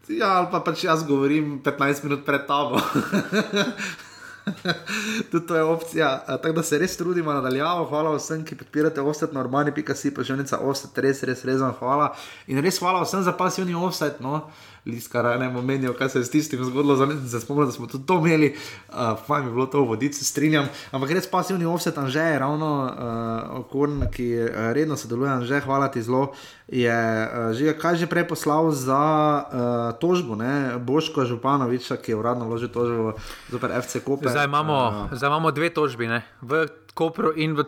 Ja, 0.08 0.38
ali 0.40 0.48
pa 0.52 0.62
pač 0.64 0.86
jaz 0.88 1.04
govorim 1.04 1.58
15 1.66 2.06
minut 2.08 2.24
pred 2.28 2.48
tabo. 2.48 2.80
Tudi 5.32 5.48
to 5.48 5.56
je 5.56 5.64
opcija. 5.64 6.24
Tako 6.28 6.52
da 6.52 6.64
se 6.64 6.78
res 6.78 6.98
trudimo 6.98 7.34
nadaljavo. 7.34 7.86
Hvala 7.90 8.15
vsem, 8.15 8.45
ki 8.45 8.56
podpirate 8.56 9.02
offset 9.02 9.36
urbani.si, 9.36 10.14
pa 10.14 10.24
želnica 10.24 10.60
offset, 10.60 10.98
res, 10.98 11.24
res, 11.24 11.44
res 11.45 11.61
vam 11.61 11.74
hvala. 11.80 12.14
In 12.48 12.61
res 12.64 12.80
hvala 12.80 13.03
vsem 13.03 13.24
za 13.24 13.36
pasivni 13.38 13.76
offset. 13.76 14.19
No. 14.19 14.48
Liskar, 14.86 15.40
ne 15.40 15.49
bomo 15.49 15.62
menili, 15.62 15.94
kaj 15.98 16.10
se 16.10 16.20
je 16.20 16.26
s 16.26 16.32
tistim 16.32 16.64
zgodilo, 16.64 16.95
zdaj 16.95 17.41
spomnim, 17.41 17.66
da 17.66 17.72
smo 17.72 17.88
tudi 17.88 18.06
to 18.08 18.18
imeli, 18.20 18.54
uh, 18.90 18.95
fajn 19.28 19.45
bi 19.45 19.52
bilo 19.52 19.66
to 19.66 19.82
voditi, 19.82 20.16
se 20.16 20.26
strinjam. 20.26 20.70
Ampak 20.91 21.12
res 21.12 21.28
pasivni 21.28 21.66
offset, 21.66 21.98
Anže 21.98 22.20
je 22.20 22.40
ravno 22.40 22.70
uh, 22.86 23.60
okorn, 23.60 24.06
ki 24.12 24.28
uh, 24.44 24.72
redno 24.76 24.98
sodeluje, 24.98 25.32
Anže, 25.32 25.60
hvala 25.66 25.88
ti 25.91 26.02
zelo. 26.02 26.32
Je 26.68 26.91
uh, 26.91 27.56
že 27.56 27.74
kaj 27.80 27.95
že 27.95 28.08
prej 28.12 28.28
poslal 28.28 28.72
za 28.72 28.99
uh, 28.99 29.99
tožbo, 29.99 30.36
ne? 30.36 30.76
Boško 30.80 31.26
Županoviča, 31.26 31.95
ki 31.98 32.12
je 32.12 32.20
uradno 32.20 32.48
vložil 32.48 32.68
tožbo 32.68 33.16
zoper 33.52 33.72
FC 33.82 34.04
Koper. 34.04 34.32
Zdaj 34.32 34.45
imamo, 34.45 35.08
uh, 35.08 35.16
zdaj 35.16 35.28
imamo 35.28 35.52
dve 35.52 35.70
tožbi, 35.70 36.08
ne? 36.08 36.24
v 36.41 36.68
Kopru 36.94 37.32
in 37.36 37.56
v, 37.56 37.64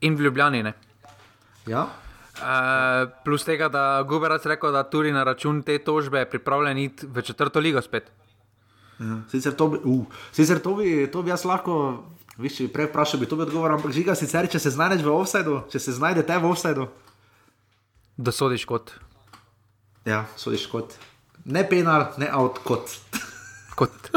in 0.00 0.16
v 0.16 0.28
Ljubljani. 0.28 0.62
Ne? 0.62 0.72
Ja. 1.66 1.88
Uh, 2.38 3.10
plus 3.24 3.42
tega, 3.44 3.66
da 3.68 4.02
Guberac 4.06 4.44
rekel, 4.46 4.72
da 4.72 4.84
tudi 4.86 5.10
na 5.12 5.24
račun 5.26 5.62
te 5.66 5.78
tožbe 5.82 6.22
je 6.22 6.30
pripravljen 6.30 6.78
iti 6.78 7.06
v 7.06 7.22
četrto 7.22 7.60
ligo 7.60 7.82
spet. 7.82 8.12
Ja. 8.98 9.18
Sicer, 9.30 9.54
to 9.54 9.68
bi, 9.68 9.80
uh, 9.84 10.06
sicer 10.32 10.62
to 10.62 10.74
bi, 10.78 11.08
to 11.12 11.22
bi 11.22 11.30
jaz 11.30 11.44
lahko, 11.44 12.04
viš, 12.38 12.60
prej 12.72 12.90
vprašal, 12.90 13.20
bi 13.20 13.26
to 13.26 13.36
bi 13.36 13.46
odgovoril, 13.46 13.78
ampak 13.78 13.94
žiga, 13.94 14.14
sicer, 14.18 14.46
če 14.50 14.62
se 14.62 14.70
znajdeš 14.74 15.02
v 15.06 15.14
offsajdu, 15.14 15.58
če 15.72 15.82
se 15.82 15.98
znajdete 15.98 16.38
v 16.38 16.50
offsajdu. 16.52 16.88
Da 18.18 18.34
sodiš 18.34 18.66
kot. 18.70 18.94
Ja, 20.06 20.24
sodiš 20.38 20.66
kot. 20.70 20.94
Ne 21.44 21.66
penal, 21.68 22.10
ne 22.18 22.30
out 22.34 22.62
kot. 22.66 22.94
kot. 23.78 24.10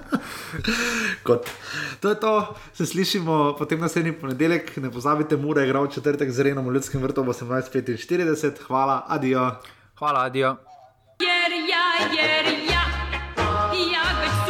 Kot. 1.26 1.50
To 2.00 2.08
je 2.08 2.14
to, 2.14 2.54
se 2.74 2.86
slišimo 2.86 3.54
potem 3.58 3.80
naslednji 3.80 4.12
ponedeljek. 4.12 4.76
Ne 4.76 4.90
pozabite, 4.90 5.36
mora 5.36 5.60
je 5.60 5.68
igral 5.68 5.86
četrtek 5.86 6.30
z 6.30 6.40
Renom 6.40 6.68
v 6.68 6.74
Ljudskem 6.74 7.02
vrtu 7.02 7.20
ob 7.20 7.26
18:45. 7.26 8.62
Hvala, 8.66 9.04
adijo. 9.08 9.50
Hvala, 9.98 10.24
adijo. 10.24 10.56
Jer 11.20 11.52
ja, 11.70 11.86
jer 12.22 12.46
ja, 12.70 12.84
ja, 13.92 14.02
več. 14.20 14.41